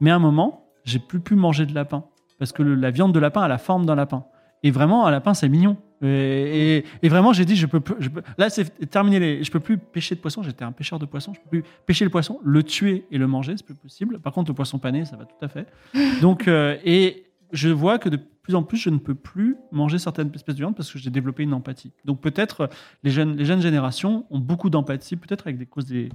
mais 0.00 0.10
à 0.10 0.16
un 0.16 0.20
moment, 0.20 0.66
j'ai 0.84 0.98
plus 0.98 1.20
pu 1.20 1.34
manger 1.36 1.66
de 1.66 1.74
lapin 1.74 2.04
parce 2.38 2.52
que 2.52 2.62
le- 2.62 2.74
la 2.74 2.90
viande 2.90 3.12
de 3.12 3.18
lapin 3.18 3.42
a 3.42 3.48
la 3.48 3.58
forme 3.58 3.84
d'un 3.86 3.94
lapin. 3.96 4.24
Et 4.62 4.70
vraiment, 4.70 5.06
un 5.06 5.10
lapin, 5.10 5.32
c'est 5.34 5.48
mignon. 5.48 5.76
Et, 6.02 6.78
et- 6.78 6.84
et 7.02 7.08
vraiment, 7.08 7.32
j'ai 7.32 7.44
dit, 7.44 7.56
je 7.56 7.66
peux, 7.66 7.80
je 7.98 8.08
peux- 8.08 8.22
là, 8.38 8.48
c'est 8.50 8.88
terminé. 8.90 9.18
Les, 9.20 9.44
je 9.44 9.50
peux 9.50 9.60
plus 9.60 9.76
pêcher 9.78 10.14
de 10.14 10.20
poisson. 10.20 10.42
J'étais 10.42 10.64
un 10.64 10.72
pêcheur 10.72 10.98
de 10.98 11.06
poisson. 11.06 11.34
Je 11.34 11.40
peux 11.40 11.48
plus 11.48 11.64
pêcher 11.86 12.04
le 12.04 12.10
poisson, 12.10 12.40
le 12.42 12.62
tuer 12.62 13.04
et 13.10 13.18
le 13.18 13.26
manger, 13.26 13.54
c'est 13.56 13.64
plus 13.66 13.74
possible. 13.74 14.18
Par 14.18 14.32
contre, 14.32 14.50
le 14.50 14.54
poisson 14.54 14.78
pané, 14.78 15.04
ça 15.04 15.16
va 15.16 15.24
tout 15.24 15.44
à 15.44 15.48
fait. 15.48 15.66
Donc, 16.22 16.48
euh, 16.48 16.76
et 16.84 17.24
je 17.52 17.68
vois 17.68 17.98
que 17.98 18.08
de 18.08 18.18
plus 18.42 18.54
en 18.54 18.62
plus, 18.62 18.78
je 18.78 18.88
ne 18.90 18.96
peux 18.98 19.14
plus 19.14 19.56
manger 19.70 19.98
certaines 19.98 20.30
espèces 20.34 20.54
de 20.54 20.60
viande 20.60 20.74
parce 20.74 20.90
que 20.90 20.98
j'ai 20.98 21.10
développé 21.10 21.42
une 21.42 21.52
empathie. 21.52 21.92
Donc, 22.06 22.20
peut-être 22.20 22.70
les 23.04 23.10
jeunes, 23.10 23.36
les 23.36 23.44
jeunes 23.44 23.60
générations 23.60 24.24
ont 24.30 24.38
beaucoup 24.38 24.70
d'empathie, 24.70 25.16
peut-être 25.16 25.46
avec 25.46 25.58
des 25.58 25.66
causes 25.66 25.84
des 25.86 26.08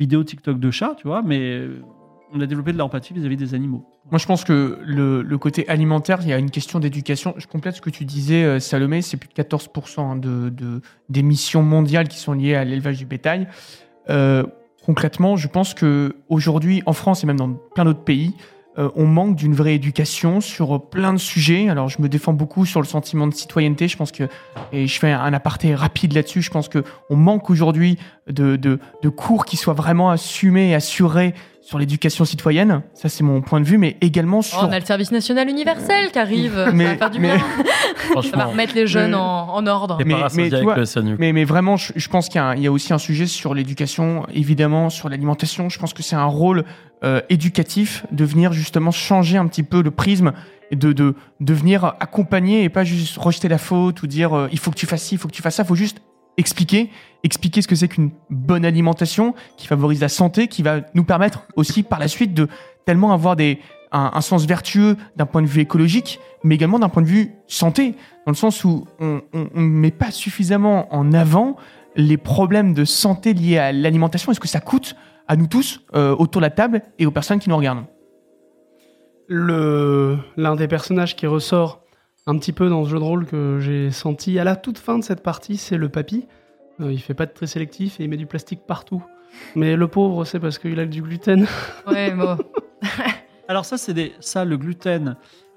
vidéos 0.00 0.24
TikTok 0.24 0.58
de 0.58 0.70
chats, 0.70 0.94
tu 0.96 1.06
vois, 1.06 1.22
mais 1.22 1.38
euh, 1.40 1.80
on 2.32 2.40
a 2.40 2.46
développé 2.46 2.72
de 2.72 2.78
l'empathie 2.78 3.14
vis-à-vis 3.14 3.36
des 3.36 3.54
animaux. 3.54 3.84
Moi, 4.10 4.18
je 4.18 4.26
pense 4.26 4.44
que 4.44 4.78
le, 4.84 5.38
côté 5.38 5.68
alimentaire, 5.68 6.18
il 6.22 6.28
y 6.28 6.32
a 6.32 6.38
une 6.38 6.50
question 6.50 6.78
d'éducation. 6.78 7.34
Je 7.36 7.46
complète 7.46 7.76
ce 7.76 7.80
que 7.80 7.90
tu 7.90 8.04
disais, 8.04 8.44
euh, 8.44 8.60
Salomé, 8.60 9.02
c'est 9.02 9.16
plus 9.16 9.28
de 9.28 9.34
14% 9.34 10.00
hein, 10.00 10.16
de, 10.16 10.48
de- 10.48 10.80
d'émissions 11.08 11.62
mondiales 11.62 12.08
qui 12.08 12.18
sont 12.18 12.32
liées 12.32 12.54
à 12.54 12.64
l'élevage 12.64 12.98
du 12.98 13.06
bétail. 13.06 13.48
Euh, 14.10 14.44
concrètement, 14.84 15.36
je 15.36 15.48
pense 15.48 15.74
que 15.74 16.16
aujourd'hui, 16.28 16.82
en 16.86 16.92
France 16.92 17.22
et 17.22 17.26
même 17.26 17.36
dans 17.36 17.52
plein 17.52 17.84
d'autres 17.84 18.04
pays, 18.04 18.34
euh, 18.78 18.90
on 18.94 19.06
manque 19.06 19.34
d'une 19.34 19.54
vraie 19.54 19.74
éducation 19.74 20.40
sur 20.40 20.88
plein 20.88 21.12
de 21.12 21.18
sujets. 21.18 21.68
Alors, 21.68 21.88
je 21.88 22.00
me 22.00 22.08
défends 22.08 22.32
beaucoup 22.32 22.64
sur 22.64 22.80
le 22.80 22.86
sentiment 22.86 23.26
de 23.26 23.34
citoyenneté. 23.34 23.88
Je 23.88 23.96
pense 23.96 24.12
que, 24.12 24.28
et 24.72 24.86
je 24.86 24.98
fais 25.00 25.10
un 25.10 25.32
aparté 25.32 25.74
rapide 25.74 26.12
là-dessus, 26.12 26.42
je 26.42 26.50
pense 26.50 26.68
que 26.68 26.84
on 27.10 27.16
manque 27.16 27.50
aujourd'hui 27.50 27.98
de, 28.28 28.56
de, 28.56 28.78
de 29.02 29.08
cours 29.08 29.46
qui 29.46 29.56
soient 29.56 29.74
vraiment 29.74 30.10
assumés 30.10 30.70
et 30.70 30.74
assurés 30.74 31.34
sur 31.68 31.78
l'éducation 31.78 32.24
citoyenne. 32.24 32.80
Ça, 32.94 33.10
c'est 33.10 33.22
mon 33.22 33.42
point 33.42 33.60
de 33.60 33.66
vue, 33.66 33.76
mais 33.76 33.98
également 34.00 34.40
sur. 34.40 34.58
Oh, 34.62 34.66
on 34.66 34.72
a 34.72 34.78
le 34.78 34.86
service 34.86 35.10
national 35.12 35.50
universel 35.50 36.10
qui 36.10 36.18
arrive. 36.18 36.70
Mais- 36.72 36.84
ça 36.86 36.90
va 36.92 36.96
faire 36.96 37.10
du 37.10 37.18
mais- 37.20 37.36
bien. 37.36 37.44
Ça 38.22 38.36
va 38.38 38.44
remettre 38.46 38.74
les 38.74 38.86
jeunes 38.86 39.10
Mais- 39.10 39.16
en, 39.18 39.48
en 39.54 39.66
ordre. 39.66 39.98
mais- 39.98 40.14
mais 40.34 40.48
vois. 40.62 40.76
Mais, 41.18 41.34
mais 41.34 41.44
vraiment, 41.44 41.76
je, 41.76 41.92
je 41.94 42.08
pense 42.08 42.30
qu'il 42.30 42.40
y, 42.40 42.44
a 42.44 42.56
y 42.56 42.68
aussi 42.68 42.94
un 42.94 42.98
sujet 42.98 43.26
sur 43.26 43.52
l'éducation, 43.52 44.26
évidemment, 44.32 44.88
sur 44.88 45.10
l'alimentation. 45.10 45.68
Je 45.68 45.78
pense 45.78 45.92
que 45.92 46.02
c'est 46.02 46.16
un 46.16 46.24
rôle 46.24 46.64
euh, 47.04 47.20
éducatif 47.28 48.06
de 48.12 48.24
venir 48.24 48.54
justement 48.54 48.90
changer 48.90 49.36
un 49.36 49.46
petit 49.46 49.62
peu 49.62 49.82
le 49.82 49.90
prisme 49.90 50.32
et 50.70 50.76
de, 50.76 50.94
de, 50.94 51.16
de 51.40 51.52
venir 51.52 51.84
accompagner 52.00 52.64
et 52.64 52.70
pas 52.70 52.84
juste 52.84 53.18
rejeter 53.18 53.48
la 53.48 53.58
faute 53.58 54.02
ou 54.02 54.06
dire 54.06 54.32
euh, 54.34 54.48
il 54.52 54.58
faut 54.58 54.70
que 54.70 54.76
tu 54.78 54.86
fasses 54.86 55.02
ci, 55.02 55.16
il 55.16 55.18
faut 55.18 55.28
que 55.28 55.34
tu 55.34 55.42
fasses 55.42 55.56
ça. 55.56 55.64
Il 55.64 55.66
faut 55.66 55.74
juste 55.74 55.98
expliquer, 56.38 56.90
expliquer 57.24 57.60
ce 57.60 57.68
que 57.68 57.74
c'est 57.74 57.88
qu'une 57.88 58.10
bonne 58.30 58.64
alimentation 58.64 59.34
qui 59.58 59.66
favorise 59.66 60.00
la 60.00 60.08
santé, 60.08 60.48
qui 60.48 60.62
va 60.62 60.80
nous 60.94 61.04
permettre 61.04 61.42
aussi 61.56 61.82
par 61.82 61.98
la 61.98 62.08
suite 62.08 62.32
de 62.32 62.48
tellement 62.86 63.12
avoir 63.12 63.36
des, 63.36 63.58
un, 63.92 64.20
sens 64.20 64.46
vertueux 64.46 64.96
d'un 65.16 65.26
point 65.26 65.42
de 65.42 65.46
vue 65.46 65.60
écologique, 65.60 66.20
mais 66.44 66.54
également 66.54 66.78
d'un 66.78 66.88
point 66.88 67.02
de 67.02 67.08
vue 67.08 67.32
santé, 67.46 67.92
dans 68.24 68.32
le 68.32 68.36
sens 68.36 68.64
où 68.64 68.86
on 69.00 69.20
ne 69.32 69.60
met 69.60 69.90
pas 69.90 70.10
suffisamment 70.10 70.92
en 70.94 71.12
avant 71.12 71.56
les 71.96 72.16
problèmes 72.16 72.74
de 72.74 72.84
santé 72.84 73.34
liés 73.34 73.58
à 73.58 73.72
l'alimentation 73.72 74.30
et 74.30 74.34
ce 74.34 74.40
que 74.40 74.48
ça 74.48 74.60
coûte 74.60 74.94
à 75.26 75.36
nous 75.36 75.48
tous 75.48 75.82
euh, 75.94 76.14
autour 76.16 76.40
de 76.40 76.46
la 76.46 76.50
table 76.50 76.82
et 76.98 77.06
aux 77.06 77.10
personnes 77.10 77.40
qui 77.40 77.48
nous 77.48 77.56
regardent. 77.56 77.84
L'un 79.28 80.56
des 80.56 80.68
personnages 80.68 81.16
qui 81.16 81.26
ressort 81.26 81.82
un 82.28 82.38
petit 82.38 82.52
peu 82.52 82.68
dans 82.68 82.84
ce 82.84 82.90
jeu 82.90 82.98
de 82.98 83.04
rôle 83.04 83.24
que 83.24 83.58
j'ai 83.58 83.90
senti 83.90 84.38
à 84.38 84.44
la 84.44 84.54
toute 84.54 84.76
fin 84.76 84.98
de 84.98 85.02
cette 85.02 85.22
partie, 85.22 85.56
c'est 85.56 85.78
le 85.78 85.88
papy. 85.88 86.26
Euh, 86.78 86.92
il 86.92 87.00
fait 87.00 87.14
pas 87.14 87.24
de 87.24 87.32
très 87.32 87.46
sélectif 87.46 87.98
et 87.98 88.04
il 88.04 88.10
met 88.10 88.18
du 88.18 88.26
plastique 88.26 88.60
partout. 88.66 89.02
Mais 89.56 89.76
le 89.76 89.88
pauvre, 89.88 90.26
c'est 90.26 90.38
parce 90.38 90.58
qu'il 90.58 90.78
a 90.78 90.84
du 90.84 91.00
gluten. 91.00 91.46
Ouais, 91.86 92.10
bon. 92.14 92.36
Alors 93.48 93.64
ça, 93.64 93.78
c'est 93.78 93.94
des... 93.94 94.12
ça, 94.20 94.44
le 94.44 94.58
gluten 94.58 95.16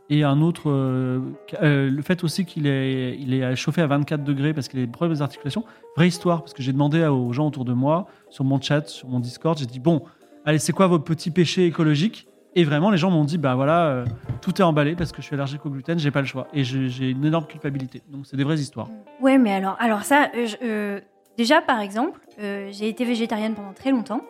et 0.10 0.24
un 0.24 0.42
autre, 0.42 0.70
euh, 0.70 1.20
euh, 1.62 1.90
le 1.90 2.02
fait 2.02 2.24
aussi 2.24 2.46
qu'il 2.46 2.68
est, 2.68 3.18
il 3.20 3.34
est 3.34 3.56
chauffé 3.58 3.82
à 3.82 3.88
24 3.88 4.24
degrés 4.24 4.54
parce 4.54 4.70
qu'il 4.70 4.80
a 4.80 4.86
des 4.86 4.92
problèmes 4.92 5.18
d'articulation. 5.18 5.66
Vraie 5.98 6.08
histoire, 6.08 6.40
parce 6.40 6.54
que 6.54 6.64
j'ai 6.64 6.72
demandé 6.72 7.06
aux 7.06 7.34
gens 7.34 7.48
autour 7.48 7.66
de 7.66 7.74
moi, 7.74 8.08
sur 8.30 8.46
mon 8.46 8.62
chat, 8.62 8.88
sur 8.88 9.10
mon 9.10 9.20
Discord, 9.20 9.58
j'ai 9.58 9.66
dit 9.66 9.80
bon, 9.80 10.04
allez, 10.46 10.58
c'est 10.58 10.74
quoi 10.74 10.88
vos 10.88 11.00
petits 11.00 11.32
péchés 11.32 11.66
écologiques? 11.66 12.30
Et 12.56 12.64
vraiment, 12.66 12.90
les 12.90 12.98
gens 12.98 13.10
m'ont 13.10 13.24
dit 13.24 13.38
bah 13.38 13.56
voilà, 13.56 13.86
euh, 13.86 14.06
tout 14.42 14.60
est 14.62 14.64
emballé 14.64 14.96
parce 14.96 15.12
que 15.12 15.22
je 15.22 15.28
suis 15.28 15.36
allergique 15.36 15.66
au 15.66 15.70
gluten, 15.70 15.98
j'ai 15.98 16.12
pas 16.12 16.20
le 16.20 16.28
choix 16.28 16.48
et 16.54 16.64
j'ai 16.64 17.10
une 17.10 17.24
énorme 17.24 17.46
culpabilité. 17.46 18.02
Donc 18.10 18.26
c'est 18.26 18.36
des 18.36 18.44
vraies 18.44 18.60
histoires. 18.60 18.90
Ouais, 19.22 19.38
mais 19.38 19.54
alors, 19.54 19.78
alors 19.80 20.04
ça, 20.04 20.30
euh, 20.36 20.48
euh, 20.62 21.00
déjà 21.38 21.62
par 21.62 21.80
exemple, 21.80 22.20
j'ai 22.38 22.90
été 22.90 23.06
végétarienne 23.06 23.54
pendant 23.54 23.74
très 23.74 23.92
longtemps 23.92 24.22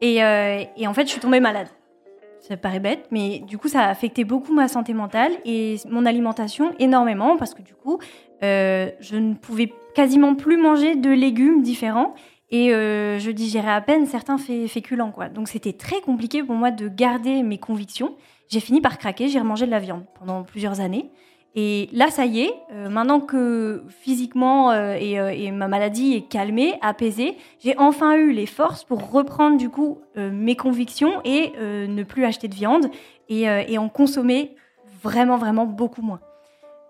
et, 0.00 0.16
et 0.16 0.86
en 0.86 0.94
fait, 0.94 1.02
je 1.06 1.10
suis 1.10 1.20
tombée 1.20 1.40
malade. 1.40 1.68
Ça 2.40 2.56
paraît 2.56 2.80
bête, 2.80 3.06
mais 3.10 3.40
du 3.40 3.58
coup, 3.58 3.68
ça 3.68 3.82
a 3.82 3.88
affecté 3.90 4.24
beaucoup 4.24 4.54
ma 4.54 4.66
santé 4.66 4.94
mentale 4.94 5.32
et 5.44 5.76
mon 5.90 6.06
alimentation 6.06 6.72
énormément 6.78 7.36
parce 7.36 7.52
que 7.52 7.60
du 7.60 7.74
coup, 7.74 7.98
je 8.40 9.16
ne 9.16 9.34
pouvais 9.34 9.72
quasiment 9.94 10.34
plus 10.34 10.56
manger 10.56 10.96
de 10.96 11.10
légumes 11.10 11.62
différents 11.62 12.14
et 12.50 12.72
euh, 12.74 13.18
je 13.18 13.30
digérais 13.30 13.72
à 13.72 13.80
peine 13.80 14.06
certains 14.06 14.38
fé- 14.38 14.66
féculents. 14.68 15.12
Quoi. 15.12 15.28
Donc 15.28 15.48
c'était 15.48 15.72
très 15.72 16.00
compliqué 16.00 16.42
pour 16.42 16.54
moi 16.54 16.70
de 16.70 16.88
garder 16.88 17.42
mes 17.42 17.58
convictions. 17.58 18.16
J'ai 18.48 18.60
fini 18.60 18.80
par 18.80 18.98
craquer, 18.98 19.28
j'ai 19.28 19.38
remangé 19.38 19.66
de 19.66 19.70
la 19.70 19.78
viande 19.78 20.04
pendant 20.18 20.42
plusieurs 20.42 20.80
années. 20.80 21.10
Et 21.56 21.88
là, 21.92 22.10
ça 22.10 22.26
y 22.26 22.42
est, 22.42 22.54
euh, 22.72 22.88
maintenant 22.88 23.18
que 23.20 23.82
physiquement 23.88 24.70
euh, 24.70 24.94
et, 24.98 25.18
euh, 25.18 25.32
et 25.32 25.50
ma 25.50 25.66
maladie 25.66 26.14
est 26.14 26.28
calmée, 26.28 26.74
apaisée, 26.80 27.36
j'ai 27.58 27.76
enfin 27.76 28.14
eu 28.14 28.30
les 28.32 28.46
forces 28.46 28.84
pour 28.84 29.10
reprendre 29.10 29.56
du 29.56 29.68
coup 29.68 29.98
mes 30.16 30.54
convictions 30.54 31.20
et 31.24 31.52
ne 31.58 32.02
plus 32.04 32.24
acheter 32.24 32.46
de 32.48 32.54
viande 32.54 32.86
et, 33.28 33.42
et 33.44 33.78
en 33.78 33.88
consommer 33.88 34.54
vraiment, 35.02 35.38
vraiment 35.38 35.66
beaucoup 35.66 36.02
moins. 36.02 36.20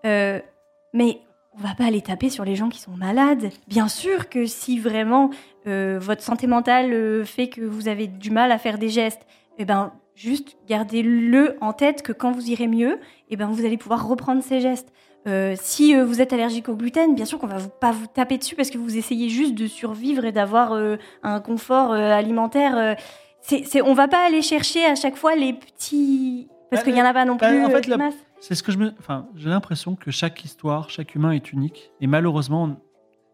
Mais 0.03 1.21
on 1.57 1.61
va 1.61 1.75
pas 1.75 1.85
aller 1.85 2.01
taper 2.01 2.29
sur 2.29 2.45
les 2.45 2.55
gens 2.55 2.69
qui 2.69 2.79
sont 2.79 2.91
malades. 2.91 3.49
Bien 3.67 3.87
sûr 3.87 4.29
que 4.29 4.45
si 4.45 4.79
vraiment 4.79 5.29
euh, 5.67 5.99
votre 6.01 6.21
santé 6.21 6.47
mentale 6.47 6.93
euh, 6.93 7.25
fait 7.25 7.49
que 7.49 7.61
vous 7.61 7.87
avez 7.87 8.07
du 8.07 8.31
mal 8.31 8.51
à 8.51 8.57
faire 8.57 8.77
des 8.77 8.89
gestes, 8.89 9.25
eh 9.57 9.65
ben 9.65 9.91
juste 10.15 10.57
gardez-le 10.67 11.57
en 11.61 11.73
tête 11.73 12.01
que 12.01 12.13
quand 12.13 12.31
vous 12.31 12.49
irez 12.49 12.67
mieux, 12.67 12.99
eh 13.29 13.35
ben 13.35 13.47
vous 13.47 13.65
allez 13.65 13.77
pouvoir 13.77 14.07
reprendre 14.07 14.41
ces 14.43 14.61
gestes. 14.61 14.91
Euh, 15.27 15.55
si 15.59 15.95
euh, 15.95 16.03
vous 16.03 16.19
êtes 16.19 16.33
allergique 16.33 16.67
au 16.67 16.75
gluten, 16.75 17.13
bien 17.13 17.25
sûr 17.25 17.37
qu'on 17.37 17.47
va 17.47 17.57
vous, 17.57 17.69
pas 17.69 17.91
vous 17.91 18.07
taper 18.07 18.37
dessus 18.37 18.55
parce 18.55 18.71
que 18.71 18.79
vous 18.79 18.97
essayez 18.97 19.29
juste 19.29 19.53
de 19.53 19.67
survivre 19.67 20.25
et 20.25 20.31
d'avoir 20.31 20.73
euh, 20.73 20.97
un 21.21 21.39
confort 21.39 21.91
euh, 21.91 22.11
alimentaire. 22.11 22.95
c'est, 23.41 23.63
c'est, 23.65 23.81
on 23.81 23.93
va 23.93 24.07
pas 24.07 24.25
aller 24.25 24.41
chercher 24.41 24.83
à 24.85 24.95
chaque 24.95 25.15
fois 25.15 25.35
les 25.35 25.53
petits 25.53 26.49
parce 26.71 26.83
qu'il 26.83 26.95
y 26.95 27.01
en 27.01 27.05
a 27.05 27.13
pas 27.13 27.25
non 27.25 27.37
plus. 27.37 27.63
en 27.65 27.69
fait, 27.69 27.85
la-. 27.87 28.09
C'est 28.41 28.55
ce 28.55 28.63
que 28.63 28.71
je 28.71 28.77
me. 28.79 28.91
Enfin, 28.99 29.27
j'ai 29.35 29.49
l'impression 29.49 29.95
que 29.95 30.09
chaque 30.11 30.43
histoire, 30.43 30.89
chaque 30.89 31.13
humain 31.15 31.31
est 31.31 31.53
unique. 31.53 31.91
Et 32.01 32.07
malheureusement, 32.07 32.75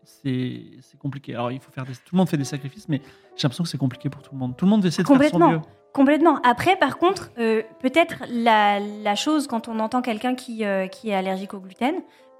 c'est 0.03 0.61
c'est 0.81 0.99
compliqué. 0.99 1.33
Alors, 1.33 1.51
il 1.51 1.59
faut 1.61 1.71
faire 1.71 1.85
des... 1.85 1.93
Tout 1.93 2.13
le 2.13 2.17
monde 2.17 2.29
fait 2.29 2.37
des 2.37 2.43
sacrifices, 2.43 2.87
mais 2.89 3.01
j'ai 3.37 3.43
l'impression 3.43 3.63
que 3.63 3.69
c'est 3.69 3.77
compliqué 3.77 4.09
pour 4.09 4.21
tout 4.21 4.31
le 4.33 4.37
monde. 4.37 4.55
Tout 4.57 4.65
le 4.65 4.69
monde 4.71 4.85
essaie 4.85 5.03
de 5.03 5.07
faire 5.07 5.15
son 5.15 5.23
Complètement. 5.23 5.51
mieux. 5.51 5.61
Complètement. 5.93 6.39
Après, 6.43 6.75
par 6.75 6.97
contre, 6.97 7.31
euh, 7.39 7.63
peut-être 7.81 8.23
la, 8.29 8.79
la 8.79 9.15
chose 9.15 9.47
quand 9.47 9.67
on 9.69 9.79
entend 9.79 10.01
quelqu'un 10.01 10.35
qui, 10.35 10.65
euh, 10.65 10.87
qui 10.87 11.09
est 11.09 11.15
allergique 11.15 11.53
au 11.53 11.59
gluten, 11.59 11.95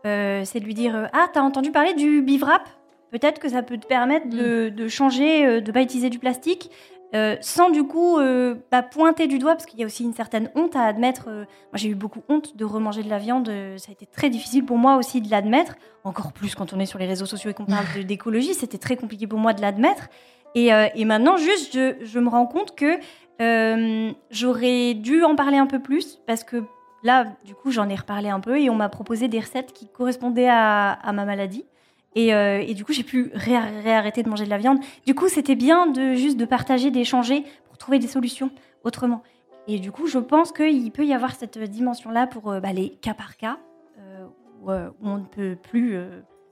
euh, 0.05 0.43
c'est 0.45 0.59
de 0.59 0.65
lui 0.65 0.73
dire 0.73 0.93
euh, 0.95 1.05
Ah, 1.13 1.27
t'as 1.33 1.41
entendu 1.41 1.71
parler 1.71 1.93
du 1.93 2.21
bivrap? 2.21 2.67
Peut-être 3.11 3.39
que 3.39 3.47
ça 3.47 3.63
peut 3.63 3.77
te 3.77 3.87
permettre 3.87 4.29
de, 4.29 4.67
de 4.67 4.87
changer, 4.89 5.61
de 5.61 5.71
pas 5.71 5.81
utiliser 5.81 6.09
du 6.09 6.19
plastique, 6.19 6.69
euh, 7.15 7.35
sans 7.41 7.69
du 7.69 7.83
coup 7.85 8.17
euh, 8.19 8.55
bah, 8.71 8.83
pointer 8.83 9.27
du 9.27 9.39
doigt, 9.39 9.53
parce 9.53 9.65
qu'il 9.65 9.79
y 9.79 9.83
a 9.83 9.85
aussi 9.85 10.03
une 10.03 10.13
certaine 10.13 10.49
honte 10.55 10.75
à 10.75 10.83
admettre. 10.83 11.25
euh, 11.29 11.39
moi, 11.71 11.75
j'ai 11.75 11.89
eu 11.89 11.95
beaucoup 11.95 12.21
honte 12.29 12.57
de 12.57 12.65
remanger 12.65 13.03
de 13.03 13.09
la 13.09 13.17
viande. 13.17 13.47
ça 13.77 13.89
a 13.89 13.91
été 13.93 14.05
très 14.05 14.29
difficile 14.29 14.65
pour 14.65 14.77
moi 14.77 14.95
aussi 14.97 15.21
de 15.21 15.29
l'admettre. 15.31 15.75
Encore 16.03 16.33
plus 16.33 16.53
quand 16.55 16.73
on 16.73 16.79
est 16.79 16.85
sur 16.85 16.99
les 16.99 17.05
réseaux 17.05 17.25
sociaux 17.25 17.49
et 17.49 17.53
qu'on 17.53 17.65
parle 17.65 17.85
de- 17.95 18.01
d'écologie, 18.03 18.53
c'était 18.53 18.77
très 18.77 18.95
compliqué 18.97 19.25
pour 19.27 19.39
moi 19.39 19.53
de 19.53 19.61
l'admettre. 19.61 20.09
Et, 20.55 20.69
et 20.95 21.05
maintenant, 21.05 21.37
juste, 21.37 21.73
je, 21.73 21.95
je 22.03 22.19
me 22.19 22.29
rends 22.29 22.47
compte 22.47 22.73
que 22.75 22.97
j'aurais 24.31 24.93
dû 24.95 25.23
en 25.23 25.35
parler 25.35 25.57
un 25.57 25.67
peu 25.67 25.79
plus 25.79 26.19
parce 26.25 26.43
que 26.43 26.63
là, 27.03 27.25
du 27.45 27.53
coup, 27.53 27.71
j'en 27.71 27.89
ai 27.89 27.95
reparlé 27.95 28.29
un 28.29 28.39
peu 28.39 28.59
et 28.59 28.69
on 28.69 28.75
m'a 28.75 28.89
proposé 28.89 29.27
des 29.27 29.39
recettes 29.39 29.73
qui 29.73 29.87
correspondaient 29.87 30.49
à, 30.49 30.91
à 30.93 31.11
ma 31.13 31.25
maladie. 31.25 31.65
Et, 32.17 32.33
euh, 32.33 32.63
et 32.65 32.73
du 32.73 32.83
coup, 32.83 32.93
j'ai 32.93 33.03
pu 33.03 33.29
ré- 33.35 33.59
réarrêter 33.83 34.23
de 34.23 34.29
manger 34.29 34.45
de 34.45 34.49
la 34.49 34.57
viande. 34.57 34.79
Du 35.05 35.13
coup, 35.13 35.27
c'était 35.27 35.55
bien 35.55 35.85
de 35.85 36.13
juste 36.15 36.37
de 36.37 36.45
partager, 36.45 36.89
d'échanger 36.89 37.43
pour 37.67 37.77
trouver 37.77 37.99
des 37.99 38.07
solutions 38.07 38.49
autrement. 38.83 39.21
Et 39.67 39.77
du 39.79 39.91
coup, 39.91 40.07
je 40.07 40.17
pense 40.17 40.51
qu'il 40.51 40.91
peut 40.91 41.05
y 41.05 41.13
avoir 41.13 41.35
cette 41.35 41.59
dimension-là 41.59 42.25
pour 42.25 42.49
euh, 42.51 42.59
bah, 42.59 42.73
les 42.73 42.89
cas 42.89 43.13
par 43.13 43.37
cas 43.37 43.57
euh, 43.99 44.25
où, 44.61 44.71
euh, 44.71 44.89
où 45.01 45.07
on 45.09 45.17
ne 45.17 45.25
peut 45.25 45.55
plus 45.61 45.95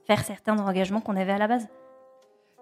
faire 0.06 0.22
certains 0.24 0.56
engagements 0.58 1.00
qu'on 1.00 1.16
avait 1.16 1.32
à 1.32 1.38
la 1.38 1.48
base. 1.48 1.66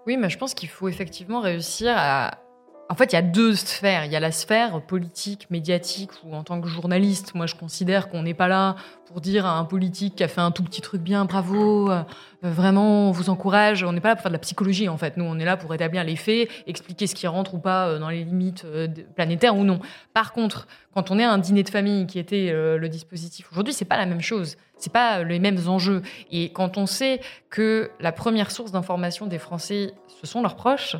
Oui, 0.07 0.17
mais 0.17 0.29
je 0.29 0.37
pense 0.39 0.53
qu'il 0.55 0.69
faut 0.69 0.87
effectivement 0.87 1.41
réussir 1.41 1.93
à. 1.95 2.39
En 2.87 2.93
fait, 2.93 3.13
il 3.13 3.15
y 3.15 3.19
a 3.19 3.23
deux 3.23 3.55
sphères. 3.55 4.05
Il 4.05 4.11
y 4.11 4.15
a 4.15 4.19
la 4.19 4.31
sphère 4.31 4.79
politique, 4.81 5.49
médiatique, 5.49 6.11
où 6.23 6.35
en 6.35 6.43
tant 6.43 6.61
que 6.61 6.67
journaliste, 6.67 7.33
moi, 7.33 7.47
je 7.47 7.55
considère 7.55 8.09
qu'on 8.09 8.21
n'est 8.21 8.35
pas 8.35 8.47
là 8.47 8.75
pour 9.07 9.21
dire 9.21 9.47
à 9.47 9.57
un 9.57 9.65
politique 9.65 10.15
qui 10.15 10.23
a 10.23 10.27
fait 10.27 10.41
un 10.41 10.51
tout 10.51 10.63
petit 10.63 10.81
truc 10.81 11.01
bien, 11.01 11.25
bravo, 11.25 11.89
euh, 11.89 12.03
vraiment, 12.43 13.09
on 13.09 13.11
vous 13.11 13.31
encourage. 13.31 13.83
On 13.83 13.91
n'est 13.91 14.01
pas 14.01 14.09
là 14.09 14.15
pour 14.15 14.21
faire 14.21 14.31
de 14.31 14.35
la 14.35 14.39
psychologie, 14.39 14.87
en 14.87 14.97
fait. 14.97 15.17
Nous, 15.17 15.25
on 15.25 15.39
est 15.39 15.45
là 15.45 15.57
pour 15.57 15.73
établir 15.73 16.03
les 16.03 16.15
faits, 16.15 16.47
expliquer 16.67 17.07
ce 17.07 17.15
qui 17.15 17.25
rentre 17.25 17.55
ou 17.55 17.59
pas 17.59 17.87
euh, 17.87 17.99
dans 17.99 18.09
les 18.09 18.23
limites 18.23 18.65
euh, 18.65 18.87
planétaires 19.15 19.57
ou 19.57 19.63
non. 19.63 19.79
Par 20.13 20.31
contre, 20.31 20.67
quand 20.93 21.09
on 21.09 21.17
est 21.17 21.23
à 21.23 21.31
un 21.31 21.39
dîner 21.39 21.63
de 21.63 21.69
famille 21.69 22.05
qui 22.05 22.19
était 22.19 22.53
le 22.53 22.87
dispositif 22.87 23.51
aujourd'hui, 23.51 23.73
c'est 23.73 23.83
pas 23.83 23.97
la 23.97 24.05
même 24.05 24.21
chose. 24.21 24.55
C'est 24.77 24.93
pas 24.93 25.23
les 25.23 25.39
mêmes 25.39 25.59
enjeux. 25.67 26.03
Et 26.31 26.53
quand 26.53 26.77
on 26.77 26.85
sait 26.85 27.19
que 27.49 27.91
la 27.99 28.13
première 28.13 28.49
source 28.49 28.71
d'information 28.71 29.25
des 29.25 29.39
Français, 29.39 29.93
ce 30.07 30.25
sont 30.25 30.41
leurs 30.41 30.55
proches, 30.55 30.95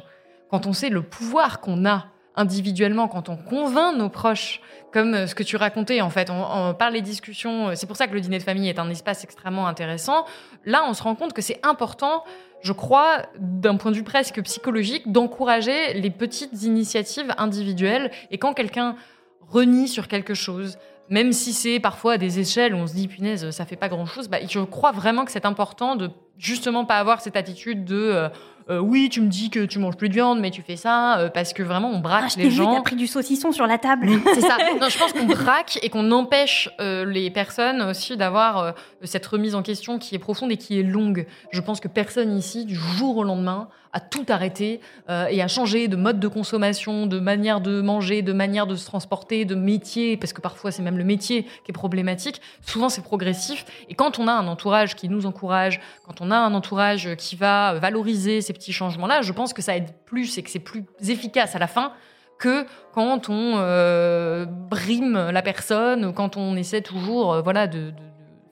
quand 0.50 0.66
on 0.66 0.74
sait 0.74 0.90
le 0.90 1.02
pouvoir 1.02 1.60
qu'on 1.60 1.86
a 1.86 2.08
individuellement, 2.36 3.08
quand 3.08 3.30
on 3.30 3.38
convainc 3.38 3.98
nos 3.98 4.10
proches, 4.10 4.62
comme 4.92 5.14
euh, 5.14 5.28
ce 5.28 5.36
que 5.36 5.44
tu 5.44 5.56
racontais 5.56 6.02
en 6.02 6.10
fait, 6.10 6.30
par 6.78 6.92
les 6.92 7.02
discussions, 7.02 7.70
euh, 7.70 7.72
c'est 7.76 7.88
pour 7.88 7.98
ça 7.98 8.08
que 8.08 8.14
le 8.14 8.22
dîner 8.22 8.38
de 8.38 8.44
famille 8.44 8.70
est 8.70 8.80
un 8.80 8.90
espace 8.90 9.24
extrêmement 9.24 9.68
intéressant. 9.68 10.26
Là, 10.66 10.84
on 10.88 10.94
se 10.94 11.04
rend 11.04 11.16
compte 11.16 11.34
que 11.34 11.42
c'est 11.42 11.60
important, 11.66 12.24
je 12.62 12.74
crois, 12.74 13.22
d'un 13.40 13.78
point 13.78 13.92
de 13.92 13.96
vue 13.96 14.04
presque 14.04 14.42
psychologique, 14.44 15.12
d'encourager 15.12 15.94
les 15.94 16.12
petites 16.12 16.64
initiatives 16.64 17.34
individuelles. 17.38 18.12
Et 18.32 18.38
quand 18.38 18.54
quelqu'un 18.54 18.96
renie 19.42 19.88
sur 19.88 20.08
quelque 20.08 20.34
chose, 20.34 20.78
même 21.10 21.32
si 21.32 21.54
c'est 21.54 21.80
parfois 21.80 22.14
à 22.14 22.18
des 22.18 22.40
échelles 22.40 22.74
où 22.74 22.78
on 22.78 22.88
se 22.88 22.96
dit 22.96 23.08
punaise, 23.08 23.50
ça 23.52 23.66
fait 23.66 23.76
pas 23.76 23.90
grand 23.90 24.06
chose, 24.06 24.28
bah, 24.28 24.40
je 24.48 24.60
crois 24.60 24.92
vraiment 24.92 25.24
que 25.24 25.32
c'est 25.32 25.46
important 25.46 25.96
de 25.96 26.10
justement 26.38 26.86
pas 26.86 26.98
avoir 26.98 27.22
cette 27.22 27.36
attitude 27.36 27.86
de 27.86 27.96
euh, 27.96 28.30
euh, 28.68 28.80
oui, 28.80 29.10
tu 29.12 29.22
me 29.22 29.28
dis 29.28 29.52
que 29.52 29.64
tu 29.64 29.78
manges 29.78 29.96
plus 29.96 30.10
de 30.10 30.16
viande, 30.16 30.40
mais 30.40 30.50
tu 30.50 30.64
fais 30.64 30.76
ça 30.76 31.20
euh, 31.20 31.30
parce 31.30 31.54
que 31.54 31.62
vraiment 31.62 31.92
on 31.92 32.00
braque 32.00 32.24
Ah, 32.26 32.30
je 32.32 32.38
les 32.38 32.44
t'ai 32.46 32.50
vu, 32.50 32.56
gens. 32.56 32.74
t'as 32.74 32.82
pris 32.82 32.96
du 32.96 33.06
saucisson 33.06 33.52
sur 33.52 33.68
la 33.68 33.78
table. 33.78 34.10
C'est 34.34 34.42
ça. 34.42 34.58
Non, 34.82 34.90
je 34.90 34.98
pense 34.98 35.14
qu'on 35.14 35.26
braque 35.26 35.78
et 35.84 35.90
qu'on 35.90 36.12
empêche 36.12 36.70
euh, 36.80 37.06
les 37.06 37.30
personnes 37.30 37.82
aussi 37.84 38.18
d'avoir 38.18 38.74
cette 39.04 39.26
remise 39.28 39.54
en 39.54 39.62
question 39.62 40.00
qui 40.00 40.16
est 40.16 40.20
profonde 40.20 40.52
et 40.52 40.58
qui 40.58 40.80
est 40.80 40.84
longue. 40.84 41.28
Je 41.52 41.62
pense 41.62 41.80
que 41.80 41.88
personne 41.88 42.36
ici, 42.36 42.66
du 42.66 42.74
jour 42.76 43.18
au 43.18 43.24
lendemain, 43.24 43.68
a 43.94 44.02
tout 44.02 44.26
arrêté 44.28 44.82
et 45.30 45.42
a 45.42 45.48
changé 45.48 45.88
de 45.88 45.96
mode 45.96 46.20
de 46.20 46.28
consommation, 46.28 47.06
de 47.08 47.18
manière 47.20 47.62
de 47.62 47.80
manger, 47.80 48.22
de 48.22 48.34
manière 48.34 48.68
de 48.68 48.76
se 48.76 48.86
transporter, 48.86 49.46
de 49.46 49.56
métier, 49.56 50.18
parce 50.18 50.34
que 50.34 50.42
parfois 50.42 50.72
c'est 50.72 50.82
même 50.84 50.98
le 50.98 51.06
métier 51.06 51.44
qui 51.44 51.70
est 51.70 51.74
problématique. 51.74 52.42
Souvent 52.62 52.90
c'est 52.90 53.04
progressif. 53.04 53.66
Et 53.90 53.94
quand 53.94 54.20
on 54.20 54.28
a 54.28 54.34
un 54.34 54.48
entourage 54.48 54.96
qui 54.96 55.08
nous 55.08 55.26
encourage, 55.26 55.80
quand 56.06 56.20
on 56.20 56.25
a 56.32 56.38
un 56.38 56.54
entourage 56.54 57.16
qui 57.16 57.36
va 57.36 57.76
valoriser 57.76 58.42
ces 58.42 58.54
petits 58.54 58.74
changements-là, 58.74 59.22
je 59.22 59.32
pense 59.32 59.54
que 59.54 59.62
ça 59.62 59.76
aide 59.76 59.92
plus 60.06 60.38
et 60.38 60.44
que 60.44 60.50
c'est 60.50 60.60
plus 60.60 60.86
efficace 61.08 61.56
à 61.56 61.60
la 61.60 61.68
fin 61.68 61.94
que 62.38 62.66
quand 62.94 63.30
on 63.30 63.54
euh, 63.58 64.46
brime 64.46 65.30
la 65.32 65.42
personne, 65.42 66.14
quand 66.14 66.38
on 66.38 66.56
essaie 66.56 66.82
toujours 66.82 67.34
euh, 67.34 67.42
voilà, 67.42 67.68
de, 67.68 67.94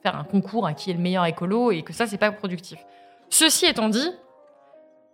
faire 0.04 0.16
un 0.16 0.24
concours 0.24 0.66
à 0.66 0.74
qui 0.74 0.90
est 0.90 0.94
le 0.94 1.00
meilleur 1.00 1.24
écolo 1.24 1.70
et 1.70 1.82
que 1.82 1.92
ça, 1.92 2.06
c'est 2.06 2.18
pas 2.18 2.30
productif. 2.30 2.78
Ceci 3.30 3.66
étant 3.66 3.88
dit, 3.88 4.10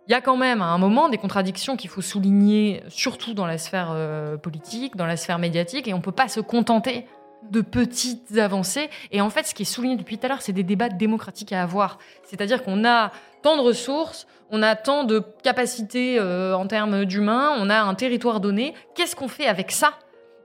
il 0.07 0.11
y 0.11 0.15
a 0.15 0.21
quand 0.21 0.35
même 0.35 0.61
à 0.61 0.65
un 0.65 0.77
moment 0.77 1.07
des 1.07 1.17
contradictions 1.17 1.77
qu'il 1.77 1.89
faut 1.89 2.01
souligner, 2.01 2.83
surtout 2.89 3.33
dans 3.33 3.45
la 3.45 3.57
sphère 3.57 3.91
euh, 3.91 4.35
politique, 4.35 4.97
dans 4.97 5.05
la 5.05 5.15
sphère 5.15 5.39
médiatique, 5.39 5.87
et 5.87 5.93
on 5.93 6.01
peut 6.01 6.11
pas 6.11 6.27
se 6.27 6.41
contenter 6.41 7.07
de 7.49 7.61
petites 7.61 8.37
avancées. 8.37 8.89
Et 9.11 9.21
en 9.21 9.29
fait, 9.29 9.45
ce 9.45 9.53
qui 9.53 9.63
est 9.63 9.65
souligné 9.65 9.95
depuis 9.95 10.17
tout 10.17 10.25
à 10.25 10.29
l'heure, 10.29 10.41
c'est 10.41 10.53
des 10.53 10.63
débats 10.63 10.89
démocratiques 10.89 11.51
à 11.53 11.61
avoir. 11.61 11.97
C'est-à-dire 12.23 12.63
qu'on 12.63 12.85
a 12.85 13.11
tant 13.41 13.57
de 13.57 13.61
ressources, 13.61 14.27
on 14.51 14.61
a 14.61 14.75
tant 14.75 15.03
de 15.03 15.23
capacités 15.43 16.17
euh, 16.19 16.55
en 16.55 16.67
termes 16.67 17.05
d'humains, 17.05 17.55
on 17.57 17.69
a 17.69 17.81
un 17.81 17.95
territoire 17.95 18.39
donné. 18.39 18.73
Qu'est-ce 18.95 19.15
qu'on 19.15 19.27
fait 19.27 19.47
avec 19.47 19.71
ça? 19.71 19.93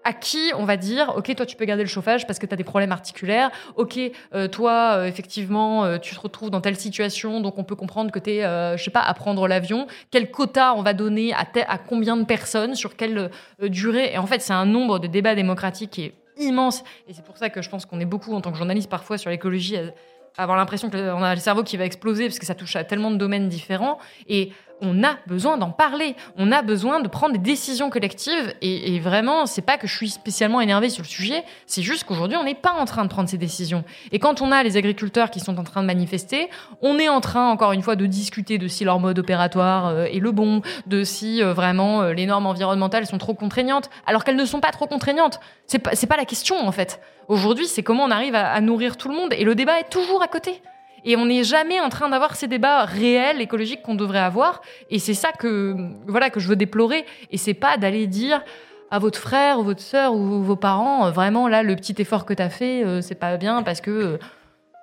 À 0.05 0.13
qui 0.13 0.53
on 0.55 0.65
va 0.65 0.77
dire, 0.77 1.15
ok, 1.17 1.35
toi 1.35 1.45
tu 1.45 1.57
peux 1.57 1.65
garder 1.65 1.83
le 1.83 1.89
chauffage 1.89 2.29
parce 2.29 2.39
que 2.39 2.47
tu 2.47 2.55
as 2.55 2.57
des 2.57 2.63
problèmes 2.63 2.93
articulaires, 2.93 3.51
ok, 3.75 3.99
euh, 4.35 4.47
toi 4.47 4.99
euh, 4.99 5.07
effectivement 5.07 5.99
tu 5.99 6.15
te 6.15 6.21
retrouves 6.21 6.51
dans 6.51 6.61
telle 6.61 6.77
situation, 6.77 7.41
donc 7.41 7.59
on 7.59 7.65
peut 7.65 7.75
comprendre 7.75 8.13
que 8.13 8.21
tu 8.21 8.31
es, 8.31 8.43
je 8.77 8.85
sais 8.85 8.93
pas, 8.93 9.01
à 9.01 9.13
prendre 9.15 9.49
l'avion, 9.49 9.89
quel 10.13 10.31
quota 10.31 10.75
on 10.77 10.83
va 10.83 10.93
donner 10.93 11.33
à, 11.35 11.45
à 11.67 11.79
combien 11.79 12.17
de 12.17 12.25
personnes, 12.25 12.77
sur 12.77 12.95
quelle 12.95 13.33
durée, 13.61 14.13
et 14.13 14.19
en 14.19 14.27
fait 14.27 14.41
c'est 14.41 14.53
un 14.53 14.65
nombre 14.67 15.01
de 15.01 15.09
débats 15.09 15.35
démocratiques 15.35 15.91
qui 15.91 16.05
est 16.05 16.15
immense, 16.37 16.83
et 17.09 17.15
c'est 17.15 17.25
pour 17.25 17.37
ça 17.37 17.51
que 17.51 17.63
je 17.63 17.71
pense 17.71 17.87
qu'on 17.87 18.01
est 18.01 18.07
beaucoup 18.07 18.35
en 18.35 18.41
tant 18.41 18.53
que 18.53 18.59
journaliste 18.59 18.91
parfois 18.91 19.19
sur 19.19 19.31
l'écologie 19.31 19.77
à 19.77 19.93
avoir 20.37 20.59
l'impression 20.59 20.91
qu'on 20.91 21.23
a 21.23 21.35
le 21.35 21.41
cerveau 21.41 21.63
qui 21.63 21.77
va 21.79 21.85
exploser 21.87 22.27
parce 22.27 22.39
que 22.39 22.45
ça 22.45 22.55
touche 22.55 22.77
à 22.77 22.85
tellement 22.85 23.11
de 23.11 23.17
domaines 23.17 23.49
différents, 23.49 23.99
et 24.29 24.53
on 24.81 25.03
a 25.03 25.17
besoin 25.27 25.57
d'en 25.57 25.71
parler. 25.71 26.17
On 26.37 26.53
a 26.53 26.63
besoin 26.63 27.01
de 27.01 27.09
prendre 27.09 27.33
des 27.33 27.39
décisions 27.39 27.91
collectives. 27.91 28.55
Et, 28.61 28.95
et 28.95 29.01
vraiment, 29.01 29.47
c'est 29.47 29.63
pas 29.63 29.79
que 29.79 29.87
je 29.87 29.95
suis 29.95 30.11
spécialement 30.11 30.61
énervée 30.61 30.91
sur 30.91 31.03
le 31.03 31.09
sujet. 31.09 31.45
C'est 31.67 31.83
juste 31.83 32.05
qu'aujourd'hui, 32.05 32.37
on 32.37 32.45
n'est 32.45 32.55
pas 32.55 32.73
en 32.73 32.85
train 32.85 33.05
de 33.05 33.09
prendre 33.09 33.29
ces 33.29 33.39
décisions. 33.39 33.85
Et 34.13 34.19
quand 34.19 34.43
on 34.43 34.53
a 34.53 34.63
les 34.63 34.77
agriculteurs 34.77 35.31
qui 35.31 35.41
sont 35.41 35.59
en 35.59 35.65
train 35.65 35.83
de 35.83 35.87
manifester, 35.87 36.49
on 36.83 36.99
est 36.99 37.09
en 37.09 37.21
train, 37.21 37.51
encore 37.51 37.73
une 37.73 37.83
fois, 37.83 37.97
de 37.97 38.07
discuter 38.07 38.59
de 38.59 38.69
si 38.69 38.85
leur 38.85 39.01
mode 39.01 39.19
opératoire 39.19 39.87
euh, 39.87 40.05
est 40.05 40.21
le 40.21 40.33
bon, 40.33 40.63
de 40.87 41.05
si 41.05 41.43
euh, 41.43 41.53
vraiment 41.53 42.03
euh, 42.03 42.13
les 42.13 42.27
normes 42.27 42.47
environnementales 42.47 43.07
sont 43.07 43.19
trop 43.19 43.35
contraignantes, 43.35 43.91
alors 44.07 44.25
qu'elles 44.25 44.37
ne 44.37 44.45
sont 44.45 44.61
pas 44.61 44.71
trop 44.71 44.87
contraignantes. 44.87 45.41
C'est 45.67 45.79
pas, 45.79 45.91
pas 45.91 46.17
la 46.17 46.25
question, 46.25 46.67
en 46.67 46.73
fait. 46.73 47.01
Aujourd'hui, 47.29 47.67
c'est 47.67 47.83
comment 47.83 48.05
on 48.05 48.11
arrive 48.11 48.35
à 48.35 48.61
nourrir 48.61 48.97
tout 48.97 49.09
le 49.09 49.15
monde. 49.15 49.33
Et 49.33 49.45
le 49.45 49.55
débat 49.55 49.81
est 49.81 49.91
toujours 49.91 50.23
à 50.23 50.29
côté. 50.29 50.63
Et 51.07 51.17
on 51.17 51.25
n'est 51.25 51.45
jamais 51.45 51.81
en 51.81 51.89
train 51.89 52.09
d'avoir 52.09 52.35
ces 52.35 52.49
débats 52.49 52.85
réels, 52.85 53.41
écologiques 53.41 53.81
qu'on 53.81 53.95
devrait 53.95 54.19
avoir. 54.19 54.61
Et 54.91 54.99
c'est 54.99 55.15
ça 55.15 55.31
que, 55.31 55.77
voilà, 56.09 56.31
que 56.31 56.41
je 56.41 56.49
veux 56.49 56.57
déplorer. 56.57 57.07
Et 57.31 57.39
c'est 57.39 57.55
pas 57.55 57.79
d'aller 57.79 58.09
dire 58.09 58.43
à 58.91 58.99
votre 58.99 59.19
frère 59.19 59.61
ou 59.61 59.63
votre 59.63 59.81
sœur 59.81 60.15
ou 60.15 60.43
vos 60.43 60.57
parents, 60.57 61.07
euh, 61.07 61.11
vraiment, 61.11 61.49
là, 61.49 61.63
le 61.63 61.75
petit 61.77 61.95
effort 61.99 62.25
que 62.25 62.35
tu 62.35 62.43
as 62.43 62.51
fait, 62.51 62.85
euh, 62.85 63.01
c'est 63.01 63.15
pas 63.15 63.37
bien 63.37 63.63
parce 63.63 63.81
que 63.81 64.19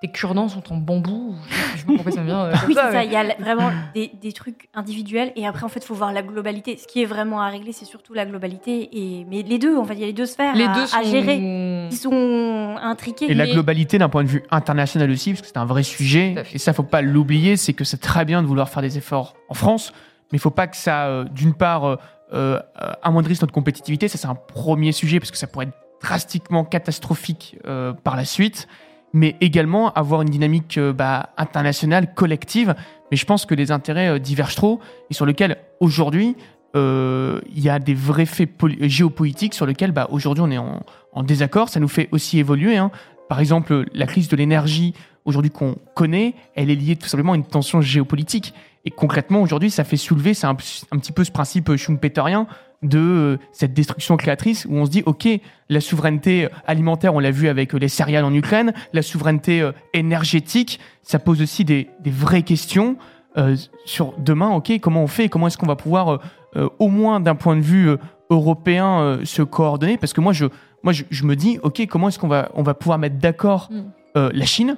tes 0.04 0.10
cure-dents 0.12 0.50
sont 0.50 0.74
en 0.74 0.76
bambou. 0.76 1.34
Je 1.76 1.80
sais 1.80 1.86
pas 1.86 1.94
pourquoi 1.94 2.12
ça 2.12 2.20
me 2.20 2.26
vient. 2.26 2.42
euh, 2.44 2.52
Oui, 2.68 2.74
c'est 2.76 2.82
ça. 2.82 2.92
mais- 2.92 3.06
Il 3.06 3.12
y 3.14 3.16
a 3.16 3.24
vraiment 3.40 3.72
des, 3.96 4.12
des 4.22 4.34
trucs 4.34 4.68
individuels 4.74 5.32
et 5.38 5.48
après, 5.48 5.64
en 5.64 5.70
fait, 5.70 5.80
il 5.80 5.86
faut 5.86 5.96
voir 5.96 6.12
la 6.12 6.22
globalité. 6.22 6.76
Ce 6.76 6.88
qui 6.88 7.02
est 7.02 7.06
vraiment 7.06 7.40
à 7.40 7.48
régler, 7.48 7.72
c'est 7.72 7.86
surtout 7.86 8.14
la 8.14 8.26
globalité. 8.26 8.90
Et 8.92 9.26
mais 9.30 9.44
les 9.44 9.60
deux, 9.60 9.78
en 9.78 9.86
fait, 9.86 9.94
il 9.94 10.02
y 10.02 10.04
a 10.04 10.08
les 10.08 10.12
deux 10.14 10.26
sphères 10.26 10.56
Les 10.56 10.66
à, 10.66 10.74
deux 10.74 10.84
à 10.94 11.04
gérer. 11.04 11.88
Ils 11.90 11.96
sont 11.96 12.76
intriqués. 12.82 13.32
Et 13.32 13.34
la 13.34 13.48
globalité 13.48 13.98
d'un 13.98 14.10
point 14.10 14.24
de 14.24 14.28
vue 14.28 14.44
international 14.52 15.10
aussi, 15.10 15.32
parce 15.32 15.42
que 15.42 15.48
c'est 15.48 15.58
un 15.58 15.64
vrai 15.66 15.84
sujet, 15.84 16.36
et 16.54 16.58
ça 16.58 16.74
faut 16.74 16.84
pas 16.84 17.02
l'oublier, 17.02 17.56
c'est 17.56 17.72
que 17.74 17.86
c'est 17.86 17.98
très 18.02 18.26
bien 18.26 18.42
de 18.42 18.48
vouloir 18.48 18.68
faire 18.68 18.82
des 18.82 18.98
efforts 18.98 19.36
en 19.48 19.54
France, 19.54 19.94
mais 20.34 20.38
il 20.38 20.42
faut 20.42 20.50
pas 20.52 20.68
que 20.68 20.76
ça, 20.76 21.06
euh, 21.06 21.24
d'une 21.24 21.54
part, 21.54 21.86
euh, 21.86 21.96
euh, 22.34 22.60
amoindrisse 23.04 23.40
notre 23.42 23.54
compétitivité, 23.54 24.10
ça 24.10 24.18
c'est 24.18 24.28
un 24.28 24.36
premier 24.36 24.92
sujet, 24.92 25.20
parce 25.22 25.32
que 25.32 25.38
ça 25.38 25.48
pourrait 25.48 25.68
être 25.68 25.78
drastiquement 26.02 26.66
catastrophique 26.66 27.58
euh, 27.66 27.94
par 27.94 28.18
la 28.18 28.26
suite, 28.26 28.68
mais 29.14 29.36
également 29.42 29.94
avoir 29.94 30.24
une 30.24 30.30
dynamique 30.30 30.78
euh, 30.78 30.92
bah, 30.92 31.30
internationale, 31.38 32.14
collective, 32.14 32.76
mais 33.12 33.18
je 33.18 33.26
pense 33.26 33.46
que 33.46 33.56
les 33.56 33.72
intérêts 33.72 34.10
euh, 34.10 34.20
divergent 34.20 34.56
trop, 34.56 34.80
et 35.10 35.14
sur 35.14 35.26
lesquels 35.26 35.58
aujourd'hui, 35.80 36.36
euh, 36.76 37.40
il 37.56 37.62
y 37.62 37.70
a 37.70 37.78
des 37.78 37.94
vrais 37.94 38.26
faits 38.26 38.58
poli- 38.58 38.90
géopolitiques 38.90 39.54
sur 39.54 39.68
lesquels 39.68 39.92
bah, 39.92 40.08
aujourd'hui 40.10 40.44
on 40.44 40.50
est 40.50 40.58
en, 40.58 40.82
en 41.12 41.24
désaccord, 41.24 41.70
ça 41.70 41.80
nous 41.80 41.88
fait 41.88 42.10
aussi 42.12 42.40
évoluer. 42.40 42.78
hein. 42.78 42.90
Par 43.30 43.40
exemple, 43.40 43.86
la 43.94 44.06
crise 44.08 44.28
de 44.28 44.36
l'énergie 44.36 44.94
aujourd'hui 45.26 45.52
qu'on 45.52 45.76
connaît, 45.96 46.34
elle 46.56 46.70
est 46.70 46.76
liée 46.76 46.96
tout 46.96 47.08
simplement 47.08 47.34
à 47.34 47.36
une 47.36 47.46
tension 47.46 47.80
géopolitique. 47.80 48.54
Et 48.86 48.92
concrètement, 48.92 49.42
aujourd'hui, 49.42 49.72
ça 49.72 49.86
fait 49.86 49.96
soulever, 49.96 50.34
c'est 50.34 50.46
un, 50.48 50.58
un 50.92 50.98
petit 50.98 51.14
peu 51.14 51.24
ce 51.24 51.32
principe 51.32 51.74
schumpeterien 51.78 52.48
de 52.84 53.00
euh, 53.00 53.38
cette 53.52 53.74
destruction 53.74 54.18
créatrice 54.18 54.66
où 54.70 54.76
on 54.76 54.86
se 54.86 54.92
dit, 54.92 55.04
OK, 55.06 55.28
la 55.70 55.82
souveraineté 55.82 56.48
alimentaire, 56.68 57.16
on 57.16 57.20
l'a 57.20 57.32
vu 57.32 57.48
avec 57.48 57.74
euh, 57.74 57.78
les 57.80 57.88
céréales 57.88 58.26
en 58.26 58.34
Ukraine, 58.34 58.74
la 58.94 59.02
souveraineté 59.02 59.62
euh, 59.62 59.72
énergétique, 59.94 60.80
ça 61.02 61.20
pose 61.20 61.42
aussi 61.42 61.66
des, 61.66 61.90
des 62.02 62.12
vraies 62.12 62.44
questions 62.44 62.98
euh, 63.38 63.56
sur 63.86 64.14
demain, 64.20 64.50
OK, 64.50 64.72
comment 64.80 65.04
on 65.04 65.08
fait, 65.08 65.30
comment 65.30 65.48
est-ce 65.48 65.58
qu'on 65.58 65.66
va 65.66 65.76
pouvoir, 65.76 66.10
euh, 66.10 66.18
euh, 66.56 66.70
au 66.80 66.90
moins 66.90 67.20
d'un 67.20 67.36
point 67.36 67.56
de 67.56 67.62
vue 67.62 67.90
euh, 67.90 67.98
européen, 68.30 69.00
euh, 69.00 69.26
se 69.26 69.42
coordonner? 69.42 69.98
Parce 69.98 70.14
que 70.14 70.22
moi, 70.22 70.34
je, 70.34 70.46
moi, 70.84 70.94
je, 70.94 71.04
je 71.10 71.24
me 71.24 71.36
dis, 71.36 71.60
OK, 71.64 71.86
comment 71.88 72.10
est-ce 72.10 72.20
qu'on 72.20 72.28
va, 72.28 72.50
on 72.54 72.62
va 72.64 72.74
pouvoir 72.74 73.00
mettre 73.00 73.18
d'accord 73.18 73.70
Mm. 73.72 73.80
euh, 74.18 74.30
la 74.34 74.46
Chine 74.46 74.78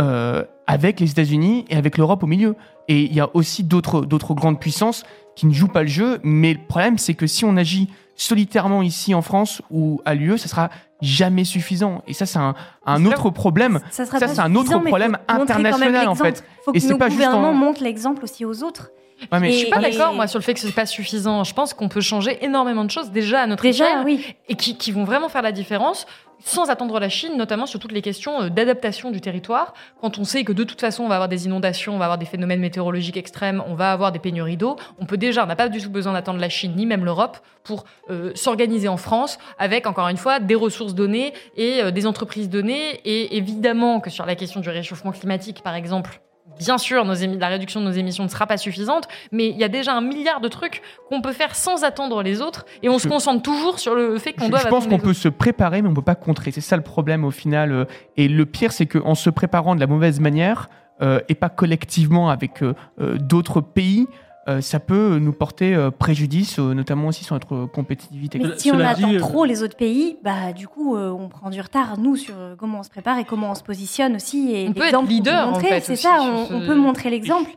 euh, 0.00 0.42
avec 0.66 0.98
les 0.98 1.10
États-Unis 1.10 1.64
et 1.68 1.76
avec 1.76 1.96
l'Europe 1.98 2.22
au 2.24 2.26
milieu? 2.26 2.56
Et 2.88 3.02
il 3.02 3.12
y 3.14 3.20
a 3.20 3.30
aussi 3.34 3.62
d'autres 3.62 4.00
d'autres 4.00 4.34
grandes 4.34 4.58
puissances 4.58 5.04
qui 5.36 5.46
ne 5.46 5.52
jouent 5.52 5.68
pas 5.68 5.82
le 5.82 5.88
jeu, 5.88 6.20
mais 6.22 6.52
le 6.54 6.60
problème, 6.66 6.98
c'est 6.98 7.14
que 7.14 7.26
si 7.26 7.44
on 7.44 7.56
agit 7.56 7.88
solitairement 8.16 8.82
ici 8.82 9.14
en 9.14 9.22
France 9.22 9.62
ou 9.70 10.00
à 10.04 10.14
l'UE, 10.14 10.38
ça 10.38 10.48
sera 10.48 10.70
jamais 11.00 11.44
suffisant. 11.44 12.02
Et 12.06 12.12
ça, 12.12 12.26
c'est 12.26 12.38
un, 12.38 12.54
C'est 12.86 13.06
autre 13.06 13.30
problème. 13.30 13.80
Ça, 13.90 14.04
Ça, 14.06 14.18
c'est 14.28 14.38
un 14.40 14.54
autre 14.54 14.78
problème 14.78 15.18
international, 15.28 16.08
en 16.08 16.14
fait. 16.14 16.44
faut 16.64 16.72
Et 16.72 16.78
que 16.78 16.80
c'est 16.80 16.90
nos 16.92 16.98
pas 16.98 17.08
juste 17.08 17.26
en- 17.26 17.52
montrent 17.52 17.82
l'exemple 17.82 18.22
aussi 18.24 18.44
aux 18.44 18.62
autres. 18.62 18.90
Ouais, 19.30 19.38
mais 19.40 19.48
Et- 19.50 19.52
Je 19.52 19.58
suis 19.58 19.70
pas 19.70 19.78
Et- 19.80 19.90
d'accord, 19.90 20.14
moi, 20.14 20.26
sur 20.26 20.38
le 20.38 20.44
fait 20.44 20.54
que 20.54 20.60
c'est 20.60 20.72
pas 20.72 20.86
suffisant. 20.86 21.44
Je 21.44 21.54
pense 21.54 21.74
qu'on 21.74 21.88
peut 21.88 22.00
changer 22.00 22.44
énormément 22.44 22.84
de 22.84 22.90
choses 22.90 23.10
déjà 23.10 23.40
à 23.42 23.46
notre 23.46 23.62
Déjà, 23.62 23.86
échelle 23.88 24.02
oui. 24.04 24.34
et 24.48 24.54
qui, 24.56 24.76
qui 24.76 24.90
vont 24.92 25.04
vraiment 25.04 25.28
faire 25.28 25.42
la 25.42 25.52
différence 25.52 26.06
sans 26.44 26.70
attendre 26.70 26.98
la 26.98 27.08
Chine, 27.08 27.36
notamment 27.36 27.66
sur 27.66 27.78
toutes 27.78 27.92
les 27.92 28.02
questions 28.02 28.42
euh, 28.42 28.48
d'adaptation 28.48 29.10
du 29.10 29.20
territoire. 29.20 29.74
Quand 30.00 30.18
on 30.18 30.24
sait 30.24 30.44
que 30.44 30.52
de 30.52 30.64
toute 30.64 30.80
façon, 30.80 31.04
on 31.04 31.08
va 31.08 31.16
avoir 31.16 31.28
des 31.28 31.46
inondations, 31.46 31.94
on 31.94 31.98
va 31.98 32.06
avoir 32.06 32.18
des 32.18 32.26
phénomènes 32.26 32.60
météorologiques 32.60 33.16
extrêmes, 33.16 33.62
on 33.66 33.74
va 33.74 33.92
avoir 33.92 34.12
des 34.12 34.18
pénuries 34.18 34.56
d'eau, 34.56 34.76
on 34.98 35.06
peut 35.06 35.16
déjà, 35.16 35.44
on 35.44 35.46
n'a 35.46 35.56
pas 35.56 35.68
du 35.68 35.80
tout 35.80 35.90
besoin 35.90 36.12
d'attendre 36.12 36.40
la 36.40 36.48
Chine 36.48 36.74
ni 36.76 36.86
même 36.86 37.04
l'Europe 37.04 37.38
pour 37.62 37.84
euh, 38.10 38.32
s'organiser 38.34 38.88
en 38.88 38.96
France 38.96 39.38
avec, 39.58 39.86
encore 39.86 40.08
une 40.08 40.16
fois, 40.16 40.40
des 40.40 40.54
ressources 40.54 40.94
données 40.94 41.32
et 41.56 41.82
euh, 41.82 41.90
des 41.90 42.06
entreprises 42.06 42.48
données. 42.48 43.00
Et 43.04 43.36
évidemment 43.36 44.00
que 44.00 44.10
sur 44.10 44.26
la 44.26 44.34
question 44.34 44.60
du 44.60 44.68
réchauffement 44.68 45.12
climatique, 45.12 45.62
par 45.62 45.74
exemple, 45.74 46.20
Bien 46.62 46.78
sûr, 46.78 47.04
nos 47.04 47.14
la 47.38 47.48
réduction 47.48 47.80
de 47.80 47.86
nos 47.86 47.92
émissions 47.92 48.24
ne 48.24 48.28
sera 48.28 48.46
pas 48.46 48.56
suffisante, 48.56 49.08
mais 49.32 49.48
il 49.48 49.56
y 49.56 49.64
a 49.64 49.68
déjà 49.68 49.94
un 49.94 50.00
milliard 50.00 50.40
de 50.40 50.48
trucs 50.48 50.80
qu'on 51.08 51.20
peut 51.20 51.32
faire 51.32 51.54
sans 51.56 51.82
attendre 51.84 52.22
les 52.22 52.40
autres, 52.40 52.64
et 52.82 52.88
on 52.88 52.98
se 52.98 53.08
concentre 53.08 53.42
toujours 53.42 53.78
sur 53.78 53.94
le 53.94 54.18
fait 54.18 54.32
qu'on 54.32 54.48
doit 54.48 54.60
je 54.60 54.68
pense 54.68 54.86
qu'on 54.86 54.98
peut 54.98 55.14
se 55.14 55.28
préparer, 55.28 55.82
mais 55.82 55.88
on 55.88 55.94
peut 55.94 56.02
pas 56.02 56.14
contrer. 56.14 56.52
C'est 56.52 56.60
ça 56.60 56.76
le 56.76 56.82
problème 56.82 57.24
au 57.24 57.30
final. 57.30 57.72
euh, 57.72 57.84
Et 58.16 58.28
le 58.28 58.46
pire, 58.46 58.72
c'est 58.72 58.86
qu'en 58.86 59.14
se 59.14 59.30
préparant 59.30 59.74
de 59.74 59.80
la 59.80 59.86
mauvaise 59.86 60.20
manière, 60.20 60.68
euh, 61.00 61.20
et 61.28 61.34
pas 61.34 61.48
collectivement 61.48 62.30
avec 62.30 62.62
euh, 62.62 62.74
d'autres 62.98 63.60
pays, 63.60 64.06
euh, 64.48 64.60
ça 64.60 64.80
peut 64.80 65.18
nous 65.20 65.32
porter 65.32 65.74
euh, 65.74 65.90
préjudice, 65.90 66.58
euh, 66.58 66.74
notamment 66.74 67.08
aussi 67.08 67.22
sur 67.24 67.34
notre 67.34 67.66
compétitivité. 67.66 68.38
Mais 68.38 68.58
si 68.58 68.70
on 68.72 68.78
attend 68.80 69.08
dit, 69.08 69.16
euh, 69.16 69.20
trop 69.20 69.44
les 69.44 69.62
autres 69.62 69.76
pays, 69.76 70.16
bah 70.24 70.52
du 70.52 70.66
coup, 70.68 70.96
euh, 70.96 71.10
on 71.10 71.28
prend 71.28 71.50
du 71.50 71.60
retard 71.60 71.98
nous 71.98 72.16
sur 72.16 72.34
comment 72.58 72.80
on 72.80 72.82
se 72.82 72.90
prépare 72.90 73.18
et 73.18 73.24
comment 73.24 73.50
on 73.52 73.54
se 73.54 73.62
positionne 73.62 74.16
aussi. 74.16 74.52
Et 74.52 74.68
On 74.68 74.72
peut 74.72 74.82
être 74.86 75.02
leader, 75.06 75.48
en 75.48 75.54
fait, 75.60 75.80
c'est 75.80 75.96
ça. 75.96 76.18
On, 76.22 76.46
ce- 76.46 76.54
on 76.54 76.60
peut 76.66 76.74
montrer 76.74 77.08
l'exemple. 77.10 77.50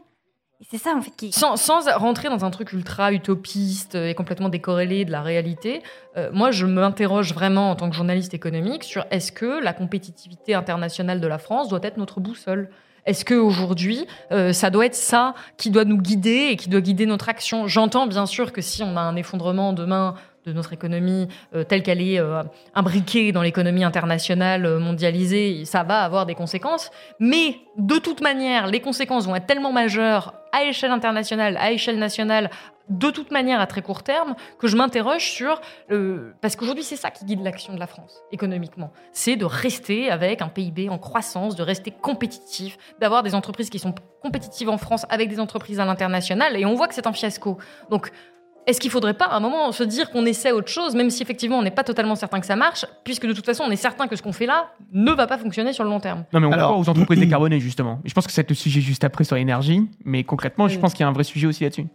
Et 0.62 0.66
c'est 0.72 0.78
ça 0.78 0.96
en 0.96 1.02
fait 1.02 1.12
qui. 1.18 1.34
Sans, 1.34 1.58
sans 1.58 1.82
rentrer 1.98 2.30
dans 2.30 2.46
un 2.46 2.50
truc 2.50 2.72
ultra 2.72 3.12
utopiste 3.12 3.96
et 3.96 4.14
complètement 4.16 4.48
décorrélé 4.48 5.04
de 5.04 5.12
la 5.12 5.22
réalité, 5.22 5.82
euh, 6.16 6.30
moi 6.32 6.52
je 6.52 6.66
m'interroge 6.66 7.34
vraiment 7.34 7.72
en 7.72 7.76
tant 7.76 7.90
que 7.90 7.96
journaliste 7.96 8.34
économique 8.34 8.86
sur 8.86 9.06
est-ce 9.12 9.34
que 9.34 9.62
la 9.62 9.74
compétitivité 9.74 10.54
internationale 10.54 11.20
de 11.20 11.28
la 11.28 11.40
France 11.40 11.68
doit 11.68 11.82
être 11.84 11.98
notre 11.98 12.22
boussole? 12.22 12.70
Est-ce 13.06 13.24
que 13.24 13.36
aujourd'hui, 13.36 14.08
euh, 14.32 14.51
ça 14.51 14.72
doit 14.72 14.88
être 14.88 14.95
ça 14.95 15.36
qui 15.58 15.70
doit 15.70 15.86
nous 15.86 15.97
guider 15.97 16.47
et 16.51 16.56
qui 16.56 16.70
doit 16.70 16.82
guider 16.82 17.06
notre 17.06 17.30
action? 17.30 17.68
J'entends 17.68 18.08
bien 18.08 18.26
sûr 18.26 18.51
que 18.51 18.62
si 18.62 18.82
on 18.82 18.97
a 18.97 19.01
un 19.01 19.16
effondrement 19.16 19.74
demain 19.74 20.16
de 20.47 20.53
notre 20.53 20.74
économie 20.74 21.28
euh, 21.56 21.64
telle 21.64 21.84
qu'elle 21.84 22.01
est 22.01 22.20
euh, 22.20 22.41
imbriquée 22.74 23.32
dans 23.32 23.43
l'économie 23.43 23.84
internationale 23.84 24.80
mondialisée, 24.80 25.66
ça 25.66 25.84
va 25.84 26.01
avoir 26.01 26.26
des 26.26 26.36
conséquences. 26.36 26.89
Mais 27.20 27.58
de 27.78 27.97
toute 27.97 28.22
manière, 28.22 28.68
les 28.68 28.80
conséquences 28.80 29.28
vont 29.28 29.36
être 29.36 29.47
tellement 29.47 29.72
majeures 29.72 30.34
à 30.51 30.64
échelle 30.64 30.91
internationale, 30.91 31.58
à 31.58 31.72
échelle 31.72 31.99
nationale, 31.99 32.49
de 32.90 33.10
toute 33.10 33.32
manière 33.32 33.60
à 33.60 33.68
très 33.68 33.82
court 33.82 34.04
terme, 34.04 34.36
que 34.60 34.68
je 34.68 34.78
m'interroge 34.78 35.24
sur... 35.32 35.60
euh, 35.92 36.34
parce 36.42 36.56
qu'aujourd'hui, 36.56 36.84
c'est 36.84 36.96
ça 36.96 37.10
qui 37.12 37.26
guide 37.26 37.42
l'action 37.44 37.74
de 37.74 37.80
la 37.80 37.88
France, 37.88 38.22
économiquement. 38.32 38.92
C'est 39.12 39.36
de 39.36 39.46
rester 39.46 40.10
avec 40.12 40.42
un 40.42 40.48
PIB 40.50 40.90
en 40.90 40.98
croissance, 41.00 41.56
de 41.56 41.64
rester 41.64 41.92
compétitif, 41.92 42.78
d'avoir 43.00 43.24
des 43.24 43.34
entreprises 43.36 43.70
qui 43.70 43.80
sont 43.80 43.96
compétitives 44.22 44.70
en 44.70 44.78
France 44.78 45.06
avec 45.10 45.30
des 45.30 45.40
entreprises 45.40 45.80
à 45.80 45.86
l'international. 45.86 46.56
Et 46.58 46.66
on 46.66 46.76
voit 46.76 46.88
que 46.88 46.94
c'est 46.96 47.08
un 47.08 47.14
fiasco. 47.14 47.58
Donc, 47.90 48.12
est-ce 48.68 48.80
qu'il 48.80 48.90
faudrait 48.90 49.14
pas 49.14 49.26
à 49.26 49.36
un 49.36 49.40
moment 49.40 49.72
se 49.72 49.84
dire 49.84 50.10
qu'on 50.10 50.26
essaie 50.26 50.52
autre 50.52 50.70
chose, 50.70 50.96
même 50.96 51.12
si 51.12 51.22
effectivement 51.22 51.60
on 51.60 51.62
n'est 51.62 51.70
pas 51.70 51.84
totalement 51.84 52.16
certain 52.16 52.40
que 52.40 52.48
ça 52.48 52.56
marche, 52.56 52.84
puisque 53.04 53.28
de 53.28 53.34
toute 53.34 53.46
façon 53.46 53.64
on 53.64 53.70
est 53.70 53.76
certain 53.76 54.08
que 54.08 54.16
ce 54.16 54.24
qu'on 54.24 54.32
fait 54.34 54.48
là 54.48 54.72
ne 54.92 55.12
va 55.12 55.28
pas 55.28 55.38
fonctionner 55.38 55.72
sur 55.72 55.84
le 55.84 55.92
long 55.92 56.00
terme? 56.00 56.24
Non, 56.34 56.40
mais 56.40 56.48
on 56.48 56.52
Alors- 56.52 56.72
croit 56.72 56.80
aux 56.82 56.90
entreprises 56.90 57.20
décarbonées, 57.20 57.60
justement. 57.60 58.00
Et 58.04 58.10
je 58.10 58.14
pense 58.16 58.26
que 58.26 58.34
c'est 58.34 58.50
le 58.50 58.56
sujet 58.56 58.82
juste 58.82 59.04
après 59.04 59.24
sur 59.24 59.36
l'énergie. 59.36 59.88
Mais 60.04 60.24
concrètement, 60.24 60.68
je 60.68 60.80
pense 60.80 60.94
qu'il 60.94 61.02
y 61.02 61.04
a 61.04 61.08
un 61.08 61.14
vrai 61.14 61.24
sujet 61.24 61.46
aussi 61.46 61.64
là-dessus. 61.64 61.86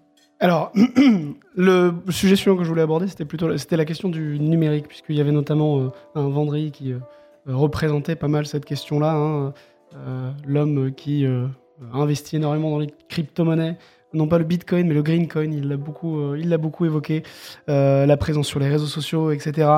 Alors, 0.42 0.72
le 1.54 1.92
sujet 2.08 2.34
suivant 2.34 2.56
que 2.56 2.64
je 2.64 2.68
voulais 2.70 2.80
aborder, 2.80 3.06
c'était 3.08 3.26
plutôt 3.26 3.54
c'était 3.58 3.76
la 3.76 3.84
question 3.84 4.08
du 4.08 4.40
numérique, 4.40 4.88
puisqu'il 4.88 5.16
y 5.16 5.20
avait 5.20 5.32
notamment 5.32 5.80
euh, 5.80 5.88
un 6.14 6.28
Vendry 6.28 6.70
qui 6.70 6.94
euh, 6.94 6.98
euh, 7.46 7.54
représentait 7.54 8.16
pas 8.16 8.28
mal 8.28 8.46
cette 8.46 8.64
question-là. 8.64 9.12
hein. 9.12 9.52
L'homme 10.46 10.92
qui 10.94 11.26
investit 11.92 12.36
énormément 12.36 12.70
dans 12.70 12.78
les 12.78 12.90
crypto-monnaies, 13.08 13.76
non 14.12 14.28
pas 14.28 14.38
le 14.38 14.44
Bitcoin, 14.44 14.86
mais 14.86 14.94
le 14.94 15.02
Green 15.02 15.26
Coin, 15.26 15.50
il 15.50 15.68
l'a 15.68 15.76
beaucoup, 15.76 16.32
beaucoup 16.60 16.84
évoqué, 16.84 17.24
la 17.66 18.16
présence 18.16 18.46
sur 18.46 18.60
les 18.60 18.68
réseaux 18.68 18.86
sociaux, 18.86 19.32
etc. 19.32 19.68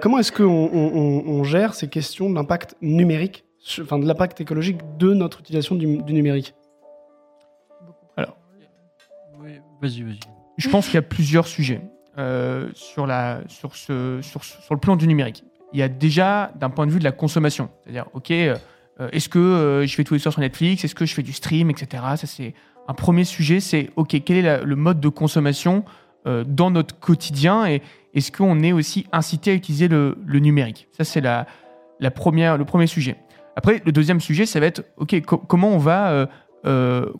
Comment 0.00 0.18
est-ce 0.20 0.30
qu'on 0.30 0.44
on, 0.46 1.42
gère 1.42 1.74
ces 1.74 1.88
questions 1.88 2.30
de 2.30 2.36
l'impact 2.36 2.76
numérique, 2.82 3.44
enfin 3.80 3.98
de 3.98 4.06
l'impact 4.06 4.40
écologique 4.40 4.78
de 4.96 5.12
notre 5.12 5.40
utilisation 5.40 5.74
du 5.74 5.88
numérique? 5.88 6.54
Je 10.58 10.68
pense 10.68 10.86
qu'il 10.86 10.94
y 10.94 10.98
a 10.98 11.02
plusieurs 11.02 11.46
sujets 11.46 11.80
euh, 12.18 12.68
sur, 12.74 13.06
la, 13.06 13.40
sur, 13.48 13.74
ce, 13.74 14.20
sur, 14.22 14.44
sur 14.44 14.74
le 14.74 14.80
plan 14.80 14.96
du 14.96 15.06
numérique. 15.06 15.44
Il 15.72 15.80
y 15.80 15.82
a 15.82 15.88
déjà 15.88 16.52
d'un 16.60 16.68
point 16.70 16.86
de 16.86 16.92
vue 16.92 16.98
de 16.98 17.04
la 17.04 17.12
consommation. 17.12 17.70
C'est-à-dire, 17.82 18.06
OK, 18.12 18.30
euh, 18.30 18.56
est-ce 19.12 19.28
que 19.28 19.38
euh, 19.38 19.86
je 19.86 19.94
fais 19.94 20.04
tous 20.04 20.14
les 20.14 20.20
soirs 20.20 20.32
sur 20.32 20.40
Netflix 20.42 20.84
Est-ce 20.84 20.94
que 20.94 21.06
je 21.06 21.14
fais 21.14 21.22
du 21.22 21.32
stream, 21.32 21.70
etc. 21.70 22.02
Ça, 22.16 22.26
c'est 22.26 22.54
un 22.86 22.94
premier 22.94 23.24
sujet. 23.24 23.60
C'est, 23.60 23.90
OK, 23.96 24.14
quel 24.24 24.44
est 24.44 24.64
le 24.64 24.76
mode 24.76 25.00
de 25.00 25.08
consommation 25.08 25.84
dans 26.46 26.70
notre 26.70 26.98
quotidien 27.00 27.66
Et 27.66 27.82
est-ce 28.14 28.30
qu'on 28.30 28.60
est 28.62 28.72
aussi 28.72 29.06
incité 29.10 29.50
à 29.52 29.54
utiliser 29.54 29.88
le, 29.88 30.16
numérique? 30.26 30.88
Ça, 30.92 31.02
c'est 31.04 31.20
la, 31.20 31.46
la 31.98 32.10
première, 32.10 32.58
le 32.58 32.64
premier 32.64 32.86
sujet. 32.86 33.16
Après, 33.56 33.82
le 33.84 33.92
deuxième 33.92 34.20
sujet, 34.20 34.46
ça 34.46 34.60
va 34.60 34.66
être, 34.66 34.84
OK, 34.98 35.20
co- 35.22 35.38
comment 35.38 35.70
on 35.70 35.78
va 35.78 36.28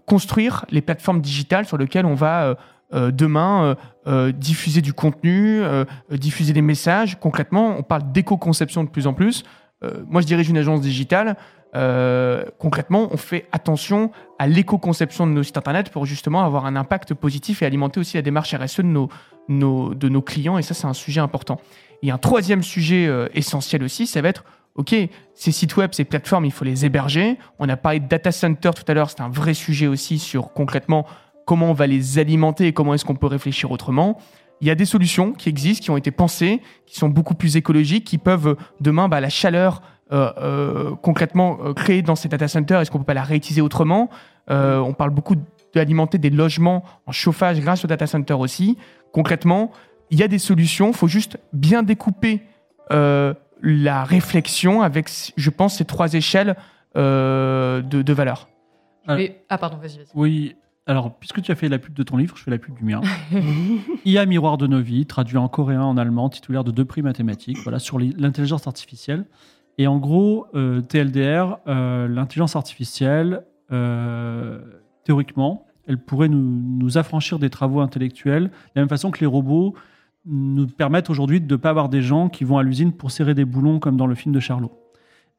construire 0.06 0.64
les 0.70 0.80
plateformes 0.80 1.20
digitales 1.20 1.64
sur 1.64 1.78
lesquelles 1.78 2.06
on 2.06 2.14
va 2.14 2.44
euh, 2.44 2.54
euh, 2.94 3.10
demain 3.10 3.64
euh, 3.64 3.74
euh, 4.06 4.32
diffuser 4.32 4.82
du 4.82 4.92
contenu, 4.92 5.62
euh, 5.62 5.84
euh, 6.12 6.16
diffuser 6.18 6.52
des 6.52 6.60
messages. 6.60 7.18
Concrètement, 7.18 7.76
on 7.78 7.82
parle 7.82 8.12
d'éco-conception 8.12 8.84
de 8.84 8.90
plus 8.90 9.06
en 9.06 9.14
plus. 9.14 9.44
Euh, 9.82 10.02
moi, 10.08 10.20
je 10.20 10.26
dirige 10.26 10.50
une 10.50 10.58
agence 10.58 10.82
digitale. 10.82 11.36
Euh, 11.74 12.44
concrètement, 12.58 13.08
on 13.10 13.16
fait 13.16 13.46
attention 13.50 14.10
à 14.38 14.46
l'éco-conception 14.46 15.26
de 15.26 15.32
nos 15.32 15.42
sites 15.42 15.56
internet 15.56 15.88
pour 15.88 16.04
justement 16.04 16.44
avoir 16.44 16.66
un 16.66 16.76
impact 16.76 17.14
positif 17.14 17.62
et 17.62 17.66
alimenter 17.66 17.98
aussi 17.98 18.18
la 18.18 18.22
démarche 18.22 18.54
RSE 18.54 18.80
de 18.80 19.08
nos, 19.48 20.22
clients. 20.22 20.58
Et 20.58 20.62
ça, 20.62 20.74
c'est 20.74 20.86
un 20.86 20.92
sujet 20.92 21.20
important. 21.20 21.58
Et 22.02 22.10
un 22.10 22.18
troisième 22.18 22.62
sujet 22.62 23.06
euh, 23.06 23.28
essentiel 23.32 23.82
aussi, 23.84 24.06
ça 24.06 24.20
va 24.20 24.28
être 24.28 24.44
OK, 24.74 24.94
ces 25.34 25.52
sites 25.52 25.76
web, 25.76 25.90
ces 25.92 26.04
plateformes, 26.04 26.44
il 26.44 26.52
faut 26.52 26.64
les 26.64 26.86
héberger. 26.86 27.38
On 27.58 27.68
a 27.68 27.76
parlé 27.76 28.00
de 28.00 28.08
data 28.08 28.32
center 28.32 28.70
tout 28.74 28.84
à 28.88 28.94
l'heure, 28.94 29.10
c'est 29.10 29.20
un 29.20 29.28
vrai 29.28 29.54
sujet 29.54 29.86
aussi 29.86 30.18
sur 30.18 30.52
concrètement 30.52 31.06
comment 31.44 31.70
on 31.70 31.74
va 31.74 31.86
les 31.86 32.18
alimenter 32.18 32.68
et 32.68 32.72
comment 32.72 32.94
est-ce 32.94 33.04
qu'on 33.04 33.16
peut 33.16 33.26
réfléchir 33.26 33.70
autrement. 33.70 34.18
Il 34.60 34.68
y 34.68 34.70
a 34.70 34.74
des 34.74 34.84
solutions 34.84 35.32
qui 35.32 35.48
existent, 35.48 35.82
qui 35.82 35.90
ont 35.90 35.96
été 35.96 36.12
pensées, 36.12 36.60
qui 36.86 36.96
sont 36.96 37.08
beaucoup 37.08 37.34
plus 37.34 37.56
écologiques, 37.56 38.04
qui 38.04 38.16
peuvent 38.16 38.56
demain, 38.80 39.08
bah, 39.08 39.20
la 39.20 39.28
chaleur 39.28 39.82
euh, 40.12 40.30
euh, 40.38 40.94
concrètement 41.02 41.58
euh, 41.64 41.72
créée 41.72 42.02
dans 42.02 42.14
ces 42.14 42.28
data 42.28 42.46
centers, 42.46 42.80
est-ce 42.80 42.90
qu'on 42.90 42.98
peut 42.98 43.04
pas 43.04 43.14
la 43.14 43.24
réutiliser 43.24 43.60
autrement? 43.60 44.08
Euh, 44.50 44.78
On 44.78 44.92
parle 44.92 45.10
beaucoup 45.10 45.34
d'alimenter 45.74 46.18
des 46.18 46.30
logements 46.30 46.84
en 47.06 47.12
chauffage 47.12 47.60
grâce 47.60 47.84
aux 47.84 47.88
data 47.88 48.06
centers 48.06 48.38
aussi. 48.38 48.78
Concrètement, 49.12 49.72
il 50.10 50.20
y 50.20 50.22
a 50.22 50.28
des 50.28 50.38
solutions, 50.38 50.88
il 50.88 50.94
faut 50.94 51.08
juste 51.08 51.38
bien 51.52 51.82
découper 51.82 52.42
la 53.62 54.04
réflexion 54.04 54.82
avec, 54.82 55.08
je 55.36 55.50
pense, 55.50 55.76
ces 55.76 55.84
trois 55.84 56.12
échelles 56.14 56.56
euh, 56.96 57.80
de, 57.82 58.02
de 58.02 58.12
valeur. 58.12 58.48
Ah. 59.06 59.16
Ah 59.48 59.58
pardon, 59.58 59.76
vas-y, 59.78 59.96
vas-y. 59.98 60.06
Oui, 60.14 60.56
alors, 60.86 61.14
puisque 61.14 61.40
tu 61.42 61.50
as 61.52 61.54
fait 61.54 61.68
la 61.68 61.78
pub 61.78 61.94
de 61.94 62.02
ton 62.02 62.16
livre, 62.16 62.36
je 62.36 62.42
fais 62.42 62.50
la 62.50 62.58
pub 62.58 62.74
du 62.76 62.84
mien. 62.84 63.00
IA 64.04 64.26
Miroir 64.26 64.58
de 64.58 64.66
nos 64.66 64.80
vies, 64.80 65.06
traduit 65.06 65.36
en 65.36 65.48
coréen, 65.48 65.82
en 65.82 65.96
allemand, 65.96 66.28
titulaire 66.28 66.64
de 66.64 66.70
deux 66.70 66.84
prix 66.84 67.02
mathématiques, 67.02 67.58
voilà, 67.62 67.78
sur 67.78 67.98
l'i- 67.98 68.14
l'intelligence 68.18 68.66
artificielle. 68.66 69.24
Et 69.78 69.86
en 69.86 69.98
gros, 69.98 70.46
euh, 70.54 70.80
TLDR, 70.82 71.58
euh, 71.66 72.06
l'intelligence 72.08 72.56
artificielle, 72.56 73.42
euh, 73.70 74.60
théoriquement, 75.04 75.66
elle 75.86 75.98
pourrait 75.98 76.28
nous, 76.28 76.42
nous 76.78 76.98
affranchir 76.98 77.38
des 77.38 77.50
travaux 77.50 77.80
intellectuels, 77.80 78.44
de 78.44 78.50
la 78.76 78.82
même 78.82 78.88
façon 78.88 79.10
que 79.10 79.20
les 79.20 79.26
robots 79.26 79.74
nous 80.24 80.66
permettent 80.66 81.10
aujourd'hui 81.10 81.40
de 81.40 81.52
ne 81.52 81.56
pas 81.56 81.70
avoir 81.70 81.88
des 81.88 82.02
gens 82.02 82.28
qui 82.28 82.44
vont 82.44 82.58
à 82.58 82.62
l'usine 82.62 82.92
pour 82.92 83.10
serrer 83.10 83.34
des 83.34 83.44
boulons 83.44 83.78
comme 83.78 83.96
dans 83.96 84.06
le 84.06 84.14
film 84.14 84.34
de 84.34 84.40
Charlot. 84.40 84.72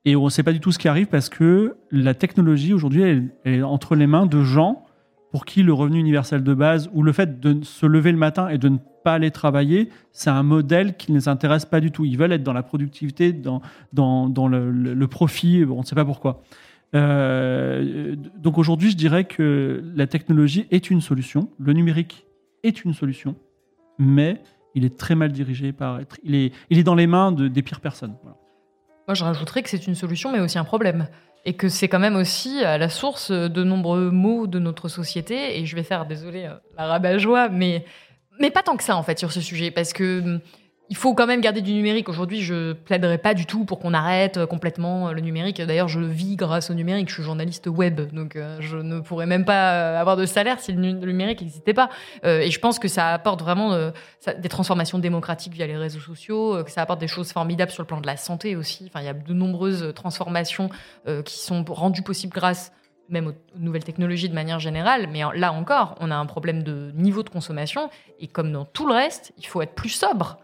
Et 0.05 0.15
on 0.15 0.25
ne 0.25 0.29
sait 0.29 0.43
pas 0.43 0.51
du 0.51 0.59
tout 0.59 0.71
ce 0.71 0.79
qui 0.79 0.87
arrive 0.87 1.07
parce 1.07 1.29
que 1.29 1.77
la 1.91 2.13
technologie 2.13 2.73
aujourd'hui 2.73 3.31
est 3.45 3.61
entre 3.61 3.95
les 3.95 4.07
mains 4.07 4.25
de 4.25 4.43
gens 4.43 4.85
pour 5.31 5.45
qui 5.45 5.63
le 5.63 5.73
revenu 5.73 5.99
universel 5.99 6.43
de 6.43 6.53
base 6.53 6.89
ou 6.93 7.01
le 7.01 7.11
fait 7.11 7.39
de 7.39 7.63
se 7.63 7.85
lever 7.85 8.11
le 8.11 8.17
matin 8.17 8.49
et 8.49 8.57
de 8.57 8.69
ne 8.69 8.77
pas 9.03 9.13
aller 9.13 9.31
travailler, 9.31 9.89
c'est 10.11 10.29
un 10.29 10.43
modèle 10.43 10.95
qui 10.95 11.11
ne 11.11 11.17
les 11.17 11.27
intéresse 11.27 11.65
pas 11.65 11.79
du 11.79 11.91
tout. 11.91 12.05
Ils 12.05 12.17
veulent 12.17 12.33
être 12.33 12.43
dans 12.43 12.53
la 12.53 12.63
productivité, 12.63 13.33
dans, 13.33 13.61
le 13.91 15.05
profit, 15.05 15.65
on 15.67 15.79
ne 15.79 15.85
sait 15.85 15.95
pas 15.95 16.05
pourquoi. 16.05 16.43
Euh, 16.95 18.15
donc 18.37 18.57
aujourd'hui, 18.57 18.91
je 18.91 18.95
dirais 18.95 19.23
que 19.23 19.83
la 19.95 20.05
technologie 20.05 20.67
est 20.69 20.91
une 20.91 21.01
solution, 21.01 21.49
le 21.57 21.73
numérique 21.73 22.27
est 22.63 22.85
une 22.85 22.93
solution, 22.93 23.35
mais 23.97 24.39
il 24.75 24.85
est 24.85 24.97
très 24.97 25.15
mal 25.15 25.31
dirigé 25.31 25.71
par... 25.71 25.99
Il 26.23 26.35
est, 26.35 26.51
il 26.69 26.79
est 26.79 26.83
dans 26.83 26.95
les 26.95 27.07
mains 27.07 27.31
de- 27.31 27.47
des 27.47 27.61
pires 27.61 27.79
personnes. 27.81 28.15
Voilà. 28.23 28.37
Moi, 29.07 29.15
je 29.15 29.23
rajouterais 29.23 29.63
que 29.63 29.69
c'est 29.69 29.85
une 29.87 29.95
solution, 29.95 30.31
mais 30.31 30.39
aussi 30.39 30.57
un 30.57 30.63
problème. 30.63 31.07
Et 31.45 31.53
que 31.53 31.67
c'est 31.67 31.89
quand 31.89 31.99
même 31.99 32.15
aussi 32.15 32.63
à 32.63 32.77
la 32.77 32.87
source 32.89 33.31
de 33.31 33.63
nombreux 33.63 34.11
maux 34.11 34.47
de 34.47 34.59
notre 34.59 34.87
société. 34.87 35.59
Et 35.59 35.65
je 35.65 35.75
vais 35.75 35.83
faire, 35.83 36.05
désolé, 36.05 36.45
euh, 36.45 36.53
la 36.77 36.87
rabat-joie, 36.87 37.49
mais, 37.49 37.83
mais 38.39 38.49
pas 38.49 38.63
tant 38.63 38.77
que 38.77 38.83
ça, 38.83 38.95
en 38.95 39.03
fait, 39.03 39.19
sur 39.19 39.31
ce 39.31 39.41
sujet. 39.41 39.69
Parce 39.69 39.91
que 39.93 40.21
hum, 40.21 40.39
il 40.89 40.97
faut 40.97 41.13
quand 41.15 41.25
même 41.25 41.41
garder 41.41 41.61
du 41.61 41.73
numérique. 41.73 42.09
Aujourd'hui, 42.09 42.41
je 42.41 42.73
plaiderai 42.73 43.17
pas 43.17 43.33
du 43.33 43.45
tout 43.45 43.65
pour 43.65 43.79
qu'on 43.79 43.93
arrête 43.93 44.37
euh, 44.37 44.45
complètement 44.45 45.07
euh, 45.07 45.11
le 45.13 45.21
numérique. 45.21 45.61
D'ailleurs, 45.61 45.87
je 45.87 45.99
vis 45.99 46.35
grâce 46.35 46.69
au 46.69 46.73
numérique. 46.73 47.09
Je 47.09 47.15
suis 47.15 47.23
journaliste 47.23 47.67
web, 47.67 48.01
donc 48.13 48.35
euh, 48.35 48.57
je 48.59 48.77
ne 48.77 48.99
pourrais 48.99 49.25
même 49.25 49.45
pas 49.45 49.97
avoir 49.99 50.17
de 50.17 50.25
salaire 50.25 50.59
si 50.59 50.73
le 50.73 50.79
nu- 50.79 50.99
le 50.99 51.11
numérique 51.11 51.41
n'existait 51.41 51.73
pas. 51.73 51.89
Et 52.23 52.51
je 52.51 52.59
pense 52.59 52.79
que 52.79 52.87
ça 52.87 53.09
apporte 53.13 53.41
vraiment 53.41 53.91
des 54.37 54.49
transformations 54.49 54.99
démocratiques 54.99 55.53
via 55.53 55.67
les 55.67 55.77
réseaux 55.77 55.99
sociaux, 55.99 56.63
que 56.63 56.71
ça 56.71 56.81
apporte 56.81 56.99
des 56.99 57.07
choses 57.07 57.31
formidables 57.31 57.71
sur 57.71 57.81
le 57.81 57.87
plan 57.87 58.01
de 58.01 58.07
la 58.07 58.17
santé 58.17 58.55
aussi. 58.55 58.85
Enfin, 58.87 58.99
il 59.01 59.05
y 59.05 59.09
a 59.09 59.13
de 59.13 59.33
nombreuses 59.33 59.93
transformations 59.95 60.69
qui 61.25 61.39
sont 61.39 61.63
rendues 61.67 62.01
possibles 62.03 62.33
grâce 62.33 62.71
même 63.09 63.27
aux 63.27 63.33
nouvelles 63.57 63.83
technologies 63.83 64.29
de 64.29 64.33
manière 64.35 64.59
générale. 64.59 65.07
Mais 65.11 65.21
là 65.35 65.51
encore, 65.53 65.95
on 65.99 66.11
a 66.11 66.15
un 66.15 66.25
problème 66.25 66.63
de 66.63 66.91
niveau 66.95 67.23
de 67.23 67.29
consommation. 67.29 67.89
Et 68.19 68.27
comme 68.27 68.51
dans 68.51 68.65
tout 68.65 68.87
le 68.87 68.93
reste, 68.93 69.33
il 69.37 69.45
faut 69.45 69.61
être 69.61 69.73
plus 69.73 69.89
sobre. 69.89 70.37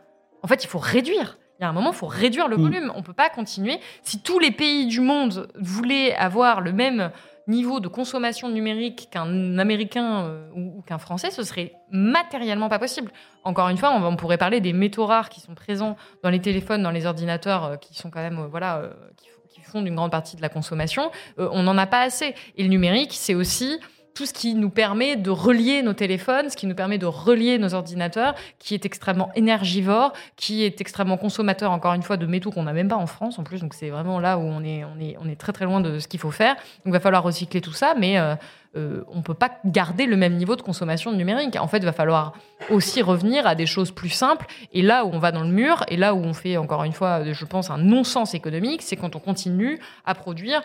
En 0.44 0.48
fait, 0.48 0.64
il 0.64 0.68
faut 0.68 0.80
réduire. 0.80 1.38
Il 1.60 1.64
y 1.64 1.66
a 1.66 1.70
un 1.70 1.74
moment, 1.74 1.92
il 1.92 1.96
faut 1.96 2.08
réduire 2.08 2.48
le 2.48 2.58
Mm. 2.58 2.62
volume. 2.62 2.92
On 2.96 3.02
peut 3.04 3.14
pas 3.14 3.30
continuer. 3.30 3.80
Si 4.04 4.22
tous 4.22 4.40
les 4.40 4.52
pays 4.52 4.88
du 4.88 5.02
monde 5.02 5.52
voulaient 5.60 6.16
avoir 6.16 6.62
le 6.62 6.72
même 6.72 7.12
niveau 7.48 7.80
de 7.80 7.88
consommation 7.88 8.48
numérique 8.48 9.10
qu'un 9.12 9.58
Américain 9.58 10.24
euh, 10.24 10.50
ou, 10.56 10.78
ou 10.78 10.82
qu'un 10.84 11.00
Français, 11.00 11.32
ce 11.32 11.44
serait 11.44 11.74
matériellement 11.92 12.70
pas 12.70 12.80
possible. 12.80 13.12
Encore 13.44 13.68
une 13.70 13.78
fois, 13.78 13.92
on, 13.92 14.16
pourrait 14.16 14.38
parler 14.38 14.62
des 14.62 14.72
métaux 14.72 15.06
rares 15.06 15.30
qui 15.30 15.42
sont 15.42 15.56
présents 15.56 15.98
dans 16.24 16.30
les 16.30 16.40
téléphones, 16.40 16.84
dans 16.84 16.92
les 16.92 17.06
ordinateurs, 17.08 17.66
euh, 17.66 17.76
qui 17.76 17.96
sont 17.96 18.12
quand 18.12 18.22
même, 18.22 18.40
euh, 18.40 18.48
voilà, 18.48 18.84
qui, 19.18 19.28
qui 19.50 19.62
font 19.62 19.84
une 19.84 19.96
grande 19.96 20.12
partie 20.12 20.38
de 20.38 20.42
la 20.44 20.50
consommation. 20.50 21.12
On 21.38 21.64
n'en 21.64 21.78
a 21.78 21.88
pas 21.88 22.02
assez. 22.02 22.36
Et 22.56 22.64
le 22.64 22.70
numérique, 22.70 23.14
c'est 23.14 23.34
aussi 23.34 23.80
tout 24.14 24.26
ce 24.26 24.34
qui 24.34 24.53
nous 24.53 24.70
permet 24.70 25.16
de 25.16 25.30
relier 25.30 25.82
nos 25.82 25.93
téléphones, 25.93 26.49
ce 26.49 26.57
qui 26.57 26.68
nous 26.68 26.76
permet 26.76 26.97
de 26.97 27.05
relier 27.05 27.57
nos 27.57 27.74
ordinateurs, 27.74 28.36
qui 28.60 28.74
est 28.74 28.86
extrêmement 28.86 29.32
énergivore, 29.36 30.14
qui 30.36 30.64
est 30.64 30.82
extrêmement 30.82 31.18
consommateur, 31.18 31.72
encore 31.72 31.93
une 31.93 32.03
fois, 32.03 32.18
de 32.18 32.26
métaux 32.26 32.51
qu'on 32.51 32.64
n'a 32.64 32.74
même 32.74 32.89
pas 32.89 32.97
en 32.97 33.07
France 33.07 33.39
en 33.39 33.43
plus. 33.43 33.62
Donc 33.62 33.74
c'est 33.74 33.89
vraiment 33.89 34.20
là 34.20 34.38
où 34.38 34.41
on 34.41 34.64
est, 34.64 34.84
on, 34.84 34.99
est, 34.99 35.16
on 35.20 35.30
est 35.30 35.36
très 35.36 35.53
très 35.53 35.66
loin 35.66 35.82
de 35.82 35.99
ce 35.99 36.07
qu'il 36.07 36.20
faut 36.20 36.32
faire. 36.32 36.55
Donc 36.55 36.88
il 36.88 36.91
va 36.91 36.99
falloir 36.99 37.24
recycler 37.24 37.62
tout 37.62 37.74
ça, 37.74 37.93
mais 37.97 38.20
euh, 38.20 38.36
euh, 38.76 39.03
on 39.07 39.18
ne 39.18 39.22
peut 39.22 39.34
pas 39.34 39.51
garder 39.66 40.05
le 40.05 40.16
même 40.16 40.36
niveau 40.36 40.55
de 40.55 40.62
consommation 40.62 41.12
numérique. 41.12 41.55
En 41.60 41.68
fait, 41.68 41.78
il 41.78 41.86
va 41.86 41.91
falloir 41.91 42.34
aussi 42.70 43.01
revenir 43.01 43.47
à 43.47 43.55
des 43.55 43.66
choses 43.66 43.91
plus 43.91 44.10
simples. 44.10 44.45
Et 44.74 44.82
là 44.82 45.05
où 45.05 45.10
on 45.12 45.20
va 45.20 45.32
dans 45.32 45.43
le 45.43 45.49
mur, 45.49 45.84
et 45.88 45.97
là 45.97 46.14
où 46.14 46.20
on 46.20 46.34
fait, 46.34 46.57
encore 46.57 46.84
une 46.84 46.93
fois, 46.93 47.24
je 47.32 47.45
pense, 47.45 47.72
un 47.72 47.80
non-sens 47.80 48.36
économique, 48.36 48.84
c'est 48.84 48.95
quand 48.95 49.16
on 49.16 49.20
continue 49.20 49.80
à 50.05 50.14
produire 50.14 50.62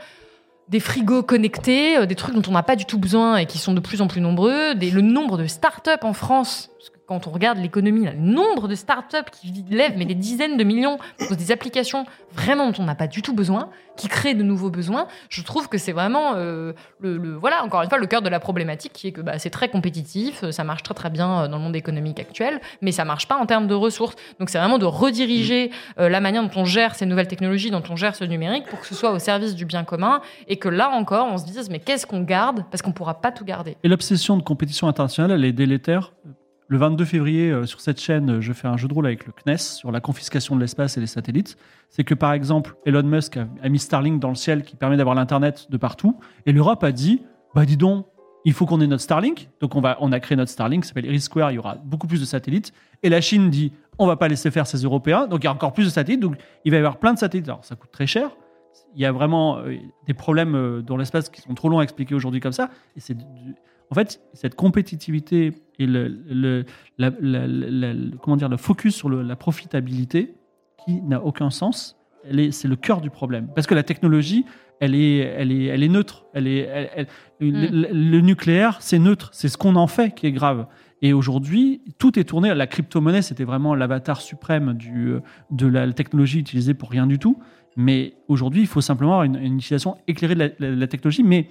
des 0.68 0.80
frigos 0.80 1.22
connectés, 1.22 1.98
euh, 1.98 2.06
des 2.06 2.14
trucs 2.14 2.34
dont 2.34 2.42
on 2.48 2.52
n'a 2.52 2.62
pas 2.62 2.76
du 2.76 2.84
tout 2.84 2.98
besoin 2.98 3.36
et 3.36 3.46
qui 3.46 3.58
sont 3.58 3.74
de 3.74 3.80
plus 3.80 4.00
en 4.00 4.06
plus 4.06 4.20
nombreux, 4.20 4.74
le 4.74 5.00
nombre 5.00 5.38
de 5.38 5.46
start-up 5.46 6.04
en 6.04 6.12
France. 6.12 6.70
Quand 7.06 7.26
on 7.26 7.30
regarde 7.30 7.58
l'économie, 7.58 8.06
le 8.06 8.12
nombre 8.14 8.66
de 8.68 8.74
start-up 8.74 9.28
qui 9.30 9.64
lèvent 9.70 9.96
mais 9.96 10.06
des 10.06 10.14
dizaines 10.14 10.56
de 10.56 10.64
millions 10.64 10.98
pour 11.28 11.36
des 11.36 11.52
applications 11.52 12.06
vraiment 12.32 12.70
dont 12.70 12.82
on 12.82 12.84
n'a 12.84 12.94
pas 12.94 13.06
du 13.06 13.20
tout 13.22 13.34
besoin, 13.34 13.68
qui 13.96 14.08
créent 14.08 14.34
de 14.34 14.42
nouveaux 14.42 14.70
besoins, 14.70 15.06
je 15.28 15.42
trouve 15.42 15.68
que 15.68 15.78
c'est 15.78 15.92
vraiment 15.92 16.32
euh, 16.34 16.72
le, 17.00 17.16
le- 17.16 17.34
voilà 17.36 17.62
encore 17.62 17.82
une 17.82 17.88
fois 17.88 17.98
le 17.98 18.06
cœur 18.06 18.22
de 18.22 18.28
la 18.28 18.40
problématique 18.40 18.92
qui 18.92 19.08
est 19.08 19.12
que 19.12 19.20
bah, 19.20 19.38
c'est 19.38 19.50
très 19.50 19.68
compétitif, 19.68 20.42
euh, 20.42 20.50
ça 20.50 20.64
marche 20.64 20.82
très 20.82 20.94
très 20.94 21.10
bien 21.10 21.42
euh, 21.42 21.48
dans 21.48 21.58
le 21.58 21.62
monde 21.62 21.76
économique 21.76 22.18
actuel, 22.18 22.60
mais 22.80 22.90
ça 22.90 23.04
marche 23.04 23.28
pas 23.28 23.36
en 23.36 23.46
termes 23.46 23.66
de 23.68 23.74
ressources. 23.74 24.16
Donc 24.40 24.50
c'est 24.50 24.58
vraiment 24.58 24.78
de 24.78 24.86
rediriger 24.86 25.70
euh, 26.00 26.08
la 26.08 26.20
manière 26.20 26.42
dont 26.42 26.50
on 26.60 26.64
gère 26.64 26.94
ces 26.96 27.06
nouvelles 27.06 27.28
technologies, 27.28 27.70
dont 27.70 27.82
on 27.88 27.96
gère 27.96 28.16
ce 28.16 28.24
numérique 28.24 28.64
pour 28.66 28.80
que 28.80 28.86
ce 28.86 28.94
soit 28.94 29.12
au 29.12 29.18
service 29.18 29.54
du 29.54 29.64
bien 29.64 29.84
commun 29.84 30.20
et 30.48 30.56
que 30.56 30.68
là 30.68 30.90
encore 30.90 31.28
on 31.30 31.38
se 31.38 31.44
dise 31.44 31.70
mais 31.70 31.78
qu'est-ce 31.78 32.06
qu'on 32.06 32.22
garde? 32.22 32.64
Parce 32.70 32.82
qu'on 32.82 32.92
pourra 32.92 33.14
pas 33.20 33.30
tout 33.30 33.44
garder. 33.44 33.76
Et 33.84 33.88
l'obsession 33.88 34.36
de 34.36 34.42
compétition 34.42 34.88
internationale, 34.88 35.30
elle 35.32 35.44
est 35.44 35.52
délétère? 35.52 36.12
Le 36.68 36.78
22 36.78 37.04
février, 37.04 37.50
euh, 37.50 37.66
sur 37.66 37.80
cette 37.80 38.00
chaîne, 38.00 38.40
je 38.40 38.52
fais 38.54 38.68
un 38.68 38.78
jeu 38.78 38.88
de 38.88 38.94
rôle 38.94 39.04
avec 39.06 39.26
le 39.26 39.32
CNES 39.32 39.58
sur 39.58 39.92
la 39.92 40.00
confiscation 40.00 40.56
de 40.56 40.60
l'espace 40.60 40.96
et 40.96 41.00
les 41.00 41.06
satellites. 41.06 41.58
C'est 41.90 42.04
que, 42.04 42.14
par 42.14 42.32
exemple, 42.32 42.76
Elon 42.86 43.02
Musk 43.02 43.36
a, 43.36 43.68
mis 43.68 43.78
Starlink 43.78 44.18
dans 44.18 44.30
le 44.30 44.34
ciel 44.34 44.62
qui 44.62 44.74
permet 44.74 44.96
d'avoir 44.96 45.14
l'Internet 45.14 45.66
de 45.70 45.76
partout. 45.76 46.18
Et 46.46 46.52
l'Europe 46.52 46.82
a 46.82 46.90
dit, 46.90 47.22
bah 47.54 47.66
dis 47.66 47.76
donc, 47.76 48.06
il 48.46 48.54
faut 48.54 48.64
qu'on 48.64 48.80
ait 48.80 48.86
notre 48.86 49.02
Starlink. 49.02 49.50
Donc 49.60 49.74
on, 49.74 49.82
a 49.82 50.20
créé 50.20 50.36
notre 50.36 50.50
Starlink, 50.50 50.84
ça 50.84 50.90
s'appelle 50.90 51.06
Iris 51.06 51.24
Square, 51.24 51.52
il 51.52 51.56
y 51.56 51.58
aura 51.58 51.76
beaucoup 51.76 52.06
plus 52.06 52.20
de 52.20 52.26
satellites. 52.26 52.72
Et 53.02 53.10
la 53.10 53.20
Chine 53.20 53.50
dit, 53.50 53.72
on 53.98 54.06
va 54.06 54.16
pas 54.16 54.28
laisser 54.28 54.50
faire 54.50 54.66
ces 54.66 54.78
Européens. 54.78 55.26
Donc 55.26 55.42
il 55.42 55.44
y 55.44 55.48
a 55.48 55.52
encore 55.52 55.74
plus 55.74 55.84
de 55.84 55.90
satellites. 55.90 56.20
Donc 56.20 56.36
il 56.64 56.70
va 56.70 56.76
y 56.76 56.80
avoir 56.80 56.98
plein 56.98 57.12
de 57.12 57.18
satellites. 57.18 57.48
Alors 57.48 57.64
ça 57.64 57.76
coûte 57.76 57.90
très 57.90 58.06
cher. 58.06 58.30
Il 58.94 59.02
y 59.02 59.06
a 59.06 59.12
vraiment 59.12 59.58
euh, 59.58 59.76
des 60.06 60.14
problèmes 60.14 60.54
euh, 60.54 60.82
dans 60.82 60.96
l'espace 60.96 61.28
qui 61.28 61.40
sont 61.40 61.54
trop 61.54 61.68
longs 61.68 61.80
à 61.80 61.82
expliquer 61.82 62.14
aujourd'hui 62.14 62.40
comme 62.40 62.52
ça. 62.52 62.70
Et 62.96 63.00
c'est 63.00 63.16
en 63.90 63.94
fait, 63.94 64.20
cette 64.32 64.54
compétitivité 64.54 65.52
et 65.78 65.86
le, 65.86 66.08
le- 66.08 66.64
la- 66.98 67.10
la- 67.20 67.46
la- 67.46 67.92
le- 67.94 68.16
comment 68.22 68.36
dire, 68.36 68.48
le 68.48 68.56
focus 68.56 68.94
sur 68.94 69.08
le- 69.08 69.22
la 69.22 69.36
profitabilité 69.36 70.34
qui 70.84 71.00
n'a 71.02 71.22
aucun 71.22 71.50
sens, 71.50 71.96
c'est 72.50 72.68
le 72.68 72.76
cœur 72.76 73.00
du 73.00 73.10
problème. 73.10 73.48
Parce 73.54 73.66
que 73.66 73.74
la 73.74 73.82
technologie, 73.82 74.44
elle 74.80 74.94
est, 74.94 75.18
elle 75.18 75.52
est, 75.52 75.64
elle 75.66 75.82
est 75.82 75.88
neutre. 75.88 76.24
Elle 76.34 76.46
est, 76.46 76.58
elle- 76.60 76.90
elle- 76.96 77.06
le, 77.40 77.66
le- 77.68 77.88
le 77.92 78.20
nucléaire, 78.20 78.78
c'est 78.80 78.98
neutre. 78.98 79.30
C'est 79.32 79.48
ce 79.48 79.56
qu'on 79.58 79.76
en 79.76 79.86
fait 79.86 80.14
qui 80.14 80.26
est 80.26 80.32
grave. 80.32 80.66
Et 81.02 81.12
aujourd'hui, 81.12 81.82
tout 81.98 82.18
est 82.18 82.24
tourné. 82.24 82.54
La 82.54 82.66
crypto-monnaie, 82.66 83.20
c'était 83.22 83.44
vraiment 83.44 83.74
l'avatar 83.74 84.20
suprême 84.22 84.72
du, 84.74 85.14
de 85.50 85.66
la 85.66 85.92
technologie 85.92 86.38
utilisée 86.38 86.72
pour 86.74 86.90
rien 86.90 87.06
du 87.06 87.18
tout. 87.18 87.38
Mais 87.76 88.14
aujourd'hui, 88.28 88.62
il 88.62 88.66
faut 88.66 88.80
simplement 88.80 89.12
avoir 89.12 89.24
une, 89.24 89.36
une 89.36 89.56
utilisation 89.56 89.96
éclairée 90.06 90.34
de 90.34 90.40
la, 90.40 90.48
la- 90.58 90.70
la 90.76 90.86
technologie. 90.86 91.22
Mais 91.24 91.48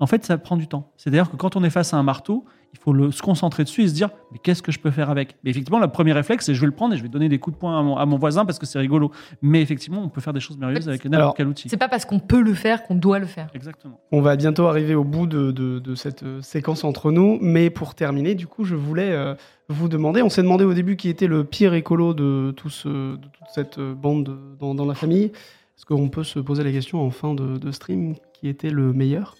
en 0.00 0.06
fait, 0.06 0.24
ça 0.24 0.38
prend 0.38 0.56
du 0.56 0.68
temps. 0.68 0.92
C'est-à-dire 0.96 1.30
que 1.30 1.36
quand 1.36 1.56
on 1.56 1.64
est 1.64 1.70
face 1.70 1.92
à 1.94 1.96
un 1.96 2.02
marteau, 2.02 2.44
il 2.74 2.78
faut 2.78 2.92
le- 2.92 3.10
se 3.10 3.22
concentrer 3.22 3.64
dessus 3.64 3.82
et 3.82 3.88
se 3.88 3.94
dire 3.94 4.10
mais 4.30 4.38
qu'est-ce 4.38 4.62
que 4.62 4.70
je 4.70 4.78
peux 4.78 4.90
faire 4.90 5.08
avec? 5.10 5.36
Mais 5.42 5.50
effectivement, 5.50 5.78
le 5.80 5.88
premier 5.88 6.12
réflexe, 6.12 6.44
c'est 6.46 6.54
je 6.54 6.60
vais 6.60 6.66
le 6.66 6.72
prendre 6.72 6.92
et 6.94 6.98
je 6.98 7.02
vais 7.02 7.08
donner 7.08 7.28
des 7.30 7.38
coups 7.38 7.56
de 7.56 7.58
poing 7.60 7.78
à 7.78 7.82
mon, 7.82 7.96
à 7.96 8.04
mon 8.04 8.18
voisin 8.18 8.44
parce 8.44 8.58
que 8.58 8.66
c'est 8.66 8.78
rigolo. 8.78 9.10
Mais 9.40 9.62
effectivement, 9.62 10.02
on 10.02 10.08
peut 10.10 10.20
faire 10.20 10.34
des 10.34 10.40
choses 10.40 10.58
merveilleuses 10.58 10.88
avec 10.88 11.04
n'importe 11.06 11.36
quel 11.38 11.48
outil. 11.48 11.68
C'est 11.70 11.78
pas 11.78 11.88
parce 11.88 12.04
qu'on 12.04 12.18
peut 12.20 12.42
le 12.42 12.52
faire 12.54 12.82
qu'on 12.84 12.94
doit 12.94 13.18
le 13.18 13.26
faire. 13.26 13.48
Exactement. 13.54 13.98
On 14.12 14.20
va 14.20 14.36
bientôt 14.36 14.66
arriver 14.66 14.94
au 14.94 15.02
bout 15.04 15.26
de, 15.26 15.50
de- 15.50 15.78
de 15.78 15.94
cette 15.94 16.22
euh, 16.22 16.42
séquence 16.42 16.84
entre 16.84 17.10
nous, 17.10 17.38
mais 17.40 17.70
pour 17.70 17.94
terminer, 17.94 18.34
du 18.34 18.46
coup, 18.46 18.64
je 18.64 18.74
voulais 18.76 19.10
euh, 19.12 19.34
vous 19.70 19.88
demander, 19.88 20.20
on 20.22 20.28
s'est 20.28 20.42
demandé 20.42 20.64
au 20.64 20.74
début 20.74 20.96
qui 20.96 21.08
était 21.08 21.26
le 21.26 21.44
pire 21.44 21.72
écolo 21.74 22.12
de, 22.12 22.52
tout 22.56 22.68
ce- 22.70 23.16
de 23.16 23.22
toute 23.32 23.48
cette 23.52 23.78
euh, 23.78 23.94
bande 23.94 24.24
de- 24.24 24.38
dans, 24.60 24.74
dans 24.74 24.86
la 24.86 24.94
famille. 24.94 25.24
Est-ce 25.76 25.86
qu'on 25.86 26.08
peut 26.10 26.24
se 26.24 26.38
poser 26.38 26.64
la 26.64 26.72
question 26.72 27.00
en 27.00 27.10
fin 27.10 27.34
de, 27.34 27.56
de 27.56 27.70
stream 27.72 28.14
qui 28.34 28.48
était 28.48 28.70
le 28.70 28.92
meilleur? 28.92 29.36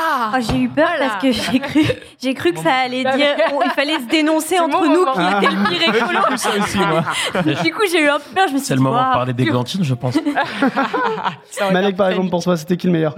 Ah 0.00 0.32
Oh, 0.34 0.38
j'ai 0.40 0.58
eu 0.58 0.68
peur 0.68 0.86
Voilà. 0.88 1.08
parce 1.10 1.22
que 1.22 1.32
j'ai 1.32 1.58
cru, 1.58 1.82
j'ai 2.20 2.34
cru 2.34 2.52
que 2.52 2.60
ça 2.60 2.72
allait 2.84 3.02
dire, 3.02 3.36
on- 3.52 3.62
il 3.62 3.70
fallait 3.70 3.98
se 3.98 4.06
dénoncer 4.06 4.58
entre 4.60 4.84
nous 4.86 5.04
moment. 5.04 5.12
qui 5.12 5.20
était 5.46 5.54
le 5.54 5.68
pire 5.68 5.94
écolo. 5.94 6.36
ça 6.36 6.50
aussi, 6.58 6.78
moi. 6.78 7.04
Du 7.64 7.72
coup, 7.72 7.82
j'ai 7.90 8.04
eu 8.04 8.08
un 8.08 8.18
peu 8.18 8.30
peur. 8.34 8.44
Je 8.48 8.52
me 8.54 8.58
suis 8.58 8.66
C'est 8.66 8.74
le 8.74 8.80
moment 8.80 9.08
de 9.08 9.12
parler 9.12 9.32
d'églantine, 9.32 9.82
je 9.84 9.94
pense. 9.94 10.18
Malek, 11.72 11.96
par 11.96 12.08
exemple, 12.10 12.30
pense 12.30 12.44
pas, 12.44 12.56
c'était 12.56 12.76
qui 12.76 12.86
le 12.86 12.92
meilleur? 12.92 13.14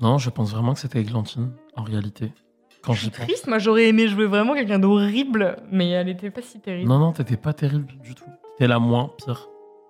Non, 0.00 0.18
je 0.18 0.30
pense 0.30 0.50
vraiment 0.52 0.74
que 0.74 0.80
c'était 0.80 1.00
églantine, 1.00 1.50
en 1.76 1.82
réalité. 1.82 2.32
Quand 2.82 2.92
j'y 2.92 3.10
pense. 3.10 3.26
Triste, 3.26 3.46
moi 3.48 3.58
j'aurais 3.58 3.86
aimé 3.88 4.06
jouer 4.06 4.26
vraiment 4.26 4.54
quelqu'un 4.54 4.78
d'horrible, 4.78 5.56
mais 5.72 5.90
elle 5.90 6.08
était 6.08 6.30
pas 6.30 6.42
si 6.42 6.60
terrible. 6.60 6.88
Non, 6.88 6.98
non, 6.98 7.12
t'étais 7.12 7.36
pas 7.36 7.52
terrible 7.52 7.92
du 8.02 8.14
tout. 8.14 8.24
T'étais 8.56 8.68
la 8.68 8.78
moins 8.78 9.10
pire. 9.24 9.48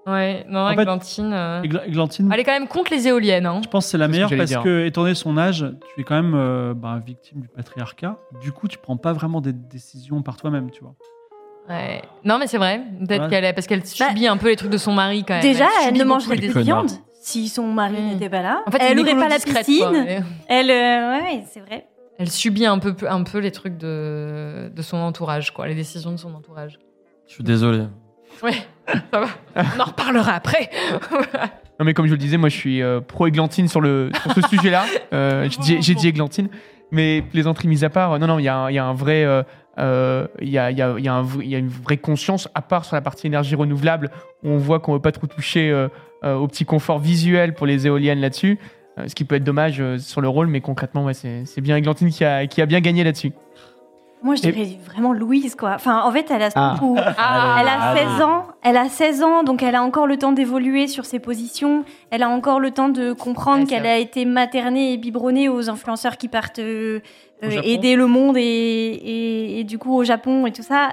Ouais, 0.09 0.45
non, 0.49 0.61
En 0.61 0.75
fait- 0.75 0.81
Églantine. 0.83 1.33
euh, 1.33 1.63
Églantine, 1.63 2.31
Elle 2.33 2.41
est 2.41 2.45
quand 2.45 2.53
même 2.53 2.69
contre 2.69 2.93
les 2.93 3.09
éoliennes. 3.09 3.47
Hein. 3.47 3.61
je 3.63 3.69
pense 3.69 3.85
que 3.87 3.91
c'est 3.91 3.99
la 3.99 4.07
C'est 4.07 4.13
ce 4.13 4.17
que 4.19 4.25
meilleure 4.25 4.39
parce 4.39 4.51
dire. 4.51 4.63
que, 4.63 4.87
étant 4.87 5.03
donné 5.03 5.15
son 5.15 5.37
âge, 5.37 5.67
tu 5.95 6.01
es 6.01 6.05
quand 6.05 6.15
même 6.15 6.35
euh, 6.35 6.73
bah, 6.75 7.01
victime 7.05 7.41
du 7.41 7.49
patriarcat. 7.49 8.17
Du 8.41 8.53
coup, 8.53 8.69
tu 8.69 8.79
prends 8.79 8.97
pas 8.97 9.13
vraiment 9.13 9.41
des 9.41 9.53
décisions 9.53 10.23
par 10.23 10.37
toi-même, 10.37 10.71
tu 10.71 10.81
vois. 10.83 10.95
Ouais. 11.69 12.01
Non, 12.25 12.39
mais 12.39 12.47
c'est 12.47 12.57
vrai. 12.59 12.81
Peut-être 13.07 13.25
Ouais. 13.25 13.29
qu'elle 13.29 13.45
est 13.45 13.53
parce 13.53 13.67
qu'elle 13.67 13.85
subit 13.85 14.27
un 14.27 14.37
peu 14.39 14.49
les 14.49 14.57
trucs 14.57 14.71
de 14.71 14.79
son 14.79 14.93
mari 14.93 15.25
quand 15.27 15.35
même. 15.35 15.43
Déjà, 15.43 15.67
elle 15.81 15.87
subit 15.89 15.99
ne 15.99 16.05
beaucoup 16.05 16.15
mangerait 16.15 16.35
les 16.37 16.41
plus 16.41 16.49
de 16.49 16.53
connard. 16.55 16.85
viande 16.87 16.99
si 17.21 17.49
son 17.49 17.67
mari 17.67 18.01
n'était 18.01 18.31
pas 18.31 18.41
là. 18.43 18.63
En 18.67 18.71
fait, 18.71 18.79
elle 18.81 18.99
aurait 19.01 19.15
pas 19.15 19.29
la 19.29 19.39
piscine. 19.39 19.81
quoi. 19.81 19.93
Elle- 20.07 20.25
Elle, 20.49 20.71
euh, 20.71 21.11
ouais, 21.19 21.23
ouais, 21.25 21.45
c'est 21.51 21.61
vrai. 21.61 21.87
Elle 22.19 22.31
subit 22.31 22.65
un 22.65 22.79
peu, 22.79 22.95
un 23.09 23.23
peu 23.23 23.39
les 23.39 23.51
trucs 23.53 23.77
de, 23.77 24.71
de 24.75 24.83
son 24.83 24.97
entourage, 24.97 25.53
quoi, 25.53 25.67
les 25.69 25.75
décisions 25.75 26.11
de 26.13 26.17
son 26.17 26.35
entourage. 26.35 26.79
Je 27.27 27.35
suis 27.35 27.45
désolé. 27.45 27.85
Ouais, 28.43 28.55
ça 29.13 29.21
va. 29.21 29.27
On 29.77 29.81
en 29.81 29.85
reparlera 29.85 30.33
après. 30.33 30.71
Non, 31.81 31.85
mais 31.85 31.95
comme 31.95 32.07
je 32.07 32.13
le 32.13 32.19
disais, 32.19 32.37
moi 32.37 32.49
je 32.49 32.57
suis 32.57 32.83
euh, 32.83 33.01
pro-églantine 33.01 33.69
sur, 33.69 33.81
le, 33.81 34.11
sur 34.23 34.33
ce 34.33 34.41
sujet-là. 34.49 34.85
Euh, 35.13 35.49
j'ai 35.61 35.95
dit- 35.95 36.09
églantine. 36.09 36.49
Mais 36.91 37.23
plaisanterie 37.23 37.69
mise 37.69 37.85
à 37.85 37.91
part, 37.91 38.13
euh, 38.13 38.19
non, 38.19 38.27
non, 38.27 38.39
il 38.39 38.45
y, 38.45 38.49
a 38.49 38.57
un- 38.57 38.71
il 38.71 38.75
y 38.75 38.79
a 38.79 38.85
un 38.85 38.93
vrai. 38.95 39.25
euh, 39.25 39.43
Il 40.41 40.49
y, 40.49 40.59
a, 40.59 40.71
il 40.71 40.79
y, 40.79 40.83
a, 40.83 40.95
il 40.99 41.05
y, 41.05 41.09
a 41.09 41.15
un 41.15 41.23
vrai- 41.23 41.45
il 41.45 41.51
y 41.51 41.55
a 41.55 41.59
une 41.59 41.69
vraie 41.69 41.97
conscience, 41.97 42.49
à 42.55 42.63
part 42.63 42.85
sur 42.85 42.95
la 42.97 43.01
partie 43.03 43.27
énergie 43.27 43.55
renouvelable, 43.55 44.11
où 44.43 44.51
on 44.51 44.59
voit 44.59 44.81
qu'on 44.81 44.93
ne 44.93 44.97
veut 44.97 45.03
pas 45.03 45.13
trop 45.13 45.27
toucher 45.27 45.87
au 46.25 46.49
petit 46.49 46.65
confort 46.65 46.99
visuel 46.99 47.55
pour 47.55 47.67
les 47.67 47.87
éoliennes 47.87 48.21
là-dessus, 48.21 48.59
ce 49.07 49.15
qui 49.15 49.25
peut 49.25 49.37
être 49.37 49.45
dommage 49.45 49.83
sur 49.99 50.21
le 50.21 50.29
rôle, 50.29 50.49
mais 50.49 50.61
concrètement, 50.61 51.05
ouais, 51.05 51.15
c'est 51.15 51.45
c'est 51.47 51.61
bien 51.61 51.77
Églantine 51.77 52.11
qui 52.11 52.25
a, 52.25 52.47
qui 52.49 52.61
a 52.61 52.67
bien 52.67 52.81
gagné 52.81 53.05
là-dessus. 53.05 53.33
Moi, 54.23 54.35
je 54.35 54.49
Et- 54.49 54.53
dirais 54.53 54.77
vraiment 54.87 55.13
Louise, 55.13 55.55
quoi. 55.55 55.73
Enfin, 55.77 56.03
en 56.05 56.11
fait, 56.11 56.27
elle 56.31 56.43
a 56.43 56.49
Ah. 56.55 56.77
où 56.83 56.97
Ah, 56.99 57.59
elle 57.61 57.69
a 57.69 57.81
allez. 57.91 58.01
16 58.01 58.21
ans, 58.23 58.47
elle 58.63 58.77
a 58.77 58.89
16 58.89 59.23
ans, 59.23 59.45
donc 59.45 59.63
elle 59.63 59.75
a 59.77 59.83
encore 59.83 60.07
le 60.07 60.17
temps 60.17 60.33
d'évoluer 60.33 60.89
sur 60.89 61.05
ses 61.05 61.19
positions. 61.21 61.85
Elle 62.11 62.23
a 62.23 62.29
encore 62.29 62.59
le 62.61 62.71
temps 62.73 62.89
de 62.89 63.13
comprendre 63.13 63.61
Ouais, 63.61 63.67
qu'elle 63.67 63.87
a 63.87 63.97
été 63.99 64.25
maternée 64.25 64.93
et 64.93 64.97
biberonnée 64.97 65.49
aux 65.49 65.71
influenceurs 65.71 66.17
qui 66.17 66.27
partent 66.29 66.59
euh, 66.59 67.01
aider 67.43 67.95
le 67.95 68.07
monde 68.09 68.37
et, 68.37 68.41
et, 68.43 69.61
et 69.61 69.65
du 69.65 69.79
coup 69.79 69.95
au 69.95 70.03
Japon 70.05 70.47
et 70.47 70.53
tout 70.53 70.63
ça. 70.63 70.91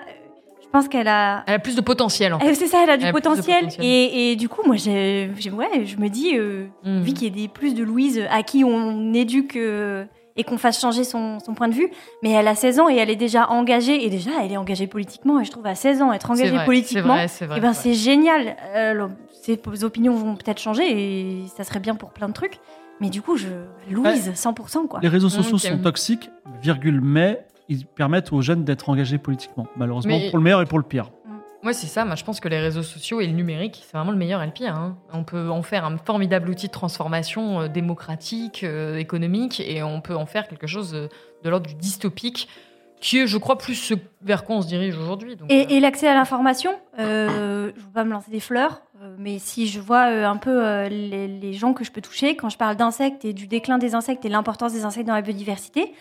Je 0.62 0.68
pense 0.80 0.88
qu'elle 0.90 1.08
a. 1.08 1.44
Elle 1.48 1.54
a 1.56 1.60
plus 1.60 1.76
de 1.76 1.82
potentiel, 1.82 2.34
en 2.34 2.40
fait. 2.40 2.50
Eh, 2.50 2.54
C'est 2.54 2.68
ça, 2.68 2.80
elle 2.84 2.90
a 2.90 2.98
du 2.98 3.04
Elle 3.06 3.10
a 3.10 3.14
potentiel. 3.14 3.60
potentiel. 3.62 3.86
Et, 3.86 4.32
et 4.32 4.36
du 4.36 4.50
coup, 4.50 4.62
moi, 4.66 4.76
j'ai- 4.76 5.32
ouais, 5.54 5.86
je 5.86 5.96
me 5.98 6.10
dis, 6.10 6.38
euh, 6.38 6.66
Mm. 6.84 7.00
vu 7.02 7.14
qu'il 7.14 7.24
y 7.24 7.28
ait 7.28 7.44
des 7.44 7.48
plus 7.48 7.74
de 7.74 7.84
Louise 7.84 8.22
à 8.30 8.44
qui 8.44 8.64
on 8.66 9.14
éduque 9.14 9.56
euh, 9.56 10.04
et 10.36 10.44
qu'on 10.44 10.58
fasse 10.58 10.80
changer 10.80 11.04
son, 11.04 11.40
son 11.40 11.54
point 11.54 11.68
de 11.70 11.74
vue, 11.74 11.90
mais 12.22 12.32
elle 12.32 12.48
a 12.48 12.56
16 12.56 12.80
ans 12.80 12.90
et 12.90 12.96
elle 12.96 13.10
est 13.10 13.16
déjà 13.16 13.50
engagée. 13.50 14.06
Et 14.06 14.10
déjà, 14.10 14.32
elle 14.44 14.52
est 14.52 14.58
engagée 14.58 14.88
politiquement. 14.88 15.40
Et 15.40 15.46
je 15.46 15.52
trouve 15.52 15.66
à 15.66 15.76
16 15.76 16.02
ans, 16.02 16.12
être 16.12 16.30
engagée 16.30 16.52
vrai, 16.52 16.66
politiquement, 16.66 17.16
C'est 17.28 17.46
eh 17.46 17.60
ben, 17.60 17.74
c'est 17.74 17.84
c'est 17.90 17.94
génial. 17.94 18.56
Euh, 18.76 18.92
alors, 18.92 19.10
ses 19.42 19.60
opinions 19.84 20.14
vont 20.16 20.36
peut-être 20.36 20.60
changer 20.60 20.84
et 20.92 21.44
ça 21.56 21.64
serait 21.64 21.80
bien 21.80 21.96
pour 21.96 22.12
plein 22.12 22.28
de 22.28 22.34
trucs. 22.34 22.60
Mais 23.02 23.10
du 23.10 23.22
coup, 23.22 23.38
je, 23.38 23.48
Louise, 23.90 24.32
100%, 24.36 24.88
quoi. 24.88 25.00
Les 25.02 25.10
réseaux 25.10 25.30
sociaux 25.30 25.56
Ok. 25.56 25.62
sont 25.62 25.78
toxiques, 25.80 26.30
virgule, 26.62 27.02
mais 27.02 27.46
ils 27.68 27.86
permettent 27.86 28.32
aux 28.32 28.42
jeunes 28.42 28.64
d'être 28.64 28.90
engagés 28.90 29.18
politiquement. 29.18 29.68
Malheureusement, 29.76 30.18
Mais- 30.18 30.30
pour 30.30 30.38
le 30.38 30.44
meilleur 30.44 30.62
et 30.62 30.66
pour 30.66 30.78
le 30.80 30.84
pire. 30.86 31.12
Moi, 31.66 31.74
c'est 31.74 31.88
ça. 31.88 32.06
Moi, 32.06 32.14
je 32.14 32.24
pense 32.24 32.40
que 32.40 32.48
les 32.48 32.60
réseaux 32.60 32.84
sociaux 32.84 33.22
et 33.22 33.26
le 33.26 33.34
numérique, 33.34 33.82
c'est 33.84 33.98
vraiment 33.98 34.12
le 34.12 34.18
meilleur 34.18 34.40
et 34.44 34.46
le 34.46 34.52
pire. 34.52 34.76
hein. 34.76 34.98
On 35.12 35.24
peut 35.24 35.50
en 35.50 35.64
faire 35.64 35.84
un 35.84 35.98
formidable 35.98 36.48
outil 36.52 36.68
de 36.68 36.72
transformation 36.72 37.62
euh, 37.62 37.68
démocratique, 37.68 38.64
euh, 38.64 38.98
économique, 38.98 39.60
et 39.66 39.82
on 39.82 40.00
peut 40.00 40.16
en 40.16 40.28
faire 40.28 40.48
quelque 40.48 40.68
chose 40.68 40.94
euh, 40.94 41.08
de 41.44 41.50
l'ordre 41.50 41.66
du 41.66 41.74
dystopique, 41.74 42.48
qui 43.02 43.18
est, 43.18 43.26
je 43.26 43.38
crois, 43.40 43.58
plus 43.58 43.74
ce 43.74 43.96
vers 44.22 44.44
quoi 44.44 44.58
on 44.58 44.62
se 44.62 44.68
dirige 44.68 44.96
aujourd'hui. 44.96 45.36
Donc, 45.38 45.52
Et, 45.52 45.76
et 45.76 45.80
l'accès 45.80 46.08
à 46.08 46.14
l'information, 46.14 46.72
euh, 47.00 47.72
je 47.76 47.80
ne 47.82 47.86
veux 47.88 47.92
pas 47.92 48.04
me 48.04 48.12
lancer 48.12 48.30
des 48.30 48.40
fleurs, 48.40 48.84
euh, 49.02 49.16
mais 49.18 49.40
si 49.40 49.66
je 49.66 49.80
vois 49.80 50.12
euh, 50.12 50.28
un 50.28 50.38
peu 50.38 50.64
euh, 50.64 50.88
les, 50.88 51.28
les 51.28 51.54
gens 51.54 51.74
que 51.74 51.84
je 51.84 51.92
peux 51.92 52.02
toucher, 52.02 52.36
quand 52.36 52.50
je 52.50 52.58
parle 52.60 52.76
d'insectes 52.76 53.26
et 53.26 53.34
du 53.34 53.48
déclin 53.48 53.80
des 53.80 53.96
insectes 53.96 54.24
et 54.24 54.30
l'importance 54.30 54.72
des 54.74 54.86
insectes 54.86 55.08
dans 55.08 55.16
la 55.16 55.24
biodiversité, 55.24 55.94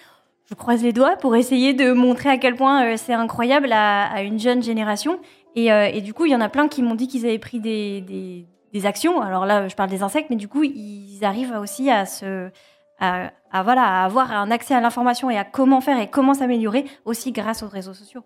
je 0.51 0.55
croise 0.55 0.83
les 0.83 0.93
doigts 0.93 1.17
pour 1.17 1.35
essayer 1.37 1.73
de 1.73 1.93
montrer 1.93 2.29
à 2.29 2.37
quel 2.37 2.55
point 2.55 2.99
c'est 2.99 3.15
incroyable 3.15 3.73
à, 3.73 4.13
à 4.13 4.21
une 4.21 4.39
jeune 4.39 4.63
génération. 4.63 5.19
Et, 5.55 5.73
euh, 5.73 5.89
et, 5.93 6.01
du 6.01 6.15
coup, 6.15 6.27
il 6.27 6.33
y 6.33 6.37
en 6.37 6.41
a 6.41 6.49
plein 6.49 6.69
qui 6.69 6.83
m'ont 6.83 6.95
dit 6.95 7.09
qu'ils 7.09 7.25
avaient 7.27 7.39
pris 7.39 7.61
des, 7.61 8.01
des, 8.01 8.47
des, 8.73 8.87
actions. 8.87 9.21
Alors 9.21 9.47
là, 9.47 9.69
je 9.69 9.77
parle 9.77 9.91
des 9.91 10.03
insectes, 10.03 10.31
mais 10.31 10.37
du 10.37 10.49
coup, 10.49 10.65
ils 10.65 11.21
arrivent 11.23 11.55
aussi 11.61 11.91
à 11.91 12.07
se, 12.07 12.51
à, 12.99 13.31
à 13.53 13.63
voilà, 13.63 13.83
à 13.83 14.05
avoir 14.05 14.33
un 14.33 14.51
accès 14.51 14.75
à 14.75 14.81
l'information 14.81 15.31
et 15.31 15.39
à 15.39 15.45
comment 15.45 15.81
faire 15.81 16.01
et 16.01 16.09
comment 16.09 16.35
s'améliorer 16.35 16.85
aussi 17.05 17.33
grâce 17.33 17.63
aux 17.63 17.69
réseaux 17.69 17.95
sociaux. 17.95 18.23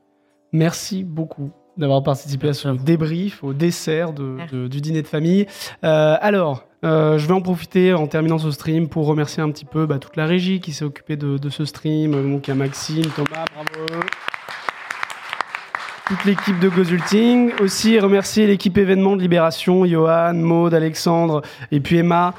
Merci 0.53 1.05
beaucoup 1.05 1.51
d'avoir 1.77 2.03
participé 2.03 2.49
à 2.49 2.55
ce 2.55 2.69
débrief, 2.69 3.45
au 3.45 3.55
dessert 3.55 4.13
de, 4.13 4.39
de, 4.51 4.67
du 4.67 4.81
dîner 4.81 5.03
de 5.03 5.07
famille. 5.07 5.47
Euh, 5.85 6.17
alors, 6.21 6.65
euh, 6.85 7.19
je 7.19 7.27
vais 7.27 7.33
en 7.35 7.41
profiter 7.41 7.95
en 7.95 8.07
terminant 8.07 8.39
ce 8.39 8.51
stream 8.51 8.89
pour 8.89 9.07
remercier 9.07 9.43
un 9.43 9.51
petit 9.51 9.65
peu 9.65 9.87
bah, 9.87 9.99
toute 9.99 10.17
la 10.17 10.27
régie 10.27 10.61
qui 10.61 10.73
s'est 10.73 10.85
occupée 10.85 11.17
de, 11.17 11.39
de, 11.39 11.49
ce 11.51 11.65
stream. 11.65 12.13
Donc 12.31 12.49
il 12.49 12.51
y 12.51 12.53
a 12.53 12.57
Maxime, 12.57 13.07
Thomas, 13.15 13.45
bravo. 13.55 14.03
Toute 16.09 16.25
l'équipe 16.25 16.59
de 16.59 16.71
Gozulting. 16.71 17.53
Aussi 17.61 17.99
remercier 18.01 18.47
l'équipe 18.47 18.79
événement 18.79 19.15
de 19.15 19.21
Libération, 19.21 19.85
Johan, 19.85 20.33
Maude, 20.33 20.73
Alexandre 20.73 21.43
et 21.71 21.81
puis 21.81 21.99
Emma 21.99 22.33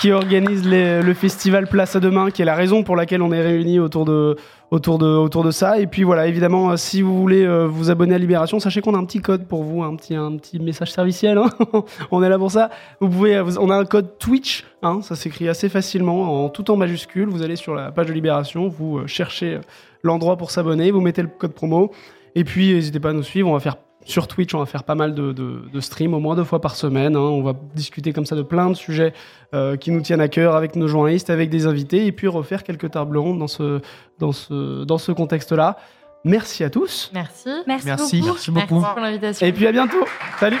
qui 0.00 0.12
organise 0.12 0.64
le 0.66 1.14
festival 1.14 1.66
Place 1.66 1.96
à 1.96 2.00
demain, 2.00 2.30
qui 2.30 2.42
est 2.42 2.44
la 2.44 2.54
raison 2.54 2.82
pour 2.82 2.96
laquelle 2.96 3.22
on 3.22 3.32
est 3.32 3.40
réunis 3.40 3.78
autour 3.78 4.04
de, 4.04 4.36
autour 4.70 4.98
de, 4.98 5.06
autour 5.06 5.44
de 5.44 5.50
ça. 5.50 5.78
Et 5.78 5.86
puis 5.86 6.02
voilà, 6.02 6.26
évidemment, 6.26 6.70
euh, 6.70 6.76
si 6.76 7.02
vous 7.02 7.18
voulez 7.18 7.44
euh, 7.44 7.66
vous 7.66 7.90
abonner 7.90 8.14
à 8.14 8.18
Libération, 8.18 8.58
sachez 8.58 8.80
qu'on 8.80 8.94
a 8.94 8.98
un 8.98 9.04
petit 9.04 9.20
code 9.20 9.46
pour 9.46 9.62
vous, 9.62 9.82
un 9.82 9.94
petit, 9.96 10.14
un 10.14 10.36
petit 10.36 10.58
message 10.58 10.92
serviciel. 10.92 11.38
Hein 11.38 11.48
on 12.10 12.22
est 12.22 12.28
là 12.28 12.38
pour 12.38 12.50
ça. 12.50 12.70
Vous 13.00 13.08
pouvez, 13.08 13.40
vous, 13.40 13.58
on 13.58 13.70
a 13.70 13.76
un 13.76 13.84
code 13.84 14.18
Twitch, 14.18 14.64
hein, 14.82 15.00
ça 15.02 15.14
s'écrit 15.14 15.48
assez 15.48 15.68
facilement, 15.68 16.44
en 16.44 16.48
tout 16.48 16.70
en 16.70 16.76
majuscule. 16.76 17.28
Vous 17.28 17.42
allez 17.42 17.56
sur 17.56 17.74
la 17.74 17.92
page 17.92 18.06
de 18.06 18.12
Libération, 18.12 18.68
vous 18.68 18.98
euh, 18.98 19.06
cherchez 19.06 19.58
l'endroit 20.02 20.36
pour 20.36 20.50
s'abonner, 20.50 20.90
vous 20.90 21.00
mettez 21.00 21.22
le 21.22 21.28
code 21.28 21.52
promo. 21.52 21.92
Et 22.34 22.44
puis, 22.44 22.74
n'hésitez 22.74 23.00
pas 23.00 23.10
à 23.10 23.12
nous 23.12 23.22
suivre, 23.22 23.48
on 23.48 23.52
va 23.52 23.60
faire 23.60 23.76
sur 24.04 24.28
Twitch, 24.28 24.54
on 24.54 24.58
va 24.58 24.66
faire 24.66 24.84
pas 24.84 24.94
mal 24.94 25.14
de, 25.14 25.32
de, 25.32 25.62
de 25.72 25.80
streams, 25.80 26.14
au 26.14 26.20
moins 26.20 26.36
deux 26.36 26.44
fois 26.44 26.60
par 26.60 26.76
semaine. 26.76 27.16
Hein. 27.16 27.20
On 27.20 27.42
va 27.42 27.54
discuter 27.74 28.12
comme 28.12 28.26
ça 28.26 28.36
de 28.36 28.42
plein 28.42 28.70
de 28.70 28.74
sujets 28.74 29.12
euh, 29.54 29.76
qui 29.76 29.90
nous 29.90 30.00
tiennent 30.00 30.20
à 30.20 30.28
cœur 30.28 30.54
avec 30.54 30.76
nos 30.76 30.88
journalistes, 30.88 31.30
avec 31.30 31.50
des 31.50 31.66
invités, 31.66 32.06
et 32.06 32.12
puis 32.12 32.28
refaire 32.28 32.62
quelques 32.62 32.90
tables 32.90 33.16
rondes 33.16 33.38
dans 33.38 33.48
ce, 33.48 33.80
dans 34.18 34.32
ce, 34.32 34.84
dans 34.84 34.98
ce 34.98 35.12
contexte-là. 35.12 35.76
Merci 36.24 36.64
à 36.64 36.70
tous. 36.70 37.10
Merci. 37.12 37.50
Merci, 37.66 37.86
Merci. 37.86 38.20
beaucoup. 38.20 38.32
Merci 38.32 38.50
beaucoup. 38.50 38.74
Merci 38.80 38.92
pour 38.92 39.00
l'invitation. 39.00 39.46
Et 39.46 39.52
puis 39.52 39.66
à 39.66 39.72
bientôt. 39.72 40.04
Salut. 40.38 40.60